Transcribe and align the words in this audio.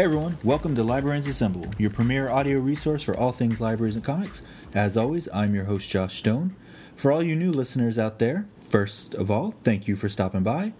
Hey 0.00 0.04
everyone, 0.04 0.38
welcome 0.42 0.74
to 0.76 0.82
Librarians 0.82 1.26
Assemble, 1.26 1.66
your 1.76 1.90
premier 1.90 2.30
audio 2.30 2.58
resource 2.58 3.02
for 3.02 3.14
all 3.14 3.32
things 3.32 3.60
libraries 3.60 3.96
and 3.96 4.02
comics. 4.02 4.40
As 4.72 4.96
always, 4.96 5.28
I'm 5.30 5.54
your 5.54 5.64
host 5.64 5.90
Josh 5.90 6.16
Stone. 6.16 6.56
For 6.96 7.12
all 7.12 7.22
you 7.22 7.36
new 7.36 7.52
listeners 7.52 7.98
out 7.98 8.18
there, 8.18 8.46
first 8.64 9.14
of 9.14 9.30
all, 9.30 9.52
thank 9.62 9.86
you 9.86 9.96
for 9.96 10.08
stopping 10.08 10.42
by. 10.42 10.72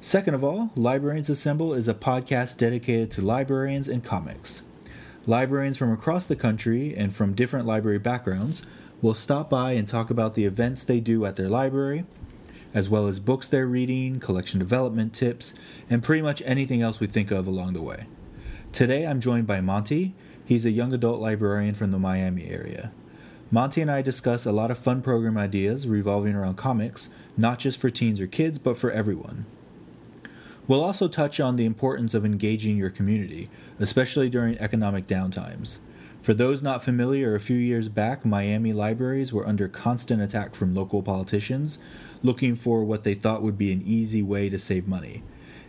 Second 0.00 0.32
of 0.32 0.42
all, 0.42 0.70
Librarians 0.74 1.28
Assemble 1.28 1.74
is 1.74 1.86
a 1.86 1.92
podcast 1.92 2.56
dedicated 2.56 3.10
to 3.10 3.20
librarians 3.20 3.88
and 3.88 4.02
comics. 4.02 4.62
Librarians 5.26 5.76
from 5.76 5.92
across 5.92 6.24
the 6.24 6.34
country 6.34 6.96
and 6.96 7.14
from 7.14 7.34
different 7.34 7.66
library 7.66 7.98
backgrounds 7.98 8.62
will 9.02 9.14
stop 9.14 9.50
by 9.50 9.72
and 9.72 9.86
talk 9.86 10.08
about 10.08 10.32
the 10.32 10.46
events 10.46 10.82
they 10.82 10.98
do 10.98 11.26
at 11.26 11.36
their 11.36 11.50
library, 11.50 12.06
as 12.72 12.88
well 12.88 13.06
as 13.06 13.18
books 13.18 13.46
they're 13.46 13.66
reading, 13.66 14.18
collection 14.18 14.58
development 14.58 15.12
tips, 15.12 15.52
and 15.90 16.02
pretty 16.02 16.22
much 16.22 16.40
anything 16.46 16.80
else 16.80 17.00
we 17.00 17.06
think 17.06 17.30
of 17.30 17.46
along 17.46 17.74
the 17.74 17.82
way. 17.82 18.06
Today 18.72 19.06
I'm 19.06 19.20
joined 19.20 19.46
by 19.46 19.60
Monty. 19.60 20.14
He's 20.46 20.64
a 20.64 20.70
young 20.70 20.94
adult 20.94 21.20
librarian 21.20 21.74
from 21.74 21.90
the 21.90 21.98
Miami 21.98 22.48
area. 22.48 22.90
Monty 23.50 23.82
and 23.82 23.90
I 23.90 24.00
discuss 24.00 24.46
a 24.46 24.50
lot 24.50 24.70
of 24.70 24.78
fun 24.78 25.02
program 25.02 25.36
ideas 25.36 25.86
revolving 25.86 26.34
around 26.34 26.56
comics, 26.56 27.10
not 27.36 27.58
just 27.58 27.78
for 27.78 27.90
teens 27.90 28.18
or 28.18 28.26
kids, 28.26 28.58
but 28.58 28.78
for 28.78 28.90
everyone. 28.90 29.44
We'll 30.66 30.82
also 30.82 31.06
touch 31.06 31.38
on 31.38 31.56
the 31.56 31.66
importance 31.66 32.14
of 32.14 32.24
engaging 32.24 32.78
your 32.78 32.88
community, 32.88 33.50
especially 33.78 34.30
during 34.30 34.58
economic 34.58 35.06
downtimes. 35.06 35.76
For 36.22 36.32
those 36.32 36.62
not 36.62 36.82
familiar, 36.82 37.34
a 37.34 37.40
few 37.40 37.58
years 37.58 37.90
back, 37.90 38.24
Miami 38.24 38.72
libraries 38.72 39.34
were 39.34 39.46
under 39.46 39.68
constant 39.68 40.22
attack 40.22 40.54
from 40.54 40.74
local 40.74 41.02
politicians 41.02 41.78
looking 42.22 42.54
for 42.54 42.84
what 42.84 43.04
they 43.04 43.12
thought 43.12 43.42
would 43.42 43.58
be 43.58 43.70
an 43.70 43.82
easy 43.84 44.22
way 44.22 44.48
to 44.48 44.58
save 44.58 44.88
money. 44.88 45.22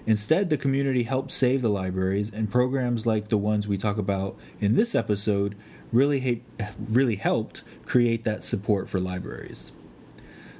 Instead, 0.06 0.50
the 0.50 0.58
community 0.58 1.04
helped 1.04 1.32
save 1.32 1.62
the 1.62 1.70
libraries, 1.70 2.32
and 2.34 2.52
programs 2.52 3.06
like 3.06 3.30
the 3.30 3.38
ones 3.38 3.68
we 3.68 3.78
talk 3.78 3.98
about 3.98 4.36
in 4.60 4.76
this 4.76 4.96
episode 4.96 5.56
really, 5.92 6.20
ha- 6.60 6.72
really 6.90 7.16
helped 7.16 7.64
create 7.86 8.24
that 8.24 8.44
support 8.44 8.90
for 8.90 9.00
libraries. 9.00 9.72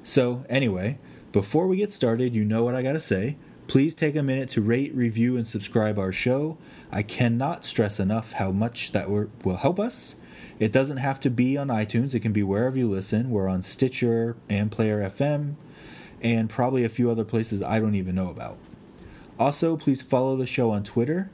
So, 0.04 0.46
anyway, 0.50 0.98
before 1.32 1.68
we 1.68 1.78
get 1.78 1.92
started, 1.92 2.36
you 2.36 2.46
know 2.46 2.64
what 2.64 2.76
I 2.76 2.84
gotta 2.84 3.00
say. 3.00 3.38
Please 3.68 3.96
take 3.96 4.16
a 4.16 4.24
minute 4.24 4.50
to 4.50 4.62
rate, 4.62 4.94
review, 4.94 5.36
and 5.36 5.48
subscribe 5.48 5.98
our 5.98 6.12
show. 6.12 6.58
I 6.92 7.02
cannot 7.02 7.66
stress 7.66 8.00
enough 8.00 8.34
how 8.34 8.52
much 8.52 8.92
that 8.92 9.10
will 9.10 9.58
help 9.58 9.80
us. 9.80 10.16
It 10.60 10.72
doesn't 10.72 10.98
have 10.98 11.20
to 11.22 11.30
be 11.30 11.58
on 11.58 11.70
iTunes, 11.70 12.14
it 12.14 12.20
can 12.20 12.34
be 12.34 12.44
wherever 12.44 12.78
you 12.78 12.88
listen. 12.88 13.32
We're 13.32 13.48
on 13.48 13.62
Stitcher 13.62 14.38
and 14.48 14.72
Player 14.72 15.02
FM, 15.02 15.56
and 16.22 16.50
probably 16.50 16.84
a 16.84 16.90
few 16.90 17.10
other 17.10 17.26
places 17.26 17.64
I 17.64 17.80
don't 17.80 17.96
even 17.96 18.16
know 18.16 18.30
about. 18.30 18.58
Also, 19.40 19.76
please 19.76 20.02
follow 20.02 20.36
the 20.36 20.46
show 20.46 20.72
on 20.72 20.84
Twitter. 20.84 21.30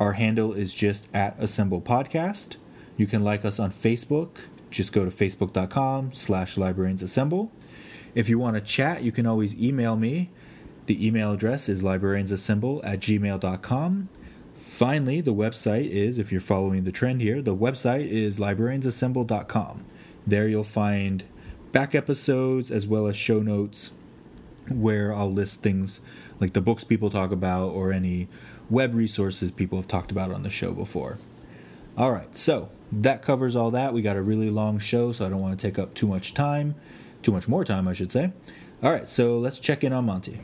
Our 0.00 0.14
handle 0.14 0.52
is 0.52 0.74
just 0.74 1.08
at 1.14 1.36
Assemble 1.38 1.80
Podcast. 1.80 2.56
You 2.96 3.06
can 3.06 3.22
like 3.22 3.44
us 3.44 3.60
on 3.60 3.70
Facebook. 3.70 4.38
Just 4.70 4.92
go 4.92 5.04
to 5.04 5.10
facebook.com 5.10 6.12
slash 6.12 6.56
librarians 6.56 7.02
assemble. 7.02 7.52
If 8.14 8.28
you 8.28 8.38
want 8.38 8.56
to 8.56 8.60
chat, 8.60 9.02
you 9.02 9.12
can 9.12 9.26
always 9.26 9.54
email 9.56 9.96
me. 9.96 10.30
The 10.86 11.06
email 11.06 11.32
address 11.32 11.68
is 11.68 11.82
librariansassemble 11.82 12.80
at 12.84 13.00
gmail.com. 13.00 14.08
Finally, 14.54 15.20
the 15.20 15.34
website 15.34 15.88
is, 15.88 16.18
if 16.18 16.32
you're 16.32 16.40
following 16.40 16.84
the 16.84 16.92
trend 16.92 17.20
here, 17.20 17.40
the 17.40 17.56
website 17.56 18.08
is 18.08 18.38
librariansassemble.com. 18.38 19.84
There 20.26 20.48
you'll 20.48 20.64
find 20.64 21.24
back 21.72 21.94
episodes 21.94 22.70
as 22.70 22.86
well 22.86 23.06
as 23.06 23.16
show 23.16 23.40
notes 23.40 23.92
where 24.68 25.14
I'll 25.14 25.32
list 25.32 25.62
things 25.62 26.00
like 26.40 26.52
the 26.52 26.60
books 26.60 26.84
people 26.84 27.10
talk 27.10 27.30
about 27.30 27.68
or 27.70 27.92
any 27.92 28.28
web 28.70 28.94
resources 28.94 29.50
people 29.50 29.78
have 29.78 29.88
talked 29.88 30.10
about 30.10 30.30
on 30.30 30.42
the 30.42 30.50
show 30.50 30.72
before. 30.72 31.18
All 31.96 32.12
right, 32.12 32.34
so 32.36 32.70
that 32.90 33.22
covers 33.22 33.54
all 33.54 33.70
that. 33.70 33.92
We 33.92 34.02
got 34.02 34.16
a 34.16 34.22
really 34.22 34.50
long 34.50 34.78
show, 34.78 35.12
so 35.12 35.24
I 35.24 35.28
don't 35.28 35.40
want 35.40 35.58
to 35.58 35.66
take 35.66 35.78
up 35.78 35.94
too 35.94 36.06
much 36.06 36.34
time, 36.34 36.74
too 37.22 37.32
much 37.32 37.46
more 37.46 37.64
time, 37.64 37.86
I 37.86 37.92
should 37.92 38.10
say. 38.10 38.32
All 38.82 38.92
right, 38.92 39.08
so 39.08 39.38
let's 39.38 39.58
check 39.58 39.84
in 39.84 39.92
on 39.92 40.06
Monty. 40.06 40.38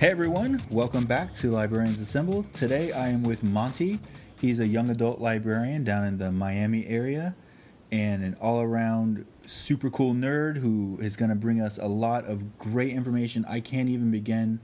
Hey 0.00 0.08
everyone, 0.08 0.62
welcome 0.70 1.04
back 1.04 1.30
to 1.34 1.50
Librarians 1.50 2.00
Assemble. 2.00 2.46
Today 2.54 2.90
I 2.90 3.08
am 3.08 3.22
with 3.22 3.42
Monty. 3.42 4.00
He's 4.40 4.58
a 4.58 4.66
young 4.66 4.88
adult 4.88 5.20
librarian 5.20 5.84
down 5.84 6.06
in 6.06 6.16
the 6.16 6.32
Miami 6.32 6.86
area 6.86 7.36
and 7.92 8.24
an 8.24 8.34
all 8.40 8.62
around 8.62 9.26
super 9.44 9.90
cool 9.90 10.14
nerd 10.14 10.56
who 10.56 10.98
is 11.02 11.18
going 11.18 11.28
to 11.28 11.34
bring 11.34 11.60
us 11.60 11.76
a 11.76 11.84
lot 11.84 12.24
of 12.24 12.56
great 12.56 12.94
information. 12.94 13.44
I 13.46 13.60
can't 13.60 13.90
even 13.90 14.10
begin 14.10 14.60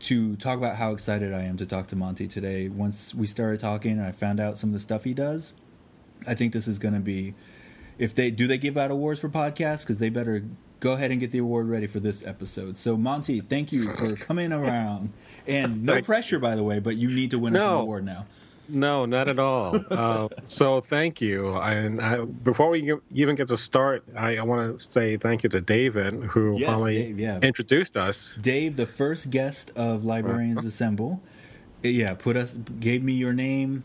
to 0.00 0.36
talk 0.36 0.58
about 0.58 0.76
how 0.76 0.92
excited 0.92 1.32
I 1.32 1.44
am 1.44 1.56
to 1.56 1.64
talk 1.64 1.86
to 1.86 1.96
Monty 1.96 2.28
today. 2.28 2.68
Once 2.68 3.14
we 3.14 3.26
started 3.26 3.60
talking 3.60 3.92
and 3.92 4.02
I 4.02 4.12
found 4.12 4.38
out 4.38 4.58
some 4.58 4.68
of 4.68 4.74
the 4.74 4.80
stuff 4.80 5.04
he 5.04 5.14
does, 5.14 5.54
I 6.26 6.34
think 6.34 6.52
this 6.52 6.68
is 6.68 6.78
going 6.78 6.92
to 6.92 7.00
be 7.00 7.34
if 7.96 8.14
they 8.14 8.30
do 8.30 8.46
they 8.46 8.58
give 8.58 8.76
out 8.76 8.90
awards 8.90 9.18
for 9.18 9.30
podcasts 9.30 9.80
because 9.80 9.98
they 9.98 10.10
better 10.10 10.44
go 10.80 10.92
ahead 10.92 11.10
and 11.10 11.20
get 11.20 11.30
the 11.30 11.38
award 11.38 11.68
ready 11.68 11.86
for 11.86 12.00
this 12.00 12.24
episode. 12.26 12.76
So 12.76 12.96
Monty, 12.96 13.40
thank 13.40 13.72
you 13.72 13.90
for 13.92 14.14
coming 14.16 14.52
around. 14.52 15.12
And 15.46 15.82
no 15.84 16.02
pressure, 16.02 16.38
by 16.38 16.56
the 16.56 16.62
way, 16.62 16.78
but 16.78 16.96
you 16.96 17.08
need 17.08 17.30
to 17.30 17.38
win 17.38 17.54
no. 17.54 17.76
an 17.76 17.80
award 17.82 18.04
now. 18.04 18.26
No, 18.68 19.06
not 19.06 19.28
at 19.28 19.38
all. 19.38 19.80
uh, 19.90 20.28
so 20.44 20.80
thank 20.80 21.20
you. 21.20 21.54
And 21.56 22.00
I, 22.00 22.24
before 22.24 22.68
we 22.68 22.94
even 23.12 23.34
get 23.34 23.48
to 23.48 23.56
start, 23.56 24.04
I, 24.14 24.36
I 24.36 24.42
want 24.42 24.78
to 24.78 24.84
say 24.92 25.16
thank 25.16 25.42
you 25.42 25.48
to 25.50 25.60
David, 25.60 26.14
who 26.24 26.58
yes, 26.58 26.68
finally 26.68 27.02
Dave, 27.02 27.18
yeah. 27.18 27.38
introduced 27.40 27.96
us. 27.96 28.38
Dave, 28.40 28.76
the 28.76 28.86
first 28.86 29.30
guest 29.30 29.72
of 29.74 30.04
Librarians 30.04 30.64
Assemble, 30.64 31.22
yeah, 31.82 32.14
put 32.14 32.36
us 32.36 32.54
gave 32.78 33.02
me 33.02 33.14
your 33.14 33.32
name. 33.32 33.84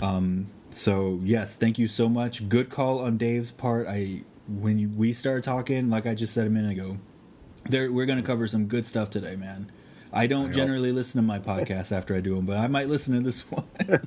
Um, 0.00 0.48
so 0.70 1.20
yes, 1.22 1.54
thank 1.54 1.78
you 1.78 1.86
so 1.86 2.08
much. 2.08 2.48
Good 2.48 2.70
call 2.70 3.00
on 3.00 3.18
Dave's 3.18 3.50
part. 3.50 3.86
I 3.86 4.22
when 4.48 4.78
you, 4.78 4.88
we 4.88 5.12
start 5.12 5.44
talking, 5.44 5.90
like 5.90 6.06
I 6.06 6.14
just 6.14 6.34
said 6.34 6.46
a 6.46 6.50
minute 6.50 6.72
ago, 6.72 6.98
there 7.68 7.90
we're 7.90 8.06
going 8.06 8.18
to 8.18 8.24
cover 8.24 8.46
some 8.46 8.66
good 8.66 8.86
stuff 8.86 9.10
today, 9.10 9.36
man. 9.36 9.70
I 10.12 10.28
don't 10.28 10.50
I 10.50 10.52
generally 10.52 10.92
listen 10.92 11.20
to 11.20 11.26
my 11.26 11.40
podcasts 11.40 11.90
after 11.90 12.14
I 12.14 12.20
do 12.20 12.36
them, 12.36 12.46
but 12.46 12.56
I 12.56 12.68
might 12.68 12.88
listen 12.88 13.14
to 13.14 13.20
this 13.20 13.40
one. 13.50 13.64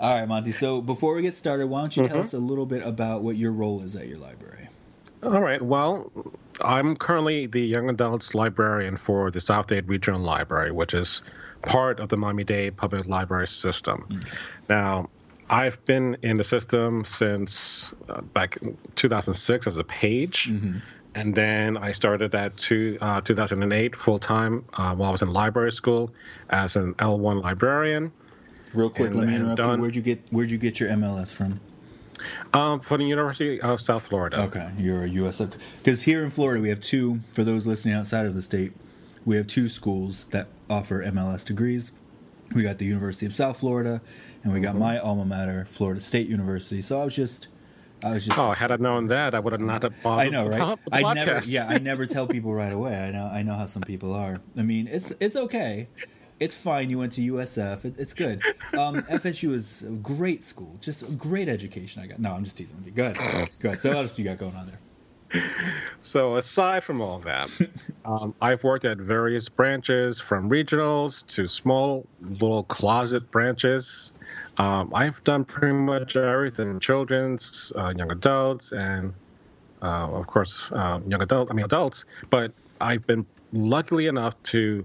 All 0.00 0.14
right, 0.14 0.26
Monty. 0.26 0.52
So 0.52 0.80
before 0.80 1.14
we 1.14 1.22
get 1.22 1.34
started, 1.34 1.66
why 1.66 1.80
don't 1.80 1.96
you 1.96 2.04
mm-hmm. 2.04 2.12
tell 2.12 2.22
us 2.22 2.32
a 2.32 2.38
little 2.38 2.66
bit 2.66 2.86
about 2.86 3.22
what 3.22 3.36
your 3.36 3.52
role 3.52 3.82
is 3.82 3.96
at 3.96 4.08
your 4.08 4.18
library? 4.18 4.68
All 5.22 5.40
right. 5.40 5.60
Well, 5.60 6.10
I'm 6.62 6.96
currently 6.96 7.46
the 7.46 7.60
young 7.60 7.90
adults 7.90 8.34
librarian 8.34 8.96
for 8.96 9.30
the 9.30 9.40
South 9.40 9.66
Dade 9.66 9.86
Regional 9.86 10.20
Library, 10.20 10.72
which 10.72 10.94
is 10.94 11.22
part 11.62 12.00
of 12.00 12.08
the 12.08 12.16
Miami 12.16 12.44
Dade 12.44 12.76
Public 12.76 13.06
Library 13.06 13.46
System. 13.46 14.06
Okay. 14.10 14.36
Now, 14.70 15.10
I've 15.50 15.84
been 15.84 16.16
in 16.22 16.36
the 16.36 16.44
system 16.44 17.04
since 17.04 17.92
uh, 18.08 18.20
back 18.20 18.56
2006 18.94 19.66
as 19.66 19.76
a 19.76 19.84
page. 19.84 20.48
Mm-hmm. 20.48 20.78
And 21.16 21.34
then 21.34 21.76
I 21.76 21.90
started 21.90 22.32
at 22.36 22.56
two, 22.56 22.96
uh, 23.00 23.20
2008 23.20 23.96
full 23.96 24.20
time 24.20 24.64
uh, 24.74 24.94
while 24.94 25.08
I 25.08 25.12
was 25.12 25.22
in 25.22 25.32
library 25.32 25.72
school 25.72 26.14
as 26.50 26.76
an 26.76 26.94
L1 26.94 27.42
librarian. 27.42 28.12
Real 28.72 28.88
quick, 28.88 29.10
and, 29.10 29.18
let 29.18 29.26
me 29.26 29.34
interrupt 29.34 29.56
done, 29.56 29.78
you. 29.78 29.82
Where'd 29.82 29.96
you 29.96 30.02
get 30.02 30.22
Where'd 30.30 30.52
you 30.52 30.58
get 30.58 30.78
your 30.78 30.90
MLS 30.90 31.32
from? 31.32 31.58
Um, 32.52 32.78
from 32.78 33.00
the 33.00 33.06
University 33.06 33.60
of 33.60 33.80
South 33.80 34.06
Florida. 34.06 34.42
Okay, 34.42 34.70
you're 34.76 35.02
a 35.02 35.08
USF. 35.08 35.54
Because 35.78 36.02
here 36.02 36.22
in 36.22 36.30
Florida, 36.30 36.60
we 36.60 36.68
have 36.68 36.80
two. 36.80 37.20
For 37.32 37.42
those 37.42 37.66
listening 37.66 37.94
outside 37.94 38.26
of 38.26 38.36
the 38.36 38.42
state, 38.42 38.72
we 39.24 39.36
have 39.36 39.48
two 39.48 39.68
schools 39.68 40.26
that 40.26 40.46
offer 40.68 41.02
MLS 41.02 41.44
degrees. 41.44 41.90
We 42.54 42.62
got 42.62 42.78
the 42.78 42.84
University 42.84 43.26
of 43.26 43.34
South 43.34 43.58
Florida 43.58 44.00
and 44.42 44.52
we 44.52 44.60
got 44.60 44.70
mm-hmm. 44.70 44.80
my 44.80 44.98
alma 44.98 45.24
mater, 45.24 45.66
Florida 45.68 46.00
State 46.00 46.28
University. 46.28 46.82
So 46.82 47.00
I 47.00 47.04
was 47.04 47.14
just, 47.14 47.48
I 48.04 48.12
was 48.12 48.24
just. 48.24 48.38
Oh, 48.38 48.52
had 48.52 48.72
I 48.72 48.76
known 48.76 49.08
that, 49.08 49.34
I 49.34 49.40
would 49.40 49.52
have 49.52 49.60
not 49.60 49.82
have 49.82 49.94
bothered. 50.02 50.26
I 50.26 50.30
know, 50.30 50.48
right? 50.48 50.78
I 50.92 51.14
never, 51.14 51.40
yeah, 51.44 51.66
I 51.68 51.78
never 51.78 52.06
tell 52.06 52.26
people 52.28 52.54
right 52.54 52.72
away. 52.72 52.96
I 52.96 53.10
know, 53.10 53.26
I 53.26 53.42
know 53.42 53.54
how 53.54 53.66
some 53.66 53.82
people 53.82 54.14
are. 54.14 54.38
I 54.56 54.62
mean, 54.62 54.88
it's 54.88 55.12
it's 55.20 55.36
okay. 55.36 55.88
It's 56.38 56.54
fine. 56.54 56.88
You 56.88 56.98
went 56.98 57.12
to 57.12 57.32
USF. 57.32 57.84
It, 57.84 57.94
it's 57.98 58.14
good. 58.14 58.42
Um, 58.72 59.02
FSU 59.10 59.52
is 59.52 59.82
a 59.82 59.90
great 59.90 60.42
school. 60.42 60.78
Just 60.80 61.02
a 61.02 61.12
great 61.12 61.50
education. 61.50 62.02
I 62.02 62.06
got. 62.06 62.18
No, 62.18 62.32
I'm 62.32 62.44
just 62.44 62.56
teasing 62.56 62.78
with 62.78 62.86
you. 62.86 62.92
Good. 62.92 63.18
Good. 63.60 63.80
So 63.80 63.90
what 63.90 63.98
else 63.98 64.18
you 64.18 64.24
got 64.24 64.38
going 64.38 64.56
on 64.56 64.66
there? 64.66 64.78
so 66.00 66.36
aside 66.36 66.82
from 66.82 67.00
all 67.00 67.18
that, 67.20 67.48
um, 68.04 68.34
I've 68.40 68.64
worked 68.64 68.84
at 68.84 68.98
various 68.98 69.48
branches, 69.48 70.20
from 70.20 70.50
regionals 70.50 71.26
to 71.34 71.46
small 71.46 72.06
little 72.20 72.64
closet 72.64 73.30
branches. 73.30 74.12
Um, 74.60 74.92
I've 74.94 75.24
done 75.24 75.46
pretty 75.46 75.72
much 75.72 76.16
everything: 76.16 76.80
children's, 76.80 77.72
uh, 77.76 77.94
young 77.96 78.12
adults, 78.12 78.72
and 78.72 79.14
uh, 79.80 80.18
of 80.20 80.26
course, 80.26 80.70
uh, 80.72 81.00
young 81.08 81.22
adult. 81.22 81.50
I 81.50 81.54
mean, 81.54 81.64
adults. 81.64 82.04
But 82.28 82.52
I've 82.78 83.06
been 83.06 83.24
luckily 83.54 84.06
enough 84.06 84.40
to 84.44 84.84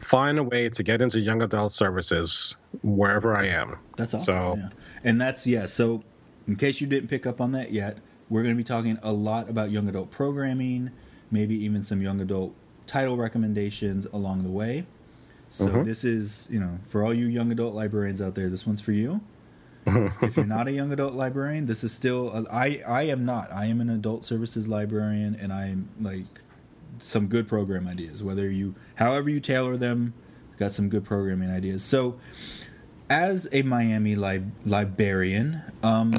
find 0.00 0.40
a 0.40 0.42
way 0.42 0.68
to 0.68 0.82
get 0.82 1.00
into 1.00 1.20
young 1.20 1.42
adult 1.42 1.72
services 1.72 2.56
wherever 2.82 3.36
I 3.36 3.46
am. 3.46 3.78
That's 3.96 4.14
awesome. 4.14 4.34
So, 4.34 4.56
yeah. 4.58 4.68
and 5.04 5.20
that's 5.20 5.46
yeah. 5.46 5.66
So 5.66 6.02
in 6.48 6.56
case 6.56 6.80
you 6.80 6.88
didn't 6.88 7.08
pick 7.08 7.24
up 7.24 7.40
on 7.40 7.52
that 7.52 7.70
yet, 7.70 7.98
we're 8.28 8.42
going 8.42 8.56
to 8.56 8.58
be 8.58 8.64
talking 8.64 8.98
a 9.00 9.12
lot 9.12 9.48
about 9.48 9.70
young 9.70 9.88
adult 9.88 10.10
programming, 10.10 10.90
maybe 11.30 11.54
even 11.64 11.84
some 11.84 12.02
young 12.02 12.20
adult 12.20 12.52
title 12.88 13.16
recommendations 13.16 14.06
along 14.12 14.42
the 14.42 14.50
way. 14.50 14.86
So 15.54 15.66
Mhm. 15.68 15.84
this 15.84 16.02
is, 16.02 16.48
you 16.50 16.58
know, 16.58 16.80
for 16.88 17.04
all 17.04 17.14
you 17.14 17.26
young 17.26 17.52
adult 17.52 17.74
librarians 17.76 18.20
out 18.20 18.34
there, 18.34 18.50
this 18.50 18.66
one's 18.66 18.80
for 18.80 18.90
you. 18.90 19.20
if 19.86 20.36
you're 20.36 20.44
not 20.44 20.66
a 20.66 20.72
young 20.72 20.90
adult 20.92 21.14
librarian, 21.14 21.66
this 21.66 21.84
is 21.84 21.92
still 21.92 22.46
I 22.50 22.82
I 22.84 23.02
am 23.04 23.24
not. 23.24 23.52
I 23.52 23.66
am 23.66 23.80
an 23.80 23.88
adult 23.88 24.24
services 24.24 24.66
librarian 24.66 25.36
and 25.40 25.52
I'm 25.52 25.90
like 26.00 26.24
some 26.98 27.28
good 27.28 27.46
program 27.46 27.86
ideas. 27.86 28.20
Whether 28.20 28.50
you 28.50 28.74
however 28.96 29.30
you 29.30 29.38
tailor 29.38 29.76
them, 29.76 30.12
got 30.58 30.72
some 30.72 30.88
good 30.88 31.04
programming 31.04 31.50
ideas. 31.50 31.84
So 31.84 32.16
as 33.08 33.48
a 33.52 33.62
Miami 33.62 34.16
lib- 34.16 34.50
librarian, 34.66 35.62
um 35.84 36.14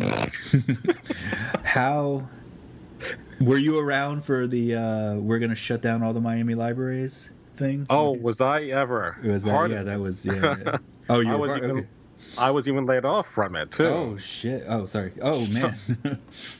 how 1.63 2.29
were 3.41 3.57
you 3.57 3.77
around 3.77 4.23
for 4.23 4.47
the 4.47 4.75
uh 4.75 5.15
we're 5.15 5.39
going 5.39 5.49
to 5.49 5.55
shut 5.55 5.81
down 5.81 6.01
all 6.03 6.13
the 6.13 6.21
Miami 6.21 6.55
libraries 6.55 7.31
thing? 7.57 7.85
Oh, 7.89 8.11
was 8.11 8.41
I 8.41 8.63
ever? 8.63 9.17
was 9.23 9.43
that 9.43 9.49
part 9.51 9.71
yeah, 9.71 9.79
of 9.79 9.85
that 9.87 9.99
was 9.99 10.25
yeah. 10.25 10.55
yeah. 10.65 10.77
Oh, 11.09 11.19
you 11.19 11.29
I 11.31 11.33
were 11.33 11.39
was 11.39 11.51
part- 11.51 11.63
even 11.63 11.77
okay. 11.77 11.87
I 12.37 12.51
was 12.51 12.67
even 12.67 12.85
laid 12.85 13.05
off 13.05 13.27
from 13.29 13.55
it 13.55 13.71
too. 13.71 13.85
Oh 13.85 14.17
shit. 14.17 14.63
Oh, 14.67 14.85
sorry. 14.87 15.11
Oh 15.21 15.45
man. 15.53 15.77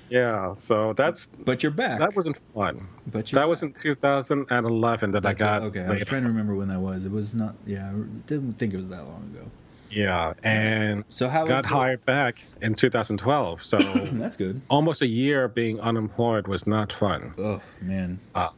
Yeah, 0.10 0.54
so 0.56 0.94
that's 0.94 1.26
but 1.44 1.64
you're 1.64 1.72
back. 1.72 2.00
that 2.00 2.16
wasn't 2.16 2.38
fun. 2.54 2.88
But 3.08 3.32
you're 3.32 3.42
That 3.42 3.50
was 3.50 3.64
in 3.64 3.74
2011 3.74 5.12
that 5.12 5.26
I 5.26 5.34
got. 5.34 5.62
right. 5.62 5.68
okay. 5.68 5.80
I 5.82 5.90
laid 5.90 6.00
was 6.00 6.06
trying 6.08 6.22
to 6.24 6.28
remember 6.30 6.56
when 6.56 6.68
that 6.70 6.80
was. 6.80 7.06
It 7.06 7.12
was 7.12 7.34
not. 7.36 7.56
Yeah, 7.66 7.90
I 7.90 7.94
didn't 8.28 8.54
think 8.54 8.74
it 8.74 8.78
was 8.78 8.90
that 8.90 9.04
long 9.06 9.32
ago. 9.34 9.46
Yeah, 9.90 10.34
and 10.44 11.04
So 11.10 11.28
how 11.30 11.46
got 11.46 11.56
was 11.58 11.62
the- 11.64 11.68
hired 11.70 12.06
back 12.06 12.44
in 12.62 12.76
2012. 12.76 13.64
So 13.64 13.78
That's 14.14 14.36
good. 14.36 14.62
almost 14.70 15.02
a 15.02 15.08
year 15.08 15.48
being 15.48 15.80
unemployed 15.80 16.48
was 16.48 16.68
not 16.68 16.94
fun. 16.94 17.34
Oh 17.38 17.62
man. 17.82 18.20
Uh, 18.36 18.50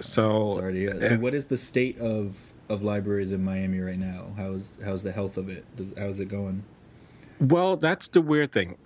So 0.00 0.56
Sorry 0.56 0.72
to 0.74 0.78
hear 0.78 0.94
that. 0.94 1.08
So 1.08 1.16
what 1.18 1.34
is 1.34 1.46
the 1.46 1.58
state 1.58 1.98
of 1.98 2.52
of 2.68 2.82
libraries 2.82 3.32
in 3.32 3.44
Miami 3.44 3.80
right 3.80 3.98
now? 3.98 4.26
How's 4.36 4.78
how's 4.84 5.02
the 5.02 5.12
health 5.12 5.36
of 5.36 5.48
it? 5.48 5.64
Does, 5.76 5.94
how's 5.98 6.20
it 6.20 6.26
going? 6.26 6.64
Well, 7.40 7.76
that's 7.76 8.08
the 8.08 8.20
weird 8.20 8.52
thing. 8.52 8.76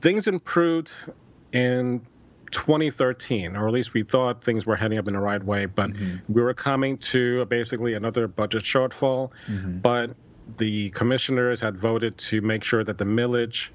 Things 0.00 0.26
improved 0.26 0.92
in 1.52 2.00
2013, 2.50 3.56
or 3.56 3.66
at 3.66 3.72
least 3.72 3.94
we 3.94 4.02
thought 4.02 4.44
things 4.44 4.66
were 4.66 4.76
heading 4.76 4.98
up 4.98 5.08
in 5.08 5.14
the 5.14 5.20
right 5.20 5.42
way, 5.42 5.66
but 5.66 5.90
mm-hmm. 5.90 6.16
we 6.32 6.42
were 6.42 6.54
coming 6.54 6.98
to 6.98 7.44
basically 7.46 7.94
another 7.94 8.28
budget 8.28 8.62
shortfall. 8.62 9.30
Mm-hmm. 9.48 9.78
But 9.78 10.10
the 10.58 10.90
commissioners 10.90 11.60
had 11.60 11.76
voted 11.76 12.18
to 12.18 12.40
make 12.42 12.62
sure 12.62 12.84
that 12.84 12.98
the 12.98 13.04
millage 13.04 13.70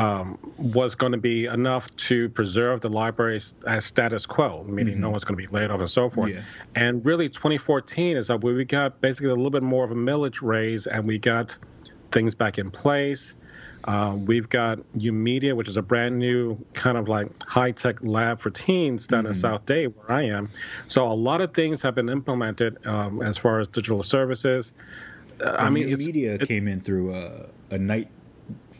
um, 0.00 0.38
was 0.56 0.94
going 0.94 1.12
to 1.12 1.18
be 1.18 1.44
enough 1.44 1.86
to 1.94 2.30
preserve 2.30 2.80
the 2.80 2.88
library 2.88 3.38
as 3.66 3.84
status 3.84 4.24
quo, 4.24 4.64
meaning 4.66 4.98
no 4.98 5.10
one's 5.10 5.24
going 5.24 5.38
to 5.38 5.46
be 5.46 5.52
laid 5.54 5.70
off 5.70 5.78
and 5.78 5.90
so 5.90 6.08
forth. 6.08 6.30
Yeah. 6.32 6.40
And 6.74 7.04
really, 7.04 7.28
2014 7.28 8.16
is 8.16 8.28
that 8.28 8.42
we 8.42 8.64
got 8.64 8.98
basically 9.02 9.28
a 9.28 9.34
little 9.34 9.50
bit 9.50 9.62
more 9.62 9.84
of 9.84 9.90
a 9.90 9.94
millage 9.94 10.40
raise, 10.40 10.86
and 10.86 11.06
we 11.06 11.18
got 11.18 11.58
things 12.12 12.34
back 12.34 12.58
in 12.58 12.70
place. 12.70 13.34
Uh, 13.84 14.16
we've 14.16 14.48
got 14.48 14.78
U 14.94 15.12
Media, 15.12 15.54
which 15.54 15.68
is 15.68 15.76
a 15.76 15.82
brand 15.82 16.18
new 16.18 16.56
kind 16.72 16.96
of 16.96 17.10
like 17.10 17.28
high 17.42 17.70
tech 17.70 18.02
lab 18.02 18.40
for 18.40 18.48
teens 18.48 19.06
down 19.06 19.26
in 19.26 19.34
South 19.34 19.66
Dade, 19.66 19.94
where 19.96 20.12
I 20.12 20.22
am. 20.22 20.48
So 20.88 21.06
a 21.06 21.12
lot 21.12 21.42
of 21.42 21.52
things 21.52 21.82
have 21.82 21.94
been 21.94 22.08
implemented 22.08 22.78
um, 22.86 23.20
as 23.20 23.36
far 23.36 23.60
as 23.60 23.68
digital 23.68 24.02
services. 24.02 24.72
Uh, 25.42 25.56
I 25.58 25.68
mean, 25.68 25.90
media 25.90 26.34
it- 26.34 26.48
came 26.48 26.68
in 26.68 26.80
through 26.80 27.14
a, 27.14 27.46
a 27.70 27.78
Knight 27.78 28.08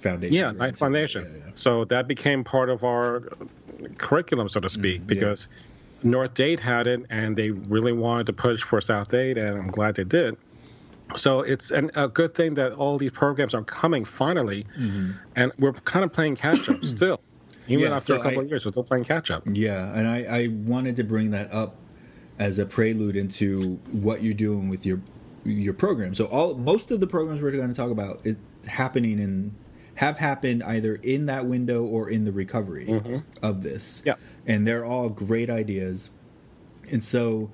foundation. 0.00 0.34
yeah, 0.34 0.52
So, 0.70 0.72
Foundation. 0.76 1.24
yeah, 1.24 1.46
yeah. 1.46 1.52
So 1.54 1.84
that 1.86 2.08
became 2.08 2.44
part 2.44 2.68
of 2.70 2.84
our 2.84 3.22
curriculum, 3.98 4.48
so 4.48 4.60
to 4.60 4.68
speak, 4.68 5.00
yeah. 5.00 5.06
because 5.06 5.48
North 6.02 6.34
Dade 6.34 6.60
had 6.60 6.86
it, 6.86 7.04
and 7.10 7.36
they 7.36 7.50
really 7.50 7.92
wanted 7.92 8.26
to 8.26 8.32
push 8.32 8.62
for 8.62 8.80
South 8.80 9.08
Dade, 9.08 9.38
and 9.38 9.58
I'm 9.58 9.70
glad 9.70 9.96
they 9.96 10.04
did. 10.04 10.36
So 11.16 11.40
it's 11.40 11.70
an, 11.72 11.90
a 11.96 12.06
good 12.08 12.34
thing 12.34 12.54
that 12.54 12.72
all 12.72 12.96
these 12.96 13.10
programs 13.10 13.54
are 13.54 13.64
coming 13.64 14.04
finally, 14.04 14.64
mm-hmm. 14.78 15.12
and 15.36 15.52
we're 15.58 15.72
kind 15.72 16.04
of 16.04 16.12
playing 16.12 16.36
catch 16.36 16.68
up 16.68 16.82
still. 16.84 17.20
Even 17.68 17.86
Yeah, 17.90 17.96
after 17.96 18.14
so 18.14 18.20
a 18.20 18.22
couple 18.22 18.40
I- 18.40 18.42
of 18.44 18.48
years, 18.48 18.64
we're 18.64 18.70
still 18.72 18.84
playing 18.84 19.04
catch 19.04 19.30
up. 19.30 19.42
Yeah, 19.46 19.92
and 19.94 20.06
I, 20.08 20.24
I 20.24 20.48
wanted 20.48 20.96
to 20.96 21.04
bring 21.04 21.30
that 21.32 21.52
up 21.52 21.76
as 22.38 22.58
a 22.58 22.64
prelude 22.66 23.16
into 23.16 23.74
what 23.92 24.22
you're 24.22 24.34
doing 24.34 24.68
with 24.68 24.86
your 24.86 25.00
your 25.44 25.72
program. 25.74 26.14
So 26.14 26.26
all 26.26 26.54
most 26.54 26.90
of 26.90 27.00
the 27.00 27.06
programs 27.06 27.40
we're 27.40 27.50
going 27.50 27.68
to 27.68 27.74
talk 27.74 27.90
about 27.90 28.20
is 28.24 28.36
happening 28.66 29.18
in 29.18 29.54
have 29.96 30.18
happened 30.18 30.62
either 30.62 30.96
in 30.96 31.26
that 31.26 31.46
window 31.46 31.84
or 31.84 32.08
in 32.08 32.24
the 32.24 32.32
recovery 32.32 33.02
of 33.42 33.62
this. 33.62 34.00
Mm-hmm. 34.00 34.08
Yeah. 34.08 34.14
And 34.46 34.66
they're 34.66 34.84
all 34.84 35.08
great 35.08 35.50
ideas. 35.50 36.10
And 36.90 37.04
so 37.04 37.50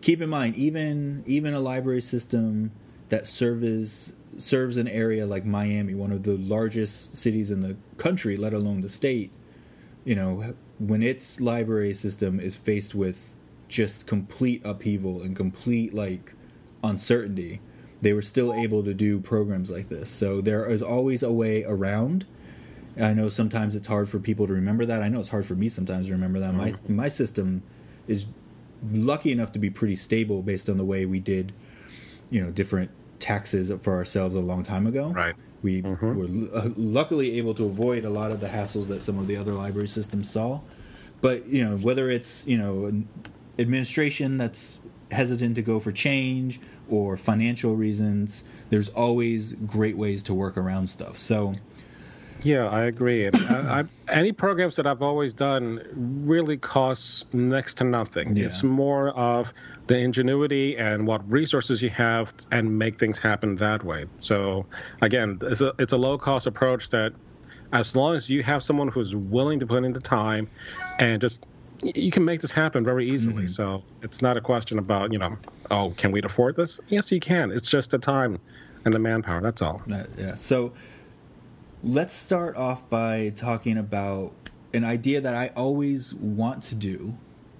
keep 0.00 0.20
in 0.20 0.28
mind 0.28 0.54
even 0.56 1.24
even 1.26 1.54
a 1.54 1.60
library 1.60 2.02
system 2.02 2.70
that 3.08 3.26
serves 3.26 4.12
serves 4.36 4.76
an 4.76 4.88
area 4.88 5.26
like 5.26 5.44
Miami, 5.44 5.94
one 5.94 6.12
of 6.12 6.24
the 6.24 6.36
largest 6.36 7.16
cities 7.16 7.50
in 7.50 7.60
the 7.60 7.76
country, 7.96 8.36
let 8.36 8.52
alone 8.52 8.82
the 8.82 8.88
state, 8.88 9.32
you 10.04 10.14
know, 10.14 10.54
when 10.78 11.02
its 11.02 11.40
library 11.40 11.94
system 11.94 12.38
is 12.38 12.56
faced 12.56 12.94
with 12.94 13.34
just 13.68 14.06
complete 14.06 14.60
upheaval 14.64 15.22
and 15.22 15.34
complete 15.34 15.94
like 15.94 16.34
uncertainty, 16.84 17.60
they 18.02 18.12
were 18.12 18.22
still 18.22 18.52
able 18.52 18.82
to 18.84 18.94
do 18.94 19.20
programs 19.20 19.70
like 19.70 19.88
this. 19.88 20.10
So 20.10 20.40
there 20.40 20.66
is 20.66 20.82
always 20.82 21.22
a 21.22 21.32
way 21.32 21.64
around. 21.64 22.26
I 22.98 23.12
know 23.12 23.28
sometimes 23.28 23.74
it's 23.74 23.88
hard 23.88 24.08
for 24.08 24.18
people 24.18 24.46
to 24.46 24.52
remember 24.52 24.86
that. 24.86 25.02
I 25.02 25.08
know 25.08 25.20
it's 25.20 25.28
hard 25.28 25.46
for 25.46 25.54
me 25.54 25.68
sometimes 25.68 26.06
to 26.06 26.12
remember 26.12 26.40
that. 26.40 26.54
My 26.54 26.74
my 26.88 27.08
system 27.08 27.62
is 28.08 28.26
lucky 28.92 29.32
enough 29.32 29.52
to 29.52 29.58
be 29.58 29.70
pretty 29.70 29.96
stable 29.96 30.42
based 30.42 30.68
on 30.68 30.76
the 30.76 30.84
way 30.84 31.04
we 31.06 31.20
did, 31.20 31.52
you 32.30 32.42
know, 32.42 32.50
different 32.50 32.90
taxes 33.18 33.72
for 33.82 33.94
ourselves 33.94 34.34
a 34.34 34.40
long 34.40 34.62
time 34.62 34.86
ago. 34.86 35.08
Right. 35.08 35.34
We 35.62 35.82
were 35.82 36.26
l- 36.26 36.48
uh, 36.54 36.68
luckily 36.76 37.38
able 37.38 37.54
to 37.54 37.64
avoid 37.64 38.04
a 38.04 38.10
lot 38.10 38.30
of 38.30 38.40
the 38.40 38.48
hassles 38.48 38.88
that 38.88 39.02
some 39.02 39.18
of 39.18 39.26
the 39.26 39.36
other 39.36 39.52
library 39.52 39.88
systems 39.88 40.30
saw. 40.30 40.60
But 41.20 41.46
you 41.48 41.64
know, 41.64 41.76
whether 41.76 42.10
it's 42.10 42.46
you 42.46 42.58
know 42.58 42.86
an 42.86 43.08
administration 43.58 44.36
that's 44.36 44.78
hesitant 45.10 45.54
to 45.54 45.62
go 45.62 45.78
for 45.78 45.92
change 45.92 46.60
or 46.88 47.16
financial 47.16 47.76
reasons, 47.76 48.44
there's 48.70 48.88
always 48.90 49.52
great 49.66 49.96
ways 49.96 50.22
to 50.24 50.34
work 50.34 50.56
around 50.56 50.88
stuff. 50.88 51.18
So 51.18 51.54
Yeah, 52.42 52.68
I 52.68 52.84
agree. 52.84 53.28
I, 53.28 53.30
I, 53.80 53.84
any 54.08 54.32
programs 54.32 54.76
that 54.76 54.86
I've 54.86 55.02
always 55.02 55.32
done 55.32 55.82
really 56.26 56.56
costs 56.56 57.24
next 57.32 57.74
to 57.78 57.84
nothing. 57.84 58.36
Yeah. 58.36 58.46
It's 58.46 58.62
more 58.62 59.10
of 59.10 59.52
the 59.86 59.98
ingenuity 59.98 60.76
and 60.76 61.06
what 61.06 61.28
resources 61.30 61.82
you 61.82 61.90
have 61.90 62.32
and 62.50 62.78
make 62.78 62.98
things 62.98 63.18
happen 63.18 63.56
that 63.56 63.84
way. 63.84 64.06
So 64.18 64.66
again, 65.00 65.38
it's 65.42 65.60
a, 65.60 65.72
it's 65.78 65.92
a 65.92 65.96
low 65.96 66.18
cost 66.18 66.46
approach 66.46 66.90
that 66.90 67.12
as 67.72 67.96
long 67.96 68.14
as 68.14 68.30
you 68.30 68.42
have 68.42 68.62
someone 68.62 68.88
who's 68.88 69.14
willing 69.14 69.58
to 69.60 69.66
put 69.66 69.84
in 69.84 69.92
the 69.92 70.00
time 70.00 70.48
and 70.98 71.20
just 71.20 71.46
you 71.82 72.10
can 72.10 72.24
make 72.24 72.40
this 72.40 72.52
happen 72.52 72.84
very 72.84 73.08
easily. 73.08 73.46
So 73.46 73.82
it's 74.02 74.22
not 74.22 74.36
a 74.36 74.40
question 74.40 74.78
about, 74.78 75.12
you 75.12 75.18
know, 75.18 75.36
oh, 75.70 75.90
can 75.96 76.12
we 76.12 76.20
afford 76.22 76.56
this? 76.56 76.80
Yes, 76.88 77.10
you 77.12 77.20
can. 77.20 77.50
It's 77.50 77.68
just 77.70 77.90
the 77.90 77.98
time 77.98 78.38
and 78.84 78.94
the 78.94 78.98
manpower. 78.98 79.40
That's 79.40 79.62
all. 79.62 79.82
That, 79.86 80.08
yeah. 80.16 80.34
So 80.34 80.72
let's 81.82 82.14
start 82.14 82.56
off 82.56 82.88
by 82.88 83.32
talking 83.36 83.76
about 83.78 84.32
an 84.72 84.84
idea 84.84 85.20
that 85.20 85.34
I 85.34 85.48
always 85.56 86.14
want 86.14 86.62
to 86.64 86.74
do. 86.74 87.14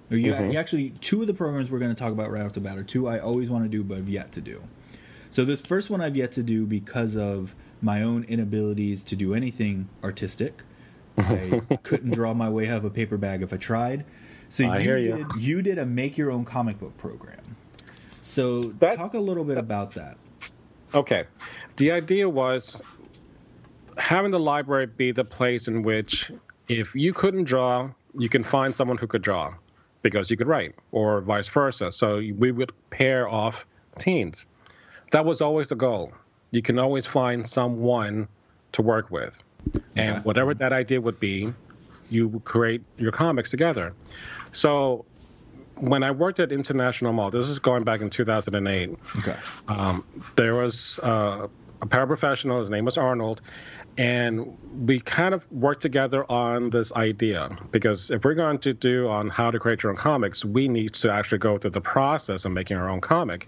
Or 0.09 0.17
you, 0.17 0.31
Mhm. 0.33 0.55
actually, 0.55 0.91
two 1.01 1.21
of 1.21 1.27
the 1.27 1.33
programs 1.33 1.69
we're 1.69 1.79
going 1.79 1.93
to 1.93 1.99
talk 1.99 2.11
about 2.13 2.31
right 2.31 2.45
off 2.45 2.53
the 2.53 2.61
bat 2.61 2.77
are 2.77 2.83
two 2.83 3.07
I 3.07 3.19
always 3.19 3.49
want 3.49 3.65
to 3.65 3.69
do 3.69 3.83
but 3.83 3.97
have 3.97 4.09
yet 4.09 4.31
to 4.33 4.41
do. 4.41 4.61
So 5.29 5.43
this 5.43 5.59
first 5.61 5.89
one 5.89 5.99
I've 6.01 6.15
yet 6.15 6.31
to 6.33 6.43
do 6.43 6.65
because 6.65 7.15
of 7.15 7.55
my 7.81 8.01
own 8.01 8.23
inabilities 8.23 9.03
to 9.05 9.15
do 9.15 9.33
anything 9.33 9.89
artistic. 10.03 10.63
I 11.17 11.61
couldn't 11.83 12.11
draw 12.11 12.33
my 12.33 12.49
way 12.49 12.67
out 12.69 12.77
of 12.77 12.85
a 12.85 12.89
paper 12.89 13.17
bag 13.17 13.41
if 13.41 13.53
I 13.53 13.57
tried. 13.57 14.05
So 14.49 14.65
I 14.65 14.79
you 14.79 14.95
did 14.95 15.17
you. 15.17 15.27
you 15.37 15.61
did 15.61 15.77
a 15.77 15.85
make 15.85 16.17
your 16.17 16.31
own 16.31 16.45
comic 16.45 16.79
book 16.79 16.95
program. 16.97 17.39
So 18.21 18.63
That's- 18.63 18.97
talk 18.97 19.13
a 19.13 19.19
little 19.19 19.43
bit 19.43 19.57
about 19.57 19.93
that. 19.95 20.17
Okay. 20.93 21.25
The 21.77 21.91
idea 21.91 22.29
was 22.29 22.81
having 23.97 24.31
the 24.31 24.39
library 24.39 24.85
be 24.85 25.11
the 25.11 25.25
place 25.25 25.67
in 25.67 25.83
which 25.83 26.31
if 26.69 26.95
you 26.95 27.13
couldn't 27.13 27.45
draw, 27.45 27.89
you 28.17 28.29
can 28.29 28.43
find 28.43 28.75
someone 28.75 28.97
who 28.97 29.07
could 29.07 29.21
draw 29.21 29.53
because 30.01 30.31
you 30.31 30.37
could 30.37 30.47
write, 30.47 30.75
or 30.91 31.21
vice 31.21 31.47
versa. 31.47 31.91
So 31.91 32.17
we 32.37 32.51
would 32.51 32.71
pair 32.89 33.27
off 33.27 33.65
teens. 33.99 34.45
That 35.11 35.25
was 35.25 35.41
always 35.41 35.67
the 35.67 35.75
goal. 35.75 36.13
You 36.51 36.61
can 36.61 36.79
always 36.79 37.05
find 37.05 37.45
someone 37.45 38.27
to 38.73 38.81
work 38.81 39.11
with. 39.11 39.41
And 39.95 40.23
whatever 40.23 40.53
that 40.53 40.73
idea 40.73 41.01
would 41.01 41.19
be, 41.19 41.53
you 42.09 42.27
would 42.27 42.45
create 42.45 42.81
your 42.97 43.11
comics 43.11 43.49
together. 43.49 43.93
So 44.51 45.05
when 45.75 46.03
I 46.03 46.11
worked 46.11 46.39
at 46.39 46.51
International 46.51 47.13
Mall, 47.13 47.31
this 47.31 47.47
is 47.47 47.59
going 47.59 47.83
back 47.83 48.01
in 48.01 48.09
2008 48.09 48.97
Okay. 49.19 49.35
um, 49.67 50.03
there 50.35 50.55
was 50.55 50.99
uh, 51.03 51.47
a 51.81 51.85
paraprofessional. 51.85 52.59
His 52.59 52.69
name 52.69 52.85
was 52.85 52.97
Arnold, 52.97 53.41
and 53.97 54.57
we 54.85 54.99
kind 54.99 55.33
of 55.33 55.51
worked 55.51 55.81
together 55.81 56.25
on 56.31 56.69
this 56.69 56.93
idea 56.93 57.55
because 57.71 58.09
if 58.11 58.23
we're 58.23 58.33
going 58.35 58.59
to 58.59 58.73
do 58.73 59.07
on 59.07 59.29
how 59.29 59.51
to 59.51 59.59
create 59.59 59.83
your 59.83 59.91
own 59.91 59.97
comics, 59.97 60.45
we 60.45 60.67
need 60.67 60.93
to 60.95 61.11
actually 61.11 61.39
go 61.39 61.57
through 61.57 61.71
the 61.71 61.81
process 61.81 62.45
of 62.45 62.51
making 62.51 62.77
our 62.77 62.89
own 62.89 63.01
comic. 63.01 63.47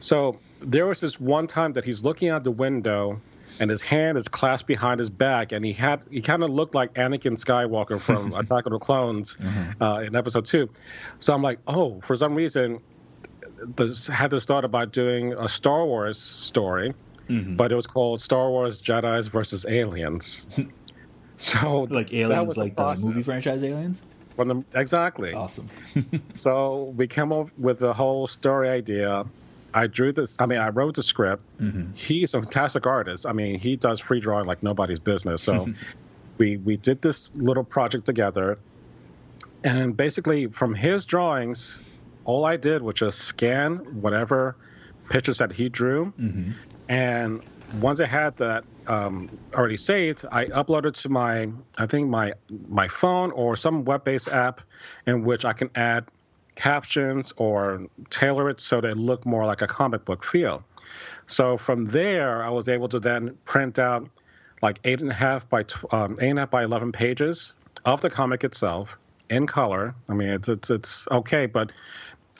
So 0.00 0.38
there 0.60 0.86
was 0.86 1.00
this 1.00 1.18
one 1.20 1.46
time 1.46 1.72
that 1.74 1.84
he's 1.84 2.02
looking 2.04 2.28
out 2.28 2.44
the 2.44 2.50
window 2.50 3.20
and 3.60 3.70
his 3.70 3.82
hand 3.82 4.18
is 4.18 4.28
clasped 4.28 4.68
behind 4.68 5.00
his 5.00 5.10
back, 5.10 5.52
and 5.52 5.64
he 5.64 5.72
had 5.72 6.02
he 6.10 6.20
kind 6.20 6.42
of 6.42 6.50
looked 6.50 6.74
like 6.74 6.94
Anakin 6.94 7.42
Skywalker 7.42 8.00
from 8.00 8.34
Attack 8.34 8.66
of 8.66 8.72
the 8.72 8.78
Clones 8.78 9.36
mm-hmm. 9.36 9.82
uh, 9.82 10.00
in 10.00 10.16
Episode 10.16 10.44
Two. 10.44 10.68
So 11.20 11.34
I'm 11.34 11.42
like, 11.42 11.58
oh, 11.66 12.00
for 12.04 12.16
some 12.16 12.34
reason, 12.34 12.80
this, 13.76 14.06
had 14.06 14.30
this 14.30 14.44
thought 14.44 14.64
about 14.64 14.92
doing 14.92 15.32
a 15.34 15.48
Star 15.48 15.84
Wars 15.84 16.18
story, 16.18 16.94
mm-hmm. 17.28 17.56
but 17.56 17.72
it 17.72 17.74
was 17.74 17.86
called 17.86 18.20
Star 18.20 18.50
Wars 18.50 18.80
Jedi's 18.80 19.28
versus 19.28 19.66
Aliens. 19.68 20.46
so 21.36 21.86
like 21.90 22.12
aliens, 22.12 22.56
like 22.56 22.76
the, 22.76 22.94
the 22.94 23.06
movie 23.06 23.22
franchise 23.22 23.62
Aliens. 23.62 24.02
The, 24.36 24.64
exactly. 24.74 25.34
Awesome. 25.34 25.66
so 26.34 26.92
we 26.96 27.08
came 27.08 27.32
up 27.32 27.48
with 27.58 27.80
the 27.80 27.92
whole 27.92 28.28
story 28.28 28.68
idea. 28.68 29.24
I 29.78 29.86
drew 29.86 30.12
this. 30.12 30.34
I 30.40 30.46
mean, 30.46 30.58
I 30.58 30.70
wrote 30.70 30.96
the 30.96 31.04
script. 31.04 31.42
Mm-hmm. 31.60 31.92
He's 31.94 32.34
a 32.34 32.42
fantastic 32.42 32.84
artist. 32.84 33.26
I 33.26 33.32
mean, 33.32 33.60
he 33.60 33.76
does 33.76 34.00
free 34.00 34.18
drawing 34.18 34.46
like 34.46 34.60
nobody's 34.60 34.98
business. 34.98 35.40
So 35.40 35.68
we 36.38 36.56
we 36.58 36.76
did 36.76 37.00
this 37.00 37.32
little 37.36 37.62
project 37.62 38.04
together, 38.04 38.58
and 39.62 39.96
basically 39.96 40.48
from 40.48 40.74
his 40.74 41.04
drawings, 41.04 41.80
all 42.24 42.44
I 42.44 42.56
did 42.56 42.82
was 42.82 42.96
just 42.96 43.20
scan 43.20 43.76
whatever 44.02 44.56
pictures 45.10 45.38
that 45.38 45.52
he 45.52 45.68
drew, 45.68 46.12
mm-hmm. 46.18 46.50
and 46.88 47.40
once 47.80 48.00
I 48.00 48.06
had 48.06 48.36
that 48.38 48.64
um, 48.88 49.30
already 49.54 49.76
saved, 49.76 50.24
I 50.32 50.46
uploaded 50.46 50.94
to 51.02 51.08
my 51.08 51.48
I 51.76 51.86
think 51.86 52.08
my 52.08 52.32
my 52.68 52.88
phone 52.88 53.30
or 53.30 53.56
some 53.56 53.84
web-based 53.84 54.28
app 54.28 54.60
in 55.06 55.24
which 55.24 55.44
I 55.44 55.52
can 55.52 55.70
add 55.76 56.10
captions 56.58 57.32
or 57.36 57.86
tailor 58.10 58.50
it 58.50 58.60
so 58.60 58.80
that 58.80 58.90
it 58.90 58.96
looked 58.96 59.24
more 59.24 59.46
like 59.46 59.62
a 59.62 59.66
comic 59.66 60.04
book 60.04 60.24
feel. 60.24 60.64
So 61.28 61.56
from 61.56 61.86
there, 61.86 62.42
I 62.42 62.50
was 62.50 62.68
able 62.68 62.88
to 62.88 62.98
then 62.98 63.38
print 63.44 63.78
out 63.78 64.08
like 64.60 64.80
eight 64.82 65.00
and 65.00 65.10
a 65.10 65.14
half 65.14 65.48
by 65.48 65.64
um, 65.92 66.16
eight 66.20 66.30
and 66.30 66.38
a 66.38 66.42
half 66.42 66.50
by 66.50 66.64
eleven 66.64 66.90
pages 66.90 67.54
of 67.84 68.00
the 68.00 68.10
comic 68.10 68.42
itself 68.42 68.98
in 69.30 69.46
color. 69.46 69.94
I 70.08 70.14
mean, 70.14 70.30
it's 70.30 70.48
it's 70.48 70.68
it's 70.68 71.06
okay, 71.12 71.46
but 71.46 71.70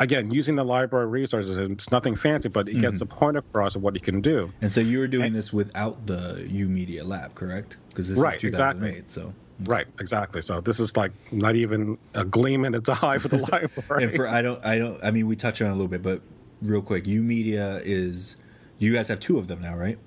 again, 0.01 0.33
using 0.33 0.57
the 0.57 0.65
library 0.65 1.07
resources, 1.07 1.57
it's 1.57 1.93
nothing 1.93 2.17
fancy, 2.17 2.49
but 2.49 2.69
it 2.69 2.73
mm-hmm. 2.73 2.81
gets 2.81 2.99
the 2.99 3.07
point 3.07 3.37
across 3.37 3.77
of 3.77 3.83
what 3.83 3.95
you 3.95 4.01
can 4.01 4.21
do. 4.21 4.53
And 4.63 4.73
so 4.73 4.81
you 4.81 4.99
were 4.99 5.07
doing 5.07 5.27
and, 5.27 5.35
this 5.35 5.53
without 5.53 6.07
the 6.09 6.45
U 6.51 6.69
Media 6.69 7.05
Lab, 7.05 7.37
correct? 7.37 7.77
Because 7.91 8.09
this 8.09 8.19
right, 8.19 8.37
is 8.37 8.43
2008, 8.43 8.89
exactly. 8.89 9.23
so. 9.23 9.33
Right, 9.65 9.87
exactly. 9.99 10.41
So 10.43 10.61
this 10.61 10.79
is 10.79 10.97
like 10.97 11.13
not 11.33 11.57
even 11.57 11.99
a 12.15 12.25
gleam 12.25 12.65
in 12.65 12.75
its 12.75 12.89
eye 13.03 13.19
for 13.19 13.29
the 13.29 13.39
library. 13.53 14.05
and 14.05 14.15
for 14.15 14.29
I 14.29 14.43
don't, 14.43 14.65
I 14.65 14.79
don't. 14.79 15.03
I 15.03 15.11
mean, 15.11 15.27
we 15.27 15.37
touched 15.37 15.61
on 15.63 15.69
a 15.69 15.73
little 15.73 15.89
bit, 15.89 16.03
but 16.03 16.23
real 16.63 16.83
quick, 16.83 17.07
U 17.07 17.23
Media 17.23 17.81
is. 17.85 18.37
You 18.81 18.93
guys 18.93 19.09
have 19.09 19.19
two 19.19 19.39
of 19.39 19.49
them 19.49 19.61
now, 19.61 19.75
right? 19.75 19.99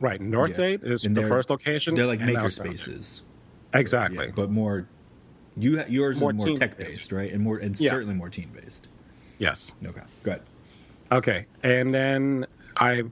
Right. 0.00 0.22
North 0.22 0.58
yeah. 0.58 0.78
is 0.82 1.04
and 1.04 1.14
the 1.14 1.28
first 1.28 1.50
location. 1.50 1.94
They're 1.94 2.06
like 2.06 2.20
maker 2.20 2.48
spaces. 2.48 3.22
Exactly. 3.74 4.26
Yeah, 4.26 4.32
but 4.34 4.50
more. 4.50 4.88
You 5.56 5.84
yours 5.88 6.18
more 6.18 6.30
is 6.30 6.36
more 6.38 6.56
tech 6.56 6.78
based, 6.78 7.12
right? 7.12 7.30
And 7.30 7.42
more 7.42 7.58
and 7.58 7.78
yeah. 7.78 7.90
certainly 7.90 8.14
more 8.14 8.30
team 8.30 8.50
based. 8.54 8.88
Yes. 9.38 9.74
Okay. 9.84 10.02
Good. 10.22 10.40
Okay, 11.12 11.46
and 11.62 11.92
then 11.92 12.46
I 12.76 13.02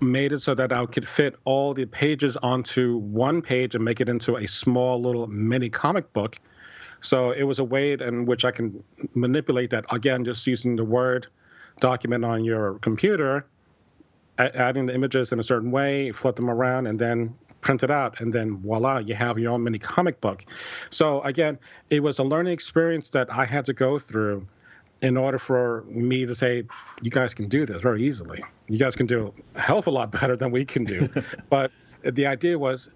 made 0.00 0.32
it 0.32 0.40
so 0.40 0.54
that 0.54 0.72
I 0.72 0.84
could 0.86 1.06
fit 1.06 1.36
all 1.44 1.74
the 1.74 1.86
pages 1.86 2.36
onto 2.38 2.98
one 2.98 3.42
page 3.42 3.74
and 3.74 3.84
make 3.84 4.00
it 4.00 4.08
into 4.08 4.36
a 4.36 4.46
small 4.46 5.00
little 5.00 5.26
mini 5.26 5.68
comic 5.68 6.12
book. 6.12 6.38
So 7.00 7.30
it 7.30 7.44
was 7.44 7.58
a 7.58 7.64
way 7.64 7.92
in 7.92 8.26
which 8.26 8.44
I 8.44 8.50
can 8.50 8.82
manipulate 9.14 9.70
that 9.70 9.84
again, 9.92 10.24
just 10.24 10.46
using 10.46 10.76
the 10.76 10.84
Word 10.84 11.26
document 11.80 12.24
on 12.24 12.44
your 12.44 12.74
computer, 12.80 13.46
adding 14.38 14.86
the 14.86 14.94
images 14.94 15.32
in 15.32 15.40
a 15.40 15.42
certain 15.42 15.70
way, 15.70 16.12
flip 16.12 16.36
them 16.36 16.50
around, 16.50 16.86
and 16.86 16.98
then 16.98 17.34
print 17.60 17.82
it 17.82 17.90
out, 17.90 18.20
and 18.20 18.32
then 18.32 18.56
voila, 18.58 18.98
you 18.98 19.14
have 19.14 19.38
your 19.38 19.52
own 19.52 19.62
mini 19.62 19.78
comic 19.78 20.20
book. 20.20 20.44
So 20.90 21.20
again, 21.22 21.58
it 21.90 22.00
was 22.00 22.18
a 22.18 22.22
learning 22.22 22.52
experience 22.52 23.10
that 23.10 23.32
I 23.32 23.44
had 23.44 23.66
to 23.66 23.72
go 23.72 23.98
through 23.98 24.46
in 25.02 25.16
order 25.16 25.38
for 25.38 25.84
me 25.88 26.26
to 26.26 26.34
say, 26.34 26.64
you 27.00 27.10
guys 27.10 27.34
can 27.34 27.48
do 27.48 27.64
this 27.64 27.80
very 27.80 28.06
easily. 28.06 28.44
You 28.68 28.78
guys 28.78 28.94
can 28.94 29.06
do 29.06 29.32
a 29.54 29.60
hell 29.60 29.78
of 29.78 29.86
a 29.86 29.90
lot 29.90 30.10
better 30.20 30.36
than 30.36 30.50
we 30.50 30.64
can 30.64 30.84
do. 30.84 31.08
but 31.48 31.70
the 32.02 32.26
idea 32.26 32.58
was 32.58 32.90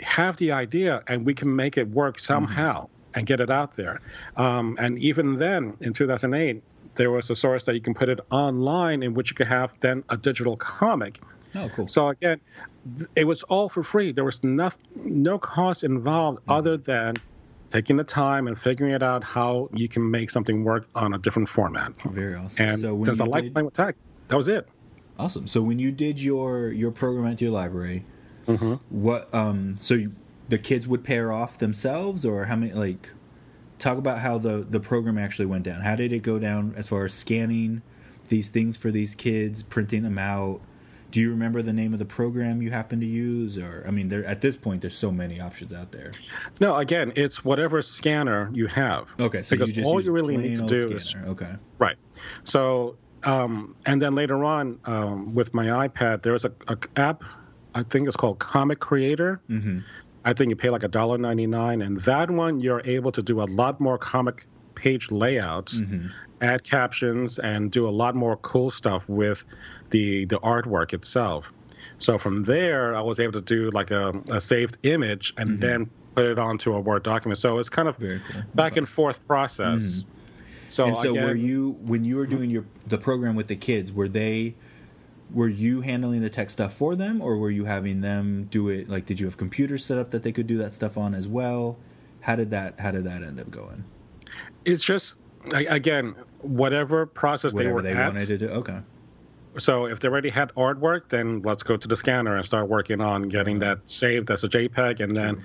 have 0.00 0.36
the 0.36 0.52
idea 0.52 1.02
and 1.06 1.24
we 1.24 1.34
can 1.34 1.54
make 1.54 1.76
it 1.78 1.88
work 1.88 2.18
somehow 2.18 2.82
mm-hmm. 2.82 3.18
and 3.18 3.26
get 3.26 3.40
it 3.40 3.50
out 3.50 3.76
there. 3.76 4.00
Um, 4.36 4.76
and 4.80 4.98
even 4.98 5.38
then, 5.38 5.76
in 5.80 5.92
2008, 5.92 6.62
there 6.96 7.10
was 7.10 7.30
a 7.30 7.36
source 7.36 7.64
that 7.64 7.74
you 7.74 7.80
can 7.80 7.94
put 7.94 8.08
it 8.08 8.20
online 8.30 9.02
in 9.02 9.14
which 9.14 9.30
you 9.30 9.34
could 9.34 9.48
have 9.48 9.72
then 9.80 10.04
a 10.10 10.16
digital 10.16 10.56
comic. 10.56 11.20
Oh, 11.56 11.70
cool. 11.74 11.88
So 11.88 12.08
again, 12.08 12.40
it 13.16 13.24
was 13.24 13.42
all 13.44 13.68
for 13.68 13.82
free. 13.82 14.12
There 14.12 14.24
was 14.24 14.42
no, 14.44 14.70
no 14.96 15.38
cost 15.38 15.84
involved 15.84 16.40
mm-hmm. 16.40 16.52
other 16.52 16.76
than 16.76 17.14
taking 17.70 17.96
the 17.96 18.04
time 18.04 18.46
and 18.46 18.58
figuring 18.58 18.92
it 18.92 19.02
out 19.02 19.24
how 19.24 19.68
you 19.72 19.88
can 19.88 20.08
make 20.08 20.30
something 20.30 20.64
work 20.64 20.86
on 20.94 21.14
a 21.14 21.18
different 21.18 21.48
format. 21.48 22.00
Very 22.02 22.34
awesome. 22.34 22.68
And 22.68 22.80
so 22.80 23.02
since 23.04 23.20
I 23.20 23.24
like 23.24 23.52
playing 23.52 23.66
with 23.66 23.74
tech, 23.74 23.96
that 24.28 24.36
was 24.36 24.48
it. 24.48 24.68
Awesome. 25.18 25.46
So 25.46 25.62
when 25.62 25.78
you 25.78 25.92
did 25.92 26.20
your 26.20 26.68
your 26.68 26.90
program 26.90 27.26
at 27.30 27.40
your 27.40 27.50
library, 27.50 28.04
mm-hmm. 28.46 28.74
what 28.90 29.32
um 29.34 29.76
so 29.78 29.94
you, 29.94 30.12
the 30.48 30.58
kids 30.58 30.86
would 30.86 31.04
pair 31.04 31.32
off 31.32 31.58
themselves 31.58 32.24
or 32.24 32.46
how 32.46 32.56
many 32.56 32.72
like 32.72 33.10
talk 33.78 33.98
about 33.98 34.18
how 34.18 34.38
the 34.38 34.66
the 34.68 34.80
program 34.80 35.18
actually 35.18 35.46
went 35.46 35.64
down. 35.64 35.82
How 35.82 35.96
did 35.96 36.12
it 36.12 36.20
go 36.20 36.38
down 36.38 36.74
as 36.76 36.88
far 36.88 37.04
as 37.04 37.14
scanning 37.14 37.82
these 38.28 38.48
things 38.48 38.76
for 38.76 38.90
these 38.90 39.14
kids, 39.14 39.62
printing 39.62 40.02
them 40.02 40.18
out? 40.18 40.60
Do 41.14 41.20
you 41.20 41.30
remember 41.30 41.62
the 41.62 41.72
name 41.72 41.92
of 41.92 42.00
the 42.00 42.04
program 42.04 42.60
you 42.60 42.72
happen 42.72 42.98
to 42.98 43.06
use 43.06 43.56
or 43.56 43.84
i 43.86 43.90
mean 43.90 44.08
there 44.08 44.24
at 44.24 44.40
this 44.40 44.56
point 44.56 44.80
there's 44.80 44.96
so 44.96 45.12
many 45.12 45.40
options 45.40 45.72
out 45.72 45.92
there 45.92 46.10
no 46.60 46.74
again 46.74 47.12
it's 47.14 47.44
whatever 47.44 47.80
scanner 47.80 48.50
you 48.52 48.66
have 48.66 49.08
okay 49.20 49.42
so 49.42 49.56
because 49.56 49.76
you 49.76 49.84
all 49.84 50.00
you 50.00 50.10
really 50.10 50.36
need 50.36 50.56
to 50.56 50.66
do 50.66 50.98
scanner. 50.98 51.24
is 51.24 51.30
okay 51.30 51.52
right 51.78 51.96
so 52.42 52.96
um, 53.22 53.74
and 53.86 54.02
then 54.02 54.12
later 54.12 54.44
on 54.44 54.78
um, 54.84 55.32
with 55.34 55.54
my 55.54 55.66
ipad 55.86 56.22
there's 56.22 56.44
a, 56.44 56.52
a, 56.66 56.76
app 56.96 57.22
i 57.76 57.82
think 57.84 58.08
it's 58.08 58.16
called 58.16 58.40
comic 58.40 58.80
creator 58.80 59.40
mm-hmm. 59.48 59.78
i 60.24 60.32
think 60.32 60.50
you 60.50 60.56
pay 60.56 60.68
like 60.68 60.82
a 60.82 60.88
dollar 60.88 61.16
99 61.16 61.80
and 61.80 62.00
that 62.00 62.28
one 62.28 62.58
you're 62.58 62.82
able 62.84 63.12
to 63.12 63.22
do 63.22 63.40
a 63.40 63.44
lot 63.44 63.80
more 63.80 63.96
comic 63.96 64.46
page 64.74 65.12
layouts 65.12 65.78
mm-hmm. 65.78 66.08
Add 66.44 66.62
captions 66.64 67.38
and 67.38 67.70
do 67.70 67.88
a 67.88 67.90
lot 67.90 68.14
more 68.14 68.36
cool 68.38 68.70
stuff 68.70 69.02
with 69.08 69.44
the 69.90 70.24
the 70.26 70.38
artwork 70.40 70.92
itself. 70.92 71.50
So 71.98 72.18
from 72.18 72.44
there, 72.44 72.94
I 72.94 73.00
was 73.00 73.20
able 73.20 73.32
to 73.32 73.40
do 73.40 73.70
like 73.70 73.90
a, 73.90 74.12
a 74.30 74.40
saved 74.40 74.78
image 74.82 75.32
and 75.36 75.50
mm-hmm. 75.50 75.60
then 75.60 75.90
put 76.14 76.26
it 76.26 76.38
onto 76.38 76.74
a 76.74 76.80
Word 76.80 77.02
document. 77.02 77.38
So 77.38 77.58
it's 77.58 77.68
kind 77.68 77.88
of 77.88 77.98
cool. 77.98 78.18
back 78.54 78.76
and 78.76 78.88
forth 78.88 79.24
process. 79.26 79.82
Mm-hmm. 79.82 80.10
So, 80.68 80.86
and 80.86 80.96
so 80.96 81.10
again, 81.10 81.24
were 81.24 81.34
you 81.34 81.72
when 81.82 82.04
you 82.04 82.16
were 82.16 82.26
doing 82.26 82.50
your 82.50 82.64
the 82.86 82.98
program 82.98 83.36
with 83.36 83.48
the 83.48 83.56
kids? 83.56 83.92
Were 83.92 84.08
they 84.08 84.54
were 85.32 85.48
you 85.48 85.80
handling 85.80 86.20
the 86.20 86.30
tech 86.30 86.50
stuff 86.50 86.74
for 86.74 86.94
them, 86.94 87.20
or 87.20 87.36
were 87.36 87.50
you 87.50 87.64
having 87.64 88.00
them 88.00 88.48
do 88.50 88.68
it? 88.68 88.88
Like, 88.88 89.06
did 89.06 89.20
you 89.20 89.26
have 89.26 89.36
computers 89.36 89.84
set 89.84 89.98
up 89.98 90.10
that 90.10 90.22
they 90.22 90.32
could 90.32 90.46
do 90.46 90.58
that 90.58 90.74
stuff 90.74 90.96
on 90.96 91.14
as 91.14 91.28
well? 91.28 91.78
How 92.20 92.36
did 92.36 92.50
that 92.50 92.80
How 92.80 92.90
did 92.90 93.04
that 93.04 93.22
end 93.22 93.38
up 93.40 93.50
going? 93.50 93.84
It's 94.64 94.84
just 94.84 95.16
again 95.52 96.14
whatever 96.44 97.06
process 97.06 97.54
whatever 97.54 97.82
they 97.82 97.90
were 97.90 97.96
they 97.96 98.00
at, 98.00 98.12
wanted 98.12 98.28
to 98.28 98.38
do. 98.38 98.48
Okay 98.48 98.78
so 99.58 99.86
if 99.86 100.00
they 100.00 100.08
already 100.08 100.30
had 100.30 100.52
artwork, 100.54 101.08
then 101.08 101.42
let's 101.42 101.62
go 101.62 101.76
to 101.76 101.88
the 101.88 101.96
scanner 101.96 102.36
and 102.36 102.44
start 102.44 102.68
working 102.68 103.00
on 103.00 103.28
getting 103.28 103.58
that 103.60 103.88
saved 103.88 104.30
as 104.30 104.44
a 104.44 104.48
JPEG, 104.48 105.00
and 105.00 105.16
then 105.16 105.44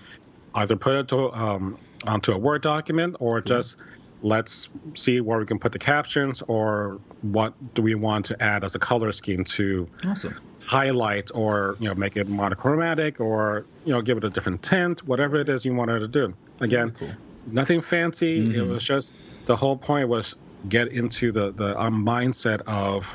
either 0.56 0.76
put 0.76 0.96
it 0.96 1.08
to, 1.10 1.32
um, 1.34 1.78
onto 2.08 2.32
a 2.32 2.38
Word 2.38 2.62
document 2.62 3.16
or 3.20 3.42
just 3.42 3.78
let's 4.22 4.70
see 4.96 5.22
where 5.22 5.40
we 5.40 5.46
can 5.46 5.60
put 5.60 5.72
the 5.72 5.80
captions 5.80 6.42
or 6.48 7.00
what 7.22 7.54
do 7.74 7.82
we 7.82 7.96
want 7.96 8.26
to 8.26 8.42
add 8.44 8.64
as 8.64 8.76
a 8.76 8.80
color 8.80 9.12
scheme 9.12 9.44
to 9.46 9.88
awesome. 10.06 10.36
highlight 10.66 11.32
or 11.34 11.78
you 11.80 11.88
know 11.88 11.96
make 11.96 12.18
it 12.18 12.28
monochromatic 12.28 13.22
or 13.22 13.66
you 13.86 13.94
know 13.94 14.02
give 14.02 14.18
it 14.18 14.24
a 14.24 14.30
different 14.30 14.62
tint, 14.64 15.06
whatever 15.08 15.38
it 15.38 15.50
is 15.50 15.66
you 15.66 15.74
wanted 15.74 16.00
to 16.00 16.08
do. 16.08 16.34
Again, 16.62 16.92
cool. 16.92 17.12
nothing 17.48 17.82
fancy. 17.82 18.42
Mm-hmm. 18.42 18.60
It 18.60 18.68
was 18.68 18.84
just 18.84 19.14
the 19.46 19.56
whole 19.56 19.78
point 19.78 20.10
was 20.10 20.36
get 20.68 20.90
into 20.90 21.32
the 21.32 21.52
the 21.52 21.80
um, 21.80 22.06
mindset 22.06 22.62
of 22.68 23.08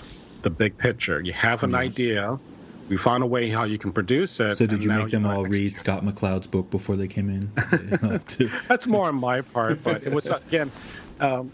the 0.43 0.51
big 0.51 0.77
picture. 0.79 1.21
You 1.21 1.33
have 1.33 1.63
an 1.63 1.71
yes. 1.73 1.81
idea. 1.81 2.39
We 2.89 2.99
found 2.99 3.23
a 3.23 3.27
way 3.27 3.49
how 3.49 3.65
you 3.65 3.79
can 3.79 3.93
produce 3.93 4.39
it. 4.41 4.57
So 4.57 4.67
did 4.67 4.85
you 4.85 4.91
make 4.91 5.11
them 5.11 5.25
all 5.25 5.45
read 5.45 5.75
Scott 5.75 6.05
McCloud's 6.05 6.47
book 6.47 6.71
before 6.71 6.97
they 6.97 7.09
came 7.09 7.31
in? 7.31 7.51
That's 8.69 8.87
more 8.87 9.07
on 9.07 9.15
my 9.15 9.41
part, 9.41 9.83
but 9.83 10.03
it 10.05 10.13
was 10.13 10.27
again. 10.27 10.71
Um, 11.21 11.51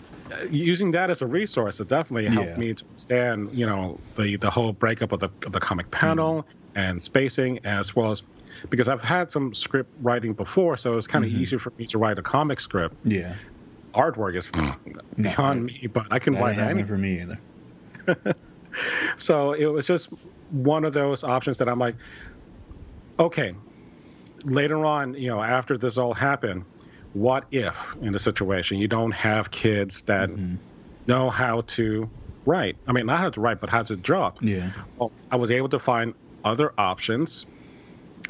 using 0.50 0.90
that 0.92 1.10
as 1.10 1.22
a 1.22 1.26
resource, 1.26 1.80
it 1.80 1.88
definitely 1.88 2.26
helped 2.26 2.50
Yeah. 2.50 2.56
me 2.56 2.74
to 2.74 2.84
understand, 2.84 3.50
you 3.52 3.66
know, 3.66 3.98
the 4.16 4.36
the 4.36 4.50
whole 4.50 4.72
breakup 4.72 5.12
of 5.12 5.20
the 5.20 5.28
of 5.46 5.52
the 5.52 5.60
comic 5.60 5.90
panel 5.90 6.46
and 6.74 7.00
spacing, 7.00 7.58
as 7.64 7.94
well 7.94 8.10
as 8.10 8.22
because 8.68 8.88
I've 8.88 9.02
had 9.02 9.30
some 9.30 9.54
script 9.54 9.90
writing 10.02 10.32
before, 10.32 10.76
so 10.76 10.98
it's 10.98 11.06
kind 11.06 11.24
of 11.24 11.30
easier 11.30 11.58
for 11.58 11.72
me 11.78 11.86
to 11.88 11.98
write 11.98 12.18
a 12.18 12.22
comic 12.22 12.60
script. 12.60 12.96
Yeah. 13.04 13.34
Artwork 13.94 14.36
is 14.36 14.46
hmm. 14.46 14.70
beyond 15.20 15.64
me, 15.64 15.88
but 15.92 16.06
I 16.10 16.18
can 16.18 16.34
That 16.34 16.42
write 16.42 16.58
ain't 16.58 16.60
anything. 16.60 16.86
for 16.86 16.98
me 16.98 17.20
either. 17.20 18.34
So 19.16 19.52
it 19.52 19.66
was 19.66 19.86
just 19.86 20.10
one 20.50 20.84
of 20.84 20.92
those 20.92 21.24
options 21.24 21.58
that 21.58 21.68
I'm 21.68 21.78
like, 21.78 21.96
okay, 23.18 23.54
later 24.44 24.84
on, 24.84 25.14
you 25.14 25.28
know, 25.28 25.42
after 25.42 25.76
this 25.76 25.98
all 25.98 26.14
happened, 26.14 26.64
what 27.12 27.44
if 27.50 27.76
in 28.00 28.14
a 28.14 28.18
situation 28.18 28.78
you 28.78 28.88
don't 28.88 29.10
have 29.10 29.50
kids 29.50 30.02
that 30.02 30.30
mm-hmm. 30.30 30.56
know 31.06 31.30
how 31.30 31.62
to 31.62 32.08
write? 32.46 32.76
I 32.86 32.92
mean, 32.92 33.06
not 33.06 33.18
how 33.18 33.30
to 33.30 33.40
write, 33.40 33.60
but 33.60 33.68
how 33.68 33.82
to 33.82 33.96
draw. 33.96 34.32
Yeah. 34.40 34.70
Well, 34.98 35.12
I 35.30 35.36
was 35.36 35.50
able 35.50 35.68
to 35.70 35.78
find 35.78 36.14
other 36.44 36.72
options. 36.78 37.46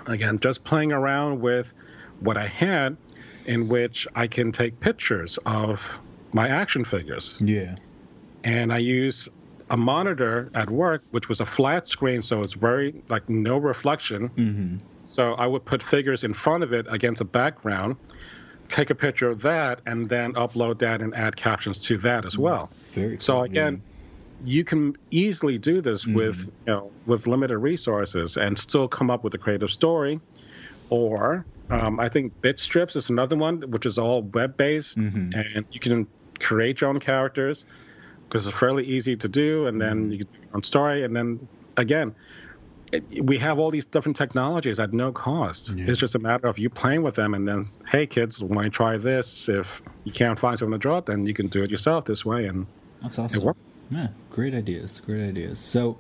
Again, 0.06 0.38
just 0.38 0.64
playing 0.64 0.92
around 0.92 1.40
with 1.40 1.72
what 2.20 2.36
I 2.36 2.46
had, 2.46 2.96
in 3.46 3.68
which 3.68 4.06
I 4.14 4.26
can 4.26 4.52
take 4.52 4.78
pictures 4.80 5.38
of 5.46 5.82
my 6.32 6.48
action 6.48 6.84
figures 6.84 7.36
Yeah. 7.40 7.74
and 8.44 8.72
I 8.72 8.78
use 8.78 9.28
a 9.70 9.76
monitor 9.76 10.50
at 10.54 10.68
work, 10.70 11.02
which 11.12 11.28
was 11.28 11.40
a 11.40 11.46
flat 11.46 11.88
screen, 11.88 12.22
so 12.22 12.42
it's 12.42 12.54
very 12.54 13.02
like 13.08 13.28
no 13.28 13.56
reflection. 13.58 14.28
Mm-hmm. 14.30 14.76
So 15.04 15.34
I 15.34 15.46
would 15.46 15.64
put 15.64 15.82
figures 15.82 16.24
in 16.24 16.34
front 16.34 16.62
of 16.64 16.72
it 16.72 16.86
against 16.88 17.20
a 17.20 17.24
background, 17.24 17.96
take 18.68 18.90
a 18.90 18.94
picture 18.94 19.28
of 19.28 19.42
that, 19.42 19.80
and 19.86 20.08
then 20.08 20.32
upload 20.34 20.78
that 20.80 21.00
and 21.00 21.14
add 21.14 21.36
captions 21.36 21.78
to 21.86 21.96
that 21.98 22.24
as 22.24 22.36
well. 22.38 22.70
Very 22.92 23.18
So 23.20 23.34
cool, 23.34 23.42
again, 23.44 23.82
you 24.44 24.64
can 24.64 24.96
easily 25.10 25.58
do 25.58 25.80
this 25.80 26.06
with 26.06 26.46
you 26.66 26.72
know 26.72 26.90
with 27.06 27.26
limited 27.26 27.58
resources 27.58 28.36
and 28.36 28.58
still 28.58 28.88
come 28.88 29.10
up 29.10 29.22
with 29.24 29.34
a 29.34 29.38
creative 29.38 29.70
story. 29.70 30.20
Or 30.88 31.44
um, 31.70 32.00
I 32.00 32.08
think 32.08 32.32
Bitstrips 32.42 32.96
is 32.96 33.10
another 33.10 33.36
one, 33.36 33.60
which 33.70 33.86
is 33.86 33.98
all 33.98 34.22
web 34.22 34.56
based, 34.56 34.98
Mhm. 34.98 35.34
and 35.56 35.64
you 35.72 35.80
can 35.80 36.06
create 36.38 36.80
your 36.80 36.90
own 36.90 36.98
characters 37.00 37.64
because 38.28 38.46
it's 38.46 38.56
fairly 38.58 38.84
easy 38.84 39.16
to 39.16 39.28
do, 39.28 39.66
and 39.66 39.80
then 39.80 40.10
you 40.10 40.18
can 40.18 40.26
do 40.32 40.38
your 40.46 40.56
own 40.56 40.62
story, 40.62 41.04
and 41.04 41.14
then 41.16 41.46
again. 41.76 42.14
It, 42.92 43.04
we 43.24 43.38
have 43.38 43.60
all 43.60 43.70
these 43.70 43.86
different 43.86 44.16
technologies 44.16 44.80
at 44.80 44.92
no 44.92 45.12
cost. 45.12 45.76
Yeah. 45.76 45.84
It's 45.88 46.00
just 46.00 46.16
a 46.16 46.18
matter 46.18 46.48
of 46.48 46.58
you 46.58 46.68
playing 46.68 47.02
with 47.04 47.14
them, 47.14 47.34
and 47.34 47.46
then, 47.46 47.66
hey, 47.86 48.04
kids, 48.04 48.42
want 48.42 48.64
to 48.64 48.70
try 48.70 48.96
this? 48.96 49.48
If 49.48 49.80
you 50.02 50.10
can't 50.10 50.36
find 50.36 50.58
someone 50.58 50.80
to 50.80 50.82
draw 50.82 50.98
it, 50.98 51.06
then 51.06 51.24
you 51.24 51.32
can 51.32 51.46
do 51.46 51.62
it 51.62 51.70
yourself 51.70 52.06
this 52.06 52.24
way, 52.24 52.46
and 52.46 52.66
That's 53.00 53.16
it 53.16 53.20
awesome. 53.22 53.44
works. 53.44 53.82
Yeah, 53.92 54.08
great 54.30 54.54
ideas. 54.54 55.00
Great 55.06 55.22
ideas. 55.22 55.60
So, 55.60 55.98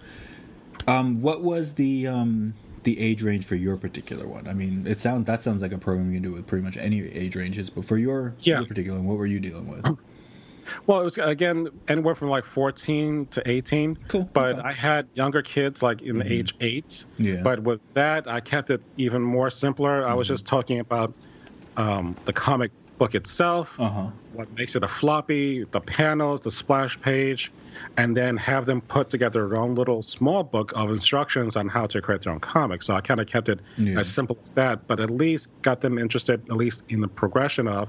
um, 0.88 1.22
what 1.22 1.42
was 1.44 1.74
the 1.74 2.08
um, 2.08 2.54
the 2.82 2.98
age 2.98 3.22
range 3.22 3.44
for 3.44 3.56
your 3.56 3.76
particular 3.76 4.26
one? 4.26 4.46
I 4.48 4.54
mean, 4.54 4.86
it 4.86 4.98
sounds 4.98 5.26
that 5.26 5.42
sounds 5.42 5.62
like 5.62 5.72
a 5.72 5.78
program 5.78 6.12
you 6.12 6.20
can 6.20 6.30
do 6.30 6.34
with 6.36 6.46
pretty 6.46 6.64
much 6.64 6.76
any 6.76 7.00
age 7.12 7.36
ranges. 7.36 7.70
But 7.70 7.84
for 7.84 7.96
your, 7.98 8.34
Yeah. 8.40 8.58
your 8.60 8.66
particular 8.68 8.98
one, 8.98 9.06
what 9.08 9.18
were 9.18 9.26
you 9.26 9.40
dealing 9.40 9.68
with? 9.68 9.86
Well, 10.86 11.00
it 11.00 11.04
was 11.04 11.18
again 11.18 11.66
anywhere 11.88 12.14
from 12.14 12.28
like 12.28 12.44
14 12.44 13.26
to 13.32 13.42
18. 13.50 13.98
Cool, 14.06 14.30
But 14.32 14.58
okay. 14.60 14.68
I 14.68 14.72
had 14.72 15.08
younger 15.14 15.42
kids 15.42 15.82
like 15.82 16.00
in 16.02 16.16
Mhm. 16.18 16.30
age 16.30 16.54
eight. 16.60 17.06
Yeah. 17.18 17.40
But 17.42 17.64
with 17.64 17.80
that, 17.94 18.28
I 18.28 18.38
kept 18.38 18.70
it 18.70 18.80
even 18.96 19.20
more 19.20 19.50
simpler. 19.50 20.06
I 20.06 20.14
was 20.14 20.28
Mm-hmm. 20.28 20.34
just 20.34 20.46
talking 20.46 20.78
about 20.78 21.12
um, 21.76 22.14
the 22.24 22.32
comic 22.32 22.70
book 23.00 23.14
itself, 23.14 23.74
Uh 23.78 23.88
huh. 23.88 24.06
what 24.34 24.46
makes 24.58 24.76
it 24.76 24.84
a 24.84 24.88
floppy, 24.88 25.64
the 25.72 25.80
panels, 25.80 26.42
the 26.42 26.50
splash 26.50 27.00
page, 27.00 27.50
and 27.96 28.14
then 28.14 28.36
have 28.36 28.66
them 28.66 28.82
put 28.82 29.08
together 29.08 29.48
their 29.48 29.58
own 29.58 29.74
little 29.74 30.02
small 30.02 30.44
book 30.44 30.70
of 30.76 30.90
instructions 30.90 31.56
on 31.56 31.66
how 31.66 31.86
to 31.86 32.02
create 32.02 32.20
their 32.22 32.32
own 32.34 32.40
comic. 32.40 32.82
So 32.82 32.94
I 32.94 33.00
kind 33.00 33.18
of 33.18 33.26
kept 33.26 33.48
it 33.48 33.58
Yeah. 33.78 34.00
as 34.00 34.06
simple 34.06 34.36
as 34.42 34.50
that, 34.50 34.86
but 34.86 35.00
at 35.00 35.08
least 35.08 35.48
got 35.62 35.80
them 35.80 35.98
interested, 35.98 36.42
at 36.50 36.56
least 36.56 36.82
in 36.90 37.00
the 37.00 37.08
progression 37.08 37.66
of 37.66 37.88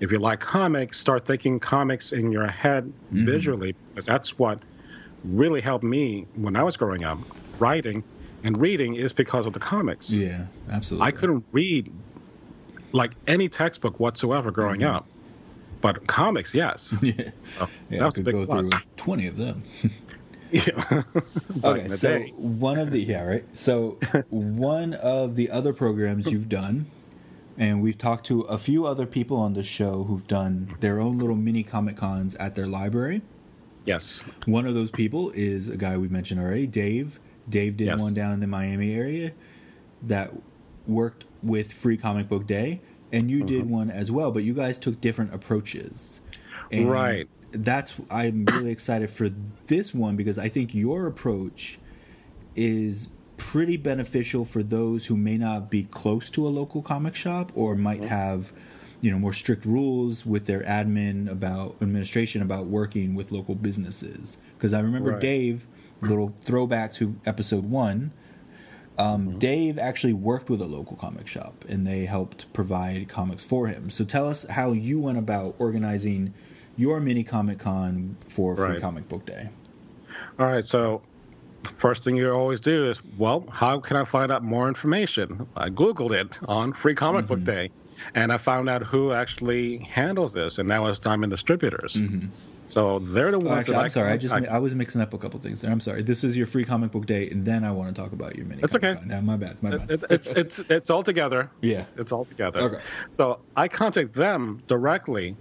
if 0.00 0.10
you 0.10 0.18
like 0.18 0.40
comics, 0.40 0.98
start 0.98 1.26
thinking 1.26 1.58
comics 1.60 2.12
in 2.12 2.32
your 2.32 2.46
head 2.46 2.84
Mm-hmm. 3.12 3.26
visually, 3.26 3.74
because 3.90 4.06
that's 4.06 4.38
what 4.38 4.62
really 5.24 5.60
helped 5.60 5.84
me 5.84 6.26
when 6.36 6.56
I 6.56 6.62
was 6.62 6.78
growing 6.78 7.04
up. 7.04 7.18
Writing 7.58 8.02
and 8.42 8.58
reading 8.58 8.94
is 8.94 9.12
because 9.12 9.46
of 9.46 9.52
the 9.52 9.60
comics. 9.60 10.10
Yeah, 10.10 10.46
absolutely. 10.72 11.08
I 11.08 11.10
couldn't 11.10 11.44
read 11.52 11.92
like 12.92 13.12
any 13.26 13.48
textbook 13.48 13.98
whatsoever 14.00 14.50
growing 14.50 14.80
Mm-hmm. 14.80 14.96
up, 14.96 15.06
but 15.80 16.06
comics, 16.06 16.54
yes. 16.54 16.96
Yeah, 17.02 17.12
So 17.16 17.68
yeah. 17.90 17.98
that 17.98 18.00
I 18.02 18.06
was 18.06 18.18
a 18.18 18.22
big 18.22 18.34
go 18.34 18.46
plus. 18.46 18.68
through 18.68 18.80
twenty 18.96 19.26
of 19.26 19.36
them. 19.36 19.62
Yeah. 20.52 21.02
Okay, 21.62 21.88
so 21.90 22.18
day. 22.18 22.32
one 22.36 22.76
of 22.76 22.90
the 22.90 22.98
yeah 23.00 23.22
right. 23.22 23.44
So 23.54 23.98
one 24.30 24.94
of 24.94 25.36
the 25.36 25.48
other 25.48 25.72
programs 25.72 26.26
you've 26.26 26.48
done, 26.48 26.86
and 27.56 27.80
we've 27.80 27.96
talked 27.96 28.26
to 28.26 28.40
a 28.42 28.58
few 28.58 28.84
other 28.84 29.06
people 29.06 29.36
on 29.36 29.54
the 29.54 29.62
show 29.62 30.02
who've 30.04 30.26
done 30.26 30.74
their 30.80 30.98
own 31.00 31.18
little 31.20 31.36
mini 31.36 31.62
comic 31.62 31.96
cons 31.96 32.34
at 32.34 32.56
their 32.56 32.66
library. 32.66 33.22
Yes. 33.84 34.24
One 34.46 34.66
of 34.66 34.74
those 34.74 34.90
people 34.90 35.30
is 35.36 35.68
a 35.68 35.76
guy 35.76 35.96
we 35.96 36.08
mentioned 36.08 36.40
already, 36.40 36.66
Dave. 36.66 37.20
Dave 37.48 37.76
did 37.76 37.86
Yes. 37.86 38.00
one 38.00 38.12
down 38.14 38.32
in 38.32 38.40
the 38.40 38.46
Miami 38.48 38.92
area 38.92 39.30
that 40.02 40.32
worked 40.88 41.26
with 41.42 41.72
Free 41.72 41.96
Comic 41.96 42.28
Book 42.28 42.46
Day, 42.46 42.80
and 43.12 43.30
you 43.30 43.44
did 43.44 43.62
mm-hmm. 43.62 43.70
one 43.70 43.90
as 43.90 44.10
well, 44.10 44.30
but 44.30 44.44
you 44.44 44.54
guys 44.54 44.78
took 44.78 45.00
different 45.00 45.34
approaches. 45.34 46.20
And 46.70 46.90
Right. 46.90 47.28
That's 47.52 47.94
I'm 48.10 48.44
really 48.44 48.70
excited 48.70 49.10
for 49.10 49.28
this 49.66 49.92
one 49.92 50.14
because 50.14 50.38
I 50.38 50.48
think 50.48 50.72
your 50.72 51.06
approach 51.08 51.80
is 52.54 53.08
pretty 53.36 53.76
beneficial 53.76 54.44
for 54.44 54.62
those 54.62 55.06
who 55.06 55.16
may 55.16 55.38
not 55.38 55.70
be 55.70 55.84
close 55.84 56.28
to 56.30 56.46
a 56.46 56.50
local 56.50 56.82
comic 56.82 57.14
shop 57.14 57.50
or 57.54 57.74
might 57.74 58.00
mm-hmm. 58.00 58.08
have 58.08 58.52
you 59.00 59.10
know 59.10 59.18
more 59.18 59.32
strict 59.32 59.64
rules 59.64 60.26
with 60.26 60.44
their 60.44 60.60
admin 60.60 61.26
about 61.26 61.74
administration 61.80 62.42
about 62.42 62.66
working 62.66 63.14
with 63.14 63.32
local 63.32 63.54
businesses 63.54 64.36
because 64.58 64.74
i 64.74 64.80
remember 64.80 65.12
Right. 65.12 65.20
dave 65.20 65.66
little 66.02 66.34
throwback 66.42 66.92
to 66.94 67.16
episode 67.24 67.64
one 67.64 68.12
um, 69.00 69.38
dave 69.38 69.78
actually 69.78 70.12
worked 70.12 70.48
with 70.50 70.60
a 70.60 70.66
local 70.66 70.96
comic 70.96 71.26
shop 71.26 71.64
and 71.68 71.86
they 71.86 72.04
helped 72.06 72.52
provide 72.52 73.08
comics 73.08 73.44
for 73.44 73.66
him 73.66 73.88
so 73.90 74.04
tell 74.04 74.28
us 74.28 74.44
how 74.58 74.72
you 74.72 74.98
went 75.00 75.18
about 75.18 75.54
organizing 75.58 76.32
your 76.76 77.00
mini 77.00 77.24
comic 77.24 77.58
con 77.58 78.16
for 78.26 78.54
free 78.56 78.64
Right. 78.66 78.80
comic 78.80 79.08
book 79.08 79.24
day 79.26 79.48
All 80.38 80.46
right. 80.46 80.64
So, 80.64 81.02
first 81.76 82.04
thing 82.04 82.16
you 82.16 82.30
always 82.32 82.60
do 82.60 82.88
is, 82.90 83.00
well, 83.18 83.44
how 83.50 83.78
can 83.80 83.96
I 83.96 84.04
find 84.04 84.30
out 84.32 84.42
more 84.42 84.66
information? 84.68 85.46
I 85.56 85.68
Googled 85.70 86.12
it 86.12 86.38
on 86.48 86.72
Free 86.72 86.94
Comic 86.94 87.26
Mm-hmm. 87.26 87.34
Book 87.34 87.44
Day, 87.44 87.70
and 88.14 88.32
I 88.32 88.38
found 88.38 88.68
out 88.68 88.82
who 88.82 89.12
actually 89.12 89.78
handles 89.78 90.32
this, 90.32 90.58
and 90.58 90.70
that 90.70 90.82
was 90.82 90.98
Diamond 90.98 91.30
Distributors. 91.30 92.00
So 92.70 93.00
they're 93.00 93.30
the 93.32 93.36
Oh, 93.36 93.40
ones 93.40 93.58
actually, 93.64 93.72
that 93.74 93.80
I'm 93.80 93.84
I 93.86 93.88
sorry. 93.88 94.12
I 94.12 94.16
just 94.16 94.32
contact- 94.32 94.52
I 94.52 94.58
was 94.58 94.74
mixing 94.74 95.00
up 95.00 95.12
a 95.12 95.18
couple 95.18 95.40
things 95.40 95.60
there. 95.60 95.70
I'm 95.72 95.80
sorry. 95.80 96.02
This 96.02 96.22
is 96.24 96.36
your 96.36 96.46
free 96.46 96.64
comic 96.64 96.92
book 96.92 97.04
day, 97.06 97.28
and 97.28 97.44
then 97.44 97.64
I 97.64 97.72
want 97.72 97.94
to 97.94 98.00
talk 98.00 98.12
about 98.12 98.36
your 98.36 98.46
mini. 98.46 98.62
It's 98.62 98.74
okay. 98.76 98.94
con. 98.94 99.08
Yeah, 99.10 99.20
my 99.20 99.36
bad. 99.36 99.62
My 99.62 99.76
bad. 99.76 99.90
It- 99.90 100.04
it's 100.08 100.32
it's 100.34 100.58
it's 100.70 100.88
all 100.88 101.02
together. 101.02 101.50
yeah. 101.60 101.84
It's 101.96 102.12
all 102.12 102.24
together. 102.24 102.60
Okay. 102.60 102.80
So 103.10 103.40
I 103.56 103.66
contact 103.68 104.14
them 104.14 104.62
directly, 104.68 105.36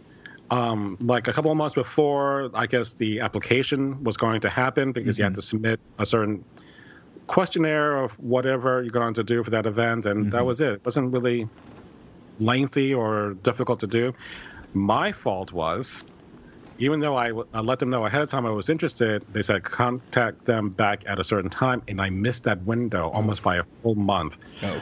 um, 0.50 0.98
like 1.02 1.28
a 1.28 1.34
couple 1.34 1.52
of 1.52 1.58
months 1.58 1.76
before 1.76 2.50
I 2.54 2.66
guess 2.66 2.94
the 2.96 3.20
application 3.22 4.04
was 4.04 4.18
going 4.18 4.42
to 4.42 4.50
happen 4.50 4.92
because 4.92 5.18
you 5.18 5.24
had 5.24 5.36
to 5.36 5.42
submit 5.44 5.80
a 6.00 6.06
certain 6.06 6.44
questionnaire 7.28 7.98
of 8.04 8.14
whatever 8.14 8.82
you're 8.82 8.92
going 8.92 9.14
to 9.14 9.24
do 9.24 9.44
for 9.44 9.52
that 9.52 9.68
event, 9.68 10.08
and 10.08 10.32
that 10.32 10.44
was 10.46 10.60
it. 10.62 10.74
It 10.74 10.82
wasn't 10.86 11.14
really 11.14 11.48
lengthy 12.40 12.94
or 12.94 13.36
difficult 13.44 13.82
to 13.82 13.88
do. 13.88 14.14
My 14.74 15.12
fault 15.12 15.52
was. 15.54 16.04
Even 16.80 17.00
though 17.02 17.16
I 17.16 17.32
let 17.32 17.80
them 17.80 17.90
know 17.90 18.06
ahead 18.06 18.22
of 18.22 18.30
time 18.30 18.46
I 18.46 18.52
was 18.52 18.70
interested, 18.70 19.24
they 19.34 19.42
said 19.42 19.64
contact 19.64 20.46
them 20.46 20.70
back 20.70 21.04
at 21.06 21.20
a 21.20 21.24
certain 21.24 21.50
time, 21.50 21.82
and 21.88 22.02
I 22.02 22.10
missed 22.10 22.46
that 22.46 22.62
window 22.64 23.10
almost 23.10 23.44
by 23.44 23.58
a 23.58 23.64
full 23.84 23.96
month 23.96 24.38
Oh. 24.64 24.82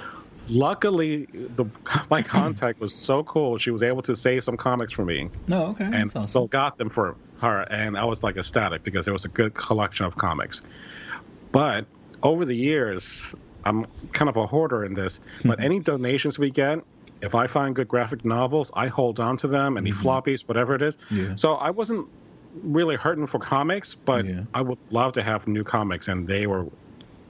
luckily 0.50 1.26
the 1.34 1.66
my 2.10 2.22
contact 2.38 2.80
was 2.80 2.94
so 2.94 3.24
cool 3.24 3.58
she 3.58 3.72
was 3.72 3.84
able 3.84 4.02
to 4.04 4.16
save 4.16 4.44
some 4.44 4.56
comics 4.58 4.94
for 4.94 5.04
me 5.04 5.30
No. 5.48 5.66
Okay. 5.68 5.84
and 5.86 6.06
awesome. 6.10 6.24
still 6.24 6.48
got 6.48 6.78
them 6.78 6.90
for 6.90 7.16
her 7.42 7.62
and 7.70 7.98
i 7.98 8.06
was 8.06 8.24
like 8.24 8.38
ecstatic 8.38 8.84
because 8.84 9.08
it 9.08 9.12
was 9.12 9.26
a 9.26 9.28
good 9.30 9.54
collection 9.54 10.06
of 10.06 10.16
comics 10.16 10.62
but 11.52 11.86
over 12.24 12.46
the 12.46 12.56
years 12.56 13.36
i'm 13.66 13.86
kind 14.14 14.30
of 14.30 14.38
a 14.38 14.48
hoarder 14.48 14.86
in 14.86 14.94
this 14.94 15.20
but 15.44 15.60
hmm. 15.60 15.66
any 15.66 15.80
donations 15.82 16.40
we 16.40 16.50
get 16.50 16.80
if 17.22 17.34
i 17.36 17.48
find 17.48 17.76
good 17.76 17.88
graphic 17.88 18.24
novels 18.26 18.72
i 18.74 18.88
hold 18.88 19.20
on 19.20 19.38
to 19.38 19.48
them 19.48 19.78
any 19.78 19.92
floppies 19.92 20.42
whatever 20.48 20.76
it 20.76 20.82
is 20.82 20.98
Yeah. 21.10 21.36
so 21.36 21.56
i 21.56 21.70
wasn't 21.70 22.08
really 22.64 22.96
hurting 22.96 23.28
for 23.28 23.40
comics 23.40 23.96
but 23.96 24.26
Yeah. 24.26 24.42
i 24.54 24.62
would 24.62 24.78
love 24.92 25.14
to 25.14 25.24
have 25.24 25.48
new 25.48 25.64
comics 25.64 26.08
and 26.08 26.28
they 26.28 26.48
were 26.48 26.66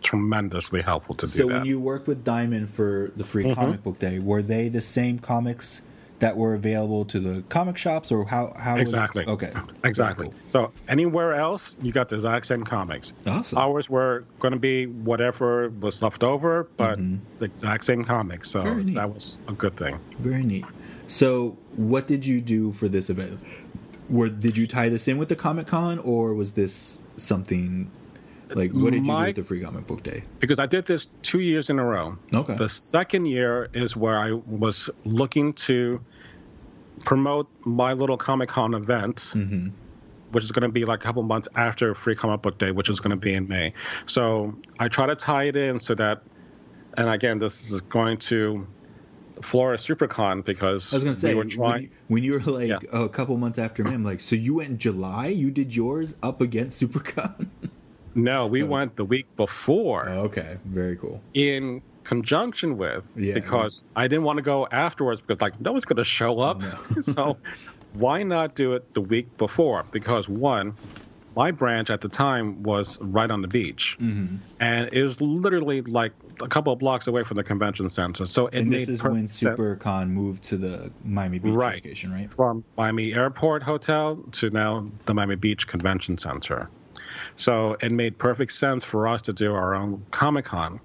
tremendously 0.02 0.82
helpful 0.82 1.15
to 1.15 1.26
do 1.26 1.32
so 1.32 1.47
that 1.47 1.54
when 1.54 1.65
you 1.65 1.80
worked 1.80 2.08
with 2.08 2.23
Diamond 2.23 2.69
for 2.69 3.12
the 3.15 3.23
free 3.23 3.43
Mm-hmm. 3.43 3.54
comic 3.54 3.84
book 3.84 4.00
day, 4.00 4.19
were 4.19 4.41
they 4.41 4.69
the 4.69 4.82
same 4.82 5.17
comics 5.19 5.82
that 6.19 6.36
were 6.36 6.56
available 6.56 7.06
to 7.06 7.19
the 7.19 7.43
comic 7.49 7.77
shops, 7.77 8.12
or 8.12 8.25
how? 8.25 8.53
How 8.58 8.73
was- 8.73 8.82
Exactly. 8.82 9.23
okay. 9.27 9.51
Exactly. 9.84 10.27
Very 10.30 10.41
So 10.49 10.71
anywhere 10.88 11.36
else, 11.36 11.75
you 11.82 11.91
got 11.91 12.10
the 12.10 12.15
exact 12.15 12.47
same 12.47 12.63
comics. 12.63 13.13
Awesome. 13.27 13.58
Ours 13.58 13.89
were 13.89 14.23
going 14.39 14.53
to 14.53 14.60
be 14.60 14.88
whatever 14.88 15.69
was 15.80 16.01
left 16.01 16.23
over, 16.23 16.67
but 16.77 16.97
the 17.39 17.45
exact 17.45 17.86
same 17.86 18.03
comics. 18.03 18.49
So 18.49 18.62
Mm-hmm. 18.63 18.95
That 18.95 19.13
was 19.13 19.38
a 19.47 19.53
good 19.53 19.77
thing. 19.77 19.99
Very 20.19 20.43
neat. 20.43 20.65
So, 21.08 21.58
what 21.77 22.06
did 22.08 22.25
you 22.25 22.41
do 22.41 22.71
for 22.71 22.88
this 22.89 23.10
event? 23.10 23.39
Were 24.10 24.27
did 24.30 24.58
you 24.58 24.67
tie 24.67 24.89
this 24.89 25.08
in 25.08 25.17
with 25.17 25.30
the 25.30 25.36
Comic 25.36 25.67
Con, 25.67 25.99
or 25.99 26.34
was 26.34 26.53
this 26.53 26.99
something 27.15 27.91
like 28.55 28.71
what 28.71 28.93
did 28.93 29.05
you 29.05 29.12
do 29.13 29.19
at 29.19 29.36
the 29.36 29.43
Free 29.43 29.62
Comic 29.62 29.88
Book 29.88 30.03
Day? 30.03 30.23
Because 30.39 30.60
I 30.60 30.65
did 30.65 30.86
this 30.86 31.07
two 31.21 31.39
years 31.41 31.69
in 31.69 31.79
a 31.79 31.86
row. 31.86 32.17
Okay. 32.33 32.55
The 32.55 32.69
second 32.69 33.25
year 33.25 33.69
is 33.73 33.95
where 33.95 34.17
I 34.17 34.31
was 34.31 34.89
looking 35.05 35.53
to 35.53 35.99
promote 37.05 37.47
my 37.65 37.93
little 37.93 38.17
Comic 38.17 38.49
Con 38.49 38.73
event, 38.73 39.31
Mm-hmm. 39.36 39.69
which 40.31 40.43
is 40.43 40.51
going 40.51 40.63
to 40.67 40.71
be 40.71 40.86
like 40.86 40.99
a 41.01 41.05
couple 41.05 41.23
months 41.23 41.47
after 41.55 41.93
Free 41.95 42.15
Comic 42.15 42.41
Book 42.41 42.57
Day, 42.57 42.71
which 42.71 42.89
is 42.89 42.99
going 42.99 43.12
to 43.12 43.17
be 43.17 43.33
in 43.33 43.47
May. 43.47 43.73
So 44.05 44.55
I 44.79 44.88
try 44.88 45.05
to 45.05 45.15
tie 45.15 45.43
it 45.45 45.55
in 45.55 45.79
so 45.79 45.95
that, 45.95 46.21
and 46.97 47.10
again, 47.10 47.38
this 47.39 47.71
is 47.71 47.81
going 47.81 48.17
to 48.17 48.67
Florida 49.41 49.81
SuperCon 49.81 50.43
because 50.43 50.91
I 50.93 50.97
was 50.97 51.03
gonna 51.03 51.13
say 51.13 51.29
we 51.29 51.36
were 51.36 51.41
when, 51.41 51.49
trying. 51.49 51.81
you, 51.83 51.89
when 52.07 52.23
you 52.23 52.33
were 52.33 52.39
like 52.39 52.69
Yeah. 52.69 52.79
a 52.91 53.07
couple 53.07 53.38
months 53.38 53.60
after 53.60 53.83
me, 53.83 53.91
I'm 53.93 54.03
like, 54.03 54.19
so 54.19 54.36
you 54.36 54.55
went 54.55 54.69
in 54.71 54.77
July? 54.79 55.27
You 55.27 55.51
did 55.51 55.75
yours 55.75 56.17
up 56.23 56.41
against 56.41 56.81
SuperCon? 56.81 57.47
No, 58.17 58.47
we 58.47 58.63
went 58.63 58.95
the 58.97 59.06
week 59.06 59.27
before. 59.38 60.10
oh, 60.10 60.21
okay, 60.23 60.58
very 60.65 60.95
cool. 60.97 61.21
in 61.34 61.82
conjunction 62.03 62.77
with 62.77 63.03
Yeah, 63.15 63.34
because 63.34 63.84
I 63.95 64.08
didn't 64.08 64.23
want 64.23 64.38
to 64.38 64.41
go 64.43 64.65
afterwards 64.71 65.21
because 65.21 65.39
like 65.41 65.60
no 65.62 65.71
one's 65.73 65.86
going 65.86 65.97
to 65.97 66.03
show 66.03 66.39
up. 66.39 66.62
No. 66.62 66.77
so 67.01 67.38
why 67.93 68.23
not 68.23 68.56
do 68.56 68.73
it 68.73 68.93
the 68.93 69.01
week 69.01 69.27
before? 69.38 69.84
Because 69.91 70.27
one, 70.30 70.73
my 71.36 71.51
branch 71.51 71.89
at 71.91 72.01
the 72.01 72.10
time 72.10 72.63
was 72.63 72.97
right 73.01 73.30
on 73.30 73.41
the 73.43 73.47
beach, 73.47 73.97
Mm-hmm. 74.01 74.38
and 74.60 74.89
it 74.91 75.03
was 75.03 75.21
literally 75.21 75.82
like 75.82 76.12
a 76.41 76.47
couple 76.47 76.73
of 76.73 76.80
blocks 76.80 77.06
away 77.08 77.23
from 77.23 77.38
the 77.38 77.43
convention 77.43 77.89
center. 77.89 78.25
So 78.25 78.47
it 78.47 78.56
And 78.62 78.69
made 78.69 78.80
this 78.82 78.89
is 78.89 79.03
when 79.03 79.25
SuperCon 79.27 80.10
moved 80.10 80.43
to 80.45 80.58
the 80.58 80.91
Miami 81.03 81.38
Beach 81.39 81.53
Right. 81.53 81.75
location, 81.84 82.12
right? 82.12 82.32
from 82.34 82.63
Miami 82.77 83.13
Airport 83.13 83.62
Hotel 83.63 84.15
to 84.34 84.49
now 84.49 84.88
the 85.06 85.13
Miami 85.13 85.36
Beach 85.36 85.67
Convention 85.67 86.17
Center. 86.17 86.69
So 87.38 87.78
it 87.82 87.91
made 87.91 88.17
perfect 88.19 88.52
sense 88.52 88.84
for 88.84 89.08
us 89.08 89.21
to 89.23 89.34
do 89.34 89.54
our 89.54 89.76
own 89.76 90.06
Comic 90.12 90.45
Con. 90.45 90.80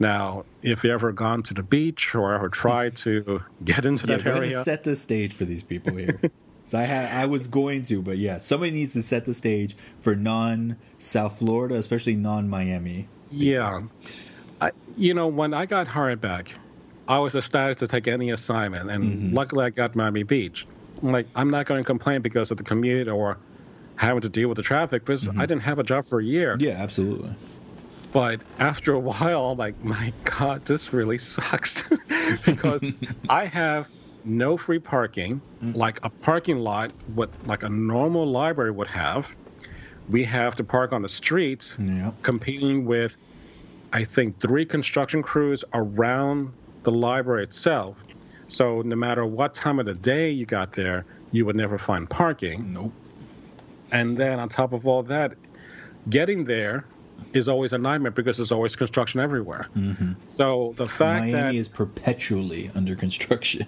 Now, 0.00 0.44
if 0.62 0.82
you 0.84 0.92
ever 0.92 1.12
gone 1.12 1.42
to 1.44 1.54
the 1.54 1.62
beach 1.62 2.14
or 2.14 2.34
ever 2.34 2.48
tried 2.48 2.96
to 2.98 3.40
get 3.64 3.86
into 3.86 4.06
Yeah, 4.06 4.16
that 4.18 4.26
area, 4.26 4.50
set 4.50 4.84
the 4.84 4.96
stage 4.96 5.32
for 5.34 5.44
these 5.44 5.62
people 5.62 5.96
here. 5.96 6.20
so 6.64 6.78
I 6.78 6.82
had, 6.84 7.12
I 7.12 7.26
was 7.26 7.46
going 7.46 7.84
to, 7.86 8.02
but 8.02 8.18
yeah, 8.18 8.38
somebody 8.38 8.72
needs 8.72 8.92
to 8.94 9.02
set 9.02 9.24
the 9.24 9.34
stage 9.34 9.76
for 9.98 10.14
non 10.14 10.76
South 10.98 11.38
Florida, 11.38 11.76
especially 11.76 12.16
non 12.16 12.48
Miami. 12.48 13.08
yeah, 13.30 13.80
I, 14.60 14.72
you 14.96 15.14
know, 15.14 15.26
when 15.28 15.54
I 15.54 15.66
got 15.66 15.86
hired 15.88 16.20
back, 16.20 16.54
I 17.08 17.18
was 17.18 17.34
ecstatic 17.34 17.78
to 17.78 17.86
take 17.86 18.08
any 18.08 18.30
assignment, 18.30 18.90
and 18.90 19.02
Mm-hmm. 19.08 19.34
luckily 19.34 19.64
I 19.66 19.70
got 19.70 19.94
Miami 19.94 20.22
Beach. 20.22 20.66
I'm 21.02 21.12
like, 21.12 21.28
I'm 21.34 21.50
not 21.50 21.66
going 21.66 21.82
to 21.82 21.86
complain 21.86 22.22
because 22.22 22.50
of 22.50 22.56
the 22.56 22.64
commute 22.64 23.08
or 23.08 23.38
having 23.96 24.20
to 24.22 24.28
deal 24.28 24.48
with 24.48 24.56
the 24.56 24.62
traffic 24.62 25.04
because 25.04 25.28
I 25.28 25.46
didn't 25.46 25.62
have 25.62 25.78
a 25.78 25.84
job 25.84 26.04
for 26.06 26.20
a 26.20 26.24
year. 26.24 26.54
Mm-hmm. 26.54 26.62
Yeah, 26.64 26.82
absolutely. 26.82 27.34
But 28.12 28.40
after 28.58 28.92
a 28.94 28.98
while, 29.10 29.50
I'm 29.50 29.58
like, 29.58 29.82
my 29.84 30.12
God, 30.24 30.64
this 30.66 30.92
really 30.92 31.18
sucks. 31.18 31.84
because 32.44 32.82
I 33.28 33.46
have 33.46 33.88
no 34.24 34.56
free 34.56 34.78
parking, 34.78 35.40
Mm. 35.62 35.76
like 35.76 35.98
a 36.04 36.10
parking 36.10 36.58
lot, 36.58 36.92
what 37.14 37.30
like 37.46 37.62
a 37.62 37.68
normal 37.68 38.26
library 38.26 38.70
would 38.70 38.88
have. 38.88 39.28
We 40.10 40.24
have 40.24 40.54
to 40.56 40.64
park 40.64 40.92
on 40.92 41.00
the 41.02 41.08
streets, 41.08 41.76
Yeah. 41.80 42.10
competing 42.22 42.84
with, 42.84 43.16
I 43.92 44.04
think, 44.04 44.38
three 44.40 44.64
construction 44.66 45.22
crews 45.22 45.64
around 45.72 46.52
the 46.82 46.90
library 46.90 47.44
itself. 47.44 47.96
So 48.48 48.82
no 48.82 48.94
matter 48.96 49.24
what 49.24 49.54
time 49.54 49.78
of 49.78 49.86
the 49.86 49.94
day 49.94 50.30
you 50.30 50.44
got 50.46 50.72
there, 50.72 51.04
you 51.32 51.46
would 51.46 51.56
never 51.56 51.78
find 51.78 52.08
parking. 52.08 52.72
Nope. 52.72 52.92
And 53.94 54.16
then 54.16 54.38
on 54.40 54.48
top 54.50 54.72
of 54.72 54.86
all 54.86 55.02
that, 55.04 55.34
getting 56.10 56.44
there 56.44 56.84
is 57.32 57.48
always 57.48 57.72
a 57.72 57.78
nightmare 57.78 58.10
because 58.10 58.36
there's 58.36 58.52
always 58.52 58.76
construction 58.76 59.20
everywhere. 59.20 59.68
So 60.26 60.74
the 60.76 60.86
fact 60.86 61.26
that. 61.32 61.32
Miami 61.32 61.32
that 61.32 61.54
is 61.54 61.68
perpetually 61.68 62.70
under 62.74 62.94
construction. 62.96 63.66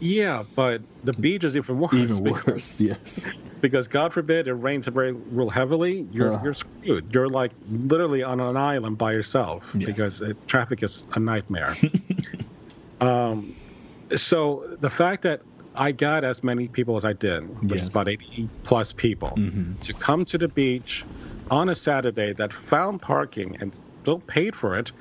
yeah, 0.00 0.44
but 0.54 0.80
the 1.02 1.12
beach 1.12 1.44
is 1.44 1.56
even 1.56 1.78
worse. 1.80 1.92
Even 1.94 2.22
because, 2.24 2.46
worse, 2.46 2.80
yes. 2.80 3.30
because 3.60 3.88
God 3.88 4.12
forbid 4.12 4.46
it 4.48 4.54
rains 4.54 4.86
very 4.86 5.12
real 5.12 5.50
heavily, 5.50 6.06
you're 6.12 6.34
Uh. 6.34 6.42
you're 6.44 6.54
screwed. 6.54 7.12
You're 7.12 7.28
like 7.28 7.52
literally 7.68 8.22
on 8.22 8.38
an 8.40 8.56
island 8.56 8.96
by 8.98 9.12
yourself 9.12 9.68
Yes. 9.74 9.84
because 9.86 10.20
it, 10.20 10.36
traffic 10.46 10.82
is 10.82 11.04
a 11.14 11.20
nightmare. 11.20 11.74
um, 13.00 13.54
so 14.16 14.76
the 14.80 14.90
fact 14.90 15.22
that 15.22 15.40
I 15.74 15.92
got 15.92 16.24
as 16.24 16.44
many 16.44 16.68
people 16.68 16.96
as 16.96 17.04
I 17.04 17.12
did, 17.14 17.42
which 17.62 17.72
Yes. 17.80 17.82
is 17.82 17.88
about 17.88 18.08
80 18.08 18.48
plus 18.62 18.92
people, 18.92 19.30
Mhm. 19.36 19.80
to 19.80 19.92
come 19.92 20.24
to 20.26 20.38
the 20.38 20.48
beach 20.48 21.04
on 21.50 21.68
a 21.68 21.74
Saturday 21.74 22.32
that 22.34 22.52
found 22.52 23.00
parking 23.02 23.56
and 23.60 23.78
still 24.02 24.20
paid 24.20 24.54
for 24.54 24.78
it. 24.78 24.92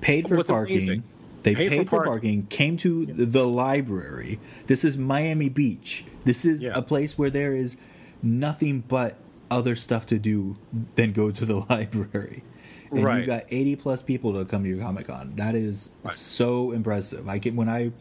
Paid 0.00 0.28
for 0.28 0.42
parking. 0.42 0.76
amazing. 0.76 1.02
They 1.42 1.54
Paid 1.54 1.70
paid, 1.70 1.78
for 1.78 1.84
for, 1.84 1.96
park- 1.96 2.06
parking, 2.08 2.46
came 2.48 2.76
to 2.78 3.06
the 3.06 3.46
library. 3.46 4.38
This 4.66 4.84
is 4.84 4.96
Miami 4.98 5.48
Beach. 5.48 6.04
This 6.24 6.44
is 6.44 6.62
Yeah. 6.62 6.72
a 6.74 6.82
place 6.82 7.16
where 7.16 7.30
there 7.30 7.54
is 7.54 7.76
nothing 8.22 8.82
but 8.86 9.16
other 9.50 9.74
stuff 9.76 10.04
to 10.06 10.18
do 10.18 10.56
than 10.96 11.12
go 11.12 11.30
to 11.30 11.44
the 11.44 11.56
library. 11.70 12.42
And 12.90 13.00
you 13.20 13.26
got 13.26 13.44
80 13.50 13.76
plus 13.76 14.02
people 14.02 14.32
to 14.34 14.44
come 14.44 14.62
to 14.62 14.68
your 14.68 14.78
Comic 14.78 15.06
Con. 15.06 15.34
That 15.36 15.54
is 15.54 15.90
Right. 16.04 16.14
so 16.14 16.72
impressive. 16.72 17.28
I 17.28 17.38
can 17.38 17.54
when 17.54 17.68
I 17.68 17.92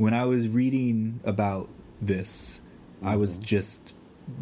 when 0.00 0.14
I 0.14 0.24
was 0.24 0.48
reading 0.48 1.20
about 1.24 1.68
this, 2.00 2.60
I 3.02 3.16
was 3.16 3.32
Mm-hmm. 3.34 3.44
just 3.44 3.94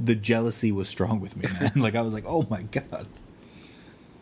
the 0.05 0.15
jealousy 0.15 0.71
was 0.73 0.89
strong 0.89 1.19
with 1.21 1.37
me, 1.37 1.47
man. 1.61 1.73
like 1.77 1.95
I 1.95 2.03
was 2.03 2.13
like, 2.15 2.25
"Oh 2.27 2.47
my 2.49 2.63
god." 2.63 3.07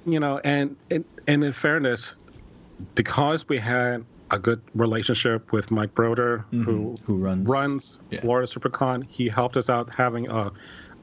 you 0.06 0.20
know, 0.20 0.40
and 0.44 0.76
and, 0.90 1.04
and 1.26 1.42
in 1.44 1.52
fairness, 1.52 2.14
because 2.94 3.48
we 3.48 3.58
had 3.58 4.04
a 4.30 4.38
good 4.38 4.60
relationship 4.74 5.52
with 5.52 5.70
Mike 5.70 5.94
Broder, 5.94 6.44
who 6.50 6.56
Mm-hmm. 6.94 7.04
Who 7.06 7.16
runs- 7.18 7.48
runs 7.48 7.98
yeah. 8.10 8.20
Florida 8.22 8.46
SuperCon, 8.48 9.04
he 9.08 9.28
helped 9.28 9.56
us 9.56 9.68
out 9.70 9.88
having 9.94 10.28
a 10.28 10.50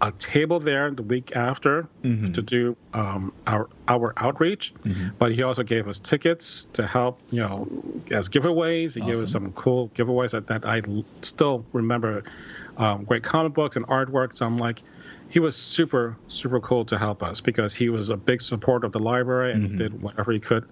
a 0.04 0.12
table 0.20 0.60
there 0.60 0.92
the 0.92 1.02
week 1.02 1.36
after 1.36 1.88
Mm-hmm. 2.04 2.34
to 2.34 2.42
do 2.42 2.76
um, 2.94 3.32
our 3.48 3.70
our 3.88 4.13
outreach. 4.18 4.74
But 5.18 5.32
he 5.34 5.42
also 5.44 5.63
gave 5.63 5.88
us 5.88 6.00
tickets 6.00 6.68
to 6.74 6.86
help, 6.86 7.20
you 7.32 7.39
know, 7.39 7.68
as 8.12 8.28
giveaways. 8.28 8.94
He 8.96 9.00
gave 9.02 9.16
us 9.24 9.32
some 9.32 9.54
cool 9.54 9.89
giveaways 9.96 10.32
that, 10.32 10.48
that 10.48 10.66
I 10.66 10.82
l- 10.86 11.06
still 11.22 11.66
remember. 11.72 12.24
Um, 12.76 13.06
great 13.06 13.24
comic 13.24 13.54
books 13.54 13.76
and 13.78 13.88
artwork. 13.88 14.36
So 14.36 14.46
I'm 14.46 14.58
like, 14.58 14.82
he 15.30 15.39
was 15.39 15.56
super 15.56 16.18
super 16.28 16.60
cool 16.60 16.84
to 16.86 16.98
help 16.98 17.24
us 17.24 17.39
because 17.39 17.74
he 17.74 17.88
was 17.89 18.10
a 18.10 18.18
big 18.18 18.42
supporter 18.42 18.86
of 18.86 18.92
the 18.92 19.00
library 19.00 19.54
and 19.54 19.63
he 19.72 19.76
did 19.78 20.02
whatever 20.02 20.32
he 20.34 20.39
could, 20.39 20.66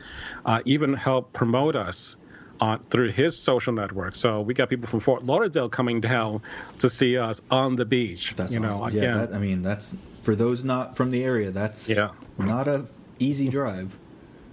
uh, 0.46 0.62
even 0.65 0.94
help 0.94 1.32
promote 1.32 1.76
us. 1.78 2.17
On, 2.62 2.78
through 2.84 3.10
his 3.10 3.36
social 3.36 3.74
network, 3.74 4.15
so 4.15 4.39
we 4.39 4.54
got 4.54 4.69
people 4.69 4.88
from 4.88 5.00
Fort 5.00 5.24
Lauderdale 5.24 5.67
coming 5.67 6.00
down 6.00 6.43
to 6.78 6.91
see 6.91 7.17
us 7.17 7.41
on 7.50 7.76
the 7.76 7.86
beach. 7.86 8.34
That's 8.36 8.54
you 8.54 8.60
know, 8.60 8.84
awesome. 8.84 8.95
yeah. 8.95 9.17
That, 9.17 9.34
I 9.34 9.39
mean, 9.39 9.63
that's 9.63 9.95
for 10.21 10.36
those 10.36 10.63
not 10.63 10.95
from 10.95 11.10
the 11.10 11.24
area. 11.24 11.50
That's 11.50 11.89
Yeah. 11.89 12.12
not 12.38 12.67
a 12.67 12.86
easy 13.17 13.50
drive. 13.50 13.97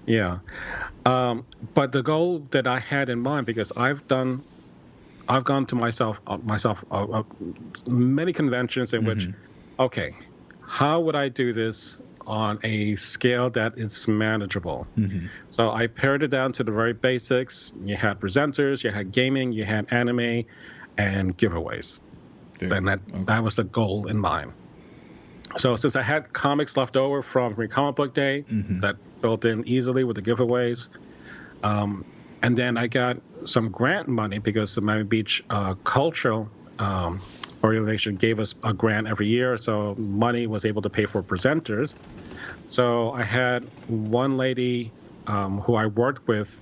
Yeah, 0.07 0.38
um, 1.05 1.44
but 1.75 1.92
the 1.92 2.03
goal 2.03 2.38
that 2.49 2.66
I 2.66 2.79
had 2.79 3.11
in 3.11 3.18
mind, 3.21 3.44
because 3.44 3.73
I've 3.77 4.09
done, 4.09 4.42
I've 5.29 5.44
gone 5.44 5.66
to 5.66 5.75
myself, 5.75 6.18
uh, 6.27 6.38
myself, 6.38 6.83
uh, 6.90 7.05
uh, 7.05 7.23
many 7.87 8.33
conventions 8.33 8.94
in 8.94 9.05
which, 9.05 9.29
okay, 9.79 10.16
how 10.62 10.99
would 11.01 11.14
I 11.14 11.29
do 11.29 11.53
this 11.53 11.99
on 12.29 12.59
a 12.62 12.95
scale 12.97 13.51
that 13.51 13.79
is 13.79 14.07
manageable? 14.07 14.87
So 15.49 15.71
I 15.73 15.87
pared 15.88 16.23
it 16.23 16.29
down 16.29 16.53
to 16.53 16.62
the 16.64 16.71
very 16.73 16.93
basics. 16.93 17.73
You 17.85 17.97
had 17.97 18.21
presenters, 18.21 18.85
you 18.85 18.91
had 18.91 19.11
gaming, 19.12 19.53
you 19.53 19.64
had 19.64 19.87
anime, 19.91 20.45
and 20.97 21.37
giveaways. 21.37 22.01
And 22.61 22.87
that 22.88 23.01
that 23.27 23.43
was 23.43 23.57
the 23.57 23.64
goal 23.64 24.07
in 24.09 24.19
mind. 24.19 24.53
So 25.57 25.77
since 25.77 25.97
I 25.97 26.03
had 26.03 26.33
comics 26.33 26.77
left 26.77 26.97
over 26.97 27.23
from 27.23 27.55
Free 27.55 27.69
Comic 27.69 27.97
Book 27.97 28.14
Day, 28.14 28.45
that 28.81 28.97
filled 29.21 29.45
in 29.47 29.67
easily 29.67 30.05
with 30.05 30.17
the 30.17 30.23
giveaways, 30.23 30.88
um, 31.62 32.05
and 32.43 32.57
then 32.57 32.77
I 32.77 32.87
got 32.87 33.17
some 33.45 33.71
grant 33.71 34.09
money 34.09 34.38
because 34.38 34.75
the 34.75 34.81
Miami 34.83 35.05
Beach 35.05 35.43
uh, 35.51 35.75
Cultural 35.85 36.51
um, 36.79 37.21
Organization 37.64 38.16
gave 38.16 38.38
us 38.38 38.55
a 38.62 38.73
grant 38.73 39.07
every 39.09 39.27
year, 39.27 39.57
so 39.57 39.94
money 39.97 40.47
was 40.47 40.64
able 40.64 40.83
to 40.83 40.90
pay 40.90 41.07
for 41.07 41.23
presenters. 41.23 41.94
So 42.68 43.12
I 43.12 43.25
had 43.25 43.64
one 43.88 44.37
lady 44.37 44.92
um, 45.27 45.61
who 45.61 45.75
I 45.75 45.87
worked 45.87 46.27
with 46.29 46.61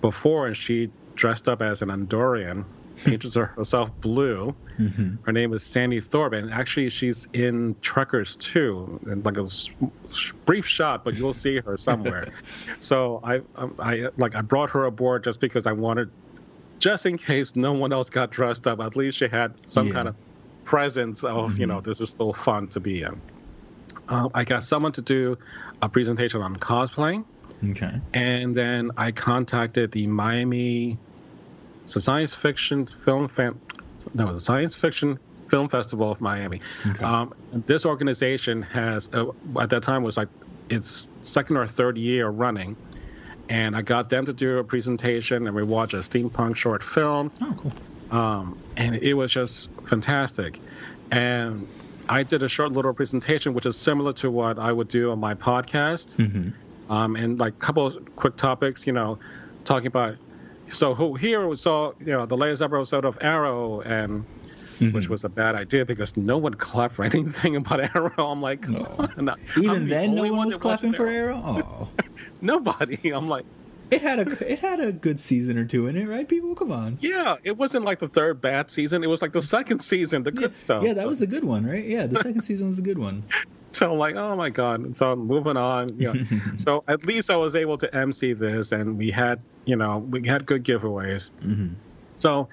before, 0.00 0.46
and 0.46 0.56
she 0.56 0.90
dressed 1.14 1.48
up 1.48 1.62
as 1.62 1.82
an 1.82 1.88
Andorian 1.88 2.64
painted 3.04 3.34
herself 3.34 3.90
blue. 4.00 4.54
Mm-hmm. 4.78 5.16
Her 5.22 5.32
name 5.32 5.52
is 5.52 5.62
Sandy 5.62 6.00
Thorpe, 6.00 6.32
and 6.32 6.52
actually 6.52 6.90
she's 6.90 7.28
in 7.32 7.74
Trekkies 7.76 8.38
2, 8.38 9.00
in 9.10 9.22
like 9.22 9.36
a 9.36 9.46
brief 10.44 10.66
shot, 10.66 11.04
but 11.04 11.14
you'll 11.14 11.34
see 11.34 11.58
her 11.60 11.76
somewhere. 11.76 12.28
so 12.78 13.20
I, 13.22 13.40
I, 13.78 14.08
like 14.16 14.34
I 14.34 14.40
brought 14.40 14.70
her 14.70 14.84
aboard 14.84 15.24
just 15.24 15.40
because 15.40 15.66
I 15.66 15.72
wanted, 15.72 16.10
just 16.78 17.06
in 17.06 17.16
case 17.18 17.56
no 17.56 17.72
one 17.72 17.92
else 17.92 18.10
got 18.10 18.30
dressed 18.30 18.66
up, 18.66 18.80
at 18.80 18.96
least 18.96 19.18
she 19.18 19.28
had 19.28 19.52
some 19.66 19.88
Yeah. 19.88 19.92
kind 19.94 20.08
of 20.08 20.14
presence 20.64 21.22
of 21.24 21.58
you 21.58 21.66
know 21.66 21.80
this 21.80 22.00
is 22.00 22.10
still 22.10 22.32
fun 22.32 22.68
to 22.68 22.80
be 22.80 23.02
in. 23.02 23.20
Um, 24.08 24.30
I 24.34 24.44
got 24.44 24.62
someone 24.62 24.92
to 24.92 25.02
do 25.02 25.36
a 25.82 25.88
presentation 25.88 26.40
on 26.42 26.56
cosplaying. 26.56 27.24
Okay. 27.70 28.00
And 28.14 28.54
then 28.54 28.90
I 28.96 29.12
contacted 29.12 29.92
the 29.92 30.06
Miami 30.06 30.98
it's 31.84 31.94
a 31.96 32.00
science 32.00 32.34
fiction 32.34 32.84
film 33.04 33.28
fan, 33.28 33.58
no, 34.12 34.32
the 34.32 34.40
science 34.40 34.74
fiction 34.74 35.18
film 35.48 35.68
festival 35.68 36.10
of 36.10 36.20
Miami. 36.20 36.60
Okay. 36.90 37.04
Um, 37.04 37.32
this 37.66 37.86
organization 37.86 38.60
has 38.62 39.08
uh, 39.12 39.26
at 39.60 39.70
that 39.70 39.84
time 39.84 40.02
was 40.02 40.16
like 40.16 40.28
its 40.68 41.08
second 41.20 41.56
or 41.56 41.66
third 41.68 41.96
year 41.96 42.28
running, 42.28 42.76
and 43.48 43.76
I 43.76 43.82
got 43.82 44.08
them 44.10 44.26
to 44.26 44.32
do 44.32 44.58
a 44.58 44.64
presentation, 44.64 45.46
and 45.46 45.54
we 45.54 45.62
watched 45.62 45.94
a 45.94 45.98
steampunk 45.98 46.56
short 46.56 46.82
film 46.82 47.30
Oh, 47.42 47.54
cool. 47.56 47.72
um, 48.18 48.58
and 48.76 48.96
it 48.96 49.14
was 49.14 49.32
just 49.32 49.68
fantastic. 49.86 50.60
And 51.10 51.68
I 52.08 52.22
did 52.22 52.42
a 52.42 52.48
short 52.48 52.72
little 52.72 52.92
presentation, 52.94 53.54
which 53.54 53.66
is 53.66 53.76
similar 53.76 54.12
to 54.14 54.30
what 54.30 54.58
I 54.58 54.72
would 54.72 54.88
do 54.88 55.10
on 55.10 55.18
my 55.20 55.34
podcast, 55.34 56.16
Mm-hmm. 56.16 56.92
um, 56.92 57.16
and 57.16 57.38
like 57.38 57.54
a 57.54 57.56
couple 57.58 57.86
of 57.86 58.16
quick 58.16 58.36
topics, 58.36 58.86
you 58.86 58.92
know, 58.92 59.18
talking 59.64 59.88
about. 59.88 60.16
So 60.72 60.94
who, 60.94 61.14
here 61.14 61.46
we 61.46 61.54
saw, 61.56 61.92
you 62.00 62.06
know, 62.06 62.26
the 62.26 62.36
latest 62.36 62.60
episode 62.62 63.04
of 63.04 63.16
Arrow, 63.20 63.80
and 63.82 64.24
which 64.92 65.08
was 65.08 65.24
a 65.24 65.28
bad 65.28 65.54
idea 65.54 65.84
because 65.84 66.16
no 66.16 66.36
one 66.38 66.54
clapped 66.54 66.94
for 66.96 67.04
anything 67.12 67.56
about 67.56 67.80
Arrow. 67.94 68.12
I'm 68.18 68.40
like, 68.42 68.62
come 68.62 68.76
on. 68.76 69.12
I'm 69.16 69.62
Even 69.62 69.84
the 69.84 69.90
then, 69.90 70.14
no 70.14 70.18
only 70.22 70.30
one 70.30 70.46
was 70.48 70.56
clapping 70.56 70.92
for 70.92 71.06
Arrow. 71.06 71.36
Oh, 71.46 71.88
Nobody. 72.40 73.10
I'm 73.10 73.28
like, 73.28 73.44
it 73.90 74.02
had 74.02 74.18
a 74.18 74.52
it 74.52 74.58
had 74.58 74.80
a 74.80 74.92
good 74.92 75.20
season 75.20 75.58
or 75.58 75.64
two 75.64 75.86
in 75.86 75.96
it, 75.96 76.06
right? 76.08 76.28
People, 76.28 76.54
come 76.54 76.72
on. 76.72 76.96
yeah, 77.00 77.36
it 77.44 77.56
wasn't 77.56 77.84
like 77.84 77.98
the 78.00 78.08
third 78.08 78.40
bad 78.40 78.70
season. 78.70 79.04
It 79.04 79.06
was 79.06 79.22
like 79.22 79.32
the 79.32 79.42
second 79.42 79.78
season, 79.80 80.22
the 80.24 80.32
good 80.32 80.58
stuff. 80.58 80.82
Yeah, 80.82 80.94
that 80.94 81.06
was 81.06 81.18
the 81.18 81.26
good 81.26 81.44
one, 81.44 81.64
right? 81.64 81.84
Yeah, 81.84 82.06
the 82.06 82.18
second 82.18 82.40
season 82.40 82.66
was 82.68 82.76
the 82.76 82.82
good 82.82 82.98
one. 82.98 83.22
So 83.72 83.92
I'm 83.92 83.98
like, 83.98 84.14
oh 84.14 84.34
my 84.36 84.48
god. 84.48 84.80
And 84.80 84.96
so 84.96 85.12
I'm 85.12 85.26
moving 85.26 85.58
on. 85.58 85.98
You 86.00 86.14
know. 86.14 86.24
so 86.56 86.82
at 86.88 87.04
least 87.04 87.28
I 87.30 87.36
was 87.36 87.54
able 87.54 87.76
to 87.78 87.94
MC 87.94 88.32
this, 88.32 88.72
and 88.72 88.96
we 88.96 89.10
had, 89.10 89.38
you 89.66 89.76
know, 89.76 89.98
we 89.98 90.26
had 90.26 90.46
good 90.46 90.64
giveaways. 90.64 91.30
Mm-hmm. 91.44 91.74
So, 92.14 92.48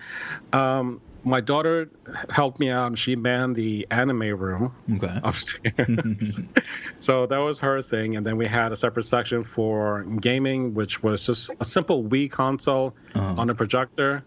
um, 0.51 0.99
my 1.23 1.41
daughter 1.41 1.89
helped 2.29 2.59
me 2.59 2.69
out, 2.69 2.87
and 2.87 2.99
she 2.99 3.15
manned 3.15 3.55
the 3.55 3.87
anime 3.91 4.37
room 4.37 4.73
Okay. 4.95 5.19
upstairs. 5.23 6.39
so 6.97 7.25
that 7.25 7.37
was 7.37 7.59
her 7.59 7.81
thing, 7.81 8.15
and 8.15 8.25
then 8.25 8.37
we 8.37 8.45
had 8.47 8.71
a 8.71 8.75
separate 8.75 9.05
section 9.05 9.43
for 9.43 10.03
gaming, 10.19 10.73
which 10.73 11.01
was 11.03 11.21
just 11.21 11.49
a 11.59 11.65
simple 11.65 12.03
Wii 12.03 12.29
console 12.29 12.95
Uh-huh. 13.15 13.41
on 13.41 13.49
a 13.49 13.55
projector. 13.55 14.23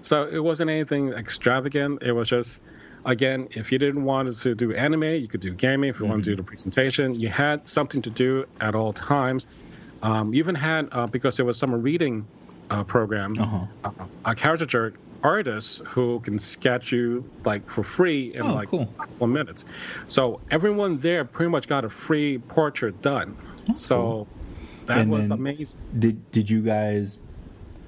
So 0.00 0.28
it 0.28 0.38
wasn't 0.38 0.70
anything 0.70 1.12
extravagant. 1.12 2.02
It 2.02 2.12
was 2.12 2.28
just, 2.28 2.60
again, 3.04 3.48
if 3.50 3.72
you 3.72 3.78
didn't 3.78 4.04
want 4.04 4.32
to 4.34 4.54
do 4.54 4.72
anime, 4.74 5.02
you 5.04 5.28
could 5.28 5.40
do 5.40 5.52
gaming. 5.54 5.90
If 5.90 6.00
you 6.00 6.06
want 6.06 6.22
to 6.24 6.30
do 6.30 6.36
the 6.36 6.42
presentation, 6.44 7.14
you 7.18 7.28
had 7.28 7.66
something 7.66 8.00
to 8.02 8.10
do 8.10 8.44
at 8.60 8.74
all 8.74 8.92
times. 8.92 9.46
Um, 10.02 10.32
you 10.32 10.38
even 10.38 10.54
had, 10.54 10.88
uh, 10.92 11.06
because 11.08 11.36
there 11.36 11.44
was 11.46 11.58
summer 11.58 11.78
reading 11.78 12.26
uh, 12.70 12.84
program, 12.84 13.32
Uh-huh. 13.38 13.66
a, 13.84 14.30
a 14.30 14.34
caricature 14.34 14.94
artist 15.22 15.80
who 15.86 16.20
can 16.20 16.38
sketch 16.38 16.92
you 16.92 17.28
like 17.44 17.68
for 17.70 17.82
free 17.82 18.32
in 18.34 18.42
Oh, 18.42 18.54
like 18.54 18.68
cool. 18.68 18.82
a 18.98 19.02
couple 19.06 19.26
minutes. 19.26 19.64
So 20.06 20.40
everyone 20.50 20.98
there 20.98 21.24
pretty 21.24 21.50
much 21.50 21.66
got 21.68 21.84
a 21.84 21.90
free 21.90 22.38
portrait 22.38 23.00
done. 23.02 23.36
so 23.74 23.96
cool. 23.96 24.28
that 24.86 24.98
And 24.98 25.10
was 25.10 25.30
amazing. 25.30 25.78
Did 25.98 26.30
did 26.32 26.48
you 26.48 26.62
guys 26.62 27.18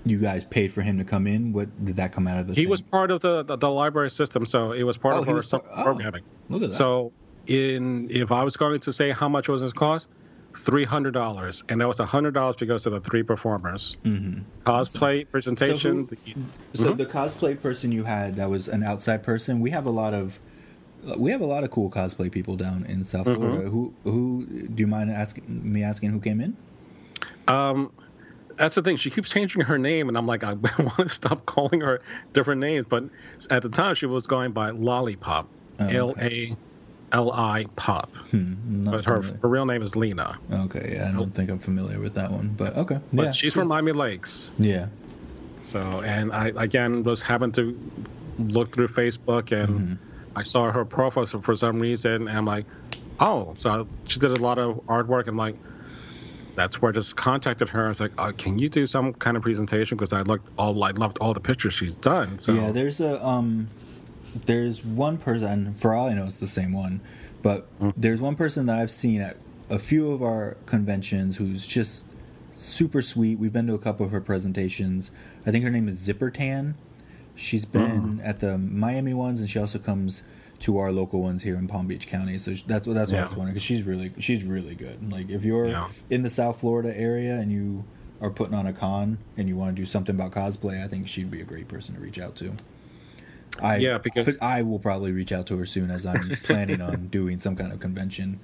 you 0.05 0.19
guys 0.19 0.45
paid 0.45 0.73
for 0.73 0.83
him 0.83 0.99
to 0.99 1.05
come 1.05 1.27
in? 1.27 1.53
What 1.53 1.85
did 1.85 1.97
that 1.97 2.11
come 2.13 2.27
out 2.27 2.39
of 2.39 2.47
the? 2.47 2.55
He 2.55 2.63
same- 2.63 2.71
was 2.71 2.83
part 2.83 3.11
of 3.11 3.21
the, 3.21 3.43
the, 3.43 3.57
the 3.57 3.71
library 3.71 4.11
system, 4.11 4.47
so 4.47 4.73
it 4.73 4.83
was 4.83 4.97
part 4.97 5.15
Oh, 5.15 5.21
of 5.23 5.29
our 5.29 5.43
part- 5.43 5.65
oh, 5.77 5.83
programming. 5.83 6.23
Look 6.49 6.63
at 6.63 6.71
that. 6.71 6.75
So, 6.77 7.13
in 7.47 8.09
if 8.11 8.33
I 8.33 8.43
was 8.43 8.57
going 8.57 8.81
to 8.81 8.93
say 8.93 9.11
how 9.11 9.29
much 9.29 9.49
was 9.49 9.61
his 9.63 9.73
cost, 9.73 10.09
three 10.59 10.85
hundred 10.85 11.13
dollars, 11.13 11.63
and 11.69 11.81
that 11.81 11.89
was 11.89 11.99
hundred 11.99 12.35
dollars 12.35 12.57
because 12.57 12.85
of 12.87 12.93
the 12.93 13.01
three 13.01 13.23
performers, 13.23 13.97
Mhm. 14.05 14.43
cosplay 14.65 15.29
presentation. 15.31 16.09
So 16.09 16.15
the- 16.15 16.79
So 16.85 16.93
Mhm. 16.95 16.97
the 16.99 17.07
cosplay 17.07 17.61
person 17.61 17.93
you 17.93 18.05
had 18.05 18.37
that 18.37 18.51
was 18.51 18.69
an 18.69 18.83
outside 18.83 19.23
person. 19.23 19.61
We 19.61 19.71
have 19.71 19.87
a 19.87 19.91
lot 19.91 20.13
of 20.15 20.39
we 21.17 21.31
have 21.31 21.41
a 21.41 21.47
lot 21.47 21.65
of 21.65 21.71
cool 21.71 21.91
cosplay 21.91 22.31
people 22.31 22.57
down 22.57 22.85
in 22.87 23.05
South 23.05 23.27
Mm-hmm. 23.27 23.41
Florida. 23.41 23.71
Who 23.71 23.95
who 24.05 24.45
do 24.75 24.81
you 24.83 24.87
mind 24.87 25.11
asking 25.11 25.45
me 25.49 25.83
asking 25.83 26.11
who 26.11 26.21
came 26.21 26.41
in? 26.43 26.57
Um, 27.49 27.91
that's 28.57 28.75
the 28.75 28.83
thing. 28.83 28.97
She 28.97 29.09
keeps 29.11 29.31
changing 29.31 29.63
her 29.63 29.79
name, 29.79 30.09
and 30.09 30.19
I'm 30.19 30.27
like, 30.27 30.45
I 30.45 30.53
want 30.79 30.97
to 30.99 31.09
stop 31.09 31.47
calling 31.47 31.81
her 31.81 32.01
different 32.35 32.61
names. 32.61 32.85
But 32.87 33.05
at 33.51 33.63
the 33.63 33.69
time, 33.71 33.95
she 33.95 34.07
was 34.07 34.27
going 34.27 34.53
by 34.53 34.71
Lollipop, 34.71 35.49
Oh, 35.79 35.85
okay. 35.87 35.97
L 35.97 36.15
A 36.21 36.57
L 37.13 37.33
I 37.33 37.67
Pop. 37.77 38.11
Hmm, 38.31 38.85
But 38.85 39.05
her, 39.05 39.23
familiar. 39.23 39.39
her 39.43 39.49
real 39.49 39.67
name 39.67 39.83
is 39.83 39.97
Lena. 39.97 40.39
Okay, 40.53 40.95
yeah, 40.97 41.09
I 41.09 41.13
don't 41.13 41.35
think 41.35 41.51
I'm 41.51 41.59
familiar 41.59 41.99
with 42.01 42.15
that 42.15 42.31
one, 42.31 42.55
but 42.57 42.77
okay. 42.77 42.99
But 43.13 43.23
yeah, 43.27 43.31
she's 43.33 43.53
from 43.55 43.69
Miami 43.69 43.93
Lakes. 43.93 44.51
yeah. 44.59 44.87
So, 45.67 45.81
and 46.05 46.33
I 46.33 46.49
again 46.57 47.03
was 47.05 47.23
having 47.23 47.53
to 47.53 47.79
look 48.39 48.73
through 48.75 48.89
Facebook, 48.89 49.53
and 49.53 49.69
Mm-hmm. 49.81 49.95
I 50.37 50.43
saw 50.45 50.71
her 50.71 50.85
profile 50.85 51.27
for, 51.27 51.57
some 51.57 51.81
reason, 51.81 52.29
and 52.29 52.39
I'm 52.39 52.45
like, 52.45 52.65
oh, 53.19 53.55
so 53.59 53.87
she 54.07 54.21
did 54.21 54.31
a 54.31 54.41
lot 54.41 54.59
of 54.59 54.77
artwork. 54.87 55.27
and 55.27 55.37
like, 55.37 55.57
that's 56.55 56.81
where 56.81 56.91
I 56.91 56.95
just 56.95 57.17
contacted 57.17 57.69
her. 57.69 57.87
I 57.87 57.89
was 57.89 58.01
like, 58.01 58.13
uh, 58.17 58.31
can 58.33 58.59
you 58.59 58.69
do 58.69 58.87
some 58.87 59.13
kind 59.15 59.37
of 59.37 59.43
presentation? 59.43 59.97
Because 59.97 60.13
I 60.13 60.23
looked 60.23 60.49
all, 60.57 60.83
I 60.85 60.93
loved 60.93 61.19
all 61.19 61.35
the 61.35 61.41
pictures 61.41 61.75
she's 61.75 61.97
done. 61.97 62.39
So 62.39 62.55
Yeah, 62.55 62.71
there's 62.71 63.01
a 63.01 63.25
um, 63.27 63.67
there's 64.33 64.85
one 64.85 65.19
person. 65.19 65.75
For 65.75 65.95
all 65.95 66.09
I 66.09 66.15
know, 66.15 66.25
it's 66.25 66.37
the 66.37 66.49
same 66.49 66.73
one, 66.73 67.01
but 67.43 67.69
hmm. 67.79 67.91
there's 67.97 68.21
one 68.21 68.37
person 68.37 68.67
that 68.67 68.79
I've 68.79 68.91
seen 68.91 69.21
at 69.21 69.37
a 69.69 69.79
few 69.79 70.11
of 70.11 70.23
our 70.23 70.57
conventions 70.67 71.37
who's 71.37 71.67
just 71.67 72.07
super 72.57 73.03
sweet. 73.03 73.39
We've 73.39 73.53
been 73.53 73.67
to 73.69 73.75
a 73.75 73.79
couple 73.79 74.05
of 74.05 74.13
her 74.13 74.21
presentations. 74.21 75.11
I 75.47 75.51
think 75.51 75.65
her 75.65 75.71
name 75.71 75.89
is 75.89 75.97
Zipper 75.97 76.31
Tan. 76.31 76.75
She's 77.35 77.65
been 77.65 78.01
hmm. 78.01 78.21
at 78.23 78.41
the 78.41 78.59
Miami 78.59 79.15
ones, 79.15 79.41
and 79.41 79.49
she 79.49 79.59
also 79.59 79.79
comes 79.79 80.23
to 80.61 80.77
our 80.77 80.93
local 80.93 81.23
ones 81.23 81.43
here 81.43 81.57
in 81.57 81.67
Palm 81.67 81.87
Beach 81.87 82.07
County. 82.07 82.39
So 82.39 82.53
that's 82.67 82.87
what 82.87 82.95
that's 82.95 83.11
what 83.11 83.21
I 83.21 83.25
was 83.25 83.33
wondering 83.33 83.55
because 83.55 83.63
she's 83.63 83.83
really 83.83 84.13
she's 84.19 84.45
really 84.45 84.75
good. 84.75 85.11
Like 85.11 85.31
if 85.31 85.45
you're 85.45 85.69
Yeah. 85.69 85.89
in 86.11 86.23
the 86.23 86.31
South 86.31 86.61
Florida 86.61 86.97
area 86.99 87.37
and 87.37 87.51
you 87.51 87.85
are 88.21 88.31
putting 88.31 88.55
on 88.55 88.67
a 88.67 88.73
con 88.73 89.19
and 89.37 89.49
you 89.49 89.57
want 89.57 89.75
to 89.75 89.83
do 89.83 89.87
something 89.87 90.15
about 90.15 90.33
cosplay, 90.33 90.85
I 90.85 90.89
think 90.89 91.09
she'd 91.09 91.31
be 91.31 91.41
a 91.41 91.45
great 91.45 91.69
person 91.69 91.95
to 91.95 92.01
reach 92.01 92.19
out 92.19 92.37
to. 92.37 92.53
I 93.61 93.77
Yeah, 93.79 93.99
because- 93.99 94.37
I 94.41 94.63
will 94.63 94.79
probably 94.79 95.13
reach 95.13 95.33
out 95.33 95.47
to 95.49 95.57
her 95.59 95.67
soon 95.67 95.91
as 95.91 96.07
I'm 96.07 96.21
planning 96.45 96.81
on 96.81 97.09
doing 97.09 97.39
some 97.39 97.57
kind 97.57 97.73
of 97.73 97.81
convention, 97.81 98.41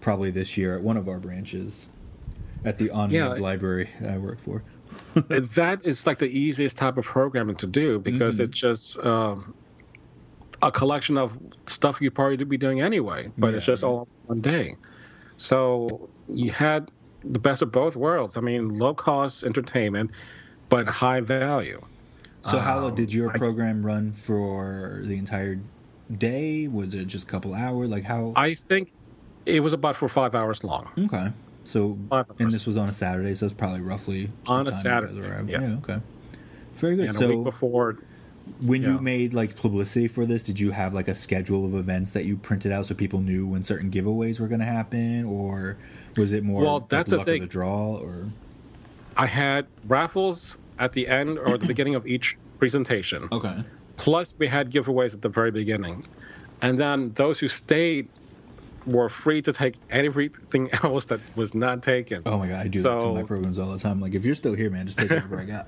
probably 0.00 0.30
this 0.30 0.56
year 0.56 0.76
at 0.76 0.82
one 0.82 0.96
of 0.96 1.08
our 1.08 1.18
branches, 1.18 1.88
at 2.64 2.78
the 2.78 2.90
on 2.90 3.10
Yeah. 3.10 3.28
library 3.34 3.88
I 4.06 4.18
work 4.18 4.38
for. 4.40 4.62
that 5.14 5.80
is 5.84 6.06
like 6.06 6.18
the 6.18 6.26
easiest 6.26 6.76
type 6.78 6.96
of 6.96 7.04
programming 7.04 7.56
to 7.56 7.66
do 7.66 7.98
because 7.98 8.36
Mm-hmm. 8.36 8.44
it's 8.44 8.58
just 8.58 8.98
um, 9.04 9.54
a 10.62 10.72
collection 10.72 11.16
of 11.18 11.36
stuff 11.66 12.00
you'd 12.00 12.14
probably 12.14 12.42
be 12.44 12.56
doing 12.56 12.80
anyway, 12.80 13.30
but 13.38 13.54
it's 13.54 13.66
just 13.66 13.82
yeah. 13.82 13.88
all 13.88 14.08
one 14.26 14.40
day. 14.40 14.76
So 15.36 16.08
you 16.28 16.50
had 16.50 16.90
the 17.22 17.38
best 17.38 17.62
of 17.62 17.70
both 17.70 17.96
worlds. 17.96 18.36
I 18.36 18.40
mean, 18.40 18.70
low 18.70 18.94
cost 18.94 19.44
entertainment, 19.44 20.10
but 20.68 20.86
high 20.88 21.20
value. 21.20 21.80
So 22.44 22.58
how 22.58 22.86
Um, 22.86 22.94
did 22.94 23.12
your 23.12 23.30
I- 23.30 23.36
program 23.38 23.84
run 23.84 24.12
for 24.12 25.00
the 25.04 25.16
entire 25.18 25.58
day? 26.16 26.68
Was 26.68 26.94
it 26.94 27.06
just 27.06 27.24
a 27.24 27.30
couple 27.30 27.54
hours? 27.54 27.90
Like 27.90 28.04
how? 28.04 28.32
I 28.36 28.54
think 28.54 28.92
it 29.46 29.60
was 29.60 29.72
about 29.72 29.96
for 29.96 30.08
five 30.08 30.34
hours 30.34 30.62
long. 30.64 30.88
okay. 30.98 31.32
So 31.64 31.98
and 32.38 32.50
this 32.50 32.64
was 32.64 32.76
on 32.78 32.88
a 32.88 32.92
Saturday, 32.92 33.34
so 33.34 33.44
it's 33.46 33.54
probably 33.54 33.82
roughly 33.82 34.30
On 34.46 34.60
a 34.60 34.64
time 34.64 34.64
you 34.66 34.70
guys 34.70 34.82
Saturday, 34.82 35.20
at. 35.28 35.48
yeah. 35.48 35.76
okay. 35.82 35.98
Very 36.76 36.96
good. 36.96 37.06
And 37.08 37.14
a 37.14 37.18
so 37.18 37.28
week 37.28 37.44
before, 37.44 37.98
when 38.62 38.82
you 38.82 38.98
made 38.98 39.34
like 39.34 39.54
publicity 39.56 40.08
for 40.08 40.24
this 40.24 40.42
did 40.42 40.58
you 40.58 40.70
have 40.70 40.94
like 40.94 41.08
a 41.08 41.14
schedule 41.14 41.66
of 41.66 41.74
events 41.74 42.12
that 42.12 42.24
you 42.24 42.38
printed 42.38 42.72
out 42.72 42.86
so 42.86 42.94
people 42.94 43.20
knew 43.20 43.46
when 43.46 43.62
certain 43.62 43.90
giveaways 43.90 44.40
were 44.40 44.46
going 44.48 44.60
to 44.60 44.64
happen 44.66 45.24
or 45.26 45.76
was 46.16 46.32
it 46.32 46.42
more 46.42 46.62
Well, 46.62 46.78
like, 46.78 46.88
that's 46.88 47.10
the 47.10 47.18
luck 47.18 47.26
thing. 47.26 47.42
of 47.42 47.48
the 47.50 47.52
draw 47.52 47.96
or 47.96 48.24
I 49.18 49.26
had 49.26 49.66
raffles 49.86 50.56
at 50.78 50.92
the 50.92 51.08
end 51.08 51.38
or 51.38 51.58
the 51.58 51.66
beginning 51.66 51.94
of 51.94 52.06
each 52.06 52.36
presentation. 52.58 53.28
okay 53.32 53.64
Plus, 53.98 54.32
we 54.38 54.46
had 54.46 54.70
giveaways 54.70 55.12
at 55.12 55.22
the 55.22 55.28
very 55.28 55.50
beginning. 55.50 56.06
And 56.62 56.78
then 56.78 57.12
those 57.14 57.40
who 57.40 57.48
stayed 57.48 58.08
were 58.86 59.08
free 59.08 59.42
to 59.42 59.52
take 59.52 59.74
everything 59.90 60.70
else 60.82 61.06
that 61.06 61.20
was 61.34 61.52
not 61.52 61.82
taken. 61.82 62.22
oh 62.24 62.38
my 62.38 62.46
god 62.46 62.64
i 62.64 62.68
do 62.68 62.80
that 62.80 63.00
to 63.00 63.12
my 63.12 63.22
programs 63.22 63.58
all 63.58 63.70
the 63.70 63.78
time 63.78 64.00
like 64.00 64.14
if 64.14 64.24
you're 64.24 64.36
still 64.36 64.54
here 64.54 64.70
man 64.70 64.86
just 64.86 64.96
take 64.96 65.10
whatever 65.10 65.38
i 65.38 65.44
got 65.44 65.66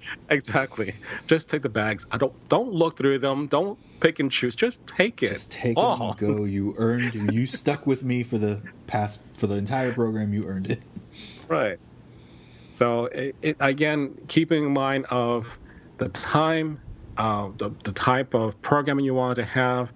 exactly. 0.30 0.94
Just 1.26 1.48
take 1.48 1.62
the 1.62 1.68
bags. 1.68 2.06
I 2.10 2.18
don't 2.18 2.32
don't 2.48 2.72
look 2.72 2.96
through 2.96 3.18
them. 3.18 3.46
Don't 3.48 3.78
pick 4.00 4.20
and 4.20 4.30
choose. 4.30 4.54
Just 4.54 4.86
take 4.86 5.22
it. 5.22 5.30
Just 5.30 5.50
take 5.50 5.74
oh. 5.76 6.10
it 6.10 6.16
go. 6.18 6.44
You 6.44 6.74
earned. 6.78 7.14
You 7.32 7.46
stuck 7.46 7.86
with 7.86 8.04
me 8.04 8.22
for 8.22 8.38
the 8.38 8.62
past 8.86 9.20
for 9.34 9.46
the 9.46 9.56
entire 9.56 9.92
program. 9.92 10.32
You 10.32 10.44
earned 10.44 10.70
it. 10.70 10.82
Right. 11.48 11.78
So 12.78 13.06
it, 13.06 13.34
it, 13.42 13.56
again, 13.58 14.16
keeping 14.28 14.66
in 14.66 14.72
mind 14.72 15.06
of 15.06 15.58
the 15.96 16.10
time, 16.10 16.80
uh, 17.16 17.48
the 17.56 17.70
the 17.82 17.90
type 17.90 18.34
of 18.34 18.62
programming 18.62 19.04
you 19.04 19.14
want 19.14 19.34
to 19.34 19.44
have. 19.44 19.90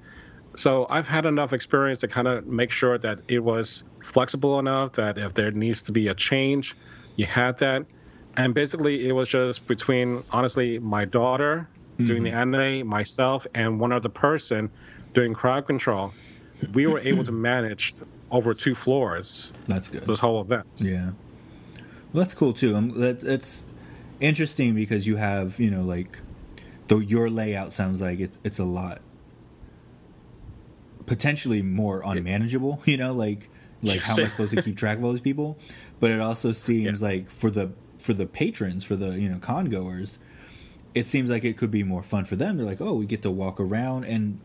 So 0.57 0.89
I've 0.91 1.07
had 1.07 1.25
enough 1.25 1.53
experience 1.53 2.01
to 2.01 2.09
kind 2.09 2.27
of 2.27 2.45
make 2.49 2.73
sure 2.73 2.99
that 2.99 3.21
it 3.29 3.39
was 3.39 3.85
flexible 4.03 4.59
enough 4.59 4.95
that 4.95 5.17
if 5.17 5.33
there 5.35 5.53
needs 5.53 5.83
to 5.83 5.93
be 5.93 6.09
a 6.09 6.15
change, 6.15 6.75
you 7.15 7.25
had 7.25 7.57
that. 7.59 7.87
And 8.37 8.53
basically, 8.53 9.07
it 9.09 9.13
was 9.13 9.29
just 9.29 9.65
between 9.69 10.25
honestly 10.33 10.81
my 10.81 11.05
daughter 11.05 11.69
mm-hmm. 11.95 12.07
doing 12.07 12.25
the 12.25 12.33
anime, 12.33 12.85
myself, 12.89 13.47
and 13.55 13.79
one 13.79 13.93
other 13.93 14.09
person 14.09 14.69
doing 15.15 15.35
crowd 15.35 15.69
control. 15.69 16.13
We 16.75 16.89
were 16.89 16.99
able 16.99 17.23
to 17.23 17.33
manage 17.33 17.95
over 18.33 18.55
two 18.55 18.75
floors. 18.75 19.53
That's 19.69 19.89
good. 19.89 20.05
This 20.05 20.19
whole 20.19 20.41
event. 20.41 20.67
Yeah. 20.79 21.13
Well, 22.13 22.25
that's 22.25 22.35
cool 22.35 22.53
too. 22.53 22.77
Um, 22.77 22.99
that's 23.01 23.25
it's 23.25 23.65
interesting 24.21 24.75
because 24.75 25.07
you 25.07 25.17
have 25.17 25.59
you 25.59 25.71
know 25.71 25.83
like 25.83 26.21
though 26.89 26.99
your 26.99 27.31
layout 27.31 27.73
sounds 27.73 28.01
like 28.01 28.21
it's 28.21 28.39
it's 28.45 28.59
a 28.59 28.65
lot 28.65 29.01
potentially 31.07 31.63
more 31.63 32.03
unmanageable. 32.05 32.83
You 32.87 32.97
know, 32.97 33.13
like 33.13 33.49
like 33.83 34.01
how 34.01 34.17
am 34.17 34.25
I 34.25 34.29
supposed 34.29 34.55
to 34.55 34.63
keep 34.63 34.77
track 34.77 34.99
of 34.99 35.05
all 35.05 35.13
these 35.13 35.21
people? 35.21 35.59
But 36.01 36.11
it 36.11 36.21
also 36.21 36.53
seems 36.53 37.01
yeah. 37.01 37.09
like 37.09 37.31
for 37.31 37.51
the 37.51 37.73
for 37.99 38.13
the 38.13 38.27
patrons, 38.27 38.85
for 38.85 38.97
the 38.97 39.19
you 39.19 39.29
know 39.29 39.39
con 39.39 39.67
goers, 39.67 40.19
it 40.95 41.07
seems 41.07 41.31
like 41.31 41.45
it 41.45 41.57
could 41.57 41.71
be 41.71 41.83
more 41.83 42.03
fun 42.03 42.25
for 42.25 42.37
them. 42.37 42.57
They're 42.57 42.67
like, 42.67 42.81
oh, 42.81 42.95
we 42.95 43.07
get 43.07 43.23
to 43.23 43.31
walk 43.31 43.61
around, 43.61 44.05
and 44.05 44.41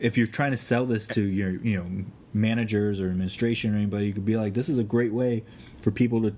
if 0.00 0.18
you're 0.18 0.26
trying 0.26 0.50
to 0.50 0.56
sell 0.56 0.86
this 0.86 1.06
to 1.08 1.22
your 1.22 1.50
you 1.62 1.76
know 1.76 2.04
managers 2.32 3.00
or 3.00 3.10
administration 3.10 3.74
or 3.74 3.78
anybody, 3.78 4.06
you 4.06 4.12
could 4.12 4.24
be 4.24 4.36
like, 4.36 4.54
this 4.54 4.68
is 4.68 4.78
a 4.78 4.84
great 4.84 5.12
way 5.12 5.44
for 5.80 5.90
people 5.90 6.20
to 6.22 6.34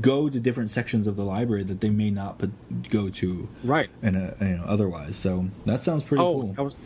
go 0.00 0.28
to 0.28 0.40
different 0.40 0.70
sections 0.70 1.06
of 1.06 1.16
the 1.16 1.24
library 1.24 1.62
that 1.64 1.80
they 1.80 1.90
may 1.90 2.10
not 2.10 2.40
go 2.88 3.08
to 3.10 3.48
right 3.62 3.90
and 4.02 4.34
you 4.40 4.48
know 4.48 4.64
otherwise. 4.66 5.16
So 5.16 5.46
that 5.66 5.80
sounds 5.80 6.02
pretty 6.02 6.22
oh, 6.22 6.40
cool. 6.40 6.52
That 6.54 6.62
was 6.62 6.80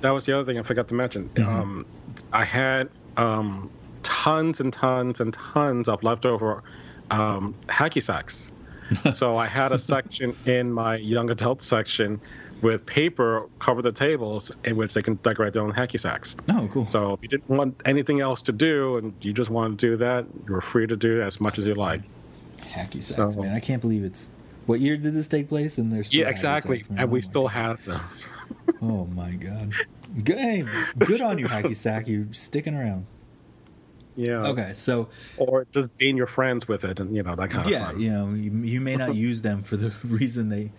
that 0.00 0.10
was 0.10 0.26
the 0.26 0.34
other 0.34 0.44
thing 0.44 0.58
I 0.58 0.62
forgot 0.62 0.88
to 0.88 0.94
mention. 0.94 1.28
Mm-hmm. 1.30 1.48
Um, 1.48 1.86
I 2.32 2.44
had 2.44 2.88
um, 3.16 3.70
tons 4.02 4.60
and 4.60 4.72
tons 4.72 5.20
and 5.20 5.32
tons 5.32 5.88
of 5.88 6.02
leftover 6.02 6.62
um, 7.10 7.54
hacky 7.68 8.02
sacks. 8.02 8.52
so 9.14 9.36
I 9.36 9.46
had 9.46 9.72
a 9.72 9.78
section 9.78 10.34
in 10.46 10.72
my 10.72 10.96
young 10.96 11.30
adult 11.30 11.60
section 11.60 12.20
with 12.62 12.84
paper 12.86 13.48
cover 13.58 13.82
the 13.82 13.92
tables 13.92 14.50
in 14.64 14.76
which 14.76 14.94
they 14.94 15.02
can 15.02 15.14
decorate 15.16 15.52
their 15.52 15.62
own 15.62 15.72
hacky 15.72 15.98
sacks. 15.98 16.36
Oh, 16.52 16.68
cool. 16.72 16.86
So 16.86 17.12
if 17.12 17.22
you 17.22 17.28
didn't 17.28 17.48
want 17.48 17.80
anything 17.84 18.20
else 18.20 18.42
to 18.42 18.52
do 18.52 18.96
and 18.96 19.14
you 19.20 19.32
just 19.32 19.50
want 19.50 19.78
to 19.78 19.90
do 19.90 19.96
that, 19.98 20.26
you're 20.48 20.60
free 20.60 20.86
to 20.86 20.96
do 20.96 21.22
as 21.22 21.40
much 21.40 21.58
as 21.58 21.68
you 21.68 21.74
like. 21.74 22.02
Hacky 22.78 23.02
sacks, 23.02 23.34
so, 23.34 23.42
man. 23.42 23.54
I 23.54 23.60
can't 23.60 23.80
believe 23.80 24.04
it's. 24.04 24.30
What 24.66 24.80
year 24.80 24.96
did 24.96 25.14
this 25.14 25.28
take 25.28 25.48
place? 25.48 25.78
And 25.78 25.92
there's 25.92 26.12
yeah, 26.12 26.28
exactly, 26.28 26.78
sacks, 26.78 26.88
and 26.90 27.00
oh 27.00 27.06
we 27.06 27.22
still 27.22 27.42
God. 27.42 27.52
have 27.52 27.84
them. 27.84 28.00
oh 28.82 29.06
my 29.06 29.32
God! 29.32 29.72
Good, 30.24 30.38
hey, 30.38 30.64
good 30.98 31.20
on 31.20 31.38
you, 31.38 31.46
hacky 31.48 31.76
sack. 31.76 32.08
You're 32.08 32.32
sticking 32.32 32.74
around. 32.74 33.06
Yeah. 34.18 34.46
Okay, 34.48 34.72
so 34.74 35.08
or 35.36 35.64
just 35.72 35.96
being 35.96 36.16
your 36.16 36.26
friends 36.26 36.66
with 36.66 36.84
it, 36.84 36.98
and 36.98 37.14
you 37.14 37.22
know 37.22 37.36
that 37.36 37.50
kind 37.50 37.66
of 37.66 37.72
yeah, 37.72 37.86
fun. 37.86 38.00
you 38.00 38.10
know, 38.10 38.30
you, 38.30 38.50
you 38.50 38.80
may 38.80 38.96
not 38.96 39.14
use 39.14 39.42
them 39.42 39.62
for 39.62 39.76
the 39.76 39.92
reason 40.04 40.48
they 40.48 40.72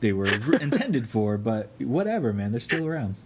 they 0.00 0.14
were 0.14 0.26
intended 0.58 1.08
for, 1.08 1.36
but 1.36 1.68
whatever, 1.78 2.32
man, 2.32 2.50
they're 2.50 2.60
still 2.60 2.86
around. 2.86 3.16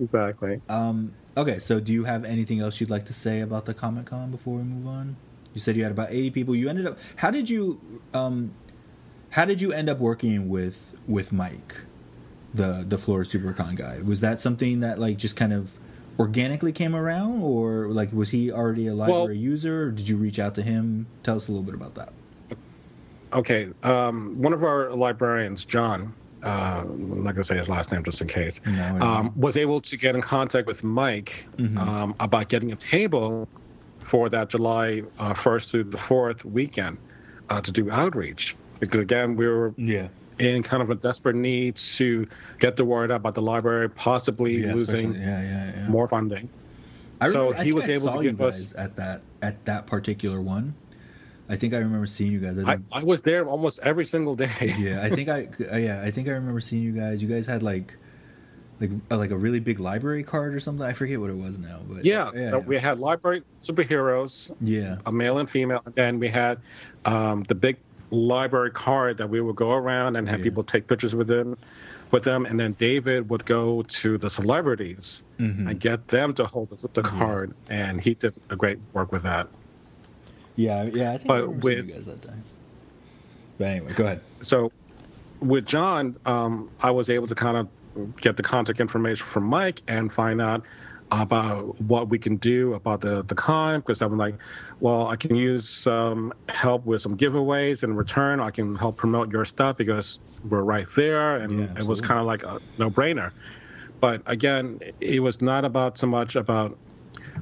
Exactly. 0.00 0.60
Um. 0.68 1.12
Okay, 1.36 1.60
so 1.60 1.78
do 1.78 1.92
you 1.92 2.04
have 2.04 2.24
anything 2.24 2.60
else 2.60 2.80
you'd 2.80 2.90
like 2.90 3.06
to 3.06 3.14
say 3.14 3.40
about 3.40 3.66
the 3.66 3.74
Comic 3.74 4.06
Con 4.06 4.32
before 4.32 4.56
we 4.56 4.62
move 4.64 4.86
on? 4.86 5.16
You 5.54 5.60
said 5.60 5.76
you 5.76 5.82
had 5.84 5.92
about 5.92 6.10
eighty 6.10 6.30
people. 6.30 6.54
You 6.54 6.68
ended 6.68 6.86
up. 6.86 6.98
How 7.16 7.30
did 7.30 7.48
you? 7.48 7.80
Um. 8.12 8.54
How 9.30 9.44
did 9.44 9.60
you 9.60 9.72
end 9.72 9.88
up 9.88 9.98
working 9.98 10.48
with 10.48 10.94
with 11.08 11.32
Mike, 11.32 11.74
the 12.52 12.84
the 12.86 12.98
Florida 12.98 13.28
SuperCon 13.28 13.76
guy? 13.76 14.00
Was 14.00 14.20
that 14.20 14.40
something 14.40 14.80
that 14.80 14.98
like 14.98 15.16
just 15.16 15.36
kind 15.36 15.52
of 15.52 15.78
organically 16.18 16.72
came 16.72 16.94
around, 16.94 17.42
or 17.42 17.88
like 17.88 18.12
was 18.12 18.30
he 18.30 18.52
already 18.52 18.86
a 18.86 18.94
library 18.94 19.22
well, 19.22 19.32
user? 19.32 19.84
Or 19.84 19.90
did 19.90 20.08
you 20.08 20.16
reach 20.16 20.38
out 20.38 20.54
to 20.56 20.62
him? 20.62 21.06
Tell 21.22 21.36
us 21.36 21.48
a 21.48 21.52
little 21.52 21.64
bit 21.64 21.74
about 21.74 21.94
that. 21.96 22.12
Okay, 23.32 23.68
um, 23.82 24.40
one 24.40 24.52
of 24.52 24.62
our 24.62 24.90
librarians, 24.90 25.64
John, 25.64 26.14
uh, 26.44 26.82
I'm 26.84 27.24
not 27.24 27.34
going 27.34 27.42
to 27.42 27.44
say 27.44 27.56
his 27.56 27.68
last 27.68 27.90
name 27.90 28.04
just 28.04 28.20
in 28.20 28.28
case, 28.28 28.60
no, 28.64 29.00
um, 29.00 29.32
was 29.34 29.56
able 29.56 29.80
to 29.80 29.96
get 29.96 30.14
in 30.14 30.22
contact 30.22 30.68
with 30.68 30.84
Mike 30.84 31.44
mm-hmm. 31.56 31.76
um, 31.76 32.14
about 32.20 32.48
getting 32.48 32.70
a 32.70 32.76
table 32.76 33.48
for 34.04 34.28
that 34.28 34.48
July 34.50 35.02
uh, 35.18 35.34
1st 35.34 35.70
through 35.70 35.84
the 35.84 35.98
4th 35.98 36.44
weekend 36.44 36.98
uh, 37.50 37.60
to 37.60 37.72
do 37.72 37.90
outreach. 37.90 38.56
Because 38.80 39.00
again, 39.00 39.36
we 39.36 39.48
were 39.48 39.74
yeah 39.76 40.08
in 40.38 40.62
kind 40.62 40.82
of 40.82 40.90
a 40.90 40.94
desperate 40.94 41.36
need 41.36 41.76
to 41.76 42.26
get 42.58 42.76
the 42.76 42.84
word 42.84 43.10
out 43.10 43.16
about 43.16 43.34
the 43.34 43.42
library, 43.42 43.88
possibly 43.88 44.64
yeah, 44.64 44.74
losing 44.74 45.14
yeah, 45.14 45.42
yeah, 45.42 45.72
yeah. 45.76 45.88
more 45.88 46.08
funding. 46.08 46.48
I 47.20 47.28
so 47.28 47.46
remember, 47.46 47.62
he 47.62 47.72
was 47.72 47.88
able 47.88 48.12
to 48.12 48.22
give 48.22 48.40
us 48.40 48.74
at 48.76 48.96
that 48.96 49.22
at 49.42 49.64
that 49.66 49.86
particular 49.86 50.40
one. 50.40 50.74
I 51.48 51.56
think 51.56 51.74
I 51.74 51.78
remember 51.78 52.06
seeing 52.06 52.32
you 52.32 52.40
guys. 52.40 52.58
I, 52.58 52.72
I, 52.72 52.78
I 52.92 53.04
was 53.04 53.22
there 53.22 53.46
almost 53.46 53.78
every 53.82 54.04
single 54.04 54.34
day. 54.34 54.74
yeah, 54.78 55.02
I 55.02 55.10
think 55.10 55.28
I 55.28 55.48
yeah 55.78 56.02
I 56.02 56.10
think 56.10 56.28
I 56.28 56.32
remember 56.32 56.60
seeing 56.60 56.82
you 56.82 56.92
guys. 56.92 57.22
You 57.22 57.28
guys 57.28 57.46
had 57.46 57.62
like 57.62 57.96
like 58.80 58.90
uh, 59.10 59.16
like 59.16 59.30
a 59.30 59.36
really 59.36 59.60
big 59.60 59.78
library 59.80 60.24
card 60.24 60.54
or 60.54 60.60
something. 60.60 60.84
I 60.84 60.92
forget 60.92 61.20
what 61.20 61.30
it 61.30 61.36
was 61.36 61.58
now, 61.58 61.80
but 61.88 62.04
yeah, 62.04 62.30
yeah, 62.34 62.50
yeah. 62.50 62.56
we 62.58 62.78
had 62.78 62.98
library 62.98 63.42
superheroes. 63.62 64.50
Yeah, 64.60 64.96
a 65.06 65.12
male 65.12 65.38
and 65.38 65.48
female. 65.48 65.82
And 65.86 65.94
then 65.94 66.18
we 66.18 66.28
had 66.28 66.58
um, 67.04 67.44
the 67.44 67.54
big 67.54 67.76
library 68.10 68.70
card 68.70 69.18
that 69.18 69.28
we 69.28 69.40
would 69.40 69.56
go 69.56 69.72
around 69.72 70.16
and 70.16 70.28
have 70.28 70.40
yeah. 70.40 70.44
people 70.44 70.62
take 70.62 70.86
pictures 70.86 71.14
with 71.14 71.26
them 71.26 71.56
with 72.10 72.22
them 72.22 72.46
and 72.46 72.60
then 72.60 72.72
david 72.74 73.28
would 73.28 73.44
go 73.44 73.82
to 73.84 74.16
the 74.18 74.30
celebrities 74.30 75.24
mm-hmm. 75.38 75.68
and 75.68 75.80
get 75.80 76.06
them 76.08 76.32
to 76.32 76.44
hold 76.46 76.68
the, 76.68 76.88
the 76.92 77.02
card 77.02 77.52
and 77.70 78.00
he 78.00 78.14
did 78.14 78.36
a 78.50 78.56
great 78.56 78.78
work 78.92 79.10
with 79.10 79.22
that 79.22 79.48
yeah 80.54 80.84
yeah 80.92 81.12
i 81.12 81.16
think 81.16 81.26
but 81.26 81.42
I 81.42 81.46
with 81.46 81.88
you 81.88 81.94
guys 81.94 82.06
that 82.06 82.22
time 82.22 82.42
but 83.58 83.64
anyway 83.64 83.92
go 83.94 84.04
ahead 84.04 84.20
so 84.40 84.70
with 85.40 85.66
john 85.66 86.16
um, 86.26 86.70
i 86.80 86.90
was 86.90 87.10
able 87.10 87.26
to 87.26 87.34
kind 87.34 87.56
of 87.56 87.68
get 88.20 88.36
the 88.36 88.42
contact 88.42 88.80
information 88.80 89.26
from 89.26 89.44
mike 89.44 89.82
and 89.88 90.12
find 90.12 90.40
out 90.40 90.64
about 91.10 91.80
what 91.82 92.08
we 92.08 92.18
can 92.18 92.36
do 92.36 92.74
about 92.74 93.00
the 93.00 93.22
the 93.24 93.34
con 93.34 93.80
because 93.80 94.02
I'm 94.02 94.16
like, 94.16 94.36
well, 94.80 95.08
I 95.08 95.16
can 95.16 95.34
use 95.34 95.68
some 95.68 96.32
help 96.48 96.84
with 96.86 97.00
some 97.00 97.16
giveaways 97.16 97.84
in 97.84 97.94
return. 97.94 98.40
I 98.40 98.50
can 98.50 98.74
help 98.74 98.96
promote 98.96 99.30
your 99.30 99.44
stuff 99.44 99.76
because 99.76 100.18
we're 100.48 100.62
right 100.62 100.86
there, 100.96 101.36
and 101.36 101.60
yeah, 101.60 101.78
it 101.78 101.86
was 101.86 102.00
kind 102.00 102.20
of 102.20 102.26
like 102.26 102.42
a 102.42 102.60
no 102.78 102.90
brainer. 102.90 103.32
But 104.00 104.22
again, 104.26 104.80
it 105.00 105.20
was 105.20 105.40
not 105.40 105.64
about 105.64 105.98
so 105.98 106.06
much 106.06 106.36
about 106.36 106.76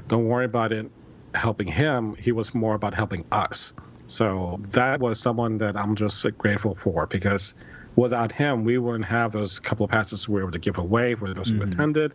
don't 0.09 0.27
worry 0.27 0.45
about 0.45 0.73
it 0.73 0.91
helping 1.35 1.67
him. 1.67 2.15
He 2.17 2.33
was 2.33 2.55
more 2.55 2.75
about 2.75 2.95
helping 2.95 3.25
us. 3.33 3.73
So 4.07 4.61
that 4.71 5.01
was 5.01 5.19
someone 5.19 5.59
that 5.59 5.77
I'm 5.77 5.95
just 5.95 6.27
grateful 6.37 6.77
for 6.83 7.07
because 7.07 7.55
without 7.97 8.33
him, 8.33 8.65
we 8.65 8.79
wouldn't 8.79 9.05
have 9.05 9.33
those 9.33 9.59
couple 9.59 9.85
of 9.85 9.91
passes 9.91 10.29
we 10.29 10.35
were 10.35 10.41
able 10.41 10.53
to 10.53 10.59
give 10.59 10.79
away 10.79 11.15
for 11.15 11.33
those 11.33 11.49
mm-hmm. 11.49 11.63
who 11.63 11.69
attended 11.69 12.15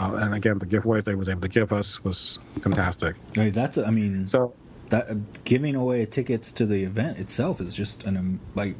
uh, 0.00 0.14
and 0.14 0.34
again, 0.34 0.58
the 0.58 0.66
giveaways 0.66 1.04
they 1.04 1.14
was 1.14 1.28
able 1.28 1.42
to 1.42 1.48
give 1.48 1.72
us 1.72 2.02
was 2.02 2.38
fantastic. 2.62 3.16
Right, 3.36 3.52
that's 3.52 3.76
I 3.76 3.90
mean, 3.90 4.26
so 4.26 4.54
that 4.88 5.10
uh, 5.10 5.14
giving 5.44 5.74
away 5.74 6.06
tickets 6.06 6.50
to 6.52 6.64
the 6.64 6.84
event 6.84 7.18
itself 7.18 7.60
is 7.60 7.74
just 7.74 8.04
an 8.04 8.16
um, 8.16 8.40
like 8.54 8.76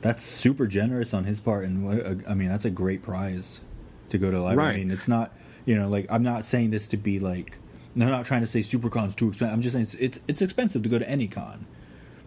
that's 0.00 0.24
super 0.24 0.66
generous 0.66 1.14
on 1.14 1.24
his 1.24 1.38
part, 1.38 1.64
and 1.64 1.86
what, 1.86 2.04
uh, 2.04 2.14
I 2.28 2.34
mean 2.34 2.48
that's 2.48 2.64
a 2.64 2.70
great 2.70 3.02
prize 3.02 3.60
to 4.08 4.18
go 4.18 4.30
to 4.30 4.36
the 4.36 4.42
library. 4.42 4.68
Right. 4.68 4.74
I 4.74 4.78
mean, 4.78 4.90
it's 4.90 5.06
not 5.06 5.32
you 5.64 5.76
know 5.76 5.88
like 5.88 6.06
I'm 6.10 6.24
not 6.24 6.44
saying 6.44 6.70
this 6.70 6.88
to 6.88 6.96
be 6.96 7.20
like 7.20 7.58
I'm 7.94 8.08
not 8.08 8.26
trying 8.26 8.40
to 8.40 8.48
say 8.48 8.60
SuperCon's 8.60 9.14
too 9.14 9.28
expensive. 9.28 9.54
I'm 9.54 9.62
just 9.62 9.74
saying 9.74 9.84
it's, 9.84 9.94
it's, 9.94 10.20
it's 10.26 10.42
expensive 10.42 10.82
to 10.82 10.88
go 10.88 10.98
to 10.98 11.08
any 11.08 11.28
con. 11.28 11.66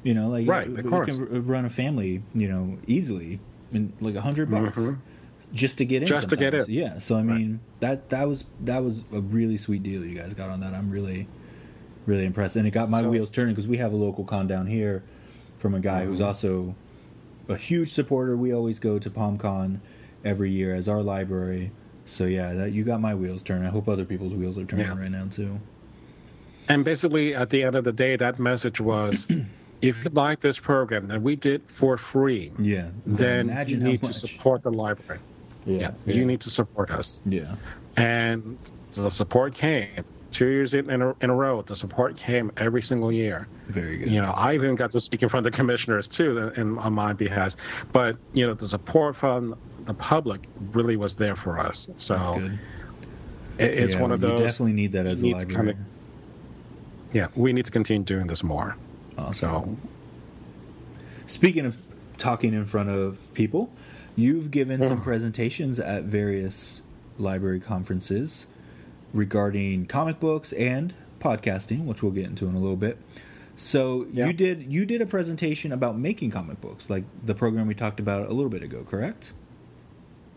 You 0.03 0.13
know, 0.13 0.29
like 0.29 0.47
right, 0.47 0.67
you, 0.67 0.77
you 0.77 1.03
can 1.03 1.45
run 1.45 1.65
a 1.65 1.69
family, 1.69 2.23
you 2.33 2.47
know, 2.47 2.77
easily 2.87 3.39
in 3.71 3.93
like 3.99 4.15
a 4.15 4.21
hundred 4.21 4.49
bucks. 4.49 4.77
Mm-hmm 4.77 4.99
just 5.53 5.77
to 5.79 5.85
get 5.85 6.01
in. 6.01 6.07
Just 6.07 6.29
sometimes. 6.29 6.39
to 6.39 6.51
get 6.51 6.53
in. 6.53 6.73
Yeah. 6.73 6.99
So 6.99 7.17
I 7.17 7.23
mean 7.23 7.51
right. 7.51 7.59
that 7.79 8.09
that 8.09 8.27
was 8.27 8.45
that 8.61 8.83
was 8.83 9.03
a 9.11 9.19
really 9.19 9.57
sweet 9.57 9.83
deal 9.83 10.05
you 10.05 10.15
guys 10.15 10.33
got 10.33 10.49
on 10.49 10.59
that. 10.59 10.73
I'm 10.73 10.89
really 10.89 11.27
really 12.05 12.25
impressed, 12.25 12.55
and 12.55 12.67
it 12.67 12.71
got 12.71 12.89
my 12.89 13.01
so, 13.01 13.09
wheels 13.09 13.29
turning 13.29 13.55
because 13.55 13.67
we 13.67 13.77
have 13.77 13.93
a 13.93 13.95
local 13.95 14.23
con 14.23 14.47
down 14.47 14.67
here 14.67 15.03
from 15.57 15.75
a 15.75 15.79
guy 15.79 16.01
mm-hmm. 16.01 16.09
who's 16.09 16.21
also 16.21 16.75
a 17.47 17.55
huge 17.55 17.91
supporter. 17.91 18.35
We 18.35 18.53
always 18.53 18.79
go 18.79 18.99
to 18.99 19.09
PalmCon 19.09 19.79
every 20.23 20.51
year 20.51 20.73
as 20.73 20.87
our 20.87 21.01
library. 21.01 21.71
So 22.05 22.25
yeah, 22.25 22.53
that 22.53 22.71
you 22.71 22.83
got 22.83 23.01
my 23.01 23.13
wheels 23.13 23.43
turning. 23.43 23.67
I 23.67 23.69
hope 23.69 23.87
other 23.87 24.05
people's 24.05 24.33
wheels 24.33 24.57
are 24.57 24.65
turning 24.65 24.87
yeah. 24.87 24.97
right 24.97 25.11
now 25.11 25.27
too. 25.29 25.59
And 26.67 26.85
basically, 26.85 27.33
at 27.33 27.49
the 27.49 27.63
end 27.63 27.75
of 27.75 27.83
the 27.83 27.91
day, 27.91 28.15
that 28.15 28.37
message 28.37 28.79
was 28.79 29.27
if 29.81 30.03
you 30.03 30.09
like 30.11 30.39
this 30.41 30.59
program 30.59 31.07
that 31.07 31.21
we 31.21 31.35
did 31.35 31.61
for 31.67 31.97
free, 31.97 32.51
Yeah. 32.59 32.89
then 33.05 33.47
you 33.67 33.77
need 33.77 34.03
to 34.03 34.13
support 34.13 34.63
the 34.63 34.71
library. 34.71 35.19
Yeah, 35.65 35.91
you 36.05 36.25
need 36.25 36.41
to 36.41 36.49
support 36.49 36.89
us. 36.91 37.21
Yeah. 37.25 37.55
And 37.97 38.57
the 38.91 39.09
support 39.11 39.53
came 39.53 39.87
two 40.31 40.47
years 40.47 40.73
in, 40.73 40.89
in, 40.89 41.01
a, 41.01 41.13
in 41.21 41.29
a 41.29 41.35
row. 41.35 41.61
The 41.61 41.75
support 41.75 42.15
came 42.17 42.51
every 42.57 42.81
single 42.81 43.11
year. 43.11 43.47
Very 43.67 43.97
good. 43.97 44.09
You 44.11 44.21
know, 44.21 44.31
I 44.31 44.53
even 44.55 44.75
got 44.75 44.91
to 44.91 44.99
speak 45.01 45.21
in 45.23 45.29
front 45.29 45.45
of 45.45 45.51
the 45.51 45.55
commissioners 45.55 46.07
too, 46.07 46.51
in, 46.55 46.77
on 46.79 46.93
my 46.93 47.13
behalf. 47.13 47.55
But 47.91 48.17
you 48.33 48.45
know, 48.47 48.53
the 48.53 48.67
support 48.69 49.15
from 49.15 49.55
the 49.85 49.93
public 49.93 50.47
really 50.71 50.97
was 50.97 51.15
there 51.15 51.35
for 51.35 51.59
us. 51.59 51.89
So 51.97 52.15
That's 52.15 52.29
good. 52.29 52.59
it- 53.59 53.77
it's 53.79 53.93
Yeah, 53.93 54.01
one 54.01 54.11
of 54.11 54.21
you 54.21 54.29
those. 54.29 54.39
definitely 54.39 54.73
need 54.73 54.91
that 54.93 55.05
as 55.05 55.21
a 55.23 55.27
you 55.27 55.33
library. 55.35 55.73
kinda- 55.73 55.85
yeah, 57.11 57.27
we 57.35 57.51
need 57.53 57.65
to 57.65 57.71
continue 57.71 58.03
doing 58.03 58.27
this 58.27 58.43
more. 58.43 58.75
Awesome. 59.19 59.49
So 59.51 59.77
Speaking 61.27 61.65
of 61.65 61.77
talking 62.17 62.53
in 62.53 62.65
front 62.65 62.89
of 62.89 63.31
people, 63.33 63.71
you've 64.15 64.49
given 64.51 64.81
some 64.81 64.97
hmm. 64.97 65.03
presentations 65.03 65.79
at 65.79 66.03
various 66.03 66.81
library 67.17 67.59
conferences 67.59 68.47
regarding 69.13 69.85
comic 69.85 70.19
books 70.19 70.53
and 70.53 70.93
podcasting, 71.19 71.85
which 71.85 72.01
we'll 72.01 72.11
get 72.11 72.25
into 72.25 72.47
in 72.47 72.55
a 72.55 72.59
little 72.59 72.77
bit. 72.77 72.97
So 73.55 74.07
Yeah. 74.11 74.27
you 74.27 74.33
did 74.33 74.71
you 74.71 74.85
did 74.85 75.01
a 75.01 75.05
presentation 75.05 75.71
about 75.71 75.97
making 75.97 76.31
comic 76.31 76.61
books, 76.61 76.89
like 76.89 77.03
the 77.23 77.35
program 77.35 77.67
we 77.67 77.75
talked 77.75 77.99
about 77.99 78.29
a 78.29 78.33
little 78.33 78.49
bit 78.49 78.63
ago, 78.63 78.83
correct? 78.83 79.33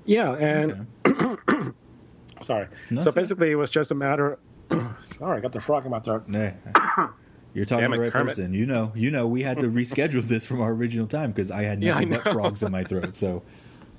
yeah, 0.04 0.32
and 0.32 0.86
Okay. 1.06 1.70
sorry. 2.42 2.66
No, 2.90 3.02
so 3.02 3.12
basically, 3.12 3.50
it 3.52 3.54
was 3.54 3.70
just 3.70 3.92
a 3.92 3.94
matter. 3.94 4.38
sorry, 5.02 5.38
I 5.38 5.40
got 5.40 5.52
the 5.52 5.60
frog 5.60 5.84
in 5.84 5.90
my 5.92 6.00
throat. 6.00 6.24
Hey, 6.32 6.54
you're 7.54 7.64
talking 7.64 7.82
Damn 7.82 7.90
to 7.92 7.96
the 7.98 8.02
right 8.04 8.12
Kermit. 8.12 8.28
person. 8.28 8.54
You 8.54 8.66
know, 8.66 8.92
you 8.94 9.10
know, 9.10 9.26
we 9.26 9.42
had 9.42 9.58
to 9.60 9.66
reschedule 9.70 10.22
this 10.22 10.44
from 10.46 10.60
our 10.60 10.70
original 10.72 11.06
time 11.06 11.32
because 11.32 11.50
I 11.50 11.62
had 11.62 11.82
Yeah, 11.82 11.92
nothing 11.94 12.14
I 12.14 12.18
but 12.18 12.32
frogs 12.32 12.62
in 12.62 12.72
my 12.72 12.84
throat. 12.90 13.14
So 13.16 13.42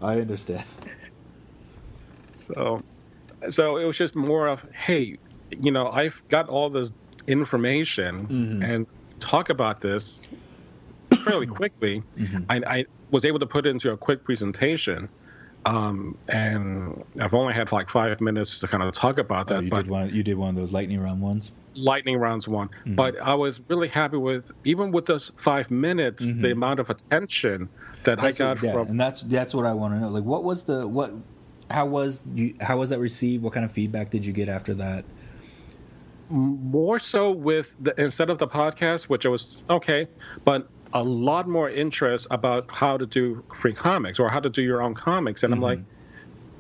I 0.02 0.20
understand. 0.22 0.64
So, 2.34 2.82
so 3.50 3.78
it 3.78 3.86
was 3.86 3.98
just 3.98 4.16
more 4.16 4.48
of, 4.48 4.66
hey, 4.74 5.18
you 5.62 5.72
know, 5.72 5.90
I've 5.90 6.22
got 6.30 6.50
all 6.50 6.70
this 6.70 6.92
information 7.28 8.28
Mhm. 8.28 8.64
and 8.70 8.88
talk 9.20 9.50
about 9.50 9.82
this 9.82 10.22
fairly 11.24 11.46
quickly. 11.60 12.04
Mhm. 12.18 12.46
I, 12.50 12.80
I 12.80 12.86
was 13.12 13.24
able 13.26 13.40
to 13.40 13.46
put 13.46 13.66
it 13.66 13.70
into 13.70 13.92
a 13.92 13.98
quick 13.98 14.24
presentation. 14.24 15.08
Um, 15.66 16.18
and 16.28 17.04
I've 17.20 17.34
only 17.34 17.54
had 17.54 17.72
like 17.72 17.90
five 17.90 18.20
minutes 18.20 18.60
to 18.60 18.68
kind 18.68 18.84
of 18.84 18.94
talk 18.94 19.18
about 19.18 19.50
Oh, 19.50 19.56
that, 19.56 19.64
you 19.64 19.70
but 19.70 19.84
did 19.84 19.92
one. 19.92 20.10
You 20.14 20.24
did 20.24 20.38
one 20.38 20.50
of 20.50 20.56
those 20.56 20.72
lightning 20.74 21.00
round 21.00 21.22
ones. 21.22 21.52
lightning 21.76 22.18
rounds 22.18 22.48
one. 22.48 22.70
Mhm. 22.86 22.96
But 22.96 23.20
I 23.20 23.34
was 23.34 23.60
really 23.68 23.88
happy 23.88 24.18
with 24.18 24.52
even 24.64 24.92
with 24.92 25.06
those 25.08 25.32
five 25.38 25.72
minutes, 25.72 26.24
Mhm. 26.24 26.42
the 26.42 26.52
amount 26.52 26.80
of 26.80 26.90
attention 26.92 27.68
that 28.04 28.22
I 28.22 28.32
got 28.32 28.58
what- 28.58 28.64
yeah, 28.64 28.72
from 28.74 28.88
and 28.90 29.00
that's 29.00 29.22
that's 29.24 29.56
what 29.56 29.66
I 29.66 29.74
want 29.74 29.94
to 29.96 30.00
know. 30.02 30.10
Like, 30.10 30.24
what 30.24 30.44
was 30.44 30.64
the 30.64 30.88
what? 30.88 31.12
How 31.72 31.86
was 31.88 32.22
you? 32.36 32.54
How 32.62 32.78
was 32.78 32.90
that 32.92 33.00
received? 33.00 33.42
What 33.42 33.54
kind 33.54 33.66
of 33.66 33.72
feedback 33.72 34.12
did 34.12 34.24
you 34.26 34.34
get 34.34 34.50
after 34.50 34.74
that? 34.76 35.06
more 36.30 36.98
so 37.00 37.30
with 37.32 37.76
the 37.80 37.94
instead 38.02 38.30
of 38.30 38.38
the 38.40 38.48
podcast, 38.48 39.04
which 39.04 39.26
I 39.26 39.30
was 39.30 39.62
okay, 39.70 40.08
but 40.46 40.68
a 40.94 41.04
lot 41.04 41.48
more 41.48 41.70
interest 41.70 42.28
about 42.32 42.74
how 42.74 42.98
to 42.98 43.06
do 43.06 43.44
free 43.56 43.74
comics 43.74 44.20
or 44.20 44.30
how 44.30 44.40
to 44.40 44.50
do 44.50 44.62
your 44.62 44.82
own 44.82 44.94
comics. 44.94 45.44
And 45.44 45.54
I'm 45.54 45.60
Mhm. 45.60 45.64
like, 45.64 45.80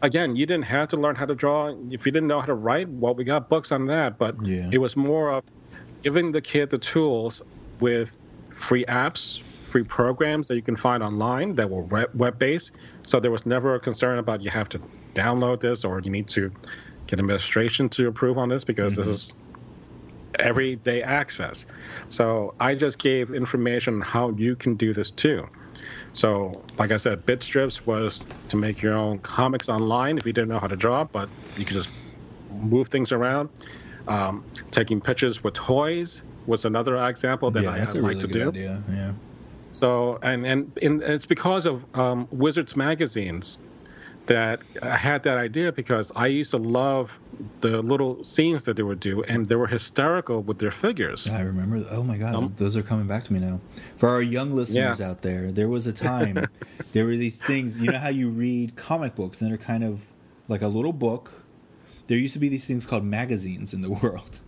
again, 0.01 0.35
you 0.35 0.45
didn't 0.45 0.65
have 0.65 0.89
to 0.89 0.97
learn 0.97 1.15
how 1.15 1.25
to 1.25 1.35
draw. 1.35 1.73
If 1.91 2.05
you 2.05 2.11
didn't 2.11 2.27
know 2.27 2.39
how 2.39 2.47
to 2.47 2.55
write, 2.55 2.89
well, 2.89 3.13
we 3.13 3.23
got 3.23 3.47
books 3.47 3.71
on 3.71 3.85
that. 3.87 4.17
But 4.17 4.35
Yeah. 4.43 4.69
it 4.71 4.79
was 4.79 4.97
more 4.97 5.31
of 5.31 5.43
giving 6.01 6.31
the 6.31 6.41
kid 6.41 6.71
the 6.71 6.77
tools 6.79 7.41
with 7.79 8.15
free 8.51 8.85
apps, 8.85 9.41
free 9.67 9.83
programs 9.83 10.47
that 10.47 10.55
you 10.55 10.61
can 10.61 10.75
find 10.75 11.01
online 11.03 11.55
that 11.55 11.69
were 11.69 11.83
web 12.13 12.39
based. 12.39 12.71
So 13.05 13.19
there 13.19 13.31
was 13.31 13.45
never 13.45 13.75
a 13.75 13.79
concern 13.79 14.17
about 14.19 14.43
you 14.43 14.49
have 14.49 14.69
to 14.69 14.79
download 15.13 15.59
this 15.59 15.85
or 15.85 15.99
you 15.99 16.09
need 16.09 16.27
to 16.29 16.51
get 17.07 17.19
administration 17.19 17.89
to 17.89 18.07
approve 18.07 18.37
on 18.37 18.49
this 18.49 18.63
because 18.63 18.95
this 18.95 19.07
is 19.07 19.33
everyday 20.39 21.03
access. 21.03 21.65
So 22.09 22.53
I 22.59 22.75
just 22.75 22.99
gave 22.99 23.33
information 23.33 23.95
on 23.95 24.01
how 24.01 24.31
you 24.31 24.55
can 24.55 24.75
do 24.75 24.93
this 24.93 25.11
too. 25.11 25.47
So, 26.13 26.63
like 26.77 26.91
I 26.91 26.97
said, 26.97 27.25
Bitstrips 27.25 27.85
was 27.87 28.25
to 28.49 28.55
make 28.55 28.81
your 28.81 28.93
own 28.93 29.19
comics 29.19 29.67
online 29.67 30.17
if 30.17 30.25
you 30.25 30.33
didn't 30.33 30.49
know 30.49 30.59
how 30.59 30.67
to 30.67 30.75
draw, 30.75 31.03
but 31.05 31.27
you 31.57 31.65
could 31.65 31.73
just 31.73 31.89
move 32.51 32.89
things 32.89 33.11
around. 33.11 33.49
Um, 34.07 34.45
taking 34.69 35.01
pictures 35.01 35.43
with 35.43 35.55
toys 35.55 36.23
was 36.45 36.65
another 36.65 36.97
example 37.07 37.49
that 37.51 37.65
I 37.65 37.79
that's 37.79 37.95
like 37.95 38.03
really 38.03 38.21
to 38.21 38.27
good 38.27 38.33
do. 38.33 38.49
idea. 38.49 38.83
Yeah. 38.91 39.13
So, 39.71 40.19
and 40.21 40.45
and, 40.45 40.77
and 40.81 41.01
it's 41.01 41.25
because 41.25 41.65
of 41.65 41.83
um, 41.97 42.27
Wizards 42.31 42.75
magazines 42.75 43.59
that 44.27 44.61
I 44.81 44.95
had 44.95 45.23
that 45.23 45.37
idea 45.37 45.71
because 45.71 46.11
I 46.15 46.27
used 46.27 46.51
to 46.51 46.57
love 46.57 47.19
the 47.61 47.81
little 47.81 48.23
scenes 48.23 48.63
that 48.63 48.77
they 48.77 48.83
would 48.83 48.99
do, 48.99 49.21
and 49.23 49.47
they 49.47 49.55
were 49.55 49.67
hysterical 49.67 50.41
with 50.41 50.59
their 50.59 50.71
figures. 50.71 51.27
I 51.29 51.41
remember. 51.41 51.85
Oh 51.89 52.03
my 52.03 52.17
god, 52.17 52.35
Um, 52.35 52.53
those 52.57 52.77
are 52.77 52.83
coming 52.83 53.07
back 53.07 53.23
to 53.25 53.33
me 53.33 53.39
now. 53.39 53.59
For 53.97 54.07
our 54.09 54.21
young 54.21 54.51
listeners 54.53 54.99
Yes. 54.99 55.11
out 55.11 55.21
there, 55.23 55.51
there 55.51 55.67
was 55.67 55.87
a 55.87 55.93
time 55.93 56.47
there 56.93 57.05
were 57.05 57.15
these 57.17 57.37
things. 57.37 57.77
You 57.77 57.91
know 57.91 57.99
how 57.99 58.09
you 58.09 58.29
read 58.29 58.75
comic 58.75 59.15
books 59.15 59.41
and 59.41 59.49
they're 59.49 59.57
kind 59.57 59.83
of 59.83 60.07
like 60.47 60.61
a 60.61 60.67
little 60.67 60.93
book. 60.93 61.43
There 62.07 62.17
used 62.17 62.33
to 62.33 62.39
be 62.39 62.49
these 62.49 62.65
things 62.65 62.85
called 62.85 63.03
magazines 63.05 63.73
in 63.73 63.81
the 63.81 63.89
world. 63.89 64.39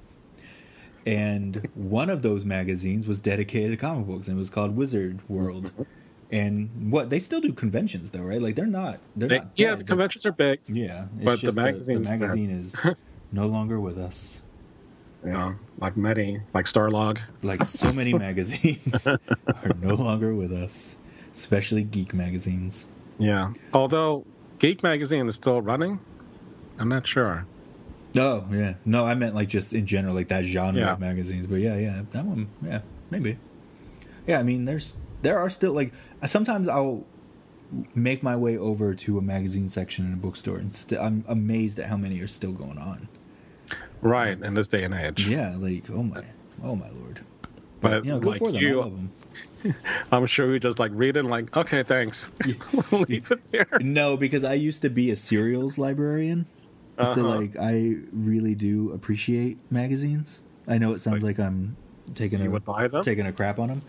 And 1.05 1.67
one 1.75 2.09
of 2.09 2.21
those 2.21 2.43
magazines 2.45 3.05
was 3.05 3.19
dedicated 3.19 3.71
to 3.71 3.77
comic 3.77 4.07
books 4.07 4.27
and 4.27 4.37
it 4.37 4.39
was 4.39 4.49
called 4.49 4.75
Wizard 4.75 5.19
World. 5.29 5.71
And 6.31 6.91
what 6.91 7.09
they 7.11 7.19
still 7.19 7.39
do 7.39 7.53
conventions 7.53 8.11
though, 8.11 8.23
right? 8.23 8.41
Like 8.41 8.55
they're 8.55 8.65
not 8.65 8.99
they're 9.15 9.29
They- 9.29 9.37
not 9.39 9.51
yeah, 9.55 9.69
dead. 9.71 9.79
the 9.79 9.83
conventions 9.83 10.25
are 10.25 10.31
big. 10.31 10.59
Yeah, 10.67 11.05
but 11.23 11.39
the 11.41 11.47
just 11.47 11.55
magazine's 11.57 12.07
the 12.07 12.17
magazine 12.17 12.49
is 12.49 12.75
no 13.31 13.47
longer 13.47 13.79
with 13.79 13.97
us. 13.97 14.41
Know, 15.23 15.55
like 15.79 15.97
many, 15.97 16.41
like 16.53 16.65
Starlog. 16.65 17.17
like 17.41 17.63
so 17.63 17.91
many 17.91 18.13
magazines 18.27 19.07
are 19.07 19.19
no 19.81 19.95
longer 19.95 20.35
with 20.35 20.51
us, 20.53 20.97
especially 21.33 21.83
geek 21.83 22.13
magazines. 22.13 22.85
Yeah. 23.17 23.51
Although 23.73 24.23
Geek 24.59 24.83
Magazine 24.83 25.27
is 25.27 25.35
still 25.35 25.61
running, 25.63 25.99
I'm 26.77 26.89
not 26.89 27.07
sure. 27.07 27.45
Oh 28.17 28.45
yeah, 28.51 28.75
no, 28.85 29.05
I 29.05 29.15
meant 29.15 29.33
like 29.33 29.47
just 29.49 29.73
in 29.73 29.85
general, 29.87 30.13
like 30.13 30.27
that 30.27 30.45
genre 30.45 30.79
Yeah. 30.79 30.93
of 30.93 30.99
magazines. 30.99 31.47
But 31.47 31.55
yeah, 31.55 31.75
yeah, 31.75 32.03
that 32.11 32.23
one, 32.25 32.47
yeah, 32.63 32.81
maybe. 33.09 33.37
Yeah, 34.27 34.39
I 34.39 34.43
mean, 34.43 34.65
there's 34.65 34.95
there 35.23 35.39
are 35.39 35.49
still 35.49 35.73
like 35.73 35.91
sometimes 36.25 36.67
I'll 36.67 37.03
make 37.93 38.21
my 38.23 38.35
way 38.35 38.57
over 38.57 38.93
to 38.93 39.17
a 39.17 39.21
magazine 39.21 39.69
section 39.69 40.05
in 40.05 40.13
a 40.13 40.17
bookstore, 40.17 40.57
and 40.57 40.75
st- 40.75 40.99
I'm 41.01 41.25
amazed 41.27 41.79
at 41.79 41.87
how 41.89 41.97
many 41.97 42.19
are 42.21 42.27
still 42.27 42.51
going 42.51 42.77
on. 42.77 43.07
Right 44.01 44.39
in 44.39 44.53
this 44.53 44.67
day 44.67 44.83
and 44.83 44.93
age. 44.93 45.27
Yeah, 45.27 45.55
like 45.57 45.89
oh 45.89 46.03
my, 46.03 46.23
oh 46.63 46.75
my 46.75 46.89
lord. 46.89 47.21
But 47.81 48.05
You 48.05 48.11
know, 48.11 48.17
like 48.19 48.39
for 48.39 48.51
them. 48.51 48.61
you, 48.61 49.09
I. 49.63 49.73
I'm 50.11 50.25
sure 50.27 50.51
you 50.53 50.59
just 50.59 50.79
like 50.79 50.91
read 50.93 51.17
it 51.17 51.21
and 51.21 51.29
like, 51.29 51.55
okay, 51.57 51.83
thanks. 51.83 52.29
Leave 52.91 53.31
it 53.31 53.43
there. 53.51 53.65
No, 53.81 54.15
because 54.15 54.43
I 54.43 54.53
used 54.53 54.81
to 54.83 54.89
be 54.89 55.09
a 55.11 55.17
serials 55.17 55.77
librarian. 55.77 56.45
So 56.97 57.03
Uh-huh. 57.03 57.23
like 57.39 57.55
I 57.59 57.95
really 58.13 58.55
do 58.55 58.91
appreciate 58.93 59.57
magazines. 59.71 60.39
I 60.67 60.77
know 60.77 60.93
it 60.93 60.99
sounds 60.99 61.23
like, 61.23 61.39
I'm 61.39 61.75
taking 62.13 62.39
You 62.39 62.47
a 62.47 62.51
would 62.51 62.65
buy 62.65 62.87
them? 62.87 63.03
taking 63.03 63.25
a 63.25 63.33
crap 63.33 63.59
on 63.59 63.67
them. 63.67 63.81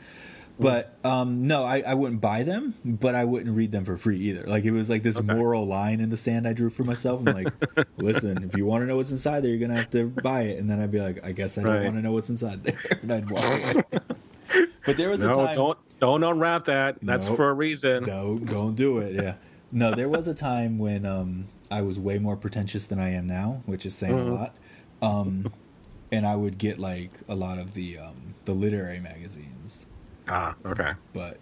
But 0.59 0.97
um, 1.05 1.47
no, 1.47 1.65
I, 1.65 1.81
I 1.87 1.93
wouldn't 1.95 2.21
buy 2.23 2.43
them, 2.43 2.75
but 2.85 3.15
I 3.15 3.25
wouldn't 3.25 3.55
read 3.55 3.73
them 3.73 3.85
for 3.85 3.97
free 3.99 4.19
either. 4.21 4.45
Like 4.47 4.65
it 4.65 4.71
was 4.71 4.89
like 4.89 5.03
this 5.03 5.19
Okay. 5.19 5.35
moral 5.35 5.67
line 5.67 6.01
in 6.01 6.09
the 6.09 6.17
sand 6.17 6.49
I 6.49 6.55
drew 6.55 6.71
for 6.71 6.83
myself. 6.83 7.21
I'm 7.21 7.27
like, 7.27 7.53
listen, 7.99 8.43
if 8.43 8.55
you 8.57 8.65
want 8.65 8.81
to 8.83 8.87
know 8.87 8.97
what's 8.97 9.11
inside 9.11 9.41
there, 9.41 9.51
you're 9.51 9.61
gonna 9.61 9.75
have 9.79 9.91
to 9.91 10.07
buy 10.07 10.43
it. 10.43 10.59
And 10.59 10.71
then 10.71 10.81
I'd 10.81 10.91
be 10.91 11.01
like, 11.01 11.23
I 11.25 11.33
guess 11.33 11.59
I 11.59 11.63
don't 11.63 11.73
Right. 11.75 11.85
want 11.85 11.97
to 11.97 12.03
know 12.03 12.13
what's 12.13 12.31
inside 12.31 12.65
there, 12.65 12.79
and 13.03 13.13
I'd 13.13 13.29
walk 13.29 13.45
away. 13.45 13.85
but 14.87 14.97
there 14.97 15.11
was 15.11 15.23
a 15.23 15.29
time. 15.29 15.57
don't 15.57 15.79
don't 16.01 16.23
unwrap 16.25 16.65
that. 16.67 16.99
That's 17.03 17.29
for 17.29 17.51
a 17.51 17.55
reason. 17.55 18.05
No, 18.05 18.39
don't 18.39 18.75
do 18.77 18.99
it. 18.99 19.15
Yeah. 19.15 19.35
No, 19.73 19.95
there 19.95 20.09
was 20.09 20.27
a 20.29 20.35
time 20.35 20.79
when 20.79 21.05
um, 21.05 21.49
I 21.71 21.83
was 21.83 21.99
way 21.99 22.19
more 22.19 22.37
pretentious 22.37 22.87
than 22.87 22.99
I 22.99 23.11
am 23.11 23.27
now, 23.27 23.63
which 23.67 23.85
is 23.85 23.95
saying 23.95 24.17
Mhm. 24.17 24.29
a 24.31 24.33
lot. 24.35 24.55
Um, 25.03 25.53
and 26.13 26.27
I 26.27 26.37
would 26.37 26.57
get 26.57 26.79
like 26.79 27.11
a 27.29 27.35
lot 27.35 27.59
of 27.59 27.75
the 27.75 27.99
um, 27.99 28.35
the 28.47 28.53
literary 28.53 29.01
magazines, 29.01 29.56
Ah, 30.29 30.55
okay. 30.65 30.93
but 31.13 31.39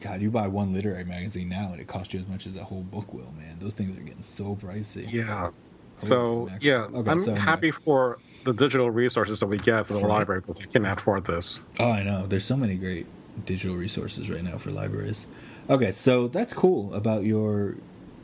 God, 0.00 0.20
you 0.20 0.30
buy 0.30 0.46
one 0.48 0.72
literary 0.72 1.04
magazine 1.04 1.48
now 1.48 1.70
and 1.72 1.80
it 1.80 1.86
costs 1.86 2.12
you 2.12 2.20
as 2.20 2.26
much 2.26 2.46
as 2.46 2.56
a 2.56 2.64
whole 2.64 2.82
book 2.82 3.12
will, 3.14 3.32
man. 3.38 3.56
Those 3.60 3.74
things 3.74 3.96
are 3.96 4.00
getting 4.00 4.22
so 4.22 4.56
pricey. 4.56 5.10
Yeah. 5.10 5.50
So 5.96 6.48
mackerel. 6.50 6.58
yeah, 6.60 6.98
Okay, 6.98 7.10
I'm 7.10 7.20
so 7.20 7.30
anyway. 7.32 7.44
happy 7.46 7.70
for 7.70 8.18
the 8.42 8.52
digital 8.52 8.90
resources 8.90 9.40
that 9.40 9.46
we 9.46 9.56
get 9.58 9.86
for 9.86 9.94
the 9.94 10.00
Right. 10.00 10.08
library 10.08 10.40
because 10.40 10.58
I 10.60 10.64
can 10.64 10.84
afford 10.84 11.24
this. 11.26 11.64
Oh, 11.78 11.90
I 11.90 12.02
know. 12.02 12.26
There's 12.26 12.44
so 12.44 12.56
many 12.56 12.74
great 12.74 13.06
digital 13.46 13.76
resources 13.76 14.28
right 14.28 14.42
now 14.42 14.58
for 14.58 14.70
libraries. 14.70 15.26
Okay, 15.70 15.92
so 15.92 16.28
that's 16.28 16.52
cool 16.52 16.92
about 16.92 17.24
your 17.24 17.76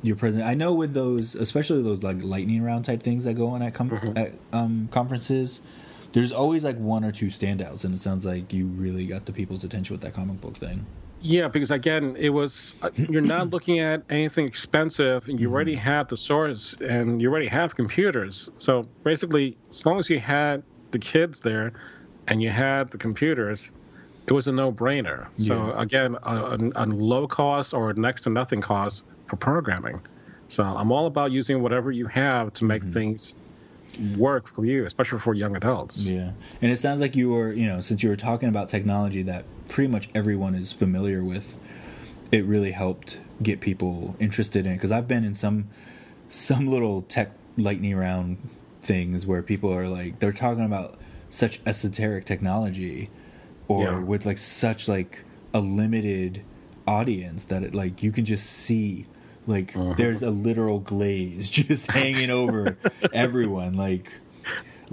your 0.03 0.17
present. 0.17 0.45
I 0.45 0.55
know 0.55 0.73
with 0.73 0.95
those, 0.95 1.35
especially 1.35 1.83
those 1.83 2.03
like 2.03 2.17
lightning 2.23 2.63
round 2.63 2.85
type 2.87 3.03
things 3.03 3.25
that 3.25 3.35
go 3.35 3.49
on 3.49 3.61
at 3.63 3.75
com- 3.75 3.91
Mhm. 3.91 4.19
at 4.19 4.33
um, 4.53 4.89
conferences, 4.91 5.61
there's 6.13 6.33
always 6.33 6.65
like 6.65 6.77
one 6.79 7.05
or 7.05 7.13
two 7.13 7.27
standouts, 7.27 7.85
and 7.85 7.95
it 7.95 7.99
sounds 8.01 8.25
like 8.27 8.53
you 8.53 8.67
really 8.67 9.07
got 9.07 9.27
the 9.27 9.33
people's 9.33 9.65
attention 9.65 9.95
with 9.95 10.03
that 10.03 10.15
comic 10.15 10.41
book 10.41 10.59
thing. 10.59 10.87
Yeah, 11.23 11.49
because 11.49 11.71
again, 11.71 12.17
it 12.19 12.31
was 12.31 12.75
uh, 12.83 12.91
you're 13.09 13.21
not 13.21 13.51
looking 13.51 13.79
at 13.81 14.05
anything 14.11 14.47
expensive, 14.47 15.29
and 15.29 15.39
you 15.39 15.49
Mm-hmm. 15.49 15.53
already 15.53 15.75
have 15.77 16.09
the 16.09 16.17
source, 16.17 16.75
and 16.81 17.21
you 17.21 17.29
already 17.31 17.49
have 17.49 17.75
computers. 17.75 18.49
So 18.57 18.91
basically, 19.05 19.59
as 19.71 19.85
long 19.85 19.99
as 19.99 20.09
you 20.09 20.19
had 20.19 20.63
the 20.93 20.99
kids 20.99 21.41
there, 21.41 21.73
and 22.27 22.41
you 22.43 22.49
had 22.51 22.91
the 22.91 22.99
computers, 22.99 23.71
it 24.29 24.33
was 24.33 24.49
a 24.49 24.53
no-brainer. 24.53 25.29
So 25.35 25.73
Yeah. 25.73 25.75
again, 25.75 26.17
a, 26.23 26.37
a, 26.37 26.59
a 26.77 26.87
low 26.87 27.29
cost 27.29 27.75
or 27.75 27.93
next 27.95 28.23
to 28.23 28.31
nothing 28.31 28.61
cost 28.63 29.03
for 29.29 29.37
programming. 29.37 30.01
So 30.49 30.65
I'm 30.65 30.93
all 30.93 31.07
about 31.07 31.33
using 31.33 31.63
whatever 31.63 31.91
you 31.93 32.07
have 32.09 32.53
to 32.55 32.65
Mm-hmm. 32.67 32.67
make 32.67 32.85
things 32.93 33.37
work 34.17 34.49
for 34.49 34.65
you, 34.65 34.85
especially 34.85 35.19
for 35.19 35.35
young 35.35 35.57
adults. 35.57 36.05
Yeah, 36.05 36.33
and 36.63 36.71
it 36.71 36.79
sounds 36.79 37.01
like 37.01 37.17
you 37.17 37.31
were, 37.31 37.53
you 37.53 37.67
know, 37.67 37.81
since 37.81 38.03
you 38.03 38.09
were 38.09 38.17
talking 38.17 38.49
about 38.49 38.69
technology 38.69 39.23
that 39.23 39.45
pretty 39.69 39.91
much 39.91 40.09
everyone 40.15 40.55
is 40.55 40.73
familiar 40.73 41.23
with, 41.23 41.57
it 42.33 42.45
really 42.45 42.73
helped 42.73 43.21
get 43.43 43.61
people 43.61 44.17
interested 44.19 44.67
in 44.67 44.73
it. 44.73 44.77
Because 44.77 44.93
I've 44.93 45.09
been 45.09 45.25
in 45.25 45.35
some 45.35 45.69
some 46.29 46.67
little 46.69 47.03
tech 47.03 47.33
lightning 47.57 47.97
round 47.97 48.49
things 48.83 49.27
where 49.27 49.43
people 49.43 49.73
are 49.75 49.89
like 49.89 50.21
they're 50.21 50.33
talking 50.33 50.65
about 50.65 50.99
such 51.29 51.61
esoteric 51.67 52.25
technology, 52.25 53.11
or 53.69 53.83
Yeah. 53.85 53.99
with 53.99 54.25
like 54.27 54.39
such 54.39 54.89
like 54.89 55.25
a 55.53 55.61
limited 55.61 56.43
audience 56.87 57.45
that 57.45 57.63
it 57.63 57.75
like 57.75 58.03
you 58.03 58.11
can 58.11 58.25
just 58.25 58.47
see 58.49 59.07
like 59.51 59.77
Uh-huh. 59.77 59.95
there's 59.97 60.23
a 60.23 60.31
literal 60.31 60.79
glaze 60.79 61.51
just 61.61 61.91
hanging 61.91 62.31
over 62.31 62.77
everyone 63.13 63.75
like 63.75 64.11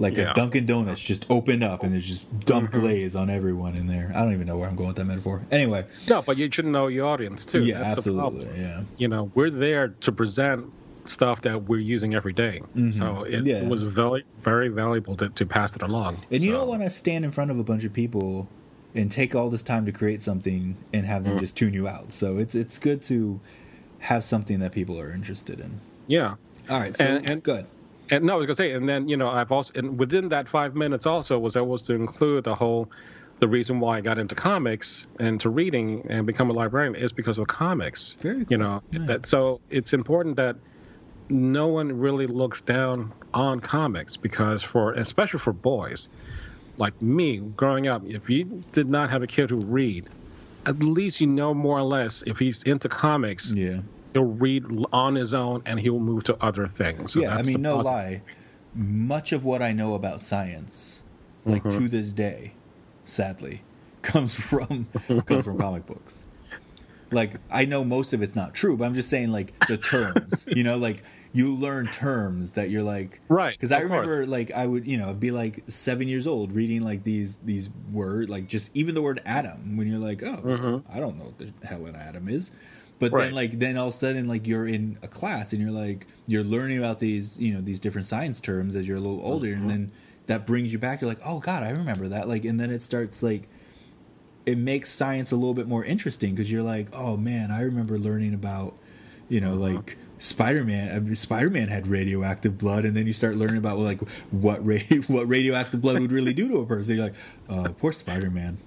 like 0.00 0.16
Yeah. 0.16 0.30
a 0.30 0.34
Dunkin' 0.34 0.66
Donuts 0.66 1.00
just 1.00 1.26
opened 1.28 1.64
up 1.64 1.82
and 1.82 1.92
there's 1.92 2.06
just 2.06 2.26
dump 2.44 2.70
glaze 2.70 3.16
on 3.16 3.30
everyone 3.30 3.74
in 3.74 3.86
there. 3.88 4.12
I 4.14 4.22
don't 4.22 4.32
even 4.32 4.46
know 4.46 4.56
where 4.56 4.68
I'm 4.68 4.76
going 4.76 4.88
with 4.88 4.96
that 4.96 5.04
metaphor. 5.06 5.42
Anyway, 5.50 5.86
No, 6.08 6.22
but 6.22 6.36
you 6.36 6.48
should 6.52 6.66
know 6.66 6.86
your 6.86 7.06
audience 7.06 7.44
too. 7.44 7.64
yeah, 7.64 7.80
That's 7.80 7.98
absolutely, 7.98 8.44
problem. 8.46 8.60
yeah, 8.60 8.82
you 8.96 9.08
know 9.08 9.30
we're 9.34 9.50
there 9.50 9.88
to 9.88 10.12
present 10.12 10.70
stuff 11.04 11.40
that 11.42 11.64
we're 11.64 11.80
using 11.80 12.14
every 12.14 12.32
day. 12.34 12.60
so 12.90 13.24
it 13.24 13.32
Mm-hmm. 13.42 13.46
Yeah. 13.46 13.62
was 13.68 13.82
very 13.82 14.24
very 14.40 14.68
valuable 14.68 15.16
to, 15.16 15.30
to 15.30 15.44
pass 15.46 15.74
it 15.74 15.82
along 15.82 16.18
and 16.30 16.42
you 16.42 16.52
don't 16.52 16.68
want 16.68 16.82
to 16.82 16.90
stand 16.90 17.24
in 17.24 17.30
front 17.32 17.50
of 17.50 17.58
a 17.58 17.64
bunch 17.64 17.82
of 17.84 17.92
people 17.92 18.46
and 18.94 19.10
take 19.10 19.34
all 19.34 19.50
this 19.50 19.62
time 19.62 19.84
to 19.86 19.92
create 19.92 20.22
something 20.22 20.76
and 20.92 21.06
have 21.06 21.22
Mm. 21.22 21.26
them 21.26 21.38
just 21.40 21.56
tune 21.56 21.74
you 21.74 21.88
out. 21.88 22.12
So 22.12 22.38
it's 22.38 22.54
it's 22.54 22.78
good 22.78 23.00
to 23.02 23.40
have 24.00 24.24
something 24.24 24.60
that 24.60 24.72
people 24.72 24.98
are 25.00 25.12
interested 25.12 25.58
in. 25.60 25.80
yeah 26.06 26.34
All 26.70 26.80
right, 26.80 26.94
so 26.94 27.04
And- 27.04 27.28
and- 27.30 27.42
good. 27.42 27.66
and 28.10 28.24
no 28.24 28.34
i 28.34 28.36
was 28.36 28.46
to 28.46 28.54
say 28.54 28.72
and 28.72 28.88
then 28.88 29.08
you 29.08 29.16
know 29.16 29.28
i've 29.28 29.52
also 29.52 29.72
and 29.74 29.98
within 29.98 30.28
that 30.30 30.48
five 30.48 30.74
minutes 30.74 31.04
also 31.06 31.38
was 31.38 31.56
able 31.56 31.76
to 31.78 31.94
include 31.94 32.44
the 32.44 32.54
whole 32.54 32.88
the 33.40 33.48
reason 33.48 33.80
why 33.80 33.98
i 33.98 34.00
got 34.00 34.18
into 34.18 34.34
comics 34.34 35.06
and 35.20 35.40
to 35.40 35.48
reading 35.50 36.06
and 36.08 36.26
become 36.26 36.48
a 36.50 36.52
librarian 36.52 36.94
is 36.94 37.12
because 37.12 37.36
of 37.38 37.46
comics 37.48 38.16
Very 38.22 38.46
you 38.48 38.56
know 38.56 38.82
Yeah. 38.92 39.04
that 39.06 39.26
so 39.26 39.60
it's 39.70 39.92
important 39.92 40.36
that 40.36 40.56
no 41.30 41.66
one 41.66 41.98
really 41.98 42.26
looks 42.26 42.62
down 42.62 43.12
on 43.34 43.60
comics 43.60 44.16
because 44.16 44.62
for 44.62 44.92
especially 44.94 45.40
for 45.40 45.52
boys 45.52 46.08
like 46.78 47.00
me 47.02 47.38
growing 47.56 47.86
up 47.88 48.02
if 48.06 48.30
you 48.30 48.44
did 48.72 48.88
not 48.88 49.10
have 49.10 49.22
a 49.22 49.26
kid 49.26 49.50
who 49.50 49.56
read 49.58 50.08
at 50.68 50.78
least 50.82 51.20
you 51.20 51.26
know 51.26 51.52
more 51.54 51.78
or 51.78 51.82
less 51.82 52.22
if 52.26 52.38
he's 52.38 52.62
into 52.64 52.88
comics 52.88 53.52
Yeah, 53.52 53.80
he'll 54.12 54.24
read 54.24 54.64
on 54.92 55.14
his 55.14 55.32
own 55.34 55.62
and 55.66 55.80
he'll 55.80 55.98
move 56.00 56.24
to 56.24 56.36
other 56.42 56.66
things 56.66 57.12
So 57.14 57.20
yeah. 57.22 57.36
I 57.36 57.42
mean, 57.42 57.62
no 57.62 57.76
positive. 57.76 57.92
lie. 57.94 58.22
Much 58.74 59.32
of 59.32 59.44
what 59.44 59.62
I 59.62 59.72
know 59.72 59.94
about 59.94 60.20
science, 60.22 61.00
like 61.44 61.62
Mm-hmm. 61.64 61.78
to 61.78 61.88
this 61.88 62.12
day, 62.12 62.52
sadly, 63.04 63.62
comes 64.02 64.34
from 64.34 64.86
comes 65.26 65.44
from 65.44 65.58
comic 65.58 65.86
books. 65.86 66.24
Like 67.10 67.36
I 67.50 67.64
know 67.64 67.84
most 67.84 68.12
of 68.12 68.20
it's 68.22 68.36
not 68.36 68.52
true, 68.54 68.76
but 68.76 68.84
I'm 68.84 68.94
just 68.94 69.08
saying 69.08 69.32
like 69.32 69.58
the 69.66 69.78
terms. 69.78 70.46
you 70.54 70.62
know, 70.62 70.76
like 70.76 71.02
you 71.32 71.54
learn 71.54 71.86
terms 71.88 72.52
that 72.52 72.70
you're 72.70 72.82
like 72.82 73.20
Right, 73.28 73.54
Because 73.56 73.70
I 73.72 73.80
of 73.80 73.88
course. 73.88 74.08
remember 74.08 74.26
like 74.26 74.50
I 74.52 74.66
would 74.66 74.86
you 74.86 74.96
know 74.96 75.12
be 75.14 75.30
like 75.30 75.62
seven 75.68 76.08
years 76.08 76.26
old 76.26 76.52
reading 76.52 76.82
like 76.82 77.04
these 77.04 77.36
these 77.38 77.68
word 77.92 78.30
like 78.30 78.48
just 78.48 78.70
even 78.74 78.94
the 78.94 79.02
word 79.02 79.20
atom 79.26 79.76
when 79.76 79.86
you're 79.88 79.98
like 79.98 80.22
oh 80.22 80.82
I 80.90 80.98
don't 81.00 81.18
know 81.18 81.26
what 81.26 81.38
the 81.38 81.52
hell 81.66 81.84
an 81.86 81.96
atom 81.96 82.28
is. 82.28 82.50
But 82.98 83.12
then 83.12 83.26
Mm-hmm. 83.28 83.34
Like 83.36 83.58
then 83.60 83.76
all 83.76 83.88
of 83.88 83.94
a 83.94 83.96
sudden 83.96 84.26
like 84.26 84.46
you're 84.46 84.66
in 84.66 84.98
a 85.02 85.08
class 85.08 85.52
and 85.52 85.62
you're 85.62 85.70
like 85.70 86.06
you're 86.26 86.42
learning 86.44 86.78
about 86.78 86.98
these 86.98 87.38
you 87.38 87.52
know 87.54 87.60
these 87.60 87.78
different 87.78 88.06
science 88.06 88.40
terms 88.40 88.74
as 88.74 88.88
you're 88.88 88.96
a 88.96 89.00
little 89.00 89.20
older 89.24 89.48
Mm-hmm. 89.48 89.60
and 89.62 89.70
then 89.70 89.92
that 90.26 90.46
brings 90.46 90.72
you 90.72 90.78
back 90.78 91.00
you're 91.00 91.08
like 91.08 91.20
oh 91.24 91.38
god 91.38 91.62
I 91.62 91.70
remember 91.70 92.08
that 92.08 92.26
like 92.28 92.44
and 92.44 92.58
then 92.58 92.70
it 92.70 92.80
starts 92.80 93.22
like 93.22 93.48
it 94.46 94.56
makes 94.58 94.90
science 94.90 95.30
a 95.30 95.36
little 95.36 95.54
bit 95.54 95.68
more 95.68 95.84
interesting 95.84 96.34
because 96.34 96.50
you're 96.50 96.62
like 96.62 96.88
oh 96.92 97.16
man 97.16 97.50
I 97.50 97.60
remember 97.62 97.98
learning 97.98 98.34
about 98.34 98.74
you 99.28 99.40
know 99.40 99.52
Mm-hmm. 99.52 99.74
like 99.76 99.96
Spider-Man 100.18 101.14
Spider-Man 101.14 101.68
had 101.68 101.86
radioactive 101.86 102.58
blood 102.58 102.84
and 102.84 102.96
then 102.96 103.06
you 103.06 103.12
start 103.12 103.36
learning 103.36 103.58
about 103.58 103.78
like 103.78 104.00
what 104.30 104.64
ra- 104.66 104.78
what 105.06 105.28
radioactive 105.28 105.80
blood 105.80 106.00
would 106.00 106.12
really 106.12 106.34
do 106.34 106.48
to 106.48 106.58
a 106.58 106.66
person 106.66 106.96
you're 106.96 107.04
like 107.04 107.14
oh 107.48 107.74
poor 107.78 107.92
Spider-Man 107.92 108.58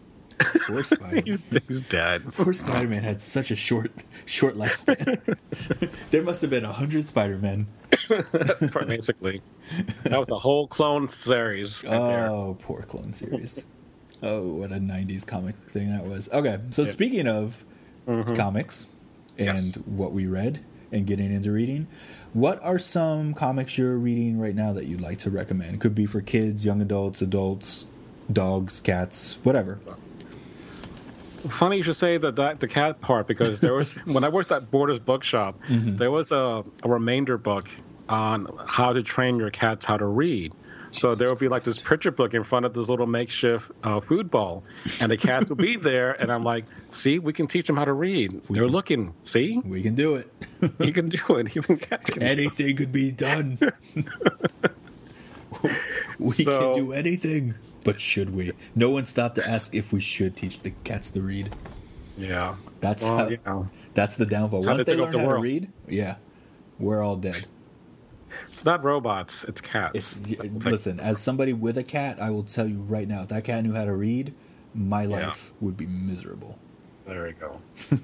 poor 0.68 0.84
Spider-Man 0.84 1.24
he's, 1.26 1.46
he's 1.68 1.82
dead. 1.84 2.24
Poor 2.34 2.54
Spider 2.54 2.88
Man 2.88 3.04
had 3.04 3.22
such 3.22 3.52
a 3.52 3.56
short, 3.56 3.92
short 4.26 4.58
lifespan. 4.58 5.38
there 6.12 6.24
must 6.24 6.42
have 6.42 6.50
been 6.50 6.66
a 6.66 6.72
hundred 6.72 7.06
Spider 7.06 7.38
Men. 7.38 7.68
basically. 8.88 9.42
That 10.04 10.20
was 10.20 10.32
a 10.32 10.38
whole 10.38 10.68
clone 10.68 11.08
series 11.08 11.84
right 11.84 11.94
oh, 11.94 12.08
there. 12.08 12.30
Oh, 12.30 12.58
poor 12.60 12.84
clone 12.84 13.14
series. 13.14 13.64
oh, 14.24 14.48
what 14.48 14.72
a 14.72 14.76
'90s 14.76 15.26
comic 15.26 15.56
thing 15.70 15.90
that 15.90 16.06
was. 16.06 16.30
Okay, 16.32 16.60
so 16.72 16.86
speaking 16.86 17.28
of 17.28 17.64
mm-hmm. 18.08 18.36
comics 18.36 18.88
and 19.38 19.48
Yes. 19.48 19.78
what 19.86 20.12
we 20.12 20.28
read 20.28 20.60
and 20.92 21.06
getting 21.08 21.32
into 21.32 21.52
reading, 21.52 21.88
what 22.34 22.62
are 22.64 22.78
some 22.80 23.34
comics 23.34 23.78
you're 23.78 23.98
reading 23.98 24.40
right 24.40 24.56
now 24.56 24.74
that 24.74 24.86
you'd 24.86 25.02
like 25.02 25.18
to 25.20 25.30
recommend? 25.30 25.80
Could 25.82 25.96
be 25.96 26.06
for 26.06 26.22
kids, 26.22 26.66
young 26.66 26.82
adults, 26.82 27.22
adults, 27.22 27.86
dogs, 28.32 28.80
cats, 28.80 29.38
whatever. 29.44 29.80
Funny 31.50 31.78
you 31.78 31.84
should 31.84 31.96
say 31.96 32.18
the 32.18 32.32
the, 32.32 32.56
the 32.60 32.68
cat 32.68 33.02
part 33.02 33.26
because 33.28 33.62
there 33.62 33.74
was 33.74 33.98
when 34.06 34.24
I 34.24 34.30
worked 34.30 34.52
at 34.52 34.70
Borders 34.70 35.00
Bookshop, 35.00 35.60
Mm-hmm. 35.68 35.98
there 35.98 36.12
was 36.12 36.32
a, 36.32 36.64
a 36.84 36.90
remainder 36.90 37.38
book 37.38 37.68
on 38.10 38.48
how 38.68 38.94
to 38.94 39.02
train 39.02 39.38
your 39.38 39.50
cats 39.50 39.86
how 39.86 39.98
to 39.98 40.06
read. 40.06 40.54
So 40.92 41.16
there 41.16 41.30
would 41.30 41.40
be 41.40 41.48
like 41.48 41.64
this 41.64 41.78
picture 41.80 42.12
book 42.12 42.34
in 42.34 42.44
front 42.44 42.66
of 42.66 42.74
this 42.74 42.90
little 42.90 43.08
makeshift 43.08 43.72
uh, 43.84 44.00
food 44.02 44.30
bowl, 44.30 44.64
and 45.00 45.12
the 45.12 45.18
cats 45.18 45.50
would 45.50 45.58
be 45.58 45.76
there. 45.90 46.12
And 46.22 46.32
I'm 46.32 46.44
like, 46.44 46.66
"See, 46.90 47.18
we 47.20 47.34
can 47.34 47.48
teach 47.48 47.68
them 47.68 47.78
how 47.78 47.86
to 47.86 47.94
read. 47.94 48.42
They're 48.50 48.68
looking. 48.68 49.14
See, 49.24 49.60
We 49.66 49.82
can 49.82 49.96
do 49.96 50.16
it. 50.16 50.32
you 50.80 50.92
can 50.94 51.10
do 51.10 51.36
it. 51.38 51.56
Even 51.58 51.78
cats 51.78 52.12
can." 52.12 52.22
anything 52.24 52.76
could 52.76 52.92
be 52.92 53.12
done. 53.12 53.58
we 56.20 56.32
So- 56.32 56.74
can 56.74 56.86
do 56.86 56.92
anything. 56.94 57.56
But 57.84 58.00
should 58.00 58.36
we? 58.36 58.52
No 58.76 58.92
one 58.92 59.06
stopped 59.06 59.36
to 59.36 59.48
ask 59.50 59.74
if 59.74 59.92
we 59.92 60.02
should 60.02 60.36
teach 60.36 60.60
the 60.62 60.70
cats 60.84 61.10
to 61.12 61.22
read. 61.22 61.56
Yeah, 62.16 62.58
That's 62.80 63.04
well, 63.04 63.18
how, 63.18 63.30
know, 63.46 63.70
that's 63.96 64.18
the 64.18 64.28
downfall. 64.28 64.62
Once 64.62 64.84
they 64.84 64.94
they 64.94 65.02
learn 65.02 65.10
the 65.12 65.20
how 65.20 65.30
to 65.34 65.40
read, 65.40 65.70
yeah, 65.88 66.18
we're 66.78 67.02
all 67.02 67.16
dead. 67.16 67.44
It's 68.52 68.66
not 68.66 68.84
robots. 68.84 69.44
It's 69.46 69.62
cats. 69.62 70.20
It's, 70.26 70.40
listen, 70.66 71.00
as 71.00 71.20
somebody 71.20 71.54
with 71.54 71.78
a 71.78 71.84
cat, 71.84 72.22
I 72.22 72.30
will 72.32 72.44
tell 72.44 72.68
you 72.68 72.80
right 72.82 73.08
now, 73.08 73.24
if 73.24 73.30
that 73.30 73.44
cat 73.44 73.64
knew 73.64 73.74
how 73.74 73.86
to 73.86 73.94
read, 73.94 74.34
my 74.74 75.04
Yeah. 75.04 75.28
life 75.28 75.52
would 75.62 75.78
be 75.78 75.86
miserable. 75.88 76.58
There 77.08 77.24
we 77.26 77.32
go. 77.34 77.60
All 77.92 78.00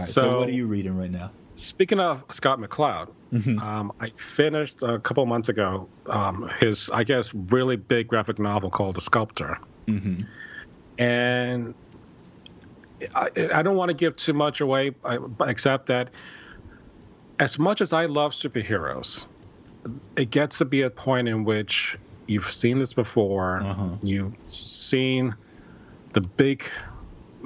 right, 0.00 0.08
so, 0.08 0.22
So- 0.22 0.38
what 0.40 0.48
are 0.48 0.52
you 0.52 0.66
reading 0.66 0.96
right 0.96 1.10
now? 1.10 1.30
Speaking 1.56 1.98
of 1.98 2.24
Scott 2.30 2.60
McCloud, 2.60 3.08
Mm-hmm. 3.32 3.58
um, 3.58 3.92
I 4.00 4.08
finished 4.10 4.82
a 4.82 4.98
couple 5.00 5.26
months 5.26 5.50
ago 5.50 5.86
um, 6.06 6.48
his, 6.60 6.88
I 6.88 7.04
guess, 7.04 7.34
really 7.34 7.76
big 7.76 8.08
graphic 8.08 8.38
novel 8.38 8.70
called 8.70 8.96
The 8.96 9.02
Sculptor. 9.02 9.58
Mm-hmm. 9.86 10.22
And 10.98 11.74
I, 13.14 13.28
I 13.52 13.62
don't 13.62 13.76
want 13.76 13.90
to 13.90 13.94
give 13.94 14.16
too 14.16 14.32
much 14.32 14.60
away, 14.62 14.92
I- 15.04 15.18
except 15.46 15.86
that 15.86 16.08
as 17.40 17.58
much 17.58 17.80
as 17.80 17.92
I 17.92 18.06
love 18.06 18.32
superheroes, 18.32 19.26
it 20.16 20.30
gets 20.30 20.58
to 20.58 20.64
be 20.64 20.82
a 20.82 20.90
point 20.90 21.28
in 21.28 21.44
which 21.44 21.96
you've 22.26 22.50
seen 22.50 22.78
this 22.78 22.92
before, 22.92 23.62
Uh-huh. 23.62 23.88
you've 24.02 24.34
seen 24.44 25.34
the 26.12 26.20
big 26.20 26.64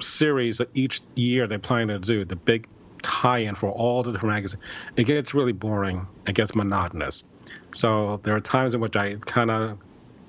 series 0.01 0.59
that 0.59 0.71
each 0.75 1.03
year 1.15 1.47
they're 1.47 1.59
planning 1.59 2.01
to 2.01 2.07
do, 2.07 2.25
the 2.25 2.37
big 2.37 2.67
tie-in 3.03 3.55
for 3.55 3.71
all 3.71 4.03
the 4.03 4.13
different 4.13 4.35
magazines. 4.35 4.63
It 4.97 5.05
gets 5.05 5.35
really 5.35 5.53
boring. 5.53 6.07
It 6.27 6.35
gets 6.35 6.55
monotonous. 6.55 7.25
So 7.73 8.21
there 8.23 8.35
are 8.35 8.41
times 8.41 8.75
in 8.75 8.81
which 8.81 8.97
I 8.97 9.17
kind 9.17 9.51
of 9.51 9.79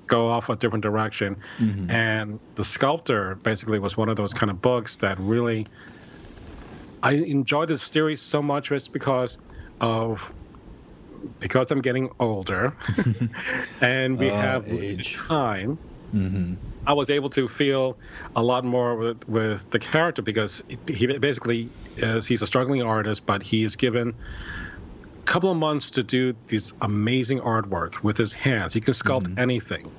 go 0.06 0.28
off 0.28 0.50
a 0.50 0.56
different 0.56 0.82
direction. 0.82 1.36
And 1.88 2.38
the 2.56 2.64
sculptor 2.64 3.36
basically 3.36 3.78
was 3.78 3.96
one 3.96 4.08
of 4.08 4.16
those 4.16 4.34
kind 4.34 4.50
of 4.50 4.60
books 4.60 4.96
that 4.96 5.18
really 5.18 5.66
I 7.02 7.12
enjoyed 7.12 7.68
the 7.68 7.78
series 7.78 8.20
so 8.20 8.42
much 8.42 8.68
just 8.68 8.92
because 8.92 9.38
of 9.80 10.32
because 11.40 11.70
I'm 11.70 11.80
getting 11.80 12.10
older, 12.20 12.74
and 13.80 14.18
we 14.18 14.30
Oh, 14.30 14.34
have 14.36 14.68
age. 14.68 15.14
time. 15.16 15.78
Mm-hmm. 16.14 16.54
I 16.86 16.92
was 16.92 17.10
able 17.10 17.30
to 17.30 17.48
feel 17.48 17.96
a 18.36 18.42
lot 18.42 18.64
more 18.64 18.94
with, 18.94 19.28
with 19.28 19.68
the 19.70 19.78
character 19.78 20.22
because 20.22 20.62
he 20.86 21.06
basically 21.18 21.70
is 21.96 22.26
he's 22.26 22.42
a 22.42 22.46
struggling 22.46 22.82
artist, 22.82 23.26
but 23.26 23.42
he 23.42 23.64
is 23.64 23.74
given 23.74 24.14
a 25.18 25.22
couple 25.22 25.50
of 25.50 25.56
months 25.56 25.90
to 25.92 26.02
do 26.02 26.34
this 26.48 26.72
amazing 26.82 27.40
artwork 27.40 28.02
with 28.02 28.16
his 28.16 28.32
hands. 28.32 28.74
He 28.74 28.80
can 28.80 28.92
sculpt 28.94 29.38
anything, 29.38 29.90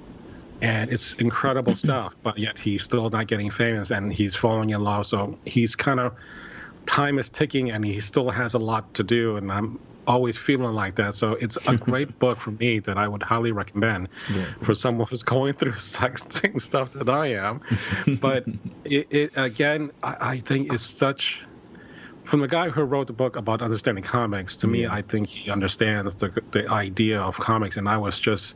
and 0.61 0.93
it's 0.93 1.15
incredible 1.15 1.75
stuff. 1.85 2.15
But 2.23 2.37
yet 2.37 2.57
he's 2.59 2.83
still 2.83 3.09
not 3.09 3.27
getting 3.27 3.49
famous, 3.49 3.89
and 3.91 4.13
he's 4.13 4.35
falling 4.35 4.69
in 4.69 4.81
love. 4.83 5.07
So 5.07 5.37
he's 5.45 5.75
kind 5.75 5.99
of 5.99 6.13
time 6.85 7.19
is 7.19 7.29
ticking, 7.29 7.71
and 7.71 7.83
he 7.85 7.99
still 7.99 8.29
has 8.29 8.53
a 8.53 8.59
lot 8.59 8.93
to 8.95 9.03
do. 9.03 9.37
And 9.37 9.51
I'm 9.51 9.79
always 10.07 10.37
feeling 10.37 10.73
like 10.73 10.95
that. 10.95 11.15
So 11.15 11.31
it's 11.33 11.57
a 11.67 11.77
great 11.77 12.19
book 12.19 12.39
for 12.39 12.51
me 12.51 12.79
that 12.79 12.97
I 12.97 13.07
would 13.07 13.23
highly 13.23 13.51
recommend 13.51 14.07
Yeah. 14.33 14.45
for 14.63 14.73
someone 14.75 15.07
who's 15.07 15.23
going 15.23 15.53
through 15.53 15.73
same 15.77 16.59
stuff 16.59 16.91
that 16.91 17.09
I 17.09 17.27
am. 17.33 17.61
But 18.21 18.45
it, 18.83 19.07
it 19.09 19.31
again, 19.35 19.91
I, 20.03 20.15
I 20.33 20.39
think 20.39 20.71
it's 20.73 20.83
such. 20.83 21.45
From 22.25 22.39
the 22.39 22.47
guy 22.47 22.69
who 22.69 22.81
wrote 22.81 23.05
the 23.05 23.13
book 23.13 23.35
about 23.35 23.61
understanding 23.61 24.03
comics, 24.03 24.57
to 24.57 24.67
me, 24.67 24.87
I 24.87 25.03
think 25.03 25.27
he 25.27 25.51
understands 25.51 26.15
the 26.15 26.29
the 26.51 26.67
idea 26.71 27.21
of 27.21 27.37
comics, 27.37 27.77
and 27.77 27.87
I 27.87 27.97
was 27.97 28.19
just 28.19 28.55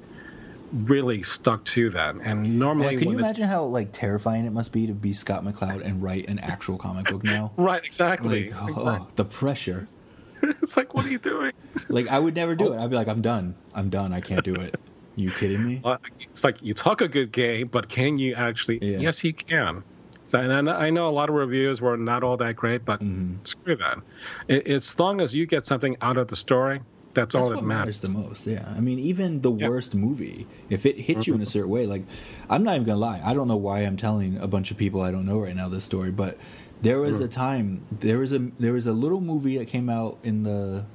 really 0.72 1.24
stuck 1.24 1.66
to 1.66 1.90
that. 1.92 2.16
And 2.22 2.60
normally, 2.60 2.98
can 2.98 3.10
you 3.12 3.18
imagine 3.18 3.48
how 3.48 3.64
like 3.64 3.90
terrifying 3.92 4.46
it 4.46 4.52
must 4.52 4.72
be 4.72 4.88
to 4.88 4.94
be 4.94 5.14
Scott 5.14 5.44
McCloud 5.44 5.84
and 5.86 6.02
write 6.02 6.30
an 6.30 6.40
actual 6.40 6.78
comic 6.78 7.08
book 7.08 7.24
now? 7.24 7.52
right, 7.58 7.84
exactly, 7.84 8.52
Like, 8.52 8.62
oh, 8.62 8.68
exactly. 8.68 9.08
the 9.16 9.26
pressure. 9.26 9.84
it's 10.44 10.78
like, 10.78 10.94
what 10.94 11.06
are 11.06 11.10
you 11.10 11.20
doing? 11.20 11.52
Like 11.92 12.08
I 12.08 12.20
would 12.20 12.36
never 12.36 12.54
do 12.56 12.74
it. 12.74 12.80
I'd 12.80 12.90
be 12.92 12.96
like, 12.96 13.08
I'm 13.08 13.22
done. 13.22 13.56
I'm 13.74 13.90
done. 13.90 14.14
I 14.14 14.22
can't 14.22 14.44
do 14.44 14.60
it. 14.60 14.76
You 15.16 15.32
kidding 15.32 15.66
me? 15.66 15.82
Uh, 15.84 15.98
it's 16.20 16.44
like 16.44 16.62
you 16.62 16.74
talk 16.76 17.02
a 17.02 17.08
good 17.08 17.32
game, 17.32 17.68
but 17.68 17.90
can 17.90 18.20
you 18.20 18.36
actually? 18.36 18.78
Yeah. 18.82 19.00
Yes, 19.00 19.18
he 19.20 19.34
can. 19.34 19.84
So, 20.26 20.40
and 20.40 20.70
I 20.70 20.88
I 20.88 20.90
know 20.92 21.10
a 21.10 21.12
lot 21.12 21.30
of 21.30 21.36
reviews 21.36 21.82
were 21.82 21.98
not 21.98 22.22
all 22.24 22.38
that 22.38 22.56
great, 22.56 22.86
but 22.86 23.00
Mm-hmm. 23.02 23.38
screw 23.44 23.76
that. 23.78 24.68
As 24.68 25.00
long 25.00 25.20
as 25.22 25.34
you 25.34 25.48
get 25.48 25.66
something 25.66 25.98
out 26.02 26.18
of 26.18 26.28
the 26.28 26.36
story, 26.36 26.80
that's, 27.14 27.34
That's 27.34 27.36
all 27.36 27.50
that 27.50 27.64
matters 27.64 28.02
matters. 28.02 28.02
the 28.02 28.10
most. 28.10 28.48
Yeah, 28.48 28.66
I 28.76 28.80
mean, 28.80 29.00
even 29.00 29.42
the. 29.42 29.52
Mm-hmm. 29.52 29.68
worst 29.68 29.96
movie, 29.96 30.48
if 30.70 30.86
it 30.86 30.98
hits 31.00 31.28
you 31.28 31.34
in 31.34 31.42
a 31.42 31.46
certain 31.46 31.70
way, 31.70 31.86
like 31.86 32.04
I'm 32.50 32.64
not 32.64 32.76
even 32.76 32.86
gonna 32.86 33.00
lie, 33.00 33.22
I 33.26 33.34
don't 33.34 33.48
know 33.48 33.58
why 33.58 33.80
I'm 33.82 33.98
telling 33.98 34.38
a 34.38 34.48
bunch 34.48 34.72
of 34.72 34.78
people 34.78 35.02
I 35.02 35.12
don't 35.12 35.26
know 35.26 35.40
right 35.40 35.56
now 35.56 35.68
this 35.70 35.84
story, 35.84 36.12
but 36.12 36.38
there 36.82 37.00
was 37.00 37.20
a 37.20 37.28
Mm. 37.28 37.32
time, 37.32 37.82
there 37.92 38.20
was 38.20 38.32
a 38.32 38.40
there 38.60 38.74
was 38.74 38.86
a 38.88 38.94
little 38.94 39.22
movie 39.22 39.58
that 39.58 39.68
came 39.68 39.90
out 39.90 40.18
in 40.24 40.44
the 40.44 40.86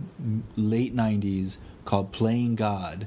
late 0.56 0.94
'90s 0.94 1.58
called 1.84 2.12
Playing 2.12 2.54
God 2.54 3.06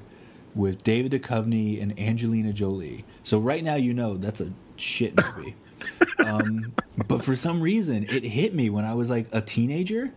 with 0.53 0.83
David 0.83 1.11
Duchovny 1.11 1.81
and 1.81 1.97
Angelina 1.99 2.51
Jolie. 2.53 3.05
So 3.23 3.39
right 3.39 3.63
now, 3.63 3.75
you 3.75 3.93
know 3.93 4.17
that's 4.17 4.41
a 4.41 4.51
shit 4.75 5.13
movie. 5.15 5.55
um, 6.25 6.73
but 7.07 7.23
for 7.23 7.35
some 7.35 7.61
reason, 7.61 8.03
it 8.09 8.23
hit 8.23 8.53
me 8.53 8.69
when 8.69 8.85
I 8.85 8.93
was 8.93 9.09
like 9.09 9.27
a 9.31 9.41
teenager. 9.41 10.11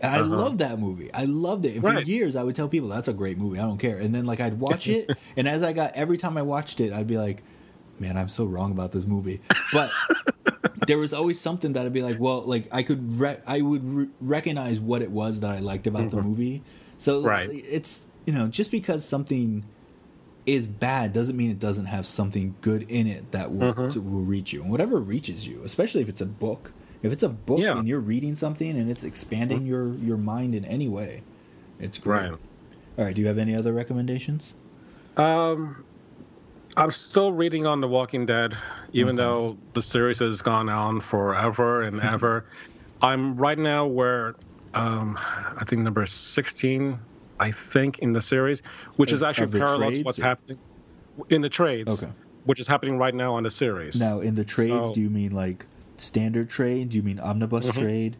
And 0.00 0.14
I 0.14 0.20
loved 0.20 0.58
that 0.58 0.78
movie. 0.78 1.12
I 1.12 1.24
loved 1.24 1.64
it. 1.66 1.74
And 1.74 1.82
for 1.82 1.88
Uh-huh. 1.88 1.98
Right. 1.98 2.06
years, 2.06 2.36
I 2.36 2.44
would 2.44 2.54
tell 2.54 2.68
people 2.68 2.88
that's 2.88 3.08
a 3.08 3.12
great 3.12 3.36
movie. 3.38 3.58
I 3.58 3.62
don't 3.62 3.78
care. 3.78 3.98
And 3.98 4.14
then 4.14 4.24
like 4.26 4.38
I'd 4.40 4.60
watch 4.60 4.86
it, 4.88 5.10
and 5.36 5.48
as 5.48 5.62
I 5.62 5.72
got 5.72 5.94
every 5.94 6.16
time 6.18 6.36
I 6.36 6.42
watched 6.42 6.80
it, 6.80 6.92
I'd 6.92 7.06
be 7.08 7.16
like, 7.18 7.42
"Man, 7.98 8.16
I'm 8.16 8.28
so 8.28 8.44
wrong 8.44 8.70
about 8.70 8.92
this 8.92 9.06
movie." 9.06 9.40
But 9.72 9.90
there 10.86 10.98
was 10.98 11.12
always 11.12 11.40
something 11.40 11.72
that 11.72 11.84
I'd 11.84 11.92
be 11.92 12.02
like, 12.02 12.18
"Well, 12.20 12.42
like 12.42 12.68
I 12.70 12.82
could, 12.82 13.18
re- 13.18 13.40
I 13.46 13.60
would 13.60 13.84
re- 13.92 14.08
recognize 14.20 14.78
what 14.80 15.02
it 15.02 15.10
was 15.10 15.40
that 15.40 15.50
I 15.50 15.58
liked 15.58 15.86
about 15.86 16.10
the 16.10 16.22
movie." 16.22 16.62
So 16.96 17.18
Mm-hmm. 17.18 17.28
Right. 17.28 17.50
it's 17.68 18.06
you 18.26 18.32
know 18.32 18.46
just 18.48 18.70
because 18.70 19.04
something 19.04 19.64
is 20.46 20.66
bad 20.66 21.12
doesn't 21.12 21.36
mean 21.36 21.50
it 21.50 21.58
doesn't 21.58 21.86
have 21.86 22.06
something 22.06 22.54
good 22.62 22.82
in 22.90 23.06
it 23.06 23.32
that 23.32 23.52
will 23.52 23.74
Mm-hmm. 23.74 24.10
will 24.14 24.22
reach 24.22 24.52
you. 24.52 24.62
And 24.62 24.70
whatever 24.70 24.98
reaches 24.98 25.46
you, 25.46 25.62
especially 25.64 26.00
if 26.02 26.08
it's 26.08 26.20
a 26.20 26.26
book. 26.26 26.72
If 27.02 27.12
it's 27.12 27.22
a 27.22 27.28
book 27.28 27.58
Yeah. 27.60 27.68
Mm-hmm. 27.70 27.78
and 27.80 27.88
you're 27.88 28.00
reading 28.00 28.34
something 28.34 28.76
and 28.76 28.90
it's 28.90 29.04
expanding 29.04 29.66
your 29.66 29.94
your 29.94 30.16
mind 30.16 30.54
in 30.54 30.64
any 30.64 30.88
way, 30.88 31.22
it's 31.78 31.98
great. 31.98 32.30
Right. 32.30 32.38
All 32.98 33.04
right. 33.04 33.14
Do 33.14 33.20
you 33.20 33.28
have 33.28 33.38
any 33.38 33.54
other 33.54 33.72
recommendations? 33.72 34.54
Um, 35.16 35.84
I'm 36.76 36.90
still 36.90 37.32
reading 37.32 37.66
on 37.66 37.80
The 37.80 37.88
Walking 37.88 38.26
Dead, 38.26 38.56
even 38.92 39.10
Okay. 39.18 39.24
though 39.24 39.58
the 39.74 39.82
series 39.82 40.18
has 40.20 40.42
gone 40.42 40.68
on 40.68 41.00
forever 41.00 41.82
and 41.82 42.00
ever. 42.14 42.44
I'm 43.02 43.36
right 43.36 43.58
now 43.58 43.86
where 43.86 44.34
um, 44.74 45.16
I 45.20 45.64
think 45.66 45.82
number 45.82 46.04
16, 46.06 46.98
I 47.40 47.50
think, 47.52 48.00
in 48.00 48.12
the 48.12 48.20
series, 48.20 48.62
which 48.96 49.12
Of- 49.12 49.16
is 49.16 49.22
actually 49.22 49.58
parallel 49.58 49.92
to 49.92 50.02
what's 50.02 50.18
happening 50.18 50.58
in 51.30 51.40
the 51.40 51.48
trades, 51.48 52.02
Okay. 52.02 52.12
which 52.44 52.58
is 52.60 52.66
happening 52.66 52.98
right 52.98 53.14
now 53.14 53.34
on 53.34 53.44
the 53.44 53.50
series. 53.50 54.00
Now, 54.00 54.20
in 54.20 54.34
the 54.34 54.44
trades, 54.44 54.88
So- 54.88 54.92
do 54.94 55.00
you 55.00 55.10
mean 55.10 55.32
like 55.32 55.66
standard 56.00 56.48
trade? 56.50 56.90
Do 56.90 56.96
you 56.96 57.02
mean 57.02 57.18
omnibus 57.20 57.70
trade? 57.72 58.16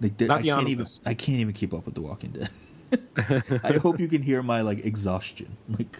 Like, 0.00 0.16
Mm-hmm. 0.16 0.26
Not 0.26 0.38
I 0.38 0.42
the 0.42 0.48
can't 0.48 0.58
omnibus. 0.60 1.00
even 1.04 1.10
I 1.10 1.14
can't 1.14 1.38
even 1.40 1.52
keep 1.54 1.72
up 1.72 1.86
with 1.86 1.94
The 1.94 2.02
Walking 2.02 2.30
Dead. 2.32 2.50
I 3.64 3.72
hope 3.74 3.98
you 3.98 4.08
can 4.08 4.22
hear 4.22 4.42
my 4.42 4.60
like 4.60 4.84
exhaustion. 4.84 5.56
Like, 5.68 5.98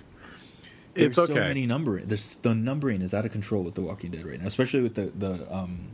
there's 0.94 1.16
It's 1.18 1.26
so 1.28 1.34
many 1.34 1.66
numbering. 1.66 2.06
There's 2.06 2.36
the 2.36 2.54
numbering 2.54 3.02
is 3.02 3.14
out 3.14 3.24
of 3.24 3.32
control 3.32 3.62
with 3.62 3.74
The 3.74 3.80
Walking 3.82 4.10
Dead 4.10 4.24
right 4.26 4.40
now, 4.40 4.46
especially 4.46 4.82
with 4.82 4.94
the 4.94 5.06
the 5.18 5.52
um 5.54 5.88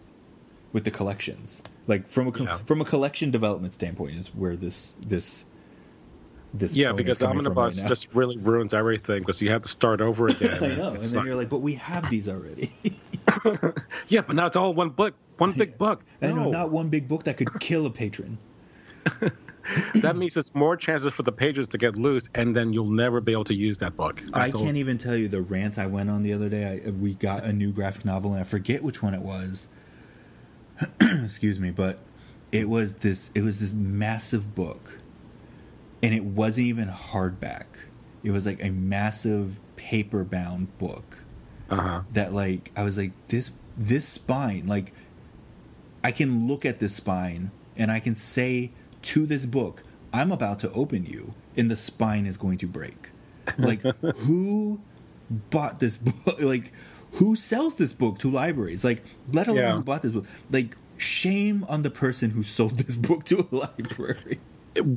with 0.72 0.85
the 0.85 0.91
collections. 0.91 1.62
Like 1.87 2.07
from 2.09 2.28
a 2.28 2.43
Yeah. 2.43 2.59
from 2.59 2.81
a 2.81 2.85
collection 2.85 3.31
development 3.31 3.74
standpoint 3.74 4.16
is 4.16 4.28
where 4.35 4.57
this 4.57 4.95
this 5.07 5.45
this 6.53 6.76
yeah, 6.76 6.93
because 6.93 7.22
Omnibus 7.22 7.78
right 7.81 7.89
just 7.89 8.09
really 8.12 8.37
ruins 8.37 8.74
everything 8.74 9.20
because 9.20 9.41
you 9.41 9.51
have 9.51 9.62
to 9.62 9.68
start 9.68 10.01
over 10.01 10.26
again. 10.35 10.62
I 10.64 10.74
know, 10.74 10.89
and 10.89 10.97
It's 10.97 11.12
then 11.12 11.24
you're 11.24 11.37
like, 11.37 11.49
but 11.49 11.59
we 11.61 11.74
have 11.74 12.11
these 12.11 12.28
already. 12.28 12.72
yeah, 14.09 14.23
but 14.23 14.37
now 14.37 14.47
it's 14.47 14.57
all 14.57 14.75
one 14.75 14.91
book, 14.91 15.14
one 15.39 15.53
big 15.53 15.79
book. 15.79 16.05
I 16.23 16.29
know, 16.29 16.45
No. 16.45 16.51
not 16.51 16.71
one 16.71 16.89
big 16.89 17.09
book 17.09 17.25
that 17.25 17.37
could 17.37 17.59
kill 17.61 17.87
a 17.87 17.91
patron. 17.91 18.39
that 19.97 20.16
means 20.16 20.37
it's 20.37 20.55
more 20.55 20.77
chances 20.77 21.12
for 21.12 21.23
the 21.23 21.33
pages 21.33 21.68
to 21.68 21.79
get 21.79 21.97
loose, 21.97 22.25
and 22.35 22.55
then 22.57 22.73
you'll 22.73 22.91
never 22.91 23.21
be 23.21 23.33
able 23.33 23.45
to 23.45 23.55
use 23.55 23.79
that 23.79 23.97
book. 23.97 24.23
I 24.33 24.45
That's 24.47 24.55
all- 24.55 24.64
can't 24.64 24.77
even 24.77 24.99
tell 24.99 25.16
you 25.16 25.29
the 25.29 25.43
rant 25.43 25.79
I 25.79 25.87
went 25.87 26.11
on 26.11 26.23
the 26.23 26.33
other 26.33 26.49
day. 26.49 26.83
I, 26.87 26.91
we 26.91 27.14
got 27.14 27.45
a 27.45 27.53
new 27.53 27.73
graphic 27.73 28.05
novel, 28.05 28.33
and 28.33 28.41
I 28.41 28.45
forget 28.45 28.83
which 28.83 29.03
one 29.03 29.14
it 29.14 29.23
was. 29.23 29.68
Excuse 31.01 31.59
me, 31.61 31.71
but 31.71 31.99
it 32.53 32.68
was 32.68 32.95
this. 32.97 33.31
It 33.35 33.43
was 33.43 33.59
this 33.61 33.73
massive 33.73 34.55
book, 34.55 34.99
and 36.03 36.14
it 36.14 36.25
wasn't 36.25 36.66
even 36.68 36.89
hardback. 36.89 37.64
It 38.23 38.31
was 38.33 38.45
like 38.47 38.62
a 38.62 38.71
massive 38.71 39.61
paper-bound 39.77 40.77
book 40.79 41.20
Uh-huh. 41.71 42.03
that, 42.12 42.33
like, 42.35 42.71
I 42.77 42.83
was 42.83 42.99
like, 42.99 43.12
this 43.29 43.53
this 43.77 44.07
spine, 44.07 44.66
like, 44.66 44.93
I 46.05 46.12
can 46.12 46.47
look 46.49 46.64
at 46.66 46.81
this 46.81 46.95
spine 46.97 47.51
and 47.77 47.91
I 47.91 48.01
can 48.01 48.14
say 48.14 48.73
to 49.03 49.27
this 49.27 49.47
book, 49.47 49.83
I'm 50.12 50.33
about 50.33 50.59
to 50.61 50.73
open 50.73 51.07
you, 51.07 51.35
and 51.57 51.71
the 51.71 51.77
spine 51.77 52.27
is 52.27 52.37
going 52.37 52.59
to 52.59 52.66
break. 52.66 53.11
Like, 53.59 53.83
who 53.83 54.81
bought 55.51 55.81
this 55.81 55.97
book? 56.09 56.41
Like, 56.43 56.73
who 57.12 57.35
sells 57.37 57.75
this 57.77 57.93
book 57.93 58.18
to 58.18 58.31
libraries? 58.31 58.85
Like, 58.85 59.03
let 59.33 59.49
alone 59.49 59.59
Yeah. 59.62 59.77
who 59.77 59.83
bought 59.83 60.03
this 60.03 60.12
book. 60.12 60.27
Like, 60.51 60.77
shame 60.97 61.64
on 61.68 61.83
the 61.83 61.91
person 61.91 62.31
who 62.31 62.43
sold 62.43 62.79
this 62.79 62.95
book 62.97 63.25
to 63.27 63.49
a 63.51 63.55
library. 63.57 64.39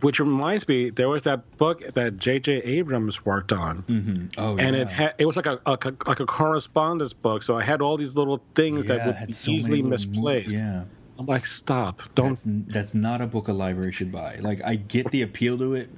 Which 0.02 0.20
reminds 0.20 0.68
me, 0.68 0.92
there 0.92 1.10
was 1.10 1.24
that 1.24 1.58
book 1.58 1.82
that 1.96 2.18
J.J. 2.18 2.58
Abrams 2.62 3.26
worked 3.26 3.52
on, 3.52 3.82
mm-hmm. 3.84 4.26
Oh, 4.38 4.56
and 4.60 4.76
yeah. 4.76 4.82
it 4.84 4.88
had 4.88 5.16
it 5.18 5.26
was 5.26 5.36
like 5.36 5.48
a, 5.48 5.60
a 5.66 5.72
like 6.08 6.20
a 6.20 6.26
correspondence 6.28 7.12
book. 7.12 7.42
So 7.42 7.58
I 7.58 7.64
had 7.64 7.82
all 7.82 7.98
these 7.98 8.16
little 8.16 8.44
things 8.54 8.86
Yeah, 8.86 8.98
that 8.98 9.20
would 9.22 9.28
be 9.28 9.34
so 9.34 9.50
easily 9.52 9.78
little 9.78 9.86
mo- 9.86 9.94
misplaced. 9.96 10.52
yeah. 10.52 10.84
I'm 11.18 11.26
like, 11.26 11.46
stop! 11.48 12.02
Don't 12.14 12.30
That's, 12.30 12.46
that's 12.74 12.94
not 12.94 13.22
a 13.22 13.28
book 13.28 13.48
a 13.48 13.54
library 13.54 13.92
should 13.92 14.12
buy. 14.12 14.38
Like, 14.42 14.62
I 14.64 14.76
get 14.76 15.10
the 15.12 15.24
appeal 15.24 15.58
to 15.58 15.74
it. 15.74 15.90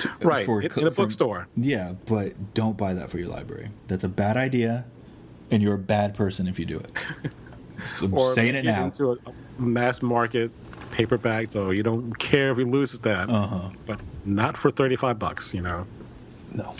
to- 0.00 0.10
right 0.22 0.44
for 0.44 0.60
in, 0.60 0.72
in 0.76 0.86
a 0.88 0.90
for- 0.90 1.02
bookstore. 1.04 1.46
Yeah, 1.56 1.94
but 2.06 2.54
don't 2.54 2.76
buy 2.76 2.92
that 2.94 3.08
for 3.10 3.18
your 3.18 3.28
library. 3.28 3.70
That's 3.86 4.02
a 4.04 4.08
bad 4.08 4.36
idea, 4.36 4.84
and 5.52 5.62
you're 5.62 5.74
a 5.74 5.78
bad 5.78 6.14
person 6.14 6.48
if 6.48 6.58
you 6.58 6.66
do 6.66 6.78
it. 6.78 6.90
So 7.94 8.06
I'm 8.06 8.14
Or 8.14 8.32
saying 8.32 8.54
it 8.54 8.64
now. 8.64 8.86
into 8.86 9.12
a 9.12 9.62
mass 9.62 10.00
market 10.00 10.50
paperback, 10.90 11.52
so 11.52 11.70
you 11.70 11.82
don't 11.82 12.12
care 12.18 12.50
if 12.50 12.58
you 12.58 12.66
lose 12.66 12.98
that. 13.00 13.28
Uh 13.28 13.46
huh. 13.46 13.70
But 13.86 14.00
not 14.24 14.56
for 14.56 14.70
thirty 14.70 14.96
five 14.96 15.18
bucks, 15.18 15.52
you 15.54 15.62
know. 15.62 15.86
No. 16.52 16.74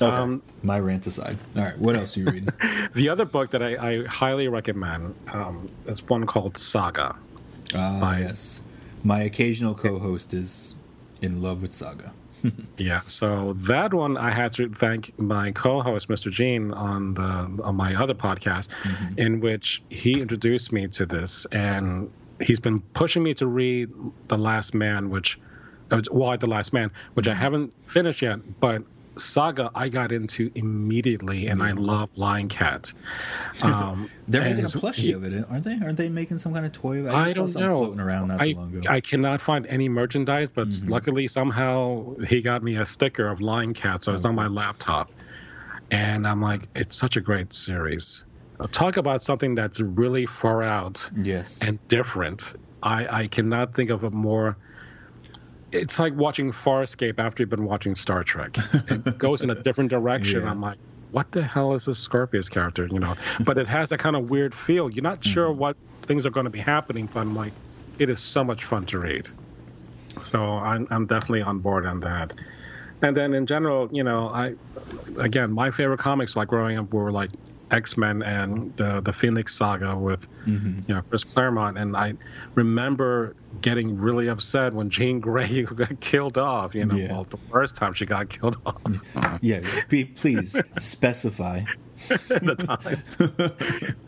Okay. 0.00 0.16
Um, 0.16 0.42
My 0.62 0.80
rant 0.80 1.06
aside. 1.06 1.38
All 1.56 1.62
right. 1.62 1.78
What 1.78 1.94
else 1.94 2.16
are 2.16 2.20
you 2.20 2.26
reading? 2.26 2.48
The 2.94 3.08
other 3.08 3.24
book 3.24 3.50
that 3.50 3.62
I, 3.62 3.76
I 3.76 4.04
highly 4.06 4.48
recommend 4.48 5.14
um, 5.28 5.70
is 5.86 6.02
one 6.08 6.26
called 6.26 6.56
Saga. 6.58 7.16
Ah, 7.74 8.18
yes. 8.18 8.60
My 9.02 9.22
occasional 9.22 9.74
co-host 9.74 10.34
is 10.34 10.74
in 11.22 11.40
love 11.42 11.62
with 11.62 11.72
Saga. 11.72 12.12
Yeah, 12.76 13.02
so 13.06 13.52
that 13.68 13.94
one 13.94 14.16
I 14.16 14.30
had 14.30 14.52
to 14.54 14.68
thank 14.68 15.16
my 15.18 15.52
co-host, 15.52 16.08
Mr. 16.08 16.28
Gene, 16.28 16.72
on 16.72 17.14
the 17.14 17.62
on 17.62 17.76
my 17.76 17.94
other 17.94 18.14
podcast, 18.14 18.68
in 19.16 19.38
which 19.40 19.80
he 19.90 20.20
introduced 20.20 20.72
me 20.72 20.88
to 20.88 21.06
this, 21.06 21.46
and 21.52 22.10
he's 22.42 22.60
been 22.60 22.80
pushing 22.94 23.22
me 23.22 23.34
to 23.34 23.46
read 23.46 23.90
The 24.28 24.36
Last 24.38 24.74
Man, 24.74 25.10
which 25.10 25.38
uh, 25.90 26.00
Y 26.10 26.36
the 26.36 26.46
Last 26.46 26.72
Man, 26.72 26.90
which 27.14 27.28
I 27.28 27.34
haven't 27.34 27.72
finished 27.86 28.22
yet, 28.22 28.38
but 28.60 28.82
Saga 29.16 29.70
I 29.74 29.90
got 29.90 30.10
into 30.10 30.50
immediately, 30.54 31.46
and 31.48 31.62
I 31.62 31.72
love 31.72 32.08
Lying 32.16 32.48
Cat. 32.48 32.92
Um, 33.62 34.10
They're 34.26 34.40
making 34.40 34.64
a 34.64 34.68
it's- 34.68 34.74
plushie 34.74 35.14
of 35.14 35.22
it, 35.24 35.44
aren't 35.50 35.64
they? 35.64 35.74
Aren't 35.74 35.96
they 35.98 36.08
making 36.08 36.38
some 36.38 36.54
kind 36.54 36.64
of 36.66 36.72
toy? 36.72 37.00
of 37.00 37.06
it? 37.06 37.12
I 37.12 37.26
just 37.26 37.36
don't 37.36 37.48
something 37.50 37.68
know. 37.68 37.78
floating 37.80 38.00
around 38.00 38.28
not 38.28 38.40
I, 38.40 38.52
too 38.52 38.58
long 38.58 38.74
ago. 38.74 38.88
I 38.90 39.00
cannot 39.00 39.40
find 39.42 39.66
any 39.66 39.88
merchandise, 39.90 40.50
but 40.50 40.68
Mhm. 40.68 40.88
luckily 40.88 41.28
somehow 41.28 42.16
he 42.26 42.40
got 42.40 42.62
me 42.62 42.76
a 42.78 42.86
sticker 42.86 43.28
of 43.28 43.40
Lying 43.42 43.74
Cat, 43.74 44.02
so 44.04 44.14
it's 44.14 44.24
Oh, 44.24 44.30
on 44.30 44.34
my 44.34 44.46
laptop. 44.48 45.10
And 45.90 46.26
I'm 46.26 46.40
like, 46.40 46.68
it's 46.74 46.96
such 46.96 47.16
a 47.18 47.20
great 47.20 47.52
series. 47.52 48.24
Talk 48.70 48.96
about 48.96 49.22
something 49.22 49.54
that's 49.54 49.80
really 49.80 50.26
far 50.26 50.62
out 50.62 51.10
yes. 51.16 51.60
and 51.62 51.78
different. 51.88 52.54
I, 52.82 53.22
I 53.22 53.26
cannot 53.28 53.74
think 53.74 53.90
of 53.90 54.04
a 54.04 54.10
more. 54.10 54.56
It's 55.72 55.98
like 55.98 56.14
watching 56.14 56.52
Farscape 56.52 57.18
after 57.18 57.42
you've 57.42 57.50
been 57.50 57.64
watching 57.64 57.94
Star 57.94 58.22
Trek. 58.22 58.56
It 58.88 59.18
goes 59.18 59.42
in 59.42 59.50
a 59.50 59.54
different 59.54 59.90
direction. 59.90 60.42
Yeah. 60.42 60.50
I'm 60.50 60.60
like, 60.60 60.78
what 61.12 61.30
the 61.32 61.42
hell 61.42 61.74
is 61.74 61.86
this 61.86 61.98
Scorpius 61.98 62.48
character? 62.48 62.86
You 62.90 62.98
know, 62.98 63.14
but 63.44 63.56
it 63.58 63.68
has 63.68 63.88
that 63.90 63.98
kind 63.98 64.16
of 64.16 64.28
weird 64.30 64.54
feel. 64.54 64.90
You're 64.90 65.02
not 65.02 65.24
sure 65.24 65.48
Mm-hmm. 65.48 65.58
what 65.58 65.76
things 66.02 66.26
are 66.26 66.30
going 66.30 66.44
to 66.44 66.50
be 66.50 66.58
happening, 66.58 67.08
but 67.12 67.20
I'm 67.20 67.34
like, 67.34 67.52
it 67.98 68.10
is 68.10 68.20
so 68.20 68.42
much 68.44 68.64
fun 68.64 68.84
to 68.86 68.98
read. 68.98 69.28
So 70.22 70.42
I'm 70.42 70.86
I'm 70.90 71.06
definitely 71.06 71.42
on 71.42 71.58
board 71.60 71.86
on 71.86 72.00
that. 72.00 72.34
And 73.00 73.16
then 73.16 73.34
in 73.34 73.46
general, 73.46 73.88
you 73.92 74.04
know, 74.04 74.28
I 74.28 74.54
again 75.18 75.52
my 75.52 75.70
favorite 75.70 76.00
comics 76.00 76.36
like 76.36 76.48
growing 76.48 76.78
up 76.78 76.92
were 76.92 77.10
like 77.12 77.30
X 77.72 77.96
Men 77.96 78.22
and 78.22 78.76
the 78.76 79.00
the 79.00 79.12
Phoenix 79.12 79.54
Saga 79.56 79.96
with 79.96 80.28
Mhm. 80.46 80.86
you 80.88 80.94
know 80.94 81.02
Chris 81.08 81.24
Claremont, 81.24 81.78
and 81.78 81.96
I 81.96 82.14
remember 82.54 83.34
getting 83.60 83.96
really 83.98 84.28
upset 84.28 84.72
when 84.74 84.90
Jean 84.90 85.20
Grey 85.20 85.62
got 85.74 85.98
killed 86.00 86.38
off. 86.38 86.74
You 86.74 86.84
know, 86.84 86.94
Yeah. 86.94 87.12
well, 87.12 87.24
the 87.24 87.38
first 87.50 87.74
time 87.76 87.92
she 87.94 88.06
got 88.06 88.28
killed 88.28 88.56
off 88.66 88.80
Yeah, 89.42 89.60
be, 89.88 90.04
please 90.04 90.56
specify. 90.78 91.62
the 92.08 92.56
time. 92.56 93.00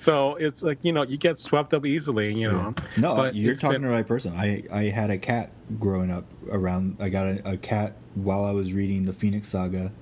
so 0.00 0.34
it's 0.36 0.62
like 0.64 0.78
you 0.82 0.92
know 0.92 1.02
you 1.04 1.16
get 1.16 1.38
swept 1.38 1.72
up 1.74 1.86
easily. 1.86 2.34
You 2.34 2.50
know, 2.50 2.74
No, 2.96 3.14
But 3.14 3.34
you're 3.34 3.54
talking 3.54 3.74
been- 3.76 3.82
to 3.82 3.88
the 3.88 3.94
right 3.94 4.06
person. 4.06 4.34
I 4.36 4.64
I 4.72 4.84
had 4.84 5.10
a 5.10 5.18
cat 5.18 5.52
growing 5.78 6.10
up 6.10 6.24
around. 6.50 6.96
I 7.00 7.08
got 7.08 7.26
a, 7.26 7.50
a 7.52 7.56
cat 7.56 7.96
while 8.14 8.44
I 8.44 8.50
was 8.50 8.72
reading 8.72 9.04
the 9.04 9.12
Phoenix 9.12 9.48
Saga, 9.48 9.92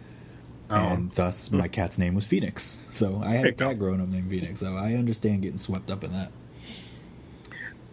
Oh. 0.73 0.95
and 0.95 1.11
thus 1.13 1.51
my 1.53 1.69
cat's 1.69 1.99
name 1.99 2.15
was 2.15 2.25
Phoenix. 2.27 2.79
So 2.93 3.21
I 3.23 3.31
had 3.35 3.47
a 3.47 3.53
cat 3.53 3.79
growing 3.79 4.01
up 4.01 4.09
named 4.09 4.31
Phoenix. 4.31 4.61
So 4.61 4.77
I 4.77 4.95
understand 4.95 5.43
getting 5.43 5.59
swept 5.59 5.91
up 5.91 6.03
in 6.03 6.13
that. 6.13 6.33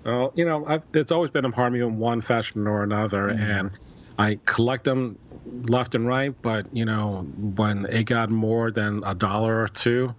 So 0.04 0.32
you 0.36 0.46
know, 0.46 0.66
I've, 0.66 0.84
it's 0.94 1.12
always 1.12 1.30
been 1.32 1.46
a 1.46 1.52
part 1.52 1.68
of 1.68 1.74
me 1.74 1.82
in 1.82 1.98
one 1.98 2.22
fashion 2.22 2.68
or 2.68 2.84
another, 2.84 3.28
Mm-hmm. 3.28 3.42
and 3.44 3.72
I 4.18 4.40
collect 4.46 4.84
them 4.86 5.18
left 5.46 5.96
and 5.96 6.08
right. 6.08 6.34
But 6.42 6.74
you 6.74 6.86
know, 6.86 7.24
when 7.56 7.86
it 7.86 8.04
got 8.06 8.30
more 8.30 8.72
than 8.72 9.04
a 9.06 9.14
dollar 9.14 9.62
or 9.62 9.68
two, 9.68 10.16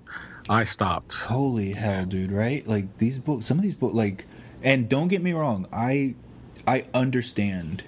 I 0.48 0.64
stopped. 0.64 1.14
Holy 1.14 1.72
hell, 1.72 2.04
dude! 2.04 2.30
Right? 2.32 2.66
Like 2.66 2.98
these 2.98 3.18
books. 3.18 3.46
Some 3.46 3.56
of 3.58 3.62
these 3.62 3.74
books, 3.74 3.94
like, 3.94 4.26
and 4.62 4.88
don't 4.88 5.08
get 5.08 5.22
me 5.22 5.32
wrong. 5.32 5.66
I 5.72 6.14
I 6.66 6.84
understand. 6.92 7.84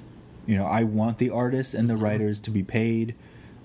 You 0.47 0.57
know, 0.57 0.65
I 0.67 0.83
want 0.85 1.19
the 1.19 1.31
artists 1.31 1.73
and 1.75 1.89
the 1.89 1.97
writers 1.97 2.41
to 2.41 2.51
be 2.51 2.63
paid. 2.63 3.15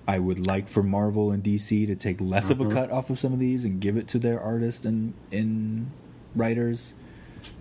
I 0.07 0.19
would 0.19 0.45
like 0.47 0.67
for 0.69 0.81
Marvel 0.83 1.31
and 1.31 1.43
DC 1.43 1.85
to 1.87 1.95
take 1.95 2.21
less 2.21 2.49
of 2.49 2.61
a 2.61 2.69
cut 2.69 2.89
off 2.91 3.09
of 3.09 3.19
some 3.19 3.33
of 3.33 3.39
these 3.39 3.65
and 3.65 3.81
give 3.81 3.97
it 3.97 4.07
to 4.09 4.19
their 4.19 4.39
artists 4.39 4.85
and 4.85 5.13
in 5.31 5.91
writers. 6.35 6.95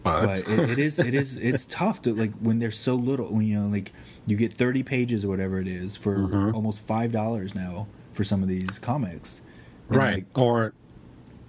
But, 0.02 0.44
But 0.46 0.48
it, 0.58 0.70
it 0.70 0.78
is 0.78 0.98
it 0.98 1.12
is 1.14 1.36
it's 1.36 1.64
tough 1.68 2.02
to 2.02 2.14
like 2.14 2.32
when 2.38 2.58
there's 2.60 2.78
so 2.78 2.94
little. 2.94 3.26
When 3.26 3.44
you 3.46 3.58
know, 3.60 3.68
like 3.68 3.92
you 4.26 4.36
get 4.36 4.54
30 4.54 4.82
pages 4.84 5.24
or 5.24 5.28
whatever 5.28 5.58
it 5.60 5.66
is 5.68 5.96
for 5.96 6.16
Mhm. 6.18 6.54
almost 6.54 6.80
five 6.86 7.10
dollars 7.12 7.54
now 7.54 7.86
for 8.12 8.22
some 8.24 8.42
of 8.42 8.48
these 8.48 8.78
comics. 8.78 9.42
And, 9.88 9.98
right, 9.98 10.14
like, 10.14 10.38
or 10.38 10.72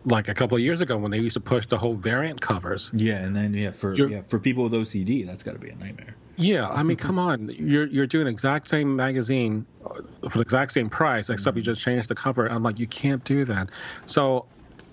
like 0.05 0.27
a 0.29 0.33
couple 0.33 0.55
of 0.57 0.63
years 0.63 0.81
ago 0.81 0.97
when 0.97 1.11
they 1.11 1.19
used 1.19 1.33
to 1.35 1.39
push 1.39 1.67
the 1.67 1.77
whole 1.77 1.93
variant 1.95 2.41
covers. 2.41 2.91
Yeah, 2.93 3.17
and 3.19 3.35
then 3.35 3.53
yeah, 3.53 3.71
for 3.71 3.93
You're- 3.93 4.11
yeah 4.13 4.21
for 4.27 4.39
people 4.39 4.63
with 4.63 4.73
OCD, 4.73 5.25
that's 5.25 5.43
got 5.43 5.53
to 5.53 5.59
be 5.59 5.69
a 5.69 5.75
nightmare. 5.75 6.15
Yeah, 6.37 6.69
I 6.69 6.83
mean, 6.83 6.97
come 7.07 7.19
on, 7.19 7.49
you're 7.49 7.87
you're 7.87 8.07
doing 8.07 8.27
exact 8.27 8.69
same 8.69 8.95
magazine 8.95 9.65
uh, 9.85 10.01
for 10.29 10.37
the 10.37 10.41
exact 10.41 10.71
same 10.71 10.89
price, 10.89 11.29
except 11.29 11.57
you 11.57 11.61
Mm-hmm. 11.61 11.65
just 11.71 11.81
changed 11.81 12.07
the 12.09 12.15
cover. 12.15 12.47
I'm 12.47 12.63
like, 12.63 12.79
you 12.79 12.87
can't 12.87 13.23
do 13.23 13.43
that. 13.45 13.69
So 14.05 14.45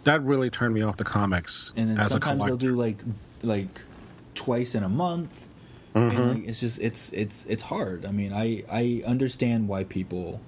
that 0.04 0.22
really 0.22 0.50
turned 0.50 0.74
me 0.74 0.82
off 0.82 0.96
the 0.98 1.04
comics 1.04 1.72
And 1.76 1.88
then 1.90 1.98
as 1.98 2.06
a 2.06 2.10
sometimes 2.10 2.44
they'll 2.44 2.56
do 2.56 2.74
like 2.74 2.98
like 3.42 3.80
twice 4.34 4.74
in 4.74 4.82
a 4.82 4.88
month, 4.88 5.46
Mm-hmm. 5.94 6.16
and 6.16 6.30
like, 6.40 6.48
it's 6.48 6.58
just 6.60 6.80
it's 6.80 7.10
it's 7.12 7.44
it's 7.46 7.62
hard. 7.62 8.04
I 8.04 8.10
mean, 8.10 8.32
I 8.32 8.64
I 8.70 9.02
understand 9.06 9.68
why 9.68 9.84
people 9.84 10.40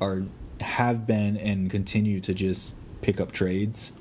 are 0.00 0.22
have 0.60 1.06
been 1.06 1.36
and 1.36 1.70
continue 1.70 2.20
to 2.20 2.32
just 2.32 2.76
pick 3.02 3.20
up 3.20 3.32
trades. 3.32 3.92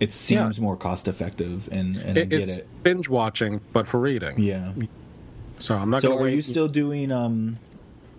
It 0.00 0.12
seems 0.12 0.60
more 0.60 0.76
cost 0.76 1.08
effective, 1.08 1.68
and 1.72 1.96
and 1.96 2.16
I 2.18 2.22
It- 2.22 2.28
get 2.28 2.40
it's 2.42 2.56
it. 2.58 2.68
binge 2.82 3.08
watching, 3.08 3.60
but 3.72 3.86
for 3.88 3.98
reading. 4.00 4.38
Yeah. 4.40 4.72
So 5.58 5.74
I'm 5.74 5.90
not. 5.90 6.02
So 6.02 6.16
are 6.16 6.22
wait. 6.22 6.34
you 6.34 6.42
still 6.42 6.68
doing 6.68 7.10
um? 7.12 7.58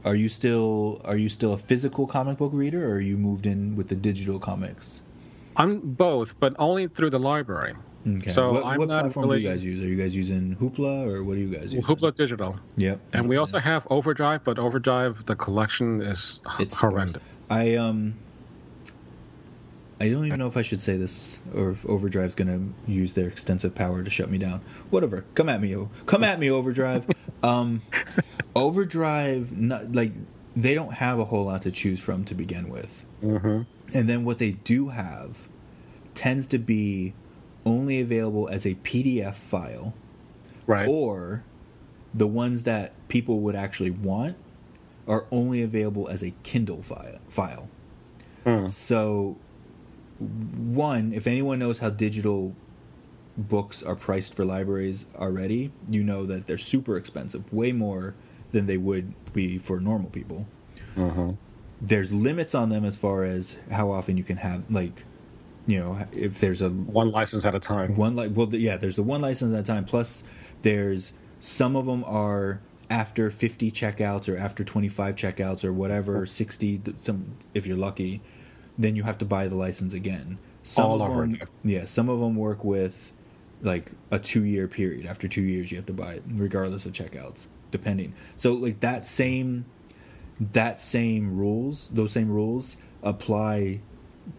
Are 0.05 0.15
you 0.15 0.29
still 0.29 1.01
are 1.03 1.17
you 1.17 1.29
still 1.29 1.53
a 1.53 1.57
physical 1.57 2.07
comic 2.07 2.37
book 2.37 2.51
reader, 2.53 2.89
or 2.89 2.95
are 2.95 2.99
you 3.01 3.17
moved 3.17 3.45
in 3.45 3.75
with 3.75 3.89
the 3.89 3.95
digital 3.95 4.39
comics? 4.39 5.01
I'm 5.57 5.79
both, 5.79 6.39
but 6.39 6.55
only 6.57 6.87
through 6.87 7.09
the 7.09 7.19
library. 7.19 7.75
Okay. 8.07 8.31
So 8.31 8.53
what, 8.53 8.65
I'm 8.65 8.77
what 8.77 8.87
not 8.87 9.01
platform 9.01 9.25
really 9.27 9.39
do 9.41 9.43
you 9.43 9.49
guys 9.49 9.63
use? 9.63 9.81
Are 9.83 9.87
you 9.87 9.97
guys 9.97 10.15
using 10.15 10.55
Hoopla 10.55 11.05
or 11.11 11.23
what 11.23 11.33
do 11.35 11.41
you 11.41 11.49
guys 11.53 11.73
use? 11.73 11.85
Hoopla 11.85 12.15
Digital, 12.15 12.55
Yep. 12.77 12.99
and 13.11 13.27
we 13.27 13.35
also 13.35 13.59
have 13.59 13.85
Overdrive, 13.89 14.41
but 14.45 14.57
Overdrive 14.57 15.25
the 15.25 15.35
collection 15.35 16.01
is 16.01 16.41
It's 16.59 16.79
horrendous. 16.79 17.39
I 17.49 17.75
um. 17.75 18.15
I 20.00 20.10
don't 20.10 20.26
even 20.26 20.39
know 20.39 20.47
if 20.47 20.56
I 20.56 20.62
should 20.62 20.80
say 20.80 20.95
this 20.97 21.39
or 21.54 21.72
if 21.72 21.86
Overdrive's 21.86 22.34
going 22.36 22.47
to 22.86 22.91
use 22.91 23.14
their 23.14 23.28
extensive 23.28 23.76
power 23.76 24.02
to 24.02 24.10
shut 24.10 24.30
me 24.32 24.38
down. 24.38 24.62
Whatever. 24.89 25.26
Come 25.36 25.50
at 25.50 25.62
me, 25.62 25.76
come 26.06 26.24
at 26.24 26.39
me, 26.39 26.50
Overdrive. 26.50 27.06
um, 27.43 27.82
Overdrive, 28.56 29.58
not, 29.58 29.91
like 29.93 30.14
they 30.56 30.74
don't 30.74 30.93
have 30.93 31.20
a 31.20 31.26
whole 31.26 31.45
lot 31.45 31.62
to 31.64 31.72
choose 31.72 32.00
from 32.00 32.24
to 32.26 32.34
begin 32.36 32.70
with. 32.70 33.06
hmm 33.22 33.62
And 33.93 34.10
then 34.10 34.24
what 34.26 34.39
they 34.39 34.52
do 34.52 34.89
have 34.89 35.47
tends 36.16 36.47
to 36.47 36.58
be 36.58 37.14
only 37.66 38.00
available 38.02 38.47
as 38.50 38.66
a 38.66 38.76
PDF 38.76 39.36
file, 39.36 39.93
Right. 40.66 40.88
or 40.88 41.43
the 42.14 42.28
ones 42.28 42.64
that 42.64 42.93
people 43.08 43.39
would 43.41 43.56
actually 43.56 43.91
want 43.91 44.36
are 45.08 45.26
only 45.32 45.62
available 45.62 46.08
as 46.08 46.24
a 46.24 46.32
Kindle 46.43 46.82
file. 46.82 47.20
file. 47.28 47.68
Hmm. 48.45 48.68
So, 48.68 49.38
one, 50.20 51.13
if 51.13 51.28
anyone 51.28 51.59
knows 51.59 51.80
how 51.80 51.89
digital 51.89 52.55
books 53.38 53.82
are 53.84 53.95
priced 53.95 54.34
for 54.34 54.43
libraries 54.45 55.05
already, 55.17 55.72
you 55.89 56.03
know 56.03 56.26
that 56.26 56.47
they're 56.47 56.57
super 56.57 56.97
expensive, 56.97 57.51
way 57.53 57.72
more 57.72 58.15
than 58.51 58.65
they 58.65 58.78
would 58.78 59.13
be 59.34 59.57
for 59.57 59.80
normal 59.80 60.09
people 60.09 60.45
hmm 60.95 61.32
there's 61.82 62.11
limits 62.11 62.53
on 62.53 62.70
them 62.70 62.84
as 62.84 62.97
far 62.97 63.24
as 63.24 63.55
how 63.72 63.89
often 63.89 64.17
you 64.17 64.24
can 64.24 64.38
have 64.38 64.70
like 64.70 65.05
you 65.65 65.80
know 65.80 66.05
if 66.11 66.39
there's 66.41 66.61
a 66.61 66.70
One 66.70 67.11
license 67.11 67.45
at 67.45 67.55
a 67.55 67.59
time. 67.59 67.95
one 67.95 68.15
like 68.17 68.32
well 68.36 68.47
yeah 68.53 68.76
there's 68.76 68.97
the 68.97 69.03
one 69.03 69.22
license 69.22 69.53
at 69.53 69.59
a 69.61 69.63
time 69.63 69.86
plus 69.86 70.24
there's 70.63 71.13
some 71.39 71.76
of 71.78 71.86
them 71.86 72.03
are 72.05 72.59
after 72.89 73.30
50 73.32 73.72
checkouts 73.72 74.28
or 74.28 74.36
after 74.38 74.63
25 74.65 75.15
checkouts 75.15 75.63
or 75.63 75.72
whatever 75.72 76.26
60 76.26 76.82
some 76.97 77.38
if 77.53 77.65
you're 77.65 77.78
lucky 77.78 78.20
then 78.80 78.95
you 78.95 79.03
have 79.03 79.17
to 79.17 79.25
buy 79.25 79.47
the 79.47 79.55
license 79.55 79.93
again. 79.93 80.39
Some 80.63 80.86
All 80.86 81.01
of 81.03 81.15
them 81.15 81.39
yeah 81.63 81.86
some 81.86 82.09
of 82.09 82.19
them 82.19 82.36
work 82.36 82.63
with 82.63 83.13
like 83.61 83.91
a 84.09 84.17
two 84.17 84.45
year 84.45 84.67
period. 84.67 85.05
After 85.05 85.27
two 85.27 85.41
years 85.41 85.69
you 85.69 85.77
have 85.77 85.86
to 85.88 85.93
buy 85.93 86.15
it 86.15 86.23
regardless 86.27 86.86
of 86.86 86.93
checkouts 86.93 87.47
depending. 87.69 88.13
So 88.36 88.53
like 88.53 88.80
that 88.80 89.05
same 89.05 89.65
that 90.39 90.80
same 90.80 91.36
rules 91.36 91.89
those 91.89 92.13
same 92.13 92.32
rules 92.32 92.77
apply 93.03 93.82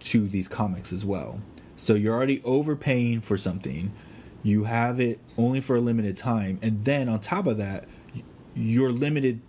to 0.01 0.27
these 0.27 0.49
comics 0.49 0.93
as 0.93 1.05
well. 1.05 1.41
So 1.77 1.95
you're 1.95 2.15
already 2.15 2.43
overpaying 2.43 3.21
for 3.21 3.37
something. 3.37 3.93
You 4.43 4.65
have 4.65 5.01
it 5.01 5.19
only 5.37 5.61
for 5.61 5.77
a 5.77 5.81
limited 5.81 6.17
time. 6.17 6.59
And 6.63 6.85
then 6.85 7.09
on 7.09 7.21
top 7.21 7.47
of 7.47 7.59
that 7.59 7.85
you're 8.55 8.93
limited 8.93 9.41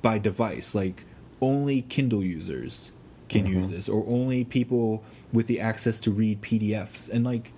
by 0.00 0.18
device 0.18 0.74
like 0.74 1.04
only 1.42 1.82
kindle 1.82 2.24
users 2.24 2.92
can 3.30 3.46
use 3.46 3.70
this 3.70 3.88
or 3.88 4.04
only 4.06 4.44
people 4.44 5.02
with 5.32 5.46
the 5.46 5.60
access 5.60 5.98
to 6.00 6.10
read 6.10 6.40
pdfs 6.42 7.08
and 7.08 7.24
like 7.24 7.52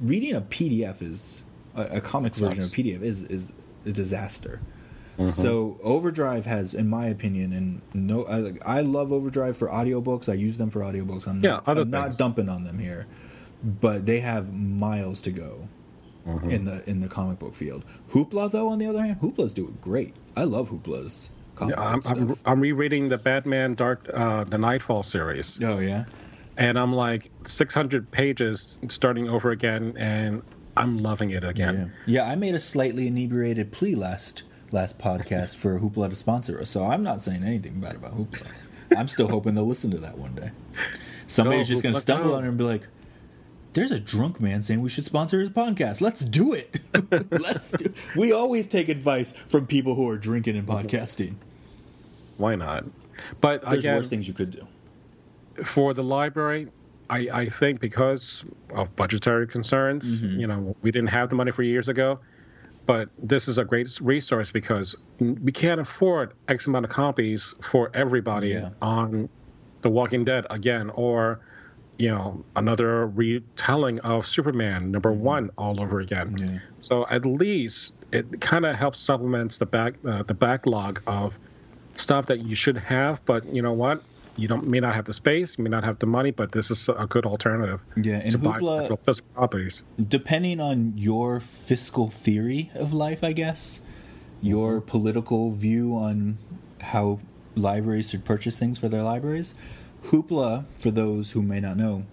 reading 0.00 0.34
a 0.34 0.40
pdf 0.40 1.02
is 1.02 1.44
a, 1.74 1.82
a 1.98 2.00
comic 2.00 2.32
It 2.32 2.38
version 2.40 2.58
of 2.58 2.64
sucks. 2.64 2.74
pdf 2.74 3.02
is 3.02 3.22
is 3.24 3.52
a 3.84 3.92
disaster 3.92 4.60
so 5.28 5.78
overdrive 5.82 6.44
has 6.46 6.74
in 6.74 6.88
my 6.88 7.06
opinion 7.06 7.52
and 7.52 7.80
no 7.94 8.24
I, 8.26 8.36
like, 8.38 8.62
I 8.66 8.80
love 8.82 9.12
overdrive 9.12 9.56
for 9.56 9.68
audiobooks 9.68 10.28
i 10.28 10.34
use 10.34 10.56
them 10.58 10.70
for 10.70 10.80
audiobooks 10.80 11.26
i'm 11.26 11.42
Yeah, 11.42 11.60
not, 11.66 11.78
I'm 11.78 11.90
not 11.90 12.16
dumping 12.18 12.48
on 12.48 12.64
them 12.64 12.78
here 12.78 13.06
but 13.62 14.06
they 14.06 14.20
have 14.20 14.52
miles 14.52 15.20
to 15.22 15.30
go 15.30 15.68
mm-hmm. 16.26 16.50
in 16.50 16.64
the 16.64 16.88
in 16.88 17.00
the 17.00 17.08
comic 17.08 17.38
book 17.38 17.54
field. 17.54 17.84
Hoopla, 18.12 18.50
though, 18.50 18.68
on 18.68 18.78
the 18.78 18.86
other 18.86 19.00
hand, 19.00 19.18
Hoopla's 19.20 19.54
doing 19.54 19.78
great. 19.80 20.14
I 20.36 20.44
love 20.44 20.68
Hoopla's. 20.68 21.30
Yeah, 21.60 21.80
I'm, 21.80 22.02
I'm, 22.04 22.36
I'm, 22.44 22.60
rereading 22.60 23.08
the 23.08 23.18
Batman 23.18 23.74
Dark 23.74 24.08
uh, 24.12 24.44
the 24.44 24.58
Knightfall 24.58 25.02
series. 25.02 25.58
Oh 25.62 25.78
yeah, 25.78 26.04
and 26.56 26.78
I'm 26.78 26.92
like 26.92 27.30
600 27.44 28.10
pages 28.10 28.78
starting 28.88 29.28
over 29.28 29.50
again, 29.50 29.94
and 29.96 30.42
I'm 30.76 30.98
loving 30.98 31.30
it 31.30 31.44
again. 31.44 31.92
Yeah, 32.06 32.24
yeah 32.24 32.30
I 32.30 32.34
made 32.34 32.54
a 32.54 32.60
slightly 32.60 33.06
inebriated 33.06 33.72
plea 33.72 33.94
last 33.94 34.42
last 34.72 34.98
podcast 34.98 35.56
for 35.56 35.78
Hoopla 35.78 36.10
to 36.10 36.16
sponsor 36.16 36.60
us, 36.60 36.68
so 36.70 36.84
I'm 36.84 37.02
not 37.02 37.22
saying 37.22 37.42
anything 37.42 37.80
bad 37.80 37.94
about 37.94 38.16
Hoopla. 38.16 38.46
I'm 38.96 39.08
still 39.08 39.28
hoping 39.28 39.54
they'll 39.54 39.66
listen 39.66 39.90
to 39.92 39.98
that 39.98 40.18
one 40.18 40.34
day. 40.34 40.50
Somebody's 41.26 41.68
no, 41.68 41.74
just 41.74 41.82
going 41.82 41.94
to 41.94 42.00
stumble 42.00 42.34
on 42.34 42.44
it 42.44 42.48
and 42.48 42.56
be 42.56 42.64
like, 42.64 42.86
"There's 43.76 43.92
a 43.92 44.00
drunk 44.00 44.40
man 44.40 44.62
saying 44.62 44.80
we 44.80 44.88
should 44.88 45.04
sponsor 45.04 45.38
his 45.38 45.50
podcast. 45.50 46.00
Let's 46.00 46.20
do 46.20 46.54
it. 46.54 46.80
Let's." 47.30 47.72
Do 47.72 47.92
we 48.16 48.32
always 48.32 48.66
take 48.66 48.88
advice 48.88 49.32
from 49.46 49.66
people 49.66 49.94
who 49.94 50.08
are 50.08 50.16
drinking 50.16 50.56
and 50.56 50.66
podcasting. 50.66 51.34
Why 52.38 52.54
not? 52.54 52.86
But 53.40 53.62
there's 53.62 53.80
again, 53.80 53.96
worse 53.96 54.08
things 54.08 54.26
you 54.26 54.34
could 54.34 54.50
do. 54.50 54.66
For 55.64 55.94
the 55.94 56.02
library, 56.02 56.68
I, 57.10 57.28
I 57.32 57.48
think 57.48 57.80
because 57.80 58.44
of 58.74 58.94
budgetary 58.96 59.46
concerns, 59.46 60.22
mm-hmm. 60.22 60.40
you 60.40 60.46
know, 60.46 60.74
we 60.82 60.90
didn't 60.90 61.10
have 61.10 61.28
the 61.28 61.36
money 61.36 61.52
for 61.52 61.62
years 61.62 61.88
ago. 61.88 62.18
But 62.86 63.08
this 63.18 63.48
is 63.48 63.58
a 63.58 63.64
great 63.64 64.00
resource 64.00 64.50
because 64.52 64.96
we 65.18 65.50
can't 65.52 65.80
afford 65.80 66.32
X 66.48 66.66
amount 66.66 66.86
of 66.86 66.90
copies 66.90 67.54
for 67.60 67.90
everybody 67.94 68.50
yeah. 68.50 68.70
on 68.80 69.28
The 69.82 69.90
Walking 69.90 70.24
Dead 70.24 70.46
again, 70.50 70.90
or 70.90 71.40
you 71.98 72.10
know 72.10 72.44
another 72.54 73.06
retelling 73.06 74.00
of 74.00 74.26
Superman 74.26 74.90
number 74.90 75.12
mm-hmm. 75.12 75.22
one 75.22 75.50
all 75.56 75.80
over 75.80 76.00
again. 76.00 76.36
Yeah. 76.38 76.58
So 76.80 77.06
at 77.08 77.24
least 77.24 77.94
it 78.12 78.40
kind 78.40 78.66
of 78.66 78.76
helps 78.76 78.98
supplements 78.98 79.58
the 79.58 79.66
back 79.66 79.94
uh, 80.06 80.22
the 80.22 80.34
backlog 80.34 81.02
of 81.06 81.38
stuff 81.96 82.26
that 82.26 82.40
you 82.40 82.54
should 82.54 82.76
have. 82.76 83.24
But 83.24 83.46
you 83.46 83.62
know 83.62 83.72
what? 83.72 84.02
you 84.36 84.48
don't 84.48 84.66
may 84.66 84.80
not 84.80 84.94
have 84.94 85.06
the 85.06 85.14
space, 85.14 85.56
you 85.58 85.64
may 85.64 85.70
not 85.70 85.84
have 85.84 85.98
the 85.98 86.06
money, 86.06 86.30
but 86.30 86.52
this 86.52 86.70
is 86.70 86.88
a 86.88 87.06
good 87.06 87.26
alternative. 87.26 87.80
Yeah, 87.96 88.16
and 88.16 88.34
Hoopla, 88.34 88.98
physical 89.04 89.30
properties. 89.34 89.82
Depending 90.00 90.60
on 90.60 90.92
your 90.96 91.40
fiscal 91.40 92.10
theory 92.10 92.70
of 92.74 92.92
life, 92.92 93.24
I 93.24 93.32
guess, 93.32 93.80
your 94.40 94.78
mm-hmm. 94.78 94.88
political 94.88 95.52
view 95.52 95.94
on 95.94 96.38
how 96.80 97.20
libraries 97.54 98.10
should 98.10 98.24
purchase 98.24 98.58
things 98.58 98.78
for 98.78 98.88
their 98.88 99.02
libraries, 99.02 99.54
Hoopla, 100.04 100.64
for 100.78 100.90
those 100.90 101.32
who 101.32 101.42
may 101.42 101.60
not 101.60 101.76
know, 101.76 102.04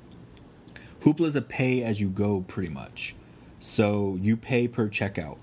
Hoopla 1.02 1.28
is 1.28 1.36
a 1.36 1.42
pay 1.42 1.84
as 1.84 2.00
you 2.00 2.10
go 2.10 2.46
pretty 2.48 2.70
much. 2.70 3.16
So 3.60 4.18
you 4.22 4.36
pay 4.36 4.68
per 4.68 4.90
checkout 4.90 5.38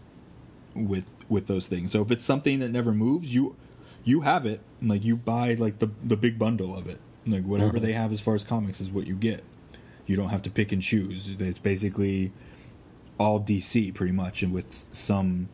with 0.74 1.04
with 1.28 1.46
those 1.46 1.66
things. 1.66 1.92
So 1.92 2.02
if 2.02 2.10
it's 2.10 2.24
something 2.24 2.58
that 2.60 2.70
never 2.70 2.92
moves, 2.92 3.34
you 3.34 3.56
you 4.04 4.22
have 4.22 4.46
it. 4.46 4.60
Like 4.82 5.04
you 5.04 5.16
buy 5.16 5.54
like 5.54 5.78
the 5.78 5.90
the 6.02 6.16
big 6.16 6.38
bundle 6.38 6.76
of 6.76 6.86
it. 6.86 7.00
Like 7.26 7.44
whatever 7.44 7.78
they 7.78 7.92
have 7.92 8.12
as 8.12 8.20
far 8.20 8.34
as 8.34 8.44
comics 8.44 8.80
is 8.80 8.90
what 8.90 9.06
you 9.06 9.14
get. 9.14 9.42
You 10.06 10.16
don't 10.16 10.30
have 10.30 10.42
to 10.42 10.50
pick 10.50 10.72
and 10.72 10.82
choose. 10.82 11.36
It's 11.38 11.58
basically 11.58 12.32
all 13.18 13.38
dc 13.38 13.94
pretty 13.94 14.12
much 14.12 14.42
and 14.42 14.50
with 14.50 14.86
some 14.92 15.46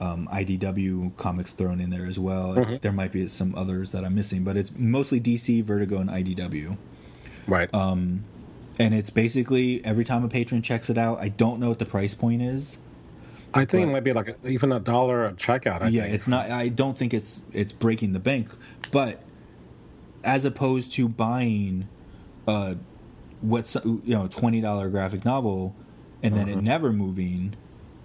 um, 0.00 0.28
idw 0.32 1.16
comics 1.16 1.52
thrown 1.52 1.80
in 1.80 1.90
there 1.90 2.06
as 2.06 2.18
well 2.18 2.54
mm-hmm. 2.54 2.76
there 2.82 2.92
might 2.92 3.12
be 3.12 3.26
some 3.28 3.54
others 3.54 3.92
that 3.92 4.04
i'm 4.04 4.14
missing 4.14 4.44
but 4.44 4.56
it's 4.56 4.72
mostly 4.76 5.20
dc 5.20 5.64
vertigo 5.64 5.98
and 5.98 6.10
idw 6.10 6.76
right 7.46 7.72
um 7.74 8.24
and 8.78 8.94
it's 8.94 9.10
basically 9.10 9.84
every 9.84 10.04
time 10.04 10.24
a 10.24 10.28
patron 10.28 10.62
checks 10.62 10.88
it 10.88 10.96
out 10.96 11.18
i 11.20 11.28
don't 11.28 11.58
know 11.58 11.68
what 11.68 11.78
the 11.78 11.86
price 11.86 12.14
point 12.14 12.42
is 12.42 12.78
I 13.54 13.60
think 13.60 13.70
but, 13.70 13.88
it 13.88 13.92
might 13.92 14.04
be 14.04 14.12
like 14.12 14.28
a, 14.28 14.46
even 14.46 14.72
a 14.72 14.80
dollar 14.80 15.24
a 15.26 15.32
checkout. 15.32 15.82
I 15.82 15.88
yeah, 15.88 16.02
think. 16.02 16.14
it's 16.14 16.28
not. 16.28 16.50
I 16.50 16.68
don't 16.68 16.96
think 16.96 17.14
it's 17.14 17.44
it's 17.52 17.72
breaking 17.72 18.12
the 18.12 18.20
bank, 18.20 18.50
but 18.90 19.22
as 20.22 20.44
opposed 20.44 20.92
to 20.92 21.08
buying, 21.08 21.88
uh, 22.46 22.74
what's 23.40 23.74
you 23.84 24.02
know 24.04 24.28
twenty 24.28 24.60
dollar 24.60 24.90
graphic 24.90 25.24
novel, 25.24 25.74
and 26.22 26.36
then 26.36 26.48
uh-huh. 26.48 26.58
it 26.58 26.62
never 26.62 26.92
moving, 26.92 27.56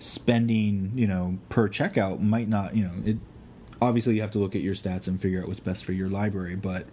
spending 0.03 0.91
you 0.95 1.07
know 1.07 1.37
per 1.49 1.67
checkout 1.69 2.19
might 2.19 2.47
not 2.47 2.75
you 2.75 2.83
know 2.83 2.93
it. 3.05 3.17
Obviously, 3.81 4.15
you 4.15 4.21
have 4.21 4.31
to 4.31 4.39
look 4.39 4.55
at 4.55 4.61
your 4.61 4.75
stats 4.75 5.07
and 5.07 5.19
figure 5.19 5.41
out 5.41 5.47
what's 5.47 5.59
best 5.59 5.83
for 5.83 5.91
your 5.91 6.07
library, 6.09 6.55
but 6.55 6.85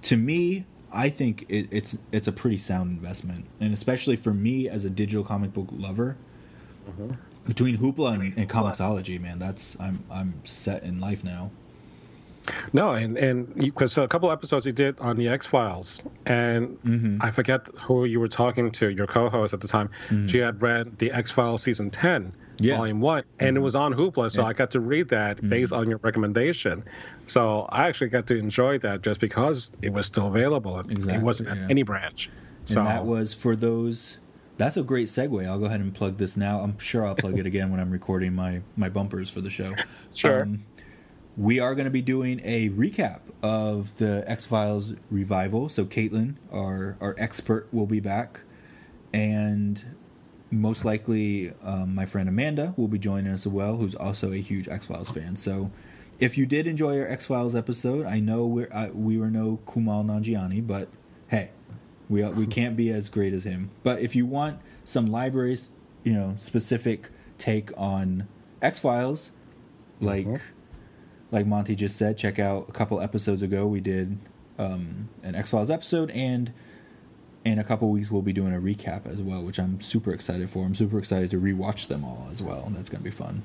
to 0.00 0.16
me, 0.16 0.64
I 0.90 1.10
think 1.10 1.44
it, 1.48 1.68
it's 1.70 1.98
it's 2.10 2.26
a 2.26 2.32
pretty 2.32 2.58
sound 2.58 2.90
investment, 2.90 3.46
and 3.60 3.74
especially 3.74 4.16
for 4.16 4.32
me 4.32 4.68
as 4.68 4.84
a 4.84 4.90
digital 4.90 5.24
comic 5.24 5.52
book 5.52 5.68
lover. 5.72 6.16
Uh-huh 6.88 7.16
between 7.46 7.78
Hoopla 7.78 8.14
and, 8.14 8.36
and 8.36 8.48
Comixology, 8.48 9.20
man, 9.20 9.38
that's 9.38 9.76
I'm 9.78 10.04
I'm 10.10 10.44
set 10.44 10.82
in 10.82 11.00
life 11.00 11.22
now. 11.22 11.50
No, 12.72 12.92
and 12.92 13.16
and 13.16 13.54
because 13.54 13.96
a 13.98 14.08
couple 14.08 14.30
episodes 14.30 14.66
you 14.66 14.72
did 14.72 14.98
on 15.00 15.16
the 15.16 15.28
X 15.28 15.46
Files, 15.46 16.00
and 16.26 16.78
mm-hmm. 16.82 17.18
I 17.20 17.30
forget 17.30 17.66
who 17.74 18.04
you 18.04 18.20
were 18.20 18.28
talking 18.28 18.70
to, 18.72 18.88
your 18.90 19.06
co-host 19.06 19.54
at 19.54 19.60
the 19.60 19.68
time. 19.68 19.88
Mm-hmm. 20.08 20.26
She 20.28 20.38
had 20.38 20.60
read 20.60 20.98
the 20.98 21.10
X 21.12 21.30
Files 21.30 21.62
season 21.62 21.90
ten, 21.90 22.32
yeah. 22.58 22.76
volume 22.76 23.00
one, 23.00 23.24
and 23.38 23.48
mm-hmm. 23.48 23.56
it 23.58 23.60
was 23.60 23.74
on 23.74 23.94
Hoopla, 23.94 24.30
so 24.30 24.42
yeah. 24.42 24.48
I 24.48 24.52
got 24.52 24.70
to 24.72 24.80
read 24.80 25.08
that 25.10 25.38
mm-hmm. 25.38 25.48
based 25.48 25.72
on 25.72 25.88
your 25.88 25.98
recommendation. 25.98 26.84
So 27.26 27.66
I 27.70 27.88
actually 27.88 28.08
got 28.08 28.26
to 28.28 28.36
enjoy 28.36 28.78
that 28.78 29.02
just 29.02 29.20
because 29.20 29.72
it 29.82 29.92
was 29.92 30.06
still 30.06 30.28
available. 30.28 30.78
Exactly, 30.80 31.14
it 31.14 31.22
wasn't 31.22 31.48
yeah. 31.48 31.64
at 31.64 31.70
any 31.70 31.82
branch. 31.82 32.30
So 32.64 32.80
and 32.80 32.88
that 32.88 33.06
was 33.06 33.32
for 33.32 33.54
those 33.54 34.18
that's 34.58 34.76
a 34.76 34.82
great 34.82 35.08
segue. 35.08 35.46
I'll 35.46 35.58
go 35.58 35.66
ahead 35.66 35.80
and 35.80 35.94
plug 35.94 36.16
this 36.16 36.36
now. 36.36 36.60
I'm 36.60 36.78
sure 36.78 37.06
I'll 37.06 37.14
plug 37.14 37.38
it 37.38 37.46
again 37.46 37.70
when 37.70 37.80
I'm 37.80 37.90
recording 37.90 38.34
my 38.34 38.60
my 38.76 38.88
bumpers 38.88 39.30
for 39.30 39.40
the 39.40 39.50
show. 39.50 39.72
Sure. 40.14 40.44
Um, 40.44 40.64
we 41.36 41.60
are 41.60 41.74
going 41.74 41.84
to 41.84 41.90
be 41.90 42.02
doing 42.02 42.40
a 42.44 42.70
recap 42.70 43.20
of 43.42 43.96
the 43.98 44.24
X 44.26 44.46
Files 44.46 44.94
revival. 45.10 45.68
So 45.68 45.84
Caitlin, 45.84 46.36
our 46.52 46.96
our 47.00 47.14
expert, 47.18 47.68
will 47.72 47.86
be 47.86 48.00
back, 48.00 48.40
and 49.12 49.84
most 50.50 50.84
likely 50.84 51.52
um, 51.62 51.94
my 51.94 52.06
friend 52.06 52.28
Amanda 52.28 52.72
will 52.76 52.88
be 52.88 52.98
joining 52.98 53.32
us 53.32 53.46
as 53.46 53.52
well, 53.52 53.76
who's 53.76 53.94
also 53.94 54.32
a 54.32 54.40
huge 54.40 54.68
X 54.68 54.86
Files 54.86 55.10
fan. 55.10 55.36
So 55.36 55.70
if 56.18 56.38
you 56.38 56.46
did 56.46 56.66
enjoy 56.66 56.98
our 57.00 57.06
X 57.06 57.26
Files 57.26 57.54
episode, 57.54 58.06
I 58.06 58.20
know 58.20 58.66
I, 58.72 58.88
we 58.88 59.18
were 59.18 59.30
no 59.30 59.60
Kumail 59.66 60.04
Nanjiani, 60.04 60.66
but 60.66 60.88
hey, 61.28 61.50
we 62.08 62.24
we 62.24 62.46
can't 62.46 62.76
be 62.76 62.90
as 62.90 63.08
great 63.08 63.34
as 63.34 63.44
him. 63.44 63.70
But 63.82 64.00
if 64.00 64.16
you 64.16 64.24
want 64.24 64.60
some 64.84 65.06
libraries, 65.06 65.70
you 66.04 66.14
know, 66.14 66.34
specific 66.36 67.10
take 67.36 67.70
on 67.76 68.26
X 68.62 68.78
Files, 68.78 69.32
like 70.00 70.26
mm-hmm. 70.26 70.42
Like 71.30 71.46
Monty 71.46 71.74
just 71.74 71.96
said, 71.96 72.18
check 72.18 72.38
out 72.38 72.66
a 72.68 72.72
couple 72.72 73.00
episodes 73.00 73.42
ago 73.42 73.66
we 73.66 73.80
did 73.80 74.18
um, 74.58 75.08
an 75.22 75.34
X 75.34 75.50
Files 75.50 75.70
episode, 75.70 76.10
and 76.10 76.52
in 77.44 77.58
a 77.58 77.64
couple 77.64 77.90
weeks 77.90 78.10
we'll 78.10 78.22
be 78.22 78.32
doing 78.32 78.54
a 78.54 78.60
recap 78.60 79.06
as 79.06 79.20
well, 79.20 79.42
which 79.42 79.58
I'm 79.58 79.80
super 79.80 80.12
excited 80.12 80.50
for. 80.50 80.64
I'm 80.64 80.74
super 80.74 80.98
excited 80.98 81.30
to 81.30 81.40
rewatch 81.40 81.88
them 81.88 82.04
all 82.04 82.28
as 82.30 82.42
well. 82.42 82.64
And 82.66 82.76
that's 82.76 82.88
gonna 82.88 83.04
be 83.04 83.10
fun. 83.10 83.42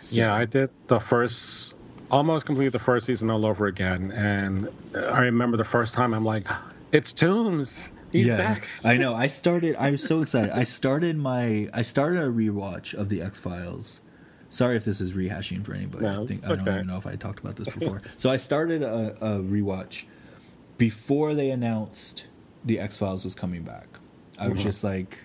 So, 0.00 0.16
yeah, 0.16 0.34
I 0.34 0.44
did 0.44 0.70
the 0.88 0.98
first 0.98 1.74
almost 2.10 2.46
complete 2.46 2.70
the 2.70 2.78
first 2.78 3.06
season 3.06 3.30
all 3.30 3.44
over 3.46 3.66
again, 3.66 4.12
and 4.12 4.68
I 4.94 5.20
remember 5.20 5.56
the 5.56 5.64
first 5.64 5.94
time 5.94 6.14
I'm 6.14 6.24
like 6.24 6.46
it's 6.92 7.12
Tooms. 7.12 7.90
He's 8.12 8.28
yeah, 8.28 8.36
back. 8.36 8.68
I 8.84 8.96
know. 8.96 9.14
I 9.24 9.26
started. 9.26 9.76
I 9.76 9.90
was 9.90 10.02
so 10.02 10.22
excited. 10.22 10.50
I 10.50 10.64
started 10.64 11.16
my. 11.16 11.68
I 11.72 11.82
started 11.82 12.22
a 12.22 12.28
rewatch 12.28 12.94
of 12.94 13.08
the 13.08 13.22
X 13.22 13.38
Files. 13.38 14.00
Sorry 14.50 14.76
if 14.76 14.84
this 14.84 15.00
is 15.00 15.12
rehashing 15.12 15.64
for 15.64 15.74
anybody. 15.74 16.04
No, 16.04 16.22
I 16.22 16.26
think 16.26 16.44
I 16.44 16.48
don't 16.56 16.68
even 16.68 16.86
know 16.86 16.96
if 16.96 17.06
I 17.06 17.16
talked 17.16 17.40
about 17.40 17.56
this 17.56 17.74
before. 17.74 18.02
so 18.16 18.30
I 18.30 18.36
started 18.36 18.82
a, 18.82 19.16
a 19.20 19.40
rewatch 19.40 20.04
before 20.78 21.34
they 21.34 21.50
announced 21.50 22.26
the 22.64 22.78
X 22.78 22.96
Files 22.96 23.24
was 23.24 23.34
coming 23.34 23.62
back. 23.62 23.86
I 24.38 24.48
was 24.48 24.58
mm-hmm. 24.58 24.68
just 24.68 24.84
like, 24.84 25.18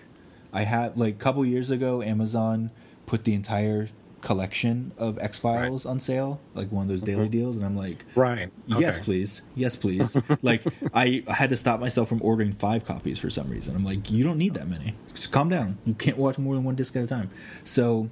I 0.52 0.62
had 0.62 0.98
like 0.98 1.14
a 1.14 1.18
couple 1.18 1.44
years 1.44 1.70
ago, 1.70 2.02
Amazon 2.02 2.70
put 3.06 3.24
the 3.24 3.34
entire 3.34 3.88
collection 4.22 4.92
of 4.96 5.18
X 5.18 5.38
Files 5.38 5.84
right. 5.84 5.90
on 5.90 6.00
sale, 6.00 6.40
like 6.54 6.72
one 6.72 6.84
of 6.84 6.88
those 6.88 7.02
daily 7.02 7.24
mm-hmm. 7.24 7.32
deals, 7.32 7.56
and 7.56 7.66
I'm 7.66 7.76
like, 7.76 8.04
right, 8.14 8.50
yes, 8.66 8.98
please, 8.98 9.42
yes, 9.54 9.76
please. 9.76 10.16
like 10.42 10.62
I, 10.94 11.22
I 11.26 11.34
had 11.34 11.50
to 11.50 11.56
stop 11.56 11.80
myself 11.80 12.08
from 12.08 12.22
ordering 12.22 12.52
five 12.52 12.84
copies 12.84 13.18
for 13.18 13.28
some 13.28 13.50
reason. 13.50 13.76
I'm 13.76 13.84
like, 13.84 14.10
you 14.10 14.24
don't 14.24 14.38
need 14.38 14.54
that 14.54 14.68
many. 14.68 14.94
Just 15.12 15.32
calm 15.32 15.48
down. 15.48 15.78
You 15.84 15.94
can't 15.94 16.16
watch 16.16 16.38
more 16.38 16.54
than 16.54 16.64
one 16.64 16.76
disc 16.76 16.96
at 16.96 17.04
a 17.04 17.06
time. 17.06 17.30
So 17.64 18.08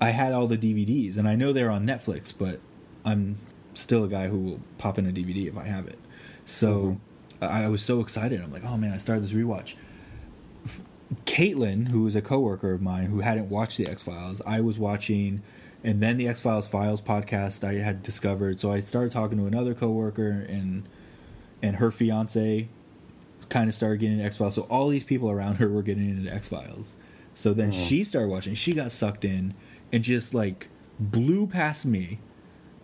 I 0.00 0.10
had 0.10 0.32
all 0.32 0.46
the 0.46 0.58
DVDs, 0.58 1.16
and 1.16 1.28
I 1.28 1.36
know 1.36 1.52
they're 1.52 1.70
on 1.70 1.86
Netflix, 1.86 2.32
but 2.36 2.60
I'm 3.04 3.38
still 3.74 4.04
a 4.04 4.08
guy 4.08 4.28
who 4.28 4.38
will 4.38 4.60
pop 4.78 4.98
in 4.98 5.06
a 5.06 5.12
DVD 5.12 5.48
if 5.48 5.56
I 5.56 5.64
have 5.64 5.86
it. 5.86 5.98
So 6.44 6.98
mm-hmm. 7.40 7.44
I 7.44 7.68
was 7.68 7.82
so 7.82 8.00
excited. 8.00 8.40
I'm 8.40 8.52
like, 8.52 8.64
oh 8.64 8.76
man, 8.76 8.92
I 8.92 8.98
started 8.98 9.24
this 9.24 9.32
rewatch. 9.32 9.74
Caitlin, 11.24 11.92
who 11.92 12.06
is 12.06 12.16
a 12.16 12.22
coworker 12.22 12.72
of 12.72 12.82
mine 12.82 13.06
who 13.06 13.20
hadn't 13.20 13.48
watched 13.48 13.78
the 13.78 13.86
X 13.86 14.02
Files, 14.02 14.42
I 14.44 14.60
was 14.60 14.78
watching, 14.78 15.42
and 15.84 16.02
then 16.02 16.16
the 16.16 16.28
X 16.28 16.40
Files 16.40 16.66
Files 16.66 17.00
podcast 17.00 17.62
I 17.62 17.74
had 17.74 18.02
discovered. 18.02 18.58
So 18.58 18.72
I 18.72 18.80
started 18.80 19.12
talking 19.12 19.38
to 19.38 19.44
another 19.44 19.74
coworker, 19.74 20.46
and 20.48 20.88
and 21.62 21.76
her 21.76 21.90
fiance 21.90 22.68
kind 23.48 23.68
of 23.68 23.74
started 23.74 24.00
getting 24.00 24.16
into 24.16 24.26
X 24.26 24.38
Files. 24.38 24.54
So 24.54 24.62
all 24.62 24.88
these 24.88 25.04
people 25.04 25.30
around 25.30 25.56
her 25.56 25.68
were 25.68 25.82
getting 25.82 26.08
into 26.10 26.32
X 26.32 26.48
Files. 26.48 26.96
So 27.34 27.52
then 27.54 27.70
she 27.70 28.02
started 28.02 28.28
watching. 28.28 28.54
She 28.54 28.72
got 28.72 28.90
sucked 28.90 29.24
in 29.24 29.54
and 29.92 30.02
just 30.04 30.34
like 30.34 30.68
blew 30.98 31.46
past 31.46 31.86
me. 31.86 32.18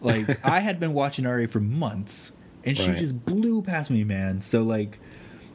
Like 0.01 0.39
I 0.45 0.61
had 0.61 0.79
been 0.81 0.95
watching 0.95 1.25
RA 1.27 1.47
for 1.47 1.61
months, 1.61 2.33
and 2.65 2.77
she 2.77 2.91
Right. 2.91 2.99
just 2.99 3.25
blew 3.25 3.63
past 3.63 3.91
me, 3.91 4.05
man. 4.05 4.41
So 4.41 4.63
like, 4.63 4.99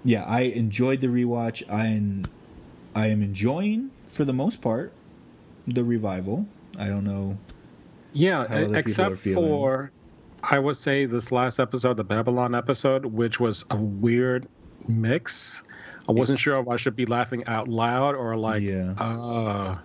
yeah, 0.04 0.24
I 0.26 0.42
enjoyed 0.42 1.02
the 1.02 1.08
rewatch. 1.08 1.64
I 1.70 1.88
am, 1.88 2.24
I 2.96 3.08
am 3.08 3.22
enjoying 3.22 3.92
for 4.08 4.24
the 4.26 4.34
most 4.34 4.62
part 4.62 4.94
the 5.68 5.84
revival. 5.84 6.46
I 6.80 6.88
don't 6.88 7.04
know. 7.04 7.38
Yeah, 8.14 8.48
How 8.48 8.56
other 8.56 8.56
people 8.56 8.66
are 8.72 8.80
except 8.80 9.18
for 9.18 9.92
I 10.44 10.60
would 10.60 10.78
say 10.78 11.06
this 11.06 11.32
last 11.32 11.60
episode, 11.60 11.98
the 11.98 12.04
Babylon 12.04 12.56
episode, 12.56 13.06
which 13.06 13.40
was 13.40 13.66
a 13.72 13.76
weird 13.76 14.48
mix. 14.88 15.64
I 16.08 16.14
wasn't 16.14 16.40
sure 16.40 16.58
if 16.60 16.68
I 16.70 16.78
should 16.78 16.96
be 16.96 17.06
laughing 17.06 17.46
out 17.48 17.68
loud 17.68 18.16
or 18.16 18.38
like, 18.38 18.62
Yeah. 18.64 18.94
uh, 18.98 19.78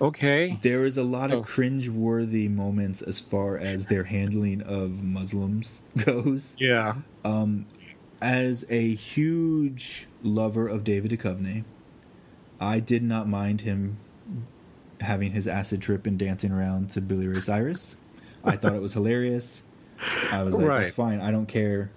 okay. 0.00 0.58
There 0.62 0.84
is 0.84 0.96
a 0.98 1.02
lot 1.04 1.32
Oh. 1.32 1.38
of 1.40 1.46
cringe-worthy 1.46 2.48
moments 2.48 3.02
as 3.02 3.20
far 3.20 3.56
as 3.58 3.86
their 3.86 4.04
handling 4.04 4.60
of 4.62 5.02
Muslims 5.02 5.80
goes. 5.96 6.56
Yeah. 6.58 6.96
Um, 7.24 7.66
As 8.22 8.64
a 8.70 8.94
huge 8.94 10.06
lover 10.22 10.66
of 10.66 10.82
David 10.84 11.10
Duchovny, 11.10 11.64
I 12.60 12.80
did 12.80 13.02
not 13.02 13.28
mind 13.28 13.62
him 13.62 13.98
having 15.00 15.32
his 15.32 15.46
acid 15.46 15.82
trip 15.82 16.06
and 16.06 16.18
dancing 16.18 16.50
around 16.50 16.88
to 16.90 17.00
Billy 17.02 17.26
Ray 17.26 17.40
Cyrus. 17.40 17.96
I 18.42 18.56
thought 18.56 18.74
it 18.74 18.80
was 18.80 18.94
hilarious. 18.94 19.62
I 20.32 20.42
was 20.42 20.54
like, 20.54 20.66
Right. 20.66 20.80
"That's 20.82 20.94
fine. 20.94 21.20
I 21.20 21.30
don't 21.30 21.46
care." 21.48 21.90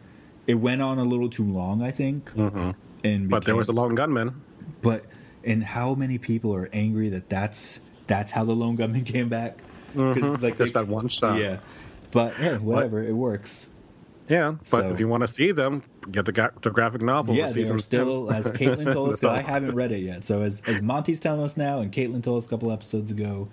It 0.48 0.56
went 0.56 0.82
on 0.82 0.98
a 0.98 1.04
little 1.06 1.30
too 1.30 1.44
long, 1.46 1.82
I 1.82 1.92
think, 1.92 2.30
hmm 2.32 2.72
and 3.04 3.30
But 3.30 3.46
there 3.46 3.56
was 3.56 3.70
a 3.70 3.74
lone 3.74 3.96
gunman. 3.96 4.34
but 4.82 5.06
and 5.46 5.64
how 5.64 5.94
many 5.96 6.18
people 6.18 6.54
are 6.54 6.68
angry 6.74 7.08
that 7.10 7.30
that's 7.30 7.80
that's 8.08 8.32
how 8.32 8.44
the 8.44 8.54
lone 8.56 8.76
gunman 8.76 9.04
came 9.16 9.30
back? 9.30 9.60
'Cause, 9.96 10.18
Mhm. 10.18 10.58
Just 10.58 10.74
they- 10.74 10.80
that 10.82 10.88
one 10.88 11.08
shot. 11.08 11.40
Yeah, 11.40 11.58
but 12.12 12.34
hey, 12.34 12.58
whatever, 12.58 13.02
it 13.04 13.14
works. 13.14 13.68
Yeah. 14.30 14.56
But 14.60 14.68
So- 14.84 14.92
if 14.92 15.00
you 15.00 15.08
want 15.08 15.22
to 15.22 15.28
see 15.28 15.52
them, 15.54 15.84
get 16.12 16.26
the, 16.26 16.34
gra- 16.34 16.52
the 16.62 16.70
graphic 16.70 17.02
novel. 17.02 17.34
yeah, 17.34 17.50
they 17.50 17.64
are 17.70 17.80
still, 17.80 18.30
as 18.32 18.52
Caitlin 18.52 18.92
told 18.92 19.14
us, 19.14 19.24
I 19.24 19.42
haven't 19.42 19.74
read 19.74 19.94
it 19.94 20.00
yet. 20.00 20.26
So 20.26 20.42
as, 20.42 20.62
as 20.68 20.82
Monty's 20.82 21.20
telling 21.22 21.42
us 21.42 21.56
now, 21.56 21.80
and 21.80 21.92
Caitlin 21.94 22.22
told 22.24 22.40
us 22.40 22.46
a 22.46 22.50
couple 22.50 22.70
episodes 22.72 23.10
ago, 23.10 23.48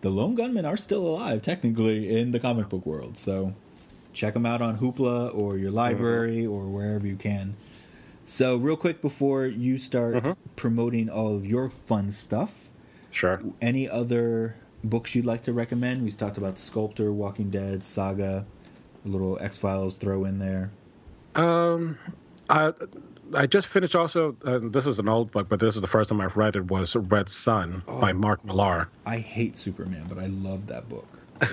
the 0.00 0.10
lone 0.10 0.36
gunmen 0.36 0.64
are 0.64 0.76
still 0.76 1.04
alive 1.04 1.42
technically 1.42 2.16
in 2.16 2.30
the 2.30 2.38
comic 2.38 2.68
book 2.68 2.86
world. 2.86 3.16
So 3.16 3.52
check 4.12 4.34
them 4.34 4.46
out 4.46 4.62
on 4.62 4.78
Hoopla 4.78 5.34
or 5.36 5.56
your 5.58 5.72
library 5.72 6.46
or 6.46 6.64
wherever 6.66 7.04
you 7.06 7.16
can. 7.16 7.54
So 8.24 8.56
real 8.56 8.76
quick 8.76 9.02
before 9.02 9.46
you 9.46 9.76
start 9.76 10.14
Mhm. 10.14 10.36
promoting 10.54 11.08
all 11.10 11.34
of 11.34 11.44
your 11.44 11.68
fun 11.68 12.12
stuff, 12.12 12.70
Sure. 13.12 13.40
any 13.60 13.88
other 13.88 14.56
books 14.82 15.14
you'd 15.14 15.24
like 15.26 15.42
to 15.44 15.52
recommend? 15.52 16.02
We've 16.02 16.16
talked 16.16 16.36
about 16.38 16.58
Sculptor, 16.58 17.12
Walking 17.12 17.50
Dead, 17.50 17.84
Saga, 17.84 18.44
a 19.04 19.08
little 19.08 19.38
X 19.40 19.56
Files 19.58 19.94
throw 19.96 20.24
in 20.24 20.38
there. 20.40 20.70
Um, 21.34 21.98
I 22.50 22.72
I 23.34 23.46
just 23.46 23.66
finished 23.68 23.94
also. 23.96 24.36
Uh, 24.44 24.58
this 24.62 24.86
is 24.86 24.98
an 24.98 25.08
old 25.08 25.30
book, 25.30 25.48
but 25.48 25.60
this 25.60 25.76
is 25.76 25.82
the 25.82 25.88
first 25.88 26.10
time 26.10 26.20
I've 26.20 26.36
read 26.36 26.56
it. 26.56 26.70
Was 26.70 26.94
Red 26.96 27.28
Sun 27.28 27.82
Oh. 27.88 28.00
by 28.00 28.12
Mark 28.12 28.44
Millar. 28.44 28.88
I 29.06 29.18
hate 29.18 29.56
Superman, 29.56 30.04
but 30.08 30.18
I 30.18 30.26
love 30.26 30.66
that 30.66 30.88
book. 30.88 31.06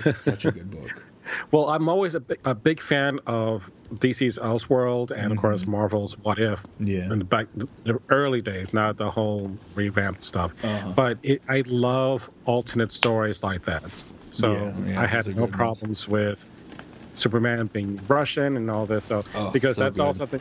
It's 0.04 0.18
such 0.18 0.44
a 0.44 0.50
good 0.50 0.70
book. 0.70 1.04
Well, 1.50 1.68
I'm 1.70 1.88
always 1.88 2.14
a 2.14 2.20
big, 2.20 2.38
a 2.44 2.54
big 2.54 2.80
fan 2.80 3.18
of 3.26 3.70
DC's 3.94 4.38
Elseworld 4.38 5.10
and 5.10 5.32
of 5.32 5.38
course 5.38 5.66
Marvel's 5.66 6.16
What 6.18 6.38
If. 6.38 6.62
Mm-hmm. 6.62 6.86
Yeah. 6.86 7.12
In 7.12 7.18
the 7.18 7.24
back 7.24 7.46
the 7.84 7.98
early 8.08 8.40
days, 8.40 8.72
not 8.72 8.96
the 8.96 9.10
whole 9.10 9.50
revamped 9.74 10.22
stuff. 10.22 10.52
Uh-huh. 10.62 10.92
But 10.94 11.18
it, 11.22 11.42
I 11.48 11.62
love 11.66 12.28
alternate 12.44 12.92
stories 12.92 13.42
like 13.42 13.64
that. 13.64 13.82
So 14.30 14.52
Yeah, 14.52 14.72
yeah, 14.86 15.00
I 15.02 15.06
had 15.06 15.26
no 15.26 15.32
good 15.32 15.40
ones. 15.40 15.54
problems 15.56 16.08
with 16.08 16.46
Superman 17.14 17.66
being 17.66 18.00
Russian 18.08 18.56
and 18.56 18.70
all 18.70 18.86
this. 18.86 19.04
So 19.06 19.22
Oh, 19.34 19.50
because 19.50 19.76
so 19.76 19.84
that's 19.84 19.96
good. 19.96 20.02
all 20.04 20.14
something 20.14 20.40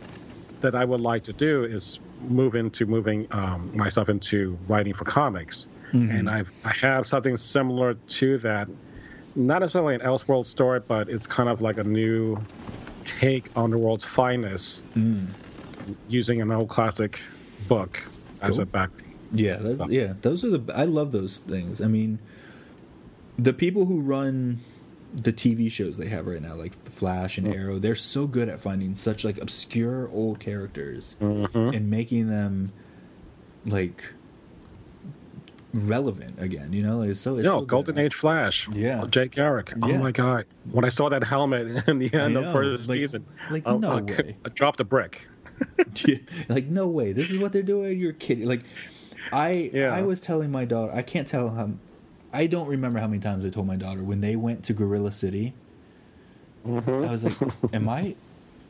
that 0.62 0.76
I 0.76 0.86
would 0.86 1.02
like 1.02 1.24
to 1.24 1.34
do 1.34 1.64
is 1.64 2.00
move 2.28 2.54
into 2.56 2.86
moving 2.86 3.28
um, 3.32 3.72
myself 3.76 4.10
into 4.10 4.58
writing 4.68 4.94
for 4.94 5.06
comics. 5.06 5.68
Mm-hmm. 5.94 6.12
And 6.12 6.30
I've 6.30 6.52
I 6.64 6.70
have 6.74 7.08
something 7.08 7.36
similar 7.38 7.96
to 7.96 8.38
that. 8.40 8.68
Not 9.36 9.60
necessarily 9.60 9.96
an 9.96 10.02
Elseworld 10.02 10.46
story, 10.46 10.80
but 10.86 11.10
it's 11.10 11.28
kind 11.28 11.50
of 11.50 11.62
like 11.62 11.78
a 11.78 11.84
new 11.84 12.38
take 13.06 13.50
on 13.56 13.70
the 13.72 13.78
world's 13.78 14.06
finest 14.06 14.84
Mm. 14.96 15.28
using 16.08 16.42
an 16.42 16.52
old 16.52 16.70
classic 16.70 17.20
book 17.68 18.00
as 18.42 18.60
a 18.60 18.66
back. 18.66 18.90
Yeah, 19.32 19.58
that's, 19.58 19.90
yeah, 19.92 20.14
those 20.22 20.44
are 20.44 20.50
the. 20.58 20.74
I 20.76 20.86
love 20.86 21.12
those 21.12 21.38
things. 21.38 21.82
I 21.82 21.88
mean, 21.88 22.20
the 23.38 23.54
people 23.54 23.86
who 23.86 24.02
run 24.02 24.60
the 25.14 25.32
TV 25.34 25.72
shows 25.72 25.98
they 25.98 26.08
have 26.10 26.28
right 26.28 26.42
now, 26.42 26.56
like 26.56 26.84
The 26.84 26.92
Flash 26.92 27.38
and 27.38 27.48
Arrow, 27.48 27.80
they're 27.80 27.96
so 27.96 28.28
good 28.28 28.50
at 28.50 28.60
finding 28.60 28.94
such 28.96 29.24
like 29.24 29.40
obscure 29.40 30.10
old 30.12 30.40
characters 30.40 31.16
Mhm. 31.22 31.76
and 31.76 31.90
making 31.90 32.28
them 32.30 32.72
like 33.66 34.14
relevant 35.74 36.42
again. 36.42 36.74
You 36.74 36.84
know, 36.84 37.02
it's 37.04 37.20
so 37.20 37.38
it's 37.38 37.46
No, 37.46 37.52
so 37.52 37.60
good. 37.62 37.68
Golden 37.70 37.98
Age 38.00 38.16
Flash. 38.16 38.68
Yeah. 38.74 39.06
Jay 39.10 39.28
Garrick. 39.28 39.72
Yeah. 39.86 39.96
Oh 39.96 39.98
my 40.00 40.12
god! 40.12 40.46
When 40.72 40.86
I 40.86 40.90
saw 40.90 41.10
that 41.10 41.24
helmet 41.24 41.84
in 41.88 42.00
the 42.00 42.14
end 42.14 42.38
of 42.38 42.52
first 42.54 42.88
like- 42.90 42.98
season, 42.98 43.26
like, 43.52 43.68
I- 43.68 43.78
no 43.78 43.92
I, 43.98 44.02
way. 44.02 44.36
I 44.46 44.50
dropped 44.50 44.80
a 44.80 44.84
brick. 44.86 45.28
like 46.48 46.68
no 46.68 46.88
way 46.88 47.12
this 47.12 47.30
is 47.30 47.38
what 47.38 47.52
they're 47.52 47.62
doing 47.62 48.00
you're 48.00 48.14
kidding 48.14 48.48
like 48.48 48.62
i 49.34 49.70
Yeah. 49.74 49.94
i 49.94 50.02
was 50.04 50.22
telling 50.22 50.50
my 50.52 50.64
daughter 50.64 50.94
i 50.96 51.02
can't 51.02 51.28
tell 51.28 51.50
how 51.50 51.72
i 52.32 52.48
don't 52.48 52.68
remember 52.68 52.98
how 53.00 53.08
many 53.08 53.20
times 53.22 53.44
i 53.44 53.50
told 53.50 53.68
my 53.68 53.76
daughter 53.76 54.02
when 54.02 54.22
they 54.22 54.38
went 54.38 54.64
to 54.64 54.74
gorilla 54.74 55.12
city 55.12 55.54
Mhm. 56.66 57.06
i 57.06 57.12
was 57.12 57.26
like 57.26 57.74
am 57.74 57.90
i 57.90 58.16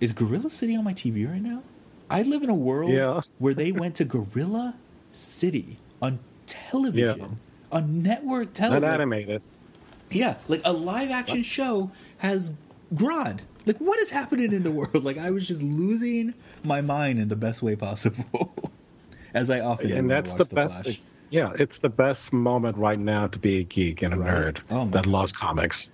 is 0.01 0.13
gorilla 0.13 0.49
city 0.49 0.75
on 0.75 0.83
my 0.83 0.93
tv 0.93 1.29
right 1.29 1.43
now 1.43 1.61
i 2.09 2.23
live 2.23 2.41
in 2.41 2.49
a 2.49 2.55
world 2.55 2.91
Yeah. 2.91 3.21
where 3.37 3.53
they 3.53 3.71
went 3.71 3.93
to 3.97 4.03
gorilla 4.03 4.75
city 5.11 5.77
on 6.01 6.17
television 6.49 7.19
Yeah. 7.19 7.27
on 7.77 8.03
network 8.03 8.47
Not 8.47 8.53
television 8.55 8.83
animated. 8.93 9.41
yeah, 10.11 10.35
like 10.47 10.61
a 10.65 10.73
live 10.73 11.11
action 11.11 11.41
show 11.43 11.91
has 12.17 12.53
Grodd. 12.93 13.39
Like, 13.65 13.77
what 13.77 13.99
is 13.99 14.09
happening 14.09 14.51
in 14.51 14.63
the 14.63 14.71
world? 14.79 15.03
Like, 15.03 15.17
I 15.17 15.29
was 15.31 15.47
just 15.47 15.61
losing 15.61 16.33
my 16.63 16.81
mind 16.81 17.19
in 17.19 17.27
the 17.27 17.35
best 17.35 17.61
way 17.61 17.75
possible, 17.75 18.53
as 19.33 19.49
I 19.49 19.59
often 19.59 19.89
do 19.89 19.95
and 19.95 20.09
that's 20.09 20.33
the 20.33 20.43
the 20.45 20.55
best. 20.55 20.83
Flash. 20.83 21.01
Yeah, 21.31 21.51
it's 21.59 21.77
the 21.77 21.89
best 21.89 22.33
moment 22.33 22.75
right 22.77 22.97
now 22.97 23.27
to 23.27 23.37
be 23.37 23.59
a 23.59 23.63
geek 23.63 24.01
and 24.01 24.15
a 24.15 24.17
Right. 24.17 24.55
nerd 24.55 24.57
Oh 24.71 24.85
that 24.85 25.03
God. 25.03 25.05
loves 25.05 25.31
comics. 25.31 25.91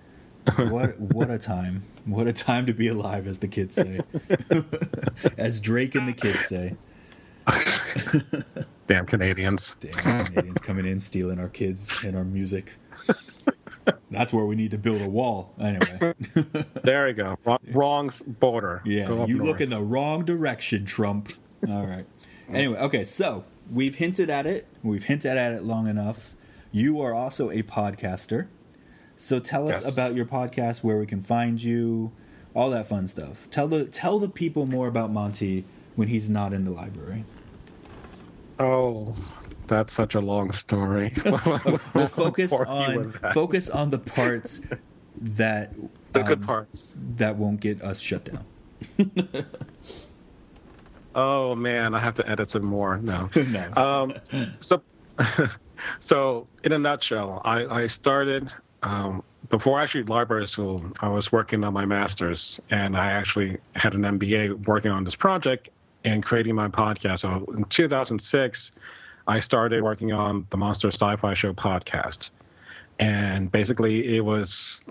What 0.56 0.98
what 1.12 1.30
a 1.30 1.36
time! 1.38 1.82
What 2.06 2.26
a 2.28 2.32
time 2.32 2.64
to 2.66 2.72
be 2.72 2.86
alive, 2.88 3.26
as 3.26 3.40
the 3.40 3.48
kids 3.48 3.74
say, 3.74 4.00
as 5.36 5.60
Drake 5.60 5.94
and 5.96 6.08
the 6.08 6.12
kids 6.14 6.46
say. 6.46 6.76
Damn 8.86 9.06
Canadians. 9.06 9.76
Damn, 9.80 10.26
Canadians 10.26 10.58
coming 10.60 10.86
in 10.86 11.00
stealing 11.00 11.38
our 11.38 11.48
kids 11.48 12.02
and 12.04 12.16
our 12.16 12.24
music. 12.24 12.74
That's 14.10 14.32
where 14.32 14.44
we 14.44 14.56
need 14.56 14.70
to 14.72 14.78
build 14.78 15.00
a 15.02 15.08
wall. 15.08 15.54
Anyway. 15.60 16.14
There 16.82 17.08
you 17.08 17.14
go. 17.14 17.36
Wrong, 17.44 17.58
wrong 17.72 18.10
border. 18.40 18.80
Yeah, 18.84 19.08
Go 19.08 19.26
you 19.26 19.36
north. 19.38 19.48
look 19.48 19.60
in 19.60 19.70
the 19.70 19.80
wrong 19.82 20.24
direction, 20.24 20.84
Trump. 20.84 21.32
All 21.68 21.84
right. 21.86 22.06
Anyway, 22.48 22.78
okay, 22.78 23.04
so 23.04 23.44
we've 23.72 23.96
hinted 23.96 24.30
at 24.30 24.46
it. 24.46 24.66
We've 24.84 25.02
hinted 25.04 25.36
at 25.36 25.52
it 25.52 25.64
long 25.64 25.88
enough. 25.88 26.34
You 26.70 27.00
are 27.00 27.12
also 27.12 27.50
a 27.50 27.62
podcaster. 27.62 28.46
So 29.16 29.40
tell 29.40 29.68
us 29.68 29.82
Yes. 29.84 29.92
about 29.92 30.14
your 30.14 30.26
podcast, 30.26 30.84
where 30.84 30.98
we 30.98 31.06
can 31.06 31.20
find 31.22 31.60
you, 31.60 32.12
all 32.54 32.70
that 32.70 32.88
fun 32.88 33.06
stuff. 33.08 33.48
Tell 33.50 33.66
the 33.66 33.84
tell 33.86 34.18
the 34.20 34.28
people 34.28 34.66
more 34.66 34.86
about 34.86 35.10
Monty 35.10 35.64
when 35.96 36.08
he's 36.08 36.28
not 36.30 36.52
in 36.52 36.64
the 36.64 36.70
library. 36.70 37.24
Oh, 38.58 39.14
that's 39.66 39.92
such 39.92 40.14
a 40.14 40.20
long 40.20 40.52
story. 40.52 41.12
We'll 41.94 42.08
focus 42.08 42.52
on 42.52 43.12
focus 43.32 43.68
on 43.68 43.90
the 43.90 43.98
parts 43.98 44.60
that 45.20 45.74
the 46.12 46.22
good 46.22 46.38
um, 46.38 46.44
parts. 46.44 46.94
that 47.16 47.36
won't 47.36 47.60
get 47.60 47.82
us 47.82 47.98
shut 47.98 48.24
down. 48.24 48.44
Oh 51.16 51.54
man, 51.54 51.94
I 51.94 51.98
have 51.98 52.14
to 52.14 52.28
edit 52.28 52.50
some 52.50 52.64
more. 52.64 52.98
No. 52.98 53.30
No. 53.34 53.72
Um, 53.74 54.14
so, 54.60 54.82
so 55.98 56.46
in 56.62 56.72
a 56.72 56.78
nutshell, 56.78 57.40
I, 57.42 57.64
I 57.64 57.86
started 57.86 58.52
um, 58.82 59.22
before 59.48 59.80
I 59.80 59.82
actually 59.82 60.04
library 60.04 60.46
school. 60.46 60.84
I 61.00 61.08
was 61.08 61.32
working 61.32 61.64
on 61.64 61.72
my 61.72 61.86
master's, 61.86 62.60
and 62.70 62.98
I 62.98 63.12
actually 63.12 63.56
had 63.74 63.94
an 63.94 64.02
MBA 64.02 64.66
working 64.66 64.90
on 64.90 65.04
this 65.04 65.16
project 65.16 65.70
and 66.06 66.24
creating 66.24 66.54
my 66.54 66.68
podcast. 66.68 67.18
So 67.18 67.44
in 67.56 67.64
2006, 67.64 68.72
I 69.26 69.40
started 69.40 69.82
working 69.82 70.12
on 70.12 70.46
the 70.50 70.56
Monster 70.56 70.88
Sci-Fi 70.88 71.34
Show 71.34 71.52
podcast, 71.52 72.30
and 72.98 73.50
basically 73.50 74.16
it 74.16 74.20
was 74.20 74.82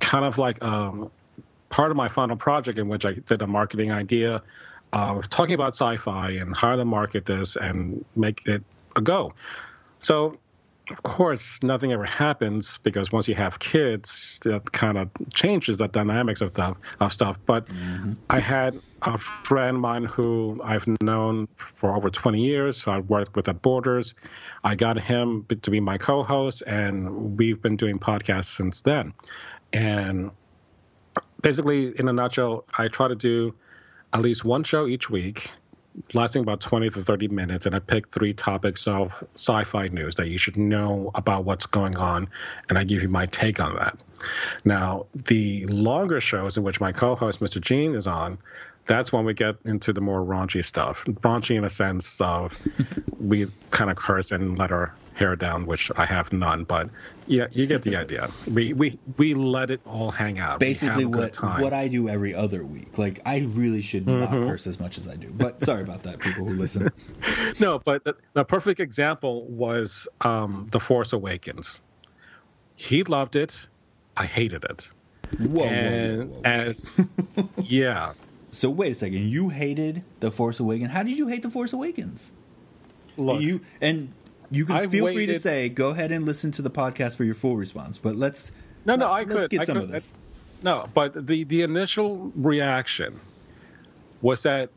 kind 0.00 0.24
of 0.24 0.36
like 0.36 0.62
um, 0.62 1.10
part 1.70 1.90
of 1.90 1.96
my 1.96 2.08
final 2.08 2.36
project 2.36 2.78
in 2.78 2.88
which 2.88 3.04
I 3.04 3.12
did 3.12 3.40
a 3.40 3.46
marketing 3.46 3.92
idea 3.92 4.42
of 4.92 5.30
talking 5.30 5.54
about 5.54 5.74
sci-fi 5.74 6.30
and 6.30 6.56
how 6.56 6.74
to 6.74 6.84
market 6.84 7.26
this 7.26 7.56
and 7.56 8.04
make 8.16 8.46
it 8.46 8.62
a 8.96 9.00
go. 9.00 9.34
So, 10.00 10.38
of 10.90 11.02
course, 11.02 11.62
nothing 11.62 11.92
ever 11.92 12.04
happens 12.04 12.78
because 12.82 13.12
once 13.12 13.28
you 13.28 13.34
have 13.34 13.58
kids, 13.58 14.40
that 14.44 14.72
kind 14.72 14.96
of 14.96 15.10
changes 15.34 15.78
the 15.78 15.88
dynamics 15.88 16.40
of 16.40 16.50
stuff. 16.50 16.78
Of 17.00 17.12
stuff. 17.12 17.36
But 17.44 17.66
mm-hmm. 17.66 18.14
I 18.30 18.40
had 18.40 18.80
a 19.02 19.18
friend 19.18 19.76
of 19.76 19.80
mine 19.80 20.04
who 20.04 20.60
I've 20.64 20.86
known 21.02 21.48
for 21.76 21.94
over 21.94 22.10
20 22.10 22.40
years. 22.40 22.76
So 22.82 22.90
I 22.90 22.98
worked 22.98 23.36
with 23.36 23.48
at 23.48 23.62
Borders. 23.62 24.14
I 24.64 24.74
got 24.74 24.98
him 24.98 25.46
to 25.48 25.70
be 25.70 25.80
my 25.80 25.98
co-host, 25.98 26.62
and 26.66 27.38
we've 27.38 27.60
been 27.60 27.76
doing 27.76 27.98
podcasts 27.98 28.56
since 28.56 28.82
then. 28.82 29.12
And 29.72 30.30
basically, 31.42 31.98
in 31.98 32.08
a 32.08 32.12
nutshell, 32.12 32.64
I 32.76 32.88
try 32.88 33.08
to 33.08 33.16
do 33.16 33.54
at 34.12 34.20
least 34.20 34.44
one 34.44 34.64
show 34.64 34.86
each 34.86 35.10
week 35.10 35.50
lasting 36.14 36.42
about 36.42 36.60
20 36.60 36.90
to 36.90 37.04
30 37.04 37.28
minutes, 37.28 37.66
and 37.66 37.74
I 37.74 37.78
pick 37.78 38.08
three 38.12 38.32
topics 38.32 38.86
of 38.86 39.24
sci 39.34 39.64
fi 39.64 39.88
news 39.88 40.14
that 40.16 40.28
you 40.28 40.38
should 40.38 40.56
know 40.56 41.10
about 41.14 41.44
what's 41.44 41.66
going 41.66 41.96
on, 41.96 42.28
and 42.68 42.78
I 42.78 42.84
give 42.84 43.02
you 43.02 43.08
my 43.08 43.26
take 43.26 43.60
on 43.60 43.74
that. 43.76 43.98
Now, 44.64 45.06
the 45.14 45.66
longer 45.66 46.20
shows 46.20 46.56
in 46.56 46.62
which 46.62 46.80
my 46.80 46.92
co 46.92 47.14
host, 47.14 47.40
Mr. 47.40 47.60
Gene, 47.60 47.94
is 47.94 48.06
on, 48.06 48.38
that's 48.88 49.12
when 49.12 49.24
we 49.24 49.34
get 49.34 49.56
into 49.64 49.92
the 49.92 50.00
more 50.00 50.22
raunchy 50.22 50.64
stuff. 50.64 51.04
Raunchy 51.04 51.56
in 51.56 51.64
a 51.64 51.70
sense 51.70 52.20
of 52.20 52.58
we 53.20 53.46
kind 53.70 53.90
of 53.90 53.96
curse 53.96 54.32
and 54.32 54.58
let 54.58 54.72
our 54.72 54.92
hair 55.14 55.36
down, 55.36 55.66
which 55.66 55.90
I 55.96 56.06
have 56.06 56.32
none. 56.32 56.64
But 56.64 56.88
yeah, 57.26 57.46
you 57.52 57.66
get 57.66 57.82
the 57.82 57.96
idea. 57.96 58.30
We 58.52 58.72
we 58.72 58.98
we 59.18 59.34
let 59.34 59.70
it 59.70 59.80
all 59.84 60.10
hang 60.10 60.38
out. 60.38 60.58
Basically, 60.58 61.04
what 61.04 61.36
what 61.36 61.72
I 61.72 61.86
do 61.88 62.08
every 62.08 62.34
other 62.34 62.64
week. 62.64 62.96
Like 62.96 63.20
I 63.26 63.40
really 63.50 63.82
should 63.82 64.06
mm-hmm. 64.06 64.20
not 64.20 64.48
curse 64.48 64.66
as 64.66 64.80
much 64.80 64.98
as 64.98 65.06
I 65.06 65.16
do. 65.16 65.30
But 65.30 65.62
sorry 65.62 65.82
about 65.82 66.02
that, 66.04 66.18
people 66.18 66.44
who 66.44 66.54
listen. 66.54 66.90
no, 67.60 67.78
but 67.80 68.04
the, 68.04 68.16
the, 68.32 68.44
perfect 68.44 68.80
example 68.80 69.44
was 69.46 70.08
um, 70.22 70.68
the 70.72 70.80
Force 70.80 71.12
Awakens. 71.12 71.80
He 72.76 73.04
loved 73.04 73.36
it. 73.36 73.66
I 74.16 74.24
hated 74.24 74.64
it. 74.64 74.90
Whoa, 75.38 75.64
and 75.64 76.30
whoa, 76.30 76.36
whoa. 76.36 76.42
as 76.44 77.00
yeah. 77.58 78.14
So 78.50 78.70
wait 78.70 78.92
a 78.92 78.94
second. 78.94 79.28
You 79.28 79.50
hated 79.50 80.02
the 80.20 80.30
Force 80.30 80.58
Awakens. 80.60 80.90
How 80.90 81.02
did 81.02 81.18
you 81.18 81.28
hate 81.28 81.42
the 81.42 81.50
Force 81.50 81.72
Awakens? 81.72 82.32
Look, 83.16 83.42
you 83.42 83.60
and 83.80 84.12
you 84.50 84.64
can 84.64 84.76
I've 84.76 84.90
feel 84.90 85.04
waited... 85.04 85.16
free 85.16 85.26
to 85.26 85.40
say, 85.40 85.68
go 85.68 85.90
ahead 85.90 86.12
and 86.12 86.24
listen 86.24 86.50
to 86.52 86.62
the 86.62 86.70
podcast 86.70 87.16
for 87.16 87.24
your 87.24 87.34
full 87.34 87.56
response. 87.56 87.98
But 87.98 88.16
let's 88.16 88.52
no, 88.84 88.96
no, 88.96 89.06
let, 89.06 89.12
I 89.12 89.24
could 89.24 89.50
get 89.50 89.60
I 89.60 89.64
some 89.64 89.76
could, 89.76 89.84
of 89.84 89.90
this. 89.90 90.14
No, 90.62 90.88
but 90.94 91.26
the 91.26 91.44
the 91.44 91.62
initial 91.62 92.32
reaction 92.34 93.20
was 94.22 94.42
that 94.42 94.70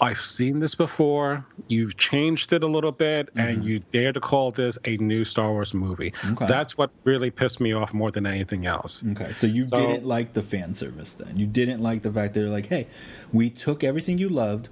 I've 0.00 0.20
seen 0.20 0.58
this 0.58 0.74
before. 0.74 1.44
You've 1.68 1.96
changed 1.96 2.52
it 2.52 2.62
a 2.62 2.66
little 2.66 2.92
bit, 2.92 3.28
mm-hmm. 3.28 3.38
and 3.38 3.64
you 3.64 3.78
dare 3.78 4.12
to 4.12 4.20
call 4.20 4.50
this 4.50 4.78
a 4.84 4.96
new 4.96 5.24
Star 5.24 5.50
Wars 5.50 5.72
movie. 5.72 6.12
Okay. 6.32 6.46
That's 6.46 6.76
what 6.76 6.90
really 7.04 7.30
pissed 7.30 7.60
me 7.60 7.72
off 7.72 7.94
more 7.94 8.10
than 8.10 8.26
anything 8.26 8.66
else. 8.66 9.02
Okay, 9.12 9.32
so 9.32 9.46
you 9.46 9.66
so, 9.66 9.76
didn't 9.76 10.04
like 10.04 10.32
the 10.32 10.42
fan 10.42 10.74
service 10.74 11.14
then? 11.14 11.36
You 11.36 11.46
didn't 11.46 11.82
like 11.82 12.02
the 12.02 12.12
fact 12.12 12.34
that 12.34 12.40
they're 12.40 12.48
like, 12.48 12.66
"Hey, 12.66 12.88
we 13.32 13.50
took 13.50 13.84
everything 13.84 14.18
you 14.18 14.28
loved, 14.28 14.68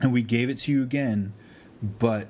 and 0.00 0.12
we 0.12 0.22
gave 0.22 0.50
it 0.50 0.58
to 0.58 0.72
you 0.72 0.82
again, 0.82 1.32
but 1.82 2.28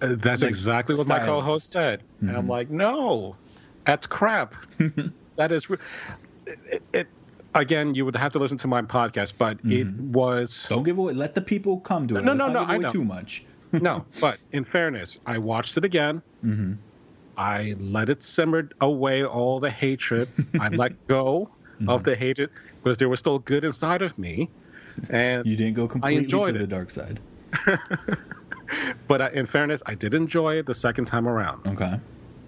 uh, 0.00 0.14
that's 0.18 0.42
like 0.42 0.48
exactly 0.48 0.94
what 0.94 1.06
my 1.06 1.18
co-host 1.18 1.70
said, 1.70 2.00
mm-hmm. 2.00 2.28
and 2.28 2.36
I'm 2.36 2.42
mm-hmm. 2.44 2.50
like, 2.50 2.70
no, 2.70 3.36
that's 3.84 4.06
crap. 4.06 4.54
that 5.36 5.52
is. 5.52 5.66
It, 6.46 6.82
it, 6.92 7.06
again, 7.54 7.94
you 7.94 8.04
would 8.04 8.16
have 8.16 8.32
to 8.32 8.38
listen 8.38 8.56
to 8.58 8.68
my 8.68 8.82
podcast, 8.82 9.34
but 9.38 9.58
mm-hmm. 9.58 9.72
it 9.72 9.94
was. 10.12 10.66
Don't 10.68 10.82
give 10.82 10.98
away. 10.98 11.12
Let 11.12 11.34
the 11.34 11.40
people 11.40 11.80
come 11.80 12.06
to 12.08 12.16
it. 12.16 12.24
No, 12.24 12.32
no, 12.32 12.48
no. 12.48 12.60
I 12.60 12.76
know 12.76 12.90
too 12.90 13.04
much. 13.04 13.44
no, 13.72 14.04
but 14.20 14.38
in 14.52 14.64
fairness, 14.64 15.18
I 15.26 15.38
watched 15.38 15.76
it 15.76 15.84
again. 15.84 16.22
Mm-hmm. 16.44 16.74
I 17.36 17.74
let 17.78 18.10
it 18.10 18.22
simmer 18.22 18.68
away 18.80 19.24
all 19.24 19.58
the 19.58 19.70
hatred. 19.70 20.28
I 20.60 20.68
let 20.82 21.06
go 21.06 21.50
of 21.80 21.80
mm-hmm. 21.80 22.02
the 22.02 22.16
hatred 22.16 22.50
because 22.82 22.98
there 22.98 23.08
was 23.08 23.18
still 23.18 23.38
good 23.38 23.64
inside 23.64 24.02
of 24.02 24.18
me, 24.18 24.50
and 25.08 25.46
you 25.46 25.56
didn't 25.56 25.74
go 25.74 25.88
completely 25.88 26.26
to 26.26 26.44
it. 26.44 26.52
the 26.52 26.66
dark 26.66 26.90
side. 26.90 27.20
but 29.08 29.20
uh, 29.20 29.30
in 29.32 29.46
fairness, 29.46 29.82
I 29.86 29.94
did 29.94 30.14
enjoy 30.14 30.58
it 30.58 30.66
the 30.66 30.74
second 30.74 31.06
time 31.06 31.26
around. 31.26 31.66
Okay. 31.66 31.98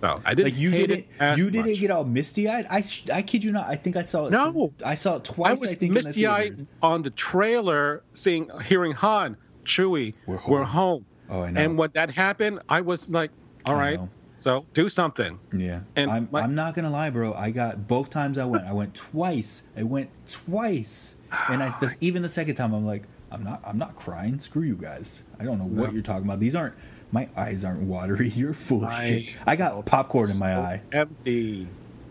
So 0.03 0.21
I 0.25 0.35
didn't. 0.35 0.53
Like 0.53 0.61
you 0.61 0.71
didn't. 0.73 1.07
you 1.39 1.49
didn't 1.49 1.71
much. 1.71 1.81
get 1.81 1.93
all 1.93 2.05
misty 2.05 2.49
eyed. 2.49 2.67
I 2.69 2.85
I 3.13 3.23
kid 3.23 3.45
you 3.45 3.53
not. 3.53 3.69
I 3.69 3.77
think 3.77 3.97
I 3.97 4.03
saw 4.03 4.27
it. 4.27 4.33
No, 4.33 4.73
I 4.85 4.97
saw 4.97 5.17
it 5.17 5.25
twice. 5.25 5.59
I 5.59 5.61
was 5.61 5.71
I 5.71 5.75
think 5.77 5.93
misty 5.93 6.27
eyed 6.27 6.67
on 6.83 7.03
the 7.03 7.11
trailer, 7.11 8.03
seeing 8.13 8.51
hearing 8.65 8.91
Han, 8.93 9.37
Chewie, 9.65 10.15
we're 10.27 10.37
home. 10.39 10.53
We're 10.53 10.65
home. 10.65 11.07
Oh, 11.31 11.43
I 11.43 11.53
know. 11.53 11.61
And 11.61 11.79
when 11.79 11.91
that 11.95 12.11
happened, 12.11 12.61
I 12.69 12.81
was 12.81 13.09
like, 13.09 13.31
all 13.65 13.77
right. 13.77 14.01
So 14.41 14.67
do 14.75 14.89
something. 14.89 15.39
Yeah. 15.53 15.83
And 15.95 16.11
I'm, 16.11 16.29
my, 16.33 16.41
I'm 16.41 16.57
not 16.57 16.75
gonna 16.75 16.91
lie, 16.91 17.11
bro. 17.11 17.33
I 17.35 17.53
got 17.53 17.87
both 17.87 18.11
times 18.11 18.39
I 18.39 18.45
went. 18.45 18.65
I 18.65 18.73
went 18.73 18.97
twice. 18.97 19.63
I 19.77 19.85
went 19.85 20.11
twice, 20.29 21.15
and 21.49 21.63
I 21.63 21.79
this, 21.79 21.93
ah. 21.93 21.99
even 22.01 22.23
the 22.23 22.29
second 22.29 22.57
time 22.57 22.75
I'm 22.75 22.85
like, 22.85 23.05
I'm 23.31 23.45
not. 23.45 23.61
I'm 23.65 23.79
not 23.79 23.95
crying. 23.95 24.41
Screw 24.41 24.65
you 24.65 24.75
guys. 24.75 25.23
I 25.39 25.45
don't 25.45 25.59
know 25.59 25.65
what 25.65 25.87
no. 25.87 25.93
you're 25.93 26.03
talking 26.03 26.25
about. 26.25 26.41
These 26.41 26.57
aren't. 26.57 26.75
My 27.13 27.29
eyes 27.37 27.65
aren't 27.65 27.83
watery. 27.83 28.29
You're 28.35 28.55
full 28.55 28.85
of 28.85 28.95
shit. 28.95 29.29
I 29.47 29.55
got 29.55 29.85
popcorn 29.87 30.31
in 30.31 30.39
my 30.39 30.55
so 30.55 30.61
eye. 30.61 30.81
Empty. 30.93 31.69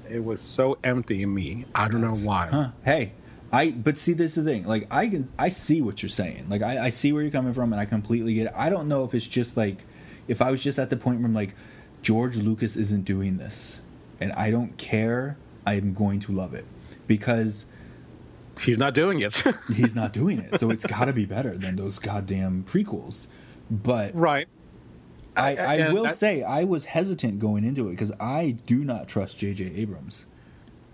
It 0.10 0.24
was 0.24 0.40
so 0.40 0.78
empty 0.84 1.24
in 1.24 1.34
me. 1.34 1.66
I 1.74 1.88
don't 1.88 2.02
know 2.02 2.16
why. 2.16 2.48
Huh. 2.48 2.70
Hey, 2.86 3.14
I. 3.52 3.72
But 3.72 3.98
see, 3.98 4.14
this 4.14 4.38
is 4.38 4.44
the 4.44 4.52
thing. 4.52 4.66
Like 4.66 4.88
I 4.92 5.08
can. 5.08 5.30
I 5.40 5.50
see 5.50 5.82
what 5.82 6.04
you're 6.04 6.10
saying. 6.10 6.48
Like 6.50 6.62
I, 6.62 6.86
I 6.86 6.90
see 6.92 7.12
where 7.12 7.24
you're 7.24 7.32
coming 7.32 7.54
from, 7.54 7.74
and 7.74 7.80
I 7.80 7.86
completely 7.86 8.36
get 8.36 8.48
it. 8.48 8.54
I 8.56 8.70
don't 8.70 8.88
know 8.88 9.04
if 9.04 9.14
it's 9.14 9.28
just 9.28 9.58
like, 9.58 9.86
if 10.28 10.42
I 10.42 10.52
was 10.52 10.62
just 10.64 10.78
at 10.78 10.90
the 10.90 10.98
point 10.98 11.20
where 11.20 11.26
I'm 11.26 11.34
like, 11.34 11.56
George 12.02 12.38
Lucas 12.38 12.76
isn't 12.76 13.06
doing 13.06 13.38
this, 13.38 13.82
and 14.20 14.32
I 14.34 14.52
don't 14.52 14.78
care. 14.78 15.38
I'm 15.66 15.94
going 15.94 16.20
to 16.22 16.32
love 16.32 16.54
it 16.54 16.66
because 17.08 17.66
he's 18.60 18.78
not 18.78 18.94
doing 18.94 19.22
it. 19.22 19.44
he's 19.74 19.96
not 19.96 20.14
doing 20.14 20.40
it, 20.40 20.60
so 20.60 20.70
it's 20.70 20.86
got 20.86 21.06
to 21.06 21.14
be 21.14 21.26
better 21.26 21.58
than 21.58 21.76
those 21.76 22.00
goddamn 22.00 22.66
prequels. 22.68 23.28
But 23.70 24.14
right, 24.16 24.48
I, 25.36 25.56
I 25.56 25.92
will 25.92 26.10
say 26.10 26.44
I 26.44 26.64
was 26.64 26.86
hesitant 26.86 27.40
going 27.40 27.64
into 27.64 27.88
it 27.88 27.92
because 27.92 28.12
I 28.20 28.58
do 28.66 28.84
not 28.84 29.08
trust 29.08 29.38
J.J. 29.38 29.74
Abrams. 29.76 30.26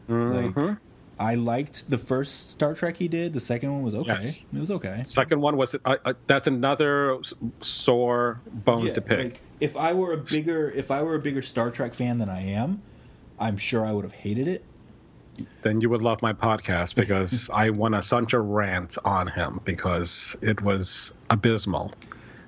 Mm-hmm. 0.10 0.60
Like, 0.60 0.78
I 1.20 1.36
liked 1.36 1.90
the 1.90 1.98
first 1.98 2.52
Star 2.52 2.76
Trek 2.76 2.98
he 2.98 3.08
did. 3.08 3.34
The 3.34 3.40
second 3.40 3.74
one 3.74 3.82
was 3.82 3.96
okay. 3.96 4.14
Yes. 4.14 4.46
It 4.54 4.60
was 4.60 4.70
okay. 4.70 5.02
Second 5.06 5.42
one 5.42 5.58
was 5.58 5.74
uh, 5.74 5.96
uh, 6.06 6.14
that's 6.28 6.46
another 6.46 7.18
sore 7.62 8.40
bone 8.46 8.86
yeah, 8.86 8.94
to 8.94 9.02
pick. 9.02 9.20
Like, 9.34 9.42
if 9.60 9.76
I 9.76 9.94
were 9.94 10.14
a 10.14 10.18
bigger 10.18 10.70
if 10.70 10.92
I 10.92 11.02
were 11.02 11.16
a 11.16 11.20
bigger 11.20 11.42
Star 11.42 11.72
Trek 11.72 11.96
fan 11.96 12.20
than 12.20 12.30
I 12.30 12.42
am, 12.42 12.84
I'm 13.40 13.58
sure 13.58 13.86
I 13.86 13.92
would 13.92 14.06
have 14.06 14.14
hated 14.14 14.48
it 14.48 14.64
then 15.62 15.82
you 15.82 15.90
would 15.90 16.02
love 16.02 16.22
my 16.22 16.34
podcast 16.34 16.96
because 16.96 17.50
I 17.54 17.70
went 17.70 17.96
a 17.96 18.02
such 18.02 18.34
a 18.34 18.40
rant 18.40 18.98
on 19.06 19.28
him 19.28 19.62
because 19.66 20.36
it 20.42 20.62
was 20.62 21.14
abysmal. 21.30 21.94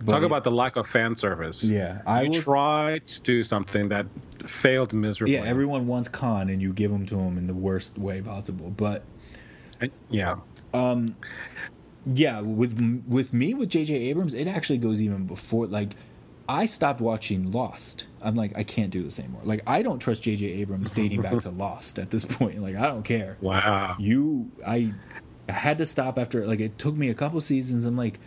But 0.02 0.14
Talk 0.14 0.24
about 0.24 0.44
the 0.44 0.52
lack 0.52 0.76
of 0.76 0.88
fan 0.88 1.16
service. 1.16 1.64
Yeah, 1.64 2.02
I 2.06 2.28
was, 2.28 2.44
tried 2.44 3.08
to 3.08 3.22
do 3.22 3.44
something 3.44 3.90
that 3.90 4.06
failed 4.46 4.94
miserably. 4.94 5.36
Yeah, 5.36 5.44
everyone 5.44 5.88
wants 5.88 6.08
Khan, 6.08 6.50
and 6.50 6.62
you 6.62 6.74
give 6.74 6.92
them 6.92 7.06
to 7.08 7.18
him 7.18 7.38
in 7.38 7.48
the 7.48 7.54
worst 7.54 7.98
way 7.98 8.22
possible. 8.22 8.70
But 8.70 9.04
yeah, 10.10 10.38
um, 10.74 11.16
yeah, 12.06 12.40
with 12.42 13.04
with 13.08 13.34
me 13.34 13.54
with 13.54 13.70
J.J. 13.70 13.94
Abrams, 13.94 14.34
it 14.34 14.48
actually 14.48 14.80
goes 14.80 15.02
even 15.02 15.26
before. 15.26 15.68
Like, 15.68 15.96
I 16.48 16.66
stopped 16.66 17.02
watching 17.02 17.52
Lost 17.52 18.06
I'm 18.22 18.36
like, 18.36 18.52
I 18.56 18.64
can't 18.64 18.90
do 18.90 19.04
this 19.04 19.20
anymore. 19.20 19.42
Like, 19.44 19.64
I 19.68 19.82
don't 19.82 20.00
trust 20.00 20.24
J.J. 20.24 20.46
Abrams 20.46 20.92
dating 20.92 21.22
back 21.22 21.40
to 21.40 21.50
Lost 21.58 22.00
at 22.00 22.10
this 22.10 22.26
point. 22.26 22.62
Like, 22.62 22.76
I 22.76 22.88
don't 22.88 23.04
care. 23.04 23.38
Wow. 23.42 23.96
You, 24.00 24.52
I, 24.66 24.94
I 25.48 25.52
had 25.52 25.78
to 25.78 25.86
stop 25.86 26.18
after. 26.18 26.46
Like, 26.46 26.60
it 26.60 26.78
took 26.78 26.96
me 26.96 27.10
a 27.10 27.14
couple 27.14 27.40
seasons. 27.42 27.86
I'm 27.86 27.96
like, 27.96 28.20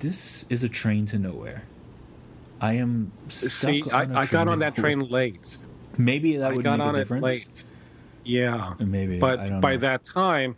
this 0.00 0.44
is 0.48 0.62
a 0.62 0.68
train 0.68 1.06
to 1.06 1.18
nowhere. 1.18 1.62
I 2.60 2.74
am 2.74 3.10
See, 3.28 3.84
I, 3.90 4.20
I 4.20 4.26
got 4.26 4.48
on 4.48 4.58
that 4.58 4.74
train 4.74 5.00
late. 5.00 5.66
Maybe 5.96 6.36
that 6.36 6.54
would 6.54 6.66
I 6.66 6.76
got 6.76 6.78
make 6.78 6.88
on 6.88 6.94
a 6.94 6.98
difference. 6.98 7.22
It 7.22 7.26
late. 7.26 7.64
Yeah, 8.24 8.74
maybe. 8.78 9.18
But 9.18 9.60
by 9.60 9.72
know. 9.72 9.78
that 9.78 10.04
time, 10.04 10.56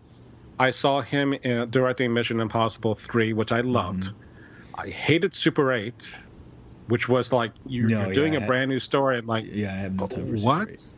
I 0.58 0.72
saw 0.72 1.00
him 1.00 1.36
directing 1.70 2.12
Mission 2.12 2.40
Impossible 2.40 2.94
Three, 2.94 3.32
which 3.32 3.52
I 3.52 3.60
loved. 3.60 4.04
Mm-hmm. 4.04 4.80
I 4.80 4.88
hated 4.88 5.34
Super 5.34 5.72
Eight 5.72 6.16
which 6.88 7.08
was 7.08 7.32
like 7.32 7.52
you're, 7.66 7.88
no, 7.88 8.04
you're 8.04 8.14
doing 8.14 8.34
yeah, 8.34 8.40
a 8.40 8.46
brand 8.46 8.68
new 8.68 8.78
story. 8.78 9.18
and 9.18 9.26
like, 9.26 9.46
yeah, 9.48 9.72
I 9.72 9.76
have 9.76 9.94
no 9.94 10.06
time 10.06 10.26
for 10.26 10.44
what? 10.44 10.68
Super 10.68 10.72
8. 10.72 10.94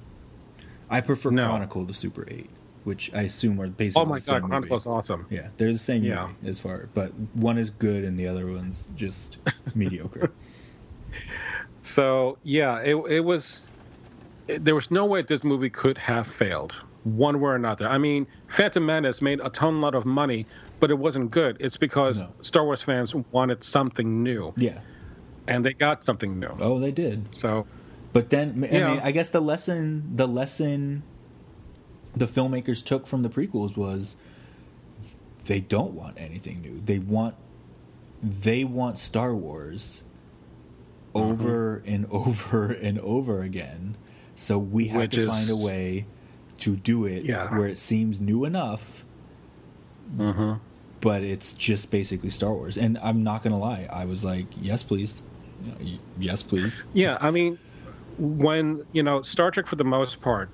I 0.90 1.00
prefer 1.00 1.30
no. 1.30 1.46
Chronicle 1.46 1.86
to 1.86 1.94
Super 1.94 2.24
Eight, 2.28 2.50
which 2.84 3.12
I 3.14 3.22
assume 3.22 3.60
are 3.60 3.68
basically. 3.68 4.02
Oh 4.02 4.06
my 4.06 4.20
god, 4.20 4.42
Chronicle's 4.42 4.86
awesome. 4.86 5.26
Yeah, 5.30 5.48
they're 5.56 5.72
the 5.72 5.78
same 5.78 6.02
yeah. 6.02 6.26
movie 6.26 6.48
as 6.48 6.60
far, 6.60 6.88
but 6.94 7.12
one 7.34 7.58
is 7.58 7.70
good 7.70 8.04
and 8.04 8.18
the 8.18 8.26
other 8.26 8.46
one's 8.46 8.90
just 8.96 9.38
mediocre. 9.74 10.32
So 11.80 12.38
yeah, 12.42 12.80
it 12.80 12.96
it 13.08 13.20
was. 13.20 13.68
It, 14.46 14.64
there 14.64 14.74
was 14.74 14.90
no 14.90 15.06
way 15.06 15.22
this 15.22 15.42
movie 15.42 15.70
could 15.70 15.96
have 15.96 16.26
failed 16.26 16.82
one 17.04 17.40
way 17.40 17.50
or 17.50 17.54
another. 17.54 17.88
I 17.88 17.98
mean, 17.98 18.26
Phantom 18.48 18.84
Menace 18.84 19.22
made 19.22 19.40
a 19.40 19.48
ton 19.50 19.80
lot 19.80 19.94
of 19.94 20.04
money, 20.04 20.46
but 20.80 20.90
it 20.90 20.98
wasn't 20.98 21.30
good. 21.30 21.56
It's 21.60 21.78
because 21.78 22.18
no. 22.18 22.32
Star 22.42 22.64
Wars 22.64 22.82
fans 22.82 23.14
wanted 23.32 23.64
something 23.64 24.22
new. 24.22 24.52
Yeah 24.56 24.80
and 25.46 25.64
they 25.64 25.72
got 25.72 26.04
something 26.04 26.38
new. 26.38 26.54
Oh, 26.60 26.78
they 26.78 26.92
did. 26.92 27.34
So, 27.34 27.66
but 28.12 28.30
then 28.30 28.50
I 28.70 28.78
mean, 28.78 29.00
I 29.02 29.12
guess 29.12 29.30
the 29.30 29.40
lesson, 29.40 30.16
the 30.16 30.28
lesson, 30.28 31.02
the 32.16 32.26
filmmakers 32.26 32.84
took 32.84 33.06
from 33.06 33.22
the 33.22 33.28
prequels 33.28 33.76
was 33.76 34.16
they 35.46 35.60
don't 35.60 35.92
want 35.92 36.16
anything 36.18 36.60
new. 36.62 36.80
They 36.84 36.98
want 36.98 37.34
they 38.22 38.64
want 38.64 38.98
Star 38.98 39.34
Wars 39.34 40.02
over 41.14 41.82
Mm-hmm. 41.84 41.92
and 41.94 42.06
over 42.10 42.72
and 42.72 42.98
over 43.00 43.42
again. 43.42 43.96
So 44.34 44.58
we 44.58 44.86
have 44.88 45.02
Which 45.02 45.14
to 45.14 45.22
is- 45.22 45.30
find 45.30 45.50
a 45.50 45.56
way 45.64 46.06
to 46.60 46.76
do 46.76 47.04
it 47.04 47.24
Yeah. 47.24 47.48
where 47.56 47.68
it 47.68 47.78
seems 47.78 48.20
new 48.20 48.44
enough, 48.44 49.04
mhm. 50.16 50.60
but 51.00 51.22
it's 51.22 51.52
just 51.52 51.90
basically 51.90 52.30
Star 52.30 52.52
Wars. 52.52 52.78
And 52.78 52.96
I'm 52.98 53.22
not 53.24 53.42
gonna 53.42 53.58
lie, 53.58 53.88
I 53.92 54.04
was 54.04 54.24
like, 54.24 54.46
yes, 54.60 54.82
please, 54.82 55.22
You 55.64 55.70
know, 55.70 55.76
y- 55.80 55.98
yes, 56.18 56.42
please. 56.42 56.82
yeah, 56.92 57.18
I 57.20 57.30
mean, 57.30 57.58
when 58.18 58.84
you 58.92 59.02
know 59.02 59.22
Star 59.22 59.50
Trek 59.50 59.66
for 59.66 59.76
the 59.76 59.84
most 59.84 60.20
part 60.20 60.48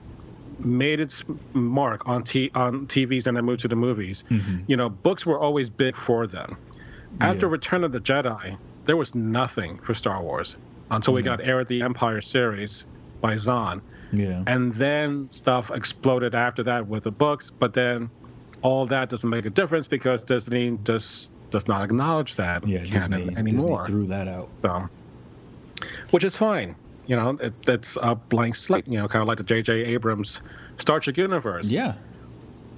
made 0.64 1.00
its 1.00 1.24
mark 1.52 2.06
on 2.08 2.22
t- 2.22 2.50
on 2.54 2.86
TVs 2.86 3.26
and 3.26 3.36
then 3.36 3.44
moved 3.44 3.60
to 3.62 3.68
the 3.68 3.76
movies. 3.76 4.24
Mhm. 4.30 4.64
You 4.66 4.76
know, 4.76 4.88
books 4.88 5.24
were 5.26 5.38
always 5.38 5.68
big 5.70 5.96
for 5.96 6.26
them. 6.26 6.56
After 7.20 7.46
Yeah. 7.46 7.52
Return 7.52 7.84
of 7.84 7.92
the 7.92 8.00
Jedi, 8.00 8.56
there 8.86 8.96
was 8.96 9.14
nothing 9.14 9.78
for 9.78 9.94
Star 9.94 10.22
Wars 10.22 10.56
until 10.90 11.14
we 11.14 11.22
got 11.22 11.40
Heir 11.40 11.60
of 11.60 11.68
the 11.68 11.82
Empire 11.82 12.20
series 12.20 12.84
by 13.20 13.36
Zahn. 13.36 13.80
Yeah. 14.12 14.42
and 14.48 14.74
then 14.74 15.30
stuff 15.30 15.70
exploded 15.70 16.34
after 16.34 16.64
that 16.64 16.88
with 16.88 17.04
the 17.04 17.12
books 17.12 17.52
but 17.56 17.74
then 17.74 18.10
all 18.60 18.84
that 18.86 19.08
doesn't 19.08 19.30
make 19.30 19.46
a 19.46 19.50
difference 19.50 19.86
because 19.86 20.24
disney 20.24 20.76
just 20.82 21.30
does 21.50 21.68
not 21.68 21.84
acknowledge 21.84 22.34
that 22.34 22.66
yeah, 22.66 22.82
canon 22.82 23.20
Disney, 23.26 23.36
anymore 23.36 23.82
Disney 23.86 23.92
threw 24.00 24.06
that 24.08 24.26
out. 24.26 24.48
so 24.56 24.88
which 26.10 26.24
is 26.24 26.36
fine 26.36 26.74
you 27.10 27.16
know 27.16 27.30
it, 27.40 27.52
it's 27.66 27.98
a 28.00 28.14
blank 28.14 28.54
slate 28.54 28.86
you 28.86 28.96
know 28.96 29.08
kind 29.08 29.20
of 29.20 29.26
like 29.28 29.38
the 29.38 29.44
jj 29.44 29.84
abrams 29.88 30.42
star 30.78 31.00
trek 31.00 31.16
universe 31.16 31.68
Yeah. 31.68 31.94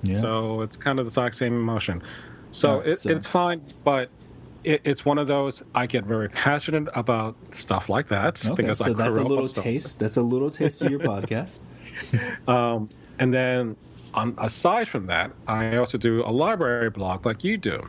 Yeah. 0.03 0.17
so 0.17 0.63
it's 0.63 0.77
kind 0.77 0.99
of 0.99 1.05
the 1.05 1.11
exact 1.11 1.35
same 1.35 1.55
emotion 1.55 2.03
so, 2.51 2.77
Alright, 2.77 2.89
it, 2.89 3.07
it's 3.07 3.27
fine 3.27 3.61
but 3.85 4.09
it, 4.65 4.81
it's 4.85 5.05
one 5.05 5.19
of 5.19 5.27
those 5.29 5.63
i 5.75 5.87
get 5.87 6.05
very 6.05 6.31
passionate 6.31 6.89
about 6.95 7.37
stuff 7.51 7.91
like 7.91 8.09
that 8.09 8.45
okay, 8.45 8.55
because 8.63 8.79
so 8.79 8.87
I 8.87 8.93
that's 8.95 9.19
a 9.19 9.23
little 9.23 9.49
taste. 9.49 9.99
That's 10.01 10.17
a 10.17 10.23
little 10.23 10.51
taste 10.51 10.81
of 10.83 10.91
your 10.91 11.01
podcast. 11.13 11.59
Um, 12.49 12.89
and 13.19 13.33
then, 13.35 13.77
on, 14.15 14.35
aside 14.39 14.89
from 14.89 15.07
that, 15.07 15.31
I 15.47 15.77
also 15.77 15.99
do 15.99 16.23
a 16.25 16.33
library 16.33 16.91
blog 16.91 17.27
like 17.27 17.45
you 17.45 17.57
do. 17.57 17.83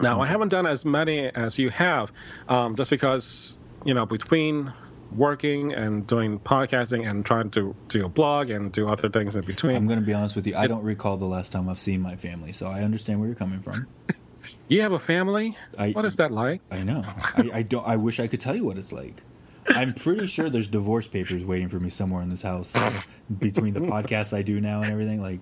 Now, 0.00 0.20
I 0.20 0.26
haven't 0.26 0.48
done 0.48 0.66
as 0.66 0.84
many 0.84 1.26
as 1.34 1.58
you 1.58 1.70
have, 1.70 2.10
um, 2.48 2.74
just 2.76 2.90
because 2.90 3.58
you 3.84 3.94
know 3.94 4.06
between 4.06 4.72
working 5.14 5.72
and 5.72 6.06
doing 6.06 6.38
podcasting 6.40 7.08
and 7.08 7.24
trying 7.24 7.50
to 7.50 7.74
do 7.88 8.04
a 8.04 8.08
blog 8.08 8.50
and 8.50 8.72
do 8.72 8.88
other 8.88 9.08
things 9.08 9.36
in 9.36 9.44
between. 9.44 9.76
I'm 9.76 9.86
going 9.86 10.00
to 10.00 10.04
be 10.04 10.12
honest 10.14 10.34
with 10.36 10.46
you. 10.46 10.54
I 10.54 10.64
It's- 10.64 10.76
don't 10.78 10.84
recall 10.86 11.16
the 11.16 11.24
last 11.26 11.52
time 11.52 11.68
I've 11.68 11.78
seen 11.78 12.00
my 12.00 12.16
family, 12.16 12.52
so 12.52 12.66
I 12.66 12.82
understand 12.82 13.20
where 13.20 13.28
you're 13.28 13.36
coming 13.36 13.60
from. 13.60 13.86
you 14.68 14.80
have 14.82 14.92
a 14.92 14.98
family. 14.98 15.56
I- 15.78 15.90
what 15.92 16.04
is 16.04 16.16
that 16.16 16.30
like? 16.32 16.60
I 16.70 16.82
know. 16.82 17.02
I, 17.06 17.50
I 17.54 17.62
don't. 17.62 17.86
I 17.86 17.96
wish 17.96 18.18
I 18.20 18.26
could 18.26 18.40
tell 18.40 18.56
you 18.56 18.64
what 18.64 18.76
it's 18.78 18.92
like. 18.92 19.22
I'm 19.68 19.94
pretty 19.94 20.26
sure 20.26 20.50
there's 20.50 20.68
divorce 20.68 21.06
papers 21.06 21.42
waiting 21.44 21.68
for 21.70 21.80
me 21.80 21.88
somewhere 21.88 22.22
in 22.22 22.28
this 22.28 22.42
house 22.42 22.76
uh, 22.76 22.92
between 23.38 23.72
the 23.72 23.80
podcasts 23.80 24.36
I 24.36 24.42
do 24.42 24.60
now 24.60 24.82
and 24.82 24.92
everything. 24.92 25.22
Like, 25.22 25.40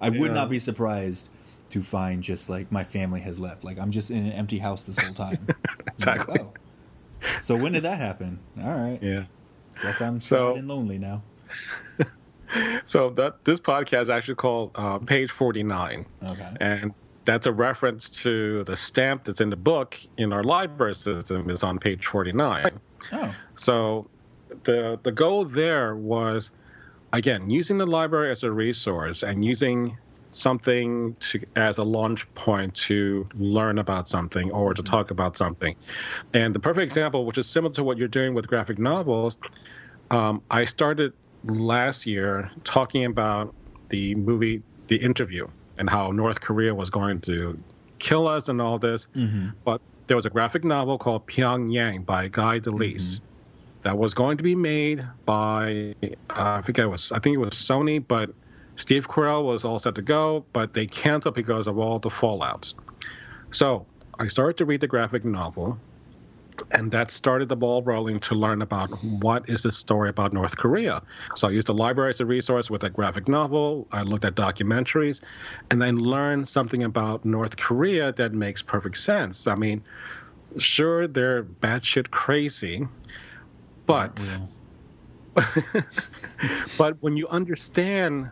I 0.00 0.10
would 0.10 0.20
Yeah. 0.30 0.34
not 0.34 0.48
be 0.48 0.60
surprised 0.60 1.28
to 1.70 1.82
find 1.82 2.22
just 2.22 2.48
like 2.48 2.70
my 2.70 2.84
family 2.84 3.20
has 3.22 3.40
left. 3.40 3.64
Like, 3.64 3.80
I'm 3.80 3.90
just 3.90 4.12
in 4.12 4.26
an 4.26 4.32
empty 4.32 4.58
house 4.58 4.84
this 4.84 4.96
whole 4.98 5.12
time. 5.12 5.38
I'm 5.48 5.56
like, 5.86 5.86
Exactly. 5.94 6.38
oh. 6.40 6.52
So 7.44 7.56
when 7.56 7.72
did 7.72 7.82
that 7.82 7.98
happen? 8.00 8.38
All 8.58 8.74
right. 8.76 8.98
Yeah. 9.02 9.24
Guess 9.82 10.00
I'm 10.00 10.18
So- 10.20 10.52
sad 10.52 10.58
and 10.60 10.68
lonely 10.68 10.98
now. 10.98 11.22
So 12.84 13.10
that 13.10 13.44
this 13.44 13.58
podcast 13.58 14.02
is 14.02 14.10
actually 14.10 14.36
called 14.36 14.70
uh, 14.76 14.98
Page 14.98 15.30
Forty 15.30 15.62
Nine. 15.64 16.06
Okay. 16.30 16.48
and 16.60 16.92
that's 17.24 17.46
a 17.46 17.52
reference 17.52 18.08
to 18.22 18.62
the 18.64 18.76
stamp 18.76 19.24
that's 19.24 19.40
in 19.40 19.50
the 19.50 19.56
book 19.56 19.96
in 20.18 20.32
our 20.32 20.44
library 20.44 20.94
system 20.94 21.48
is 21.50 21.64
on 21.64 21.78
page 21.78 22.06
49 22.06 22.70
Oh. 23.12 23.34
so 23.56 24.08
the 24.64 25.00
the 25.02 25.10
goal 25.10 25.46
there 25.46 25.96
was 25.96 26.50
again 27.14 27.48
using 27.50 27.78
the 27.78 27.86
library 27.86 28.30
as 28.30 28.44
a 28.44 28.52
resource 28.52 29.22
and 29.22 29.42
using 29.44 29.96
something 30.34 31.14
to 31.20 31.40
as 31.56 31.78
a 31.78 31.84
launch 31.84 32.32
point 32.34 32.74
to 32.74 33.28
learn 33.34 33.78
about 33.78 34.08
something 34.08 34.50
or 34.50 34.74
to 34.74 34.82
talk 34.82 35.10
about 35.10 35.36
something. 35.38 35.76
And 36.32 36.54
the 36.54 36.60
perfect 36.60 36.84
example 36.84 37.26
which 37.26 37.38
is 37.38 37.46
similar 37.46 37.72
to 37.74 37.84
what 37.84 37.98
you're 37.98 38.08
doing 38.08 38.34
with 38.34 38.46
graphic 38.46 38.78
novels 38.78 39.38
um, 40.10 40.42
i 40.50 40.64
started 40.64 41.12
last 41.44 42.06
year 42.06 42.50
talking 42.64 43.04
about 43.04 43.54
the 43.88 44.14
movie 44.14 44.62
the 44.88 44.96
interview 44.96 45.46
and 45.78 45.88
how 45.88 46.10
north 46.10 46.40
korea 46.40 46.74
was 46.74 46.90
going 46.90 47.20
to 47.20 47.58
kill 47.98 48.26
us 48.26 48.48
and 48.48 48.60
all 48.60 48.78
this. 48.78 49.06
Mm-hmm. 49.16 49.48
but 49.64 49.80
there 50.06 50.16
was 50.16 50.26
a 50.26 50.30
graphic 50.30 50.64
novel 50.64 50.98
called 50.98 51.26
Pyongyang 51.26 52.04
by 52.04 52.28
Guy 52.28 52.58
Delisle 52.58 53.20
that 53.82 53.96
was 53.96 54.12
going 54.12 54.36
to 54.36 54.42
be 54.42 54.54
made 54.54 55.06
by 55.24 55.94
uh, 56.02 56.08
I 56.28 56.62
forget 56.62 56.84
it 56.84 56.88
was 56.88 57.12
I 57.12 57.18
think 57.18 57.36
it 57.36 57.40
was 57.40 57.54
Sony, 57.54 58.04
but 58.06 58.30
Steve 58.76 59.08
Carell 59.08 59.44
was 59.44 59.64
all 59.64 59.78
set 59.78 59.94
to 59.94 60.02
go, 60.02 60.44
but 60.52 60.74
they 60.74 60.86
canceled 60.86 61.34
because 61.34 61.66
of 61.66 61.78
all 61.78 61.98
the 61.98 62.08
fallouts. 62.08 62.74
So 63.50 63.86
I 64.18 64.26
started 64.26 64.56
to 64.58 64.64
read 64.64 64.80
the 64.80 64.88
graphic 64.88 65.24
novel, 65.24 65.78
and 66.70 66.90
that 66.92 67.10
started 67.10 67.48
the 67.48 67.56
ball 67.56 67.82
rolling 67.82 68.20
to 68.20 68.34
learn 68.34 68.62
about 68.62 68.88
what 69.02 69.48
is 69.48 69.62
the 69.62 69.72
story 69.72 70.08
about 70.08 70.32
North 70.32 70.56
Korea. 70.56 71.02
So 71.36 71.48
I 71.48 71.52
used 71.52 71.68
the 71.68 71.74
library 71.74 72.10
as 72.10 72.20
a 72.20 72.26
resource 72.26 72.70
with 72.70 72.82
a 72.84 72.90
graphic 72.90 73.28
novel. 73.28 73.86
I 73.92 74.02
looked 74.02 74.24
at 74.24 74.34
documentaries, 74.34 75.22
and 75.70 75.80
then 75.80 75.96
learned 75.96 76.48
something 76.48 76.82
about 76.82 77.24
North 77.24 77.56
Korea 77.56 78.12
that 78.12 78.32
makes 78.32 78.62
perfect 78.62 78.98
sense. 78.98 79.46
I 79.46 79.54
mean, 79.54 79.82
sure 80.58 81.06
they're 81.06 81.44
batshit 81.44 82.10
crazy, 82.10 82.86
but 83.86 84.38
but 86.78 86.96
when 87.00 87.16
you 87.16 87.28
understand 87.28 88.30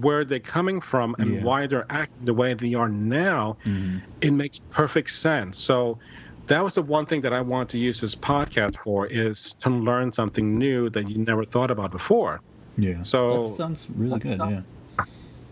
where 0.00 0.24
they're 0.24 0.38
coming 0.40 0.80
from 0.80 1.14
and 1.18 1.34
Yeah. 1.34 1.42
why 1.42 1.66
they're 1.66 1.86
acting 1.90 2.24
the 2.24 2.34
way 2.34 2.54
they 2.54 2.74
are 2.74 2.88
now, 2.88 3.56
Mm-hmm. 3.64 3.98
it 4.20 4.32
makes 4.32 4.60
perfect 4.70 5.10
sense. 5.10 5.58
So 5.58 5.98
that 6.46 6.62
was 6.62 6.74
the 6.74 6.82
one 6.82 7.06
thing 7.06 7.20
that 7.22 7.32
I 7.32 7.40
wanted 7.40 7.68
to 7.70 7.78
use 7.78 8.00
this 8.00 8.14
podcast 8.14 8.76
for 8.76 9.06
is 9.06 9.54
to 9.60 9.70
learn 9.70 10.12
something 10.12 10.58
new 10.58 10.90
that 10.90 11.08
you 11.08 11.18
never 11.18 11.44
thought 11.44 11.70
about 11.70 11.90
before. 11.92 12.40
Yeah. 12.78 13.02
So- 13.02 13.48
that 13.48 13.54
sounds 13.56 13.88
really 13.96 14.18
good. 14.20 14.38
Yeah. 14.38 14.62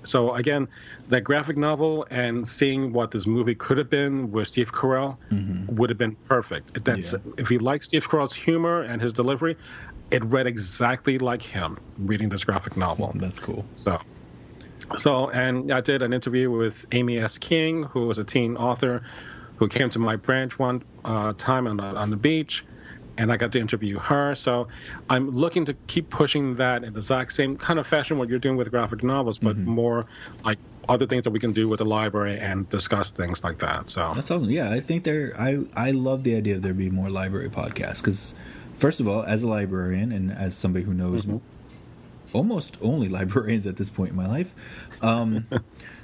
So 0.03 0.35
again, 0.35 0.67
that 1.11 1.23
graphic 1.25 1.59
novel 1.59 2.07
and 2.11 2.49
seeing 2.49 2.91
what 2.93 3.11
this 3.11 3.27
movie 3.27 3.55
could 3.55 3.77
have 3.77 3.91
been 3.91 4.31
with 4.33 4.49
Steve 4.49 4.73
Carell 4.73 5.19
would 5.69 5.91
have 5.91 5.99
been 5.99 6.15
perfect. 6.27 6.83
That's 6.85 7.13
Mm-hmm. 7.13 7.29
Yeah. 7.29 7.35
if 7.37 7.51
you 7.51 7.59
like 7.59 7.83
Steve 7.83 8.09
Carell's 8.09 8.35
humor 8.35 8.81
and 8.83 9.03
his 9.03 9.13
delivery, 9.13 9.57
it 10.11 10.25
read 10.25 10.47
exactly 10.47 11.19
like 11.19 11.43
him 11.43 11.79
reading 11.99 12.31
this 12.31 12.45
graphic 12.45 12.77
novel. 12.79 13.13
That's 13.17 13.39
cool. 13.39 13.65
So, 13.75 14.01
so 14.97 15.31
and 15.31 15.73
I 15.73 15.81
did 15.81 16.03
an 16.03 16.13
interview 16.13 16.51
with 16.51 16.87
Amy 16.93 17.19
S. 17.19 17.39
King, 17.39 17.85
who 17.85 18.07
was 18.07 18.19
a 18.19 18.25
teen 18.25 18.57
author, 18.57 19.03
who 19.57 19.69
came 19.69 19.91
to 19.91 19.99
my 19.99 20.17
branch 20.17 20.59
one 20.59 20.83
uh, 21.05 21.33
time 21.35 21.67
on 21.67 21.77
the, 21.77 21.85
on 21.85 22.11
the 22.11 22.17
beach, 22.17 22.65
and 23.19 23.31
I 23.31 23.37
got 23.37 23.53
to 23.53 23.61
interview 23.61 23.99
her. 23.99 24.35
So 24.35 24.69
I'm 25.09 25.31
looking 25.31 25.65
to 25.67 25.75
keep 25.87 26.11
pushing 26.11 26.55
that 26.57 26.83
in 26.85 26.93
the 26.95 26.99
exact 26.99 27.33
same 27.33 27.57
kind 27.57 27.79
of 27.79 27.87
fashion 27.87 28.19
what 28.19 28.29
you're 28.29 28.39
doing 28.39 28.57
with 28.57 28.71
graphic 28.71 29.03
novels, 29.03 29.39
but 29.39 29.57
more 29.57 30.07
like 30.45 30.59
other 30.89 31.07
things 31.07 31.25
that 31.25 31.31
we 31.31 31.39
can 31.39 31.53
do 31.53 31.69
with 31.69 31.79
the 31.79 31.85
library 31.85 32.39
and 32.39 32.69
discuss 32.69 33.11
things 33.11 33.45
like 33.45 33.59
that. 33.59 33.91
So 33.91 34.13
That's 34.15 34.31
awesome. 34.31 34.51
Yeah, 34.51 34.71
I 34.71 34.81
think 34.81 35.05
there. 35.05 35.35
I 35.39 35.61
I 35.75 35.91
love 35.91 36.25
the 36.25 36.35
idea 36.35 36.57
of 36.57 36.63
there 36.63 36.75
being 36.75 36.95
more 36.95 37.11
library 37.11 37.51
podcasts 37.51 37.99
because, 37.99 38.35
first 38.75 38.99
of 38.99 39.07
all, 39.07 39.23
as 39.23 39.43
a 39.43 39.49
librarian 39.49 40.11
and 40.11 40.33
as 40.33 40.57
somebody 40.57 40.85
who 40.85 40.95
knows 40.95 41.27
almost 42.33 42.77
only 42.81 43.09
librarians 43.09 43.67
at 43.67 43.77
this 43.77 43.89
point 43.89 44.11
in 44.11 44.17
my 44.17 44.27
life, 44.29 44.55
um, 45.03 45.47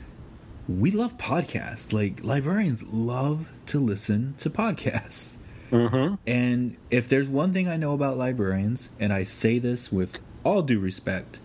we 0.68 0.90
love 0.90 1.16
podcasts. 1.18 1.92
Like 1.92 2.22
librarians 2.24 2.82
love 2.84 3.50
to 3.66 3.78
listen 3.78 4.34
to 4.38 4.50
podcasts. 4.50 5.36
And 6.26 6.76
if 6.90 7.08
there's 7.08 7.28
one 7.28 7.52
thing 7.52 7.68
I 7.68 7.76
know 7.76 7.92
about 7.92 8.16
librarians, 8.16 8.90
and 9.00 9.12
I 9.12 9.24
say 9.24 9.58
this 9.58 9.90
with 9.90 10.20
all 10.44 10.62
due 10.62 10.78
respect, 10.78 11.40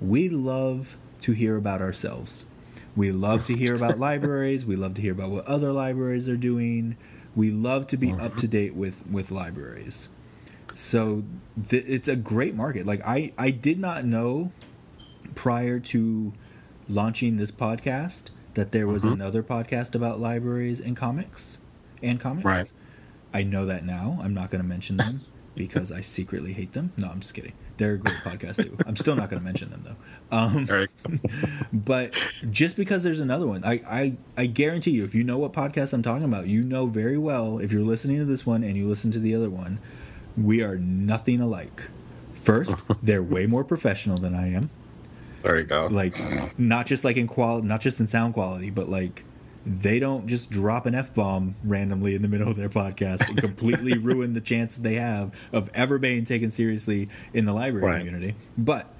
we 0.00 0.28
love 0.28 0.96
to 1.22 1.32
hear 1.32 1.56
about 1.56 1.82
ourselves. 1.82 2.46
We 2.94 3.12
love 3.12 3.44
to 3.46 3.56
hear 3.56 3.74
about 3.74 3.98
libraries. 4.08 4.64
We 4.64 4.76
love 4.76 4.94
to 4.94 5.02
hear 5.02 5.12
about 5.12 5.30
what 5.30 5.46
other 5.46 5.72
libraries 5.72 6.28
are 6.28 6.36
doing. 6.36 6.96
We 7.34 7.50
love 7.50 7.86
to 7.88 7.98
be 7.98 8.12
up 8.12 8.36
to 8.38 8.48
date 8.48 8.74
with 8.74 9.06
with 9.06 9.30
libraries. 9.30 10.08
So 10.76 11.24
th- 11.68 11.84
it's 11.88 12.06
a 12.06 12.16
great 12.16 12.54
market. 12.54 12.86
Like 12.86 13.00
I 13.04 13.32
I 13.36 13.50
did 13.50 13.80
not 13.80 14.04
know 14.04 14.52
prior 15.34 15.80
to 15.80 16.32
launching 16.88 17.38
this 17.38 17.50
podcast 17.50 18.24
that 18.54 18.72
there 18.72 18.86
was 18.86 19.04
another 19.04 19.42
podcast 19.42 19.94
about 19.94 20.20
libraries 20.20 20.80
and 20.80 20.96
comics 20.96 21.58
and 22.02 22.20
comics. 22.20 22.44
Right. 22.44 22.72
I 23.34 23.42
know 23.42 23.66
that 23.66 23.84
now. 23.84 24.18
I'm 24.22 24.32
not 24.32 24.50
going 24.50 24.62
to 24.62 24.68
mention 24.68 24.96
them 24.96 25.20
because 25.54 25.92
I 25.92 26.00
secretly 26.00 26.52
hate 26.52 26.72
them. 26.72 26.92
No, 26.96 27.08
I'm 27.08 27.20
just 27.20 27.34
kidding. 27.34 27.52
They're 27.76 27.94
a 27.94 27.98
great 27.98 28.16
podcast 28.16 28.62
too. 28.62 28.76
I'm 28.86 28.96
still 28.96 29.14
not 29.16 29.28
going 29.28 29.40
to 29.40 29.44
mention 29.44 29.70
them 29.70 29.84
though. 29.84 30.36
Um, 30.36 30.88
but 31.72 32.16
just 32.50 32.76
because 32.76 33.02
there's 33.02 33.20
another 33.20 33.46
one, 33.46 33.62
I, 33.64 33.82
I 33.86 34.16
I 34.36 34.46
guarantee 34.46 34.92
you, 34.92 35.04
if 35.04 35.14
you 35.14 35.24
know 35.24 35.36
what 35.36 35.52
podcast 35.52 35.92
I'm 35.92 36.02
talking 36.02 36.24
about, 36.24 36.46
you 36.46 36.62
know 36.62 36.86
very 36.86 37.18
well. 37.18 37.58
If 37.58 37.72
you're 37.72 37.82
listening 37.82 38.18
to 38.18 38.24
this 38.24 38.46
one 38.46 38.64
and 38.64 38.76
you 38.76 38.88
listen 38.88 39.10
to 39.10 39.18
the 39.18 39.34
other 39.34 39.50
one, 39.50 39.78
we 40.36 40.62
are 40.62 40.76
nothing 40.76 41.40
alike. 41.40 41.88
First, 42.32 42.76
they're 43.02 43.22
way 43.22 43.46
more 43.46 43.64
professional 43.64 44.16
than 44.16 44.34
I 44.34 44.52
am. 44.52 44.70
There 45.42 45.58
you 45.58 45.64
go. 45.64 45.88
Like, 45.90 46.14
not 46.58 46.86
just 46.86 47.04
like 47.04 47.16
in 47.16 47.26
quality, 47.26 47.66
not 47.66 47.80
just 47.80 48.00
in 48.00 48.06
sound 48.06 48.34
quality, 48.34 48.70
but 48.70 48.88
like 48.88 49.24
they 49.66 49.98
don't 49.98 50.28
just 50.28 50.50
drop 50.50 50.86
an 50.86 50.94
f 50.94 51.12
bomb 51.12 51.56
randomly 51.64 52.14
in 52.14 52.22
the 52.22 52.28
middle 52.28 52.48
of 52.48 52.56
their 52.56 52.68
podcast 52.68 53.28
and 53.28 53.36
completely 53.36 53.98
ruin 53.98 54.32
the 54.32 54.40
chance 54.40 54.76
they 54.76 54.94
have 54.94 55.32
of 55.52 55.68
ever 55.74 55.98
being 55.98 56.24
taken 56.24 56.50
seriously 56.50 57.08
in 57.32 57.44
the 57.44 57.52
library 57.52 57.86
right. 57.86 57.98
community. 57.98 58.36
But, 58.56 58.92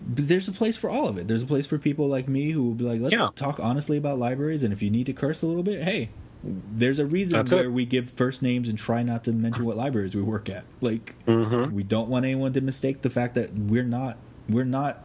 but 0.00 0.28
there's 0.28 0.48
a 0.48 0.52
place 0.52 0.76
for 0.76 0.90
all 0.90 1.06
of 1.06 1.18
it. 1.18 1.28
There's 1.28 1.42
a 1.42 1.46
place 1.46 1.66
for 1.66 1.78
people 1.78 2.08
like 2.08 2.28
me 2.28 2.50
who 2.50 2.64
will 2.64 2.74
be 2.74 2.84
like, 2.84 3.00
let's 3.00 3.12
yeah. 3.12 3.30
talk 3.36 3.60
honestly 3.60 3.96
about 3.96 4.18
libraries, 4.18 4.62
and 4.64 4.72
if 4.72 4.82
you 4.82 4.90
need 4.90 5.06
to 5.06 5.12
curse 5.12 5.42
a 5.42 5.46
little 5.46 5.62
bit, 5.62 5.82
hey, 5.82 6.10
there's 6.44 6.98
a 6.98 7.06
reason 7.06 7.38
That's 7.38 7.52
where 7.52 7.64
it. 7.64 7.72
we 7.72 7.84
give 7.84 8.10
first 8.10 8.42
names 8.42 8.68
and 8.68 8.78
try 8.78 9.02
not 9.02 9.24
to 9.24 9.32
mention 9.32 9.64
what 9.64 9.76
libraries 9.76 10.14
we 10.14 10.22
work 10.22 10.48
at. 10.48 10.64
Like, 10.80 11.14
mm-hmm. 11.26 11.74
we 11.74 11.82
don't 11.82 12.08
want 12.08 12.24
anyone 12.24 12.52
to 12.52 12.60
mistake 12.60 13.02
the 13.02 13.10
fact 13.10 13.34
that 13.34 13.52
we're 13.54 13.84
not 13.84 14.18
we're 14.48 14.64
not 14.64 15.04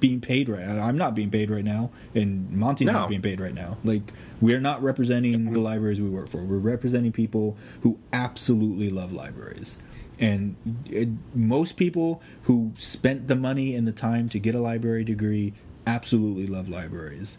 being 0.00 0.20
paid 0.20 0.48
right. 0.48 0.66
I'm 0.66 0.98
not 0.98 1.14
being 1.14 1.30
paid 1.30 1.50
right 1.50 1.64
now, 1.64 1.90
and 2.14 2.50
Monty's 2.50 2.86
no. 2.86 2.92
not 2.92 3.08
being 3.08 3.22
paid 3.22 3.40
right 3.40 3.54
now. 3.54 3.78
Like 3.84 4.12
we're 4.40 4.60
not 4.60 4.82
representing 4.82 5.52
the 5.52 5.60
libraries 5.60 6.00
we 6.00 6.10
work 6.10 6.28
for. 6.28 6.38
We're 6.38 6.58
representing 6.58 7.12
people 7.12 7.56
who 7.82 7.98
absolutely 8.12 8.90
love 8.90 9.12
libraries. 9.12 9.78
And 10.18 10.56
it, 10.86 11.08
most 11.34 11.76
people 11.76 12.22
who 12.42 12.72
spent 12.76 13.28
the 13.28 13.34
money 13.34 13.74
and 13.74 13.88
the 13.88 13.92
time 13.92 14.28
to 14.28 14.38
get 14.38 14.54
a 14.54 14.60
library 14.60 15.04
degree 15.04 15.54
absolutely 15.86 16.46
love 16.46 16.68
libraries. 16.68 17.38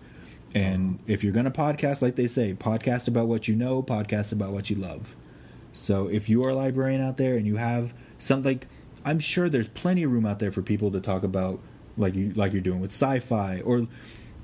And 0.55 0.99
if 1.05 1.21
you're 1.21 1.33
going 1.33 1.45
to 1.45 1.51
podcast, 1.51 2.01
like 2.01 2.15
they 2.15 2.27
say, 2.27 2.53
podcast 2.53 3.09
about 3.09 3.27
what 3.27 3.49
you 3.49 3.55
know, 3.55 3.83
podcast 3.83 4.31
about 4.31 4.53
what 4.53 4.69
you 4.69 4.77
love. 4.77 5.13
So 5.73 6.07
if 6.07 6.29
you 6.29 6.45
are 6.45 6.51
a 6.51 6.55
librarian 6.55 7.01
out 7.01 7.17
there 7.17 7.35
and 7.35 7.45
you 7.45 7.57
have 7.57 7.93
something, 8.17 8.59
like, 8.59 8.67
I'm 9.03 9.19
sure 9.19 9.49
there's 9.49 9.67
plenty 9.67 10.03
of 10.03 10.11
room 10.13 10.25
out 10.25 10.39
there 10.39 10.51
for 10.51 10.61
people 10.61 10.91
to 10.91 11.01
talk 11.01 11.23
about 11.23 11.59
like 11.97 12.15
you 12.15 12.33
like 12.33 12.53
you're 12.53 12.61
doing 12.61 12.79
with 12.79 12.91
sci-fi 12.91 13.61
or 13.61 13.87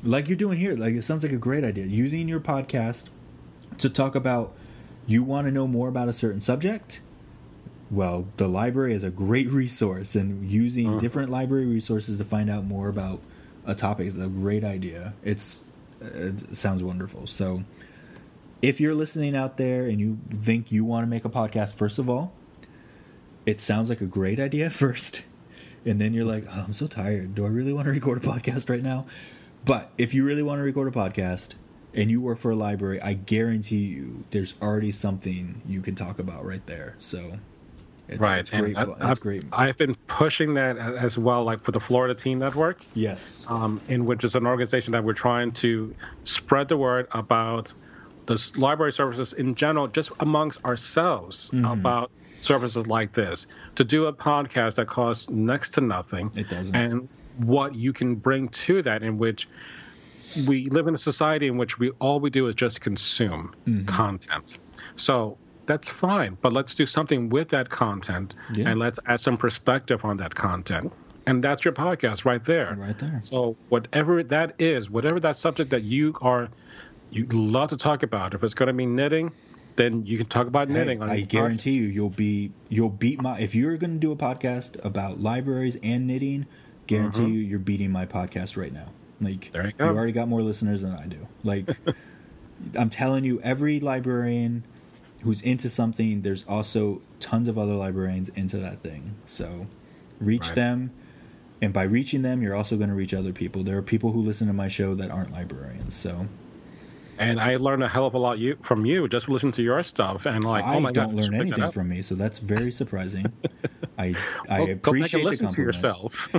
like 0.03 0.27
you're 0.27 0.37
doing 0.37 0.57
here. 0.57 0.75
Like 0.75 0.95
it 0.95 1.03
sounds 1.03 1.23
like 1.23 1.31
a 1.31 1.37
great 1.37 1.63
idea. 1.63 1.85
Using 1.85 2.27
your 2.27 2.41
podcast 2.41 3.05
to 3.77 3.89
talk 3.89 4.13
about 4.13 4.53
you 5.07 5.23
want 5.23 5.47
to 5.47 5.51
know 5.51 5.65
more 5.65 5.87
about 5.87 6.09
a 6.09 6.13
certain 6.13 6.41
subject. 6.41 7.01
Well, 7.89 8.27
the 8.37 8.47
library 8.47 8.93
is 8.93 9.03
a 9.03 9.09
great 9.09 9.49
resource, 9.51 10.15
and 10.15 10.49
using 10.49 10.89
uh-huh. 10.89 10.99
different 10.99 11.29
library 11.29 11.65
resources 11.65 12.17
to 12.17 12.25
find 12.25 12.49
out 12.49 12.65
more 12.65 12.89
about 12.89 13.21
a 13.65 13.75
topic 13.75 14.07
is 14.07 14.17
a 14.17 14.27
great 14.27 14.63
idea. 14.63 15.13
It's 15.23 15.65
it 16.01 16.55
sounds 16.55 16.83
wonderful. 16.83 17.27
So, 17.27 17.63
if 18.61 18.79
you're 18.79 18.95
listening 18.95 19.35
out 19.35 19.57
there 19.57 19.85
and 19.85 19.99
you 19.99 20.19
think 20.31 20.71
you 20.71 20.85
want 20.85 21.03
to 21.03 21.07
make 21.07 21.25
a 21.25 21.29
podcast, 21.29 21.75
first 21.75 21.97
of 21.97 22.09
all, 22.09 22.33
it 23.45 23.59
sounds 23.59 23.89
like 23.89 24.01
a 24.01 24.05
great 24.05 24.39
idea 24.39 24.69
first 24.71 25.23
and 25.85 25.99
then 25.99 26.13
you're 26.13 26.25
like, 26.25 26.45
oh, 26.47 26.63
I'm 26.65 26.73
so 26.73 26.87
tired. 26.87 27.35
Do 27.35 27.45
I 27.45 27.49
really 27.49 27.73
want 27.73 27.85
to 27.85 27.91
record 27.91 28.23
a 28.23 28.27
podcast 28.27 28.69
right 28.69 28.83
now? 28.83 29.05
But 29.65 29.91
if 29.97 30.13
you 30.13 30.23
really 30.23 30.43
want 30.43 30.59
to 30.59 30.63
record 30.63 30.87
a 30.87 30.91
podcast 30.91 31.53
and 31.93 32.09
you 32.09 32.21
work 32.21 32.39
for 32.39 32.51
a 32.51 32.55
library, 32.55 33.01
I 33.01 33.13
guarantee 33.13 33.77
you 33.85 34.23
there's 34.31 34.55
already 34.61 34.91
something 34.91 35.61
you 35.65 35.81
can 35.81 35.95
talk 35.95 36.19
about 36.19 36.45
right 36.45 36.65
there. 36.65 36.95
So 36.99 37.39
it's, 38.11 38.21
right. 38.21 38.39
It's 38.39 38.49
great. 38.49 38.77
I, 38.77 39.11
it's 39.11 39.19
great. 39.19 39.43
I've 39.53 39.77
been 39.77 39.95
pushing 40.07 40.53
that 40.55 40.77
as 40.77 41.17
well, 41.17 41.43
like 41.43 41.63
for 41.63 41.71
the 41.71 41.79
Florida 41.79 42.13
Teen 42.13 42.39
Network. 42.39 42.85
Yes. 42.93 43.45
Um, 43.47 43.81
in 43.87 44.05
which 44.05 44.23
is 44.23 44.35
an 44.35 44.45
organization 44.45 44.91
that 44.91 45.03
we're 45.03 45.13
trying 45.13 45.51
to 45.53 45.95
spread 46.23 46.67
the 46.67 46.77
word 46.77 47.07
about 47.11 47.73
the 48.25 48.51
library 48.57 48.91
services 48.91 49.33
in 49.33 49.55
general, 49.55 49.87
just 49.87 50.11
amongst 50.19 50.63
ourselves 50.65 51.49
mm-hmm. 51.51 51.65
about 51.65 52.11
services 52.33 52.87
like 52.87 53.13
this 53.13 53.47
to 53.75 53.83
do 53.83 54.05
a 54.07 54.13
podcast 54.13 54.75
that 54.75 54.87
costs 54.87 55.29
next 55.29 55.71
to 55.71 55.81
nothing. 55.81 56.31
It 56.35 56.49
doesn't. 56.49 56.75
And 56.75 57.07
what 57.37 57.75
you 57.75 57.93
can 57.93 58.15
bring 58.15 58.49
to 58.49 58.81
that, 58.81 59.03
in 59.03 59.17
which 59.17 59.47
we 60.47 60.69
live 60.69 60.87
in 60.87 60.95
a 60.95 60.97
society 60.97 61.47
in 61.47 61.57
which 61.57 61.79
we 61.79 61.91
all 61.99 62.19
we 62.19 62.29
do 62.29 62.47
is 62.47 62.55
just 62.55 62.81
consume 62.81 63.53
mm-hmm. 63.65 63.85
content. 63.85 64.59
So 64.95 65.37
that's 65.65 65.89
fine, 65.89 66.37
but 66.41 66.53
let's 66.53 66.75
do 66.75 66.85
something 66.85 67.29
with 67.29 67.49
that 67.49 67.69
content 67.69 68.35
yeah. 68.53 68.69
and 68.69 68.79
let's 68.79 68.99
add 69.05 69.19
some 69.19 69.37
perspective 69.37 70.03
on 70.03 70.17
that 70.17 70.35
content. 70.35 70.91
And 71.27 71.43
that's 71.43 71.63
your 71.63 71.73
podcast 71.73 72.25
right 72.25 72.43
there. 72.43 72.75
Right 72.77 72.97
there. 72.97 73.19
So 73.21 73.55
whatever 73.69 74.23
that 74.23 74.55
is, 74.59 74.89
whatever 74.89 75.19
that 75.19 75.35
subject 75.35 75.69
that 75.69 75.83
you 75.83 76.15
are 76.21 76.49
you 77.11 77.25
love 77.27 77.69
to 77.69 77.77
talk 77.77 78.03
about, 78.03 78.33
if 78.33 78.43
it's 78.43 78.53
going 78.53 78.67
to 78.67 78.73
be 78.73 78.85
knitting, 78.85 79.31
then 79.75 80.05
you 80.05 80.17
can 80.17 80.27
talk 80.27 80.47
about 80.47 80.69
knitting. 80.69 81.03
I, 81.03 81.13
I 81.13 81.19
guarantee 81.21 81.73
you, 81.73 81.85
you'll 81.85 82.09
be 82.09 82.51
you'll 82.69 82.89
beat 82.89 83.21
my. 83.21 83.39
If 83.39 83.53
you're 83.53 83.77
going 83.77 83.93
to 83.93 83.99
do 83.99 84.11
a 84.11 84.15
podcast 84.15 84.83
about 84.83 85.19
libraries 85.19 85.77
and 85.83 86.07
knitting, 86.07 86.47
guarantee 86.87 87.19
mm-hmm. 87.19 87.33
you, 87.33 87.39
you're 87.39 87.59
beating 87.59 87.91
my 87.91 88.05
podcast 88.05 88.57
right 88.57 88.73
now. 88.73 88.87
Like 89.19 89.51
there 89.51 89.67
you, 89.67 89.73
go. 89.73 89.91
you 89.91 89.97
already 89.97 90.13
got 90.13 90.27
more 90.27 90.41
listeners 90.41 90.81
than 90.81 90.93
I 90.93 91.05
do. 91.05 91.27
Like 91.43 91.69
I'm 92.77 92.89
telling 92.89 93.23
you, 93.23 93.39
every 93.41 93.79
librarian 93.79 94.63
who's 95.21 95.41
into 95.41 95.69
something, 95.69 96.21
there's 96.21 96.45
also 96.47 97.01
tons 97.19 97.47
of 97.47 97.57
other 97.57 97.73
librarians 97.73 98.29
into 98.29 98.57
that 98.57 98.81
thing. 98.81 99.15
So 99.25 99.67
reach 100.19 100.47
right. 100.47 100.55
them. 100.55 100.91
And 101.63 101.71
by 101.71 101.83
reaching 101.83 102.23
them, 102.23 102.41
you're 102.41 102.55
also 102.55 102.75
going 102.75 102.89
to 102.89 102.95
reach 102.95 103.13
other 103.13 103.31
people. 103.31 103.63
There 103.63 103.77
are 103.77 103.83
people 103.83 104.13
who 104.13 104.21
listen 104.21 104.47
to 104.47 104.53
my 104.53 104.67
show 104.67 104.95
that 104.95 105.11
aren't 105.11 105.31
librarians. 105.31 105.93
So 105.93 106.27
and 107.21 107.39
I 107.39 107.57
learned 107.57 107.83
a 107.83 107.87
hell 107.87 108.07
of 108.07 108.15
a 108.15 108.17
lot 108.17 108.39
you, 108.39 108.57
from 108.63 108.83
you 108.83 109.07
just 109.07 109.29
listening 109.29 109.51
to 109.53 109.61
your 109.61 109.83
stuff. 109.83 110.25
And 110.25 110.43
like, 110.43 110.63
oh 110.65 110.67
I 110.67 110.75
oh 110.75 110.79
my 110.79 110.91
don't 110.91 111.15
God, 111.15 111.23
learn 111.23 111.35
anything 111.35 111.69
from 111.69 111.89
me, 111.89 112.01
so 112.01 112.15
that's 112.15 112.39
very 112.39 112.71
surprising. 112.71 113.31
I 113.97 114.15
I 114.49 114.61
well, 114.61 114.71
appreciate 114.71 115.23
listen 115.23 115.47
the 115.47 115.53
compliment. 115.53 115.55
to 115.55 115.61
yourself. 115.61 116.29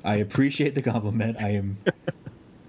I 0.04 0.16
appreciate 0.16 0.74
the 0.74 0.82
compliment. 0.82 1.36
I 1.40 1.50
am 1.50 1.78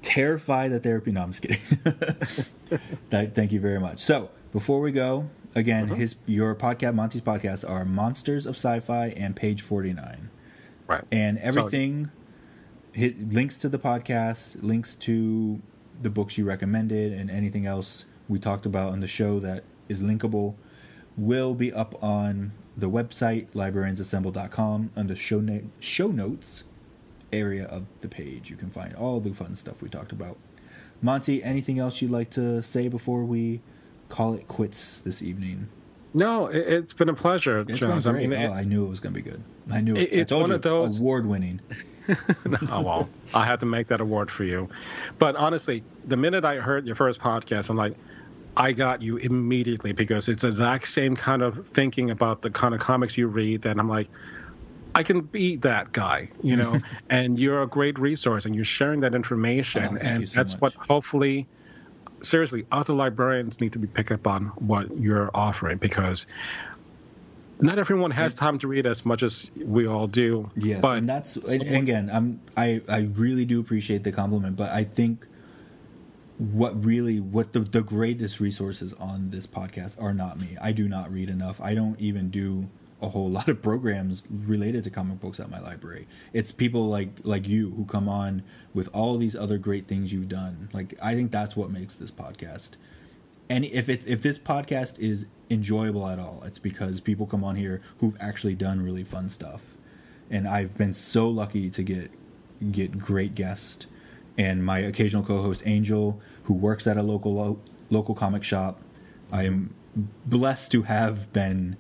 terrified 0.04 0.72
that 0.72 0.84
therapy. 0.84 1.12
No, 1.12 1.24
I'm 1.24 1.32
just 1.32 1.41
kidding. 1.41 1.62
that, 3.10 3.34
thank 3.34 3.52
you 3.52 3.60
very 3.60 3.80
much. 3.80 4.00
So 4.00 4.30
before 4.52 4.80
we 4.80 4.91
go, 4.91 5.30
again, 5.56 5.86
mm-hmm. 5.86 5.96
his 5.96 6.16
your 6.26 6.56
podcast, 6.56 6.96
Monty's 6.96 7.22
podcast, 7.22 7.70
are 7.70 7.86
Monsters 7.86 8.46
of 8.46 8.56
Sci-Fi 8.56 9.08
and 9.10 9.36
Page 9.36 9.62
Forty 9.62 9.94
Nine. 9.94 10.30
Right. 10.88 11.04
And 11.12 11.38
everything. 11.40 12.06
So, 12.06 12.12
hit 12.94 13.34
links 13.34 13.58
to 13.58 13.70
the 13.70 13.80
podcast, 13.80 14.62
links 14.62 14.96
to 14.96 15.62
the 16.02 16.10
books 16.10 16.38
you 16.38 16.46
recommended 16.46 17.12
and 17.12 17.30
anything 17.30 17.66
else 17.66 18.06
we 18.30 18.40
talked 18.40 18.66
about 18.66 18.92
on 18.92 19.00
the 19.00 19.08
show 19.08 19.40
that 19.40 19.64
is 19.90 20.02
linkable 20.02 20.56
will 21.18 21.54
be 21.54 21.72
up 21.74 22.02
on 22.04 22.52
the 22.76 22.90
website 22.90 23.48
librariansassemble.com 23.54 24.92
on 24.96 25.08
the 25.08 25.16
show, 25.16 25.40
na- 25.40 25.60
show 25.80 26.08
notes 26.08 26.64
area 27.32 27.66
of 27.66 27.88
the 28.02 28.08
page 28.08 28.50
you 28.50 28.56
can 28.56 28.70
find 28.70 28.96
all 28.96 29.20
the 29.20 29.34
fun 29.34 29.56
stuff 29.56 29.82
we 29.82 29.90
talked 29.90 30.12
about 30.12 30.38
monty 31.02 31.44
anything 31.44 31.80
else 31.80 32.02
you'd 32.02 32.12
like 32.12 32.30
to 32.30 32.62
say 32.62 32.88
before 32.88 33.24
we 33.24 33.60
call 34.14 34.34
it 34.34 34.48
quits 34.48 35.02
this 35.02 35.22
evening 35.22 35.68
no 36.14 36.48
it, 36.48 36.68
has 36.68 36.94
been 36.94 37.10
a 37.10 37.14
pleasure 37.14 37.65
it's 37.68 37.80
Jones. 37.80 38.03
been 38.03 38.14
great. 38.14 38.26
I, 38.26 38.27
mean, 38.27 38.40
oh, 38.40 38.53
it, 38.53 38.57
I 38.57 38.64
knew 38.64 38.85
it 38.85 38.90
was 38.90 38.99
going 38.99 39.14
to 39.14 39.22
be 39.22 39.30
good 39.30 39.41
i 39.72 39.81
knew 39.81 39.95
it, 39.95 40.02
it 40.02 40.14
it's 40.14 40.31
one 40.31 40.52
of 40.52 40.61
those 40.61 41.02
award 41.02 41.26
winning 41.26 41.60
oh 42.69 42.81
well, 42.81 43.10
I 43.34 43.45
had 43.45 43.60
to 43.61 43.65
make 43.65 43.88
that 43.88 44.02
award 44.02 44.30
for 44.30 44.44
you. 44.44 44.69
But 45.19 45.35
honestly, 45.35 45.84
the 46.06 46.18
minute 46.18 46.44
I 46.44 46.57
heard 46.57 46.85
your 46.85 46.95
first 46.95 47.19
podcast, 47.19 47.69
I'm 47.69 47.77
like, 47.77 47.95
I 48.56 48.72
got 48.72 49.02
you 49.02 49.18
immediately 49.18 49.94
because 49.94 50.30
it's 50.30 50.41
the 50.41 50.49
exact 50.49 50.88
same 50.88 51.15
kind 51.15 51.41
of 51.41 51.68
thinking 51.69 52.11
about 52.11 52.41
the 52.41 52.49
kind 52.49 52.73
of 52.73 52.80
comics 52.80 53.18
you 53.18 53.27
read 53.27 53.64
that 53.64 53.80
I'm 53.80 53.90
like, 53.90 54.10
I 54.95 55.02
can 55.02 55.22
be 55.22 55.56
that 55.57 55.91
guy, 55.91 56.30
you 56.44 56.56
know, 56.56 56.80
and 57.10 57.40
you're 57.40 57.64
a 57.64 57.68
great 57.68 57.98
resource 57.98 58.45
and 58.45 58.53
you're 58.53 58.65
sharing 58.65 58.99
that 58.99 59.15
information. 59.15 59.98
Oh, 59.98 59.98
and 60.02 60.30
so 60.30 60.35
that's 60.35 60.53
much. 60.53 60.61
what 60.61 60.85
hopefully, 60.88 61.48
seriously, 62.24 62.66
other 62.72 62.94
librarians 62.94 63.62
need 63.62 63.74
to 63.74 63.80
be 63.80 63.88
picked 63.88 64.12
up 64.12 64.26
on 64.28 64.45
what 64.58 64.98
you're 64.98 65.30
offering 65.34 65.78
because 65.78 66.26
not 67.60 67.78
everyone 67.78 68.12
has 68.12 68.34
time 68.34 68.58
to 68.60 68.68
read 68.68 68.86
as 68.86 69.06
much 69.06 69.24
as 69.24 69.52
we 69.56 69.88
all 69.88 70.08
do. 70.08 70.50
Yes, 70.56 70.82
but 70.82 70.98
and 70.98 71.10
that's 71.10 71.36
and 71.36 71.62
again, 71.62 72.10
I'm 72.12 72.41
I 72.58 72.82
I 72.88 73.02
really 73.14 73.45
do 73.45 73.60
appreciate 73.60 74.04
the 74.04 74.12
compliment, 74.12 74.56
but 74.56 74.72
I 74.72 74.84
think 74.84 75.26
what 76.38 76.84
really 76.84 77.20
what 77.20 77.54
the 77.54 77.60
the 77.60 77.82
greatest 77.82 78.40
resources 78.40 78.94
on 78.95 79.30
this 79.30 79.48
podcast 79.48 80.02
are 80.02 80.14
not 80.14 80.40
me. 80.40 80.58
I 80.62 80.72
do 80.72 80.90
not 80.90 81.12
read 81.12 81.30
enough. 81.30 81.62
I 81.62 81.76
don't 81.76 82.00
even 82.00 82.30
do 82.30 82.68
a 83.04 83.10
whole 83.10 83.30
lot 83.30 83.48
of 83.50 83.62
programs 83.62 84.24
related 84.32 84.84
to 84.86 84.90
comic 84.90 85.20
books 85.20 85.40
at 85.40 85.50
my 85.50 85.60
library. 85.60 86.08
It's 86.34 86.52
people 86.52 86.88
like 86.90 87.10
like 87.24 87.48
you 87.48 87.72
who 87.72 87.86
come 87.86 88.10
on 88.10 88.44
with 88.74 88.90
all 88.94 89.18
these 89.18 89.36
other 89.36 89.58
great 89.58 89.88
things 89.88 90.12
you've 90.14 90.30
done. 90.30 90.70
Like 90.74 90.96
I 91.02 91.14
think 91.16 91.32
that's 91.32 91.56
what 91.56 91.70
makes 91.72 91.96
this 91.96 92.12
podcast 92.12 92.72
And 93.50 93.66
if 93.66 93.90
it 93.90 94.04
if 94.08 94.22
this 94.22 94.40
podcast 94.40 95.00
is 95.00 95.28
enjoyable 95.50 96.08
at 96.08 96.20
all, 96.20 96.42
it's 96.46 96.60
because 96.60 97.00
people 97.00 97.28
come 97.28 97.44
on 97.44 97.56
here 97.58 97.82
who've 98.00 98.16
actually 98.20 98.56
done 98.56 98.82
really 98.82 99.04
fun 99.04 99.30
stuff, 99.30 99.76
and 100.30 100.48
I've 100.48 100.78
been 100.78 100.94
so 100.94 101.30
lucky 101.30 101.70
to 101.72 101.84
get 101.84 102.12
get 102.72 102.98
great 102.98 103.36
guests, 103.36 103.86
and 104.38 104.66
my 104.66 104.80
occasional 104.80 105.24
co-host 105.24 105.62
Angel, 105.66 106.22
who 106.44 106.54
works 106.54 106.88
at 106.88 106.98
a 106.98 107.04
local 107.04 107.34
lo- 107.36 107.60
local 107.90 108.16
comic 108.16 108.44
shop. 108.44 108.82
I 109.32 109.44
am 109.46 109.74
blessed 110.26 110.72
to 110.74 110.84
have 110.84 111.32
been 111.34 111.78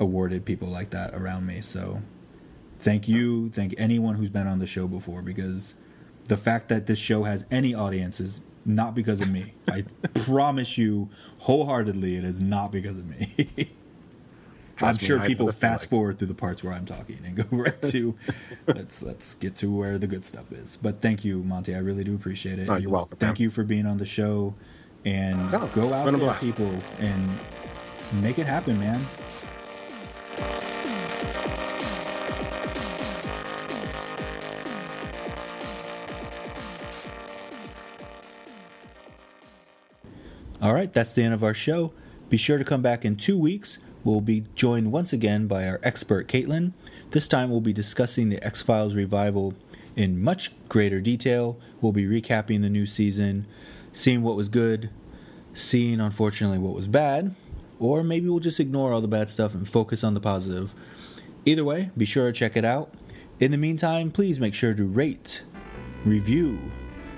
awarded 0.00 0.44
people 0.44 0.68
like 0.68 0.90
that 0.90 1.14
around 1.14 1.46
me. 1.46 1.60
So 1.60 2.02
thank 2.78 3.08
you, 3.08 3.50
thank 3.50 3.74
anyone 3.78 4.14
who's 4.16 4.30
been 4.30 4.46
on 4.46 4.58
the 4.58 4.66
show 4.66 4.86
before 4.86 5.22
because 5.22 5.74
the 6.26 6.36
fact 6.36 6.68
that 6.68 6.86
this 6.86 6.98
show 6.98 7.24
has 7.24 7.44
any 7.50 7.74
audience 7.74 8.20
is 8.20 8.40
not 8.64 8.94
because 8.94 9.20
of 9.20 9.28
me. 9.30 9.54
I 9.68 9.84
promise 10.14 10.76
you 10.78 11.08
wholeheartedly 11.40 12.16
it 12.16 12.24
is 12.24 12.40
not 12.40 12.70
because 12.72 12.98
of 12.98 13.06
me. 13.06 13.70
I'm 14.80 14.94
me, 14.94 14.98
sure 14.98 15.18
people 15.20 15.50
fast 15.50 15.88
feeling. 15.88 16.02
forward 16.02 16.18
through 16.18 16.28
the 16.28 16.34
parts 16.34 16.62
where 16.62 16.72
I'm 16.72 16.86
talking 16.86 17.18
and 17.24 17.34
go 17.34 17.44
right 17.50 17.80
to 17.82 18.14
let's 18.66 19.02
let's 19.02 19.34
get 19.34 19.56
to 19.56 19.74
where 19.74 19.98
the 19.98 20.06
good 20.06 20.24
stuff 20.24 20.52
is. 20.52 20.78
But 20.80 21.00
thank 21.00 21.24
you, 21.24 21.42
Monty. 21.42 21.74
I 21.74 21.78
really 21.78 22.04
do 22.04 22.14
appreciate 22.14 22.58
it. 22.60 22.70
Oh, 22.70 22.76
you're 22.76 22.90
welcome, 22.90 23.18
Thank 23.18 23.38
man. 23.38 23.42
you 23.42 23.50
for 23.50 23.64
being 23.64 23.86
on 23.86 23.98
the 23.98 24.06
show 24.06 24.54
and 25.04 25.50
No, 25.50 25.66
go 25.68 25.92
out 25.92 26.12
there, 26.12 26.34
people, 26.34 26.72
and 27.00 27.28
make 28.22 28.38
it 28.38 28.46
happen, 28.46 28.78
man. 28.78 29.04
All 40.60 40.74
right, 40.74 40.92
that's 40.92 41.12
the 41.12 41.22
end 41.22 41.34
of 41.34 41.44
our 41.44 41.54
show. 41.54 41.92
Be 42.28 42.36
sure 42.36 42.58
to 42.58 42.64
come 42.64 42.82
back 42.82 43.04
in 43.04 43.16
two 43.16 43.38
weeks. 43.38 43.78
We'll 44.02 44.20
be 44.20 44.44
joined 44.54 44.90
once 44.90 45.12
again 45.12 45.46
by 45.46 45.68
our 45.68 45.78
expert, 45.82 46.28
Caitlin. 46.28 46.72
This 47.12 47.28
time 47.28 47.50
we'll 47.50 47.60
be 47.60 47.72
discussing 47.72 48.28
the 48.28 48.44
X 48.44 48.60
Files 48.60 48.94
revival 48.94 49.54
in 49.94 50.22
much 50.22 50.52
greater 50.68 51.00
detail. 51.00 51.58
We'll 51.80 51.92
be 51.92 52.06
recapping 52.06 52.60
the 52.62 52.68
new 52.68 52.86
season, 52.86 53.46
seeing 53.92 54.22
what 54.22 54.36
was 54.36 54.48
good, 54.48 54.90
seeing, 55.54 56.00
unfortunately, 56.00 56.58
what 56.58 56.74
was 56.74 56.86
bad, 56.86 57.34
or 57.78 58.02
maybe 58.02 58.28
we'll 58.28 58.40
just 58.40 58.60
ignore 58.60 58.92
all 58.92 59.00
the 59.00 59.08
bad 59.08 59.30
stuff 59.30 59.54
and 59.54 59.68
focus 59.68 60.02
on 60.04 60.14
the 60.14 60.20
positive. 60.20 60.74
Either 61.44 61.64
way, 61.64 61.90
be 61.96 62.04
sure 62.04 62.26
to 62.26 62.32
check 62.32 62.56
it 62.56 62.64
out. 62.64 62.92
In 63.40 63.50
the 63.50 63.56
meantime, 63.56 64.10
please 64.10 64.40
make 64.40 64.54
sure 64.54 64.74
to 64.74 64.84
rate, 64.84 65.42
review, 66.04 66.58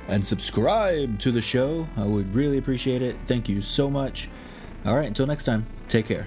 and 0.06 0.26
subscribe 0.26 1.18
to 1.20 1.32
the 1.32 1.40
show. 1.40 1.88
I 1.96 2.04
would 2.04 2.34
really 2.34 2.58
appreciate 2.58 3.02
it. 3.02 3.16
Thank 3.26 3.48
you 3.48 3.62
so 3.62 3.88
much. 3.90 4.28
All 4.84 4.96
right, 4.96 5.06
until 5.06 5.26
next 5.26 5.44
time, 5.44 5.66
take 5.88 6.06
care. 6.06 6.26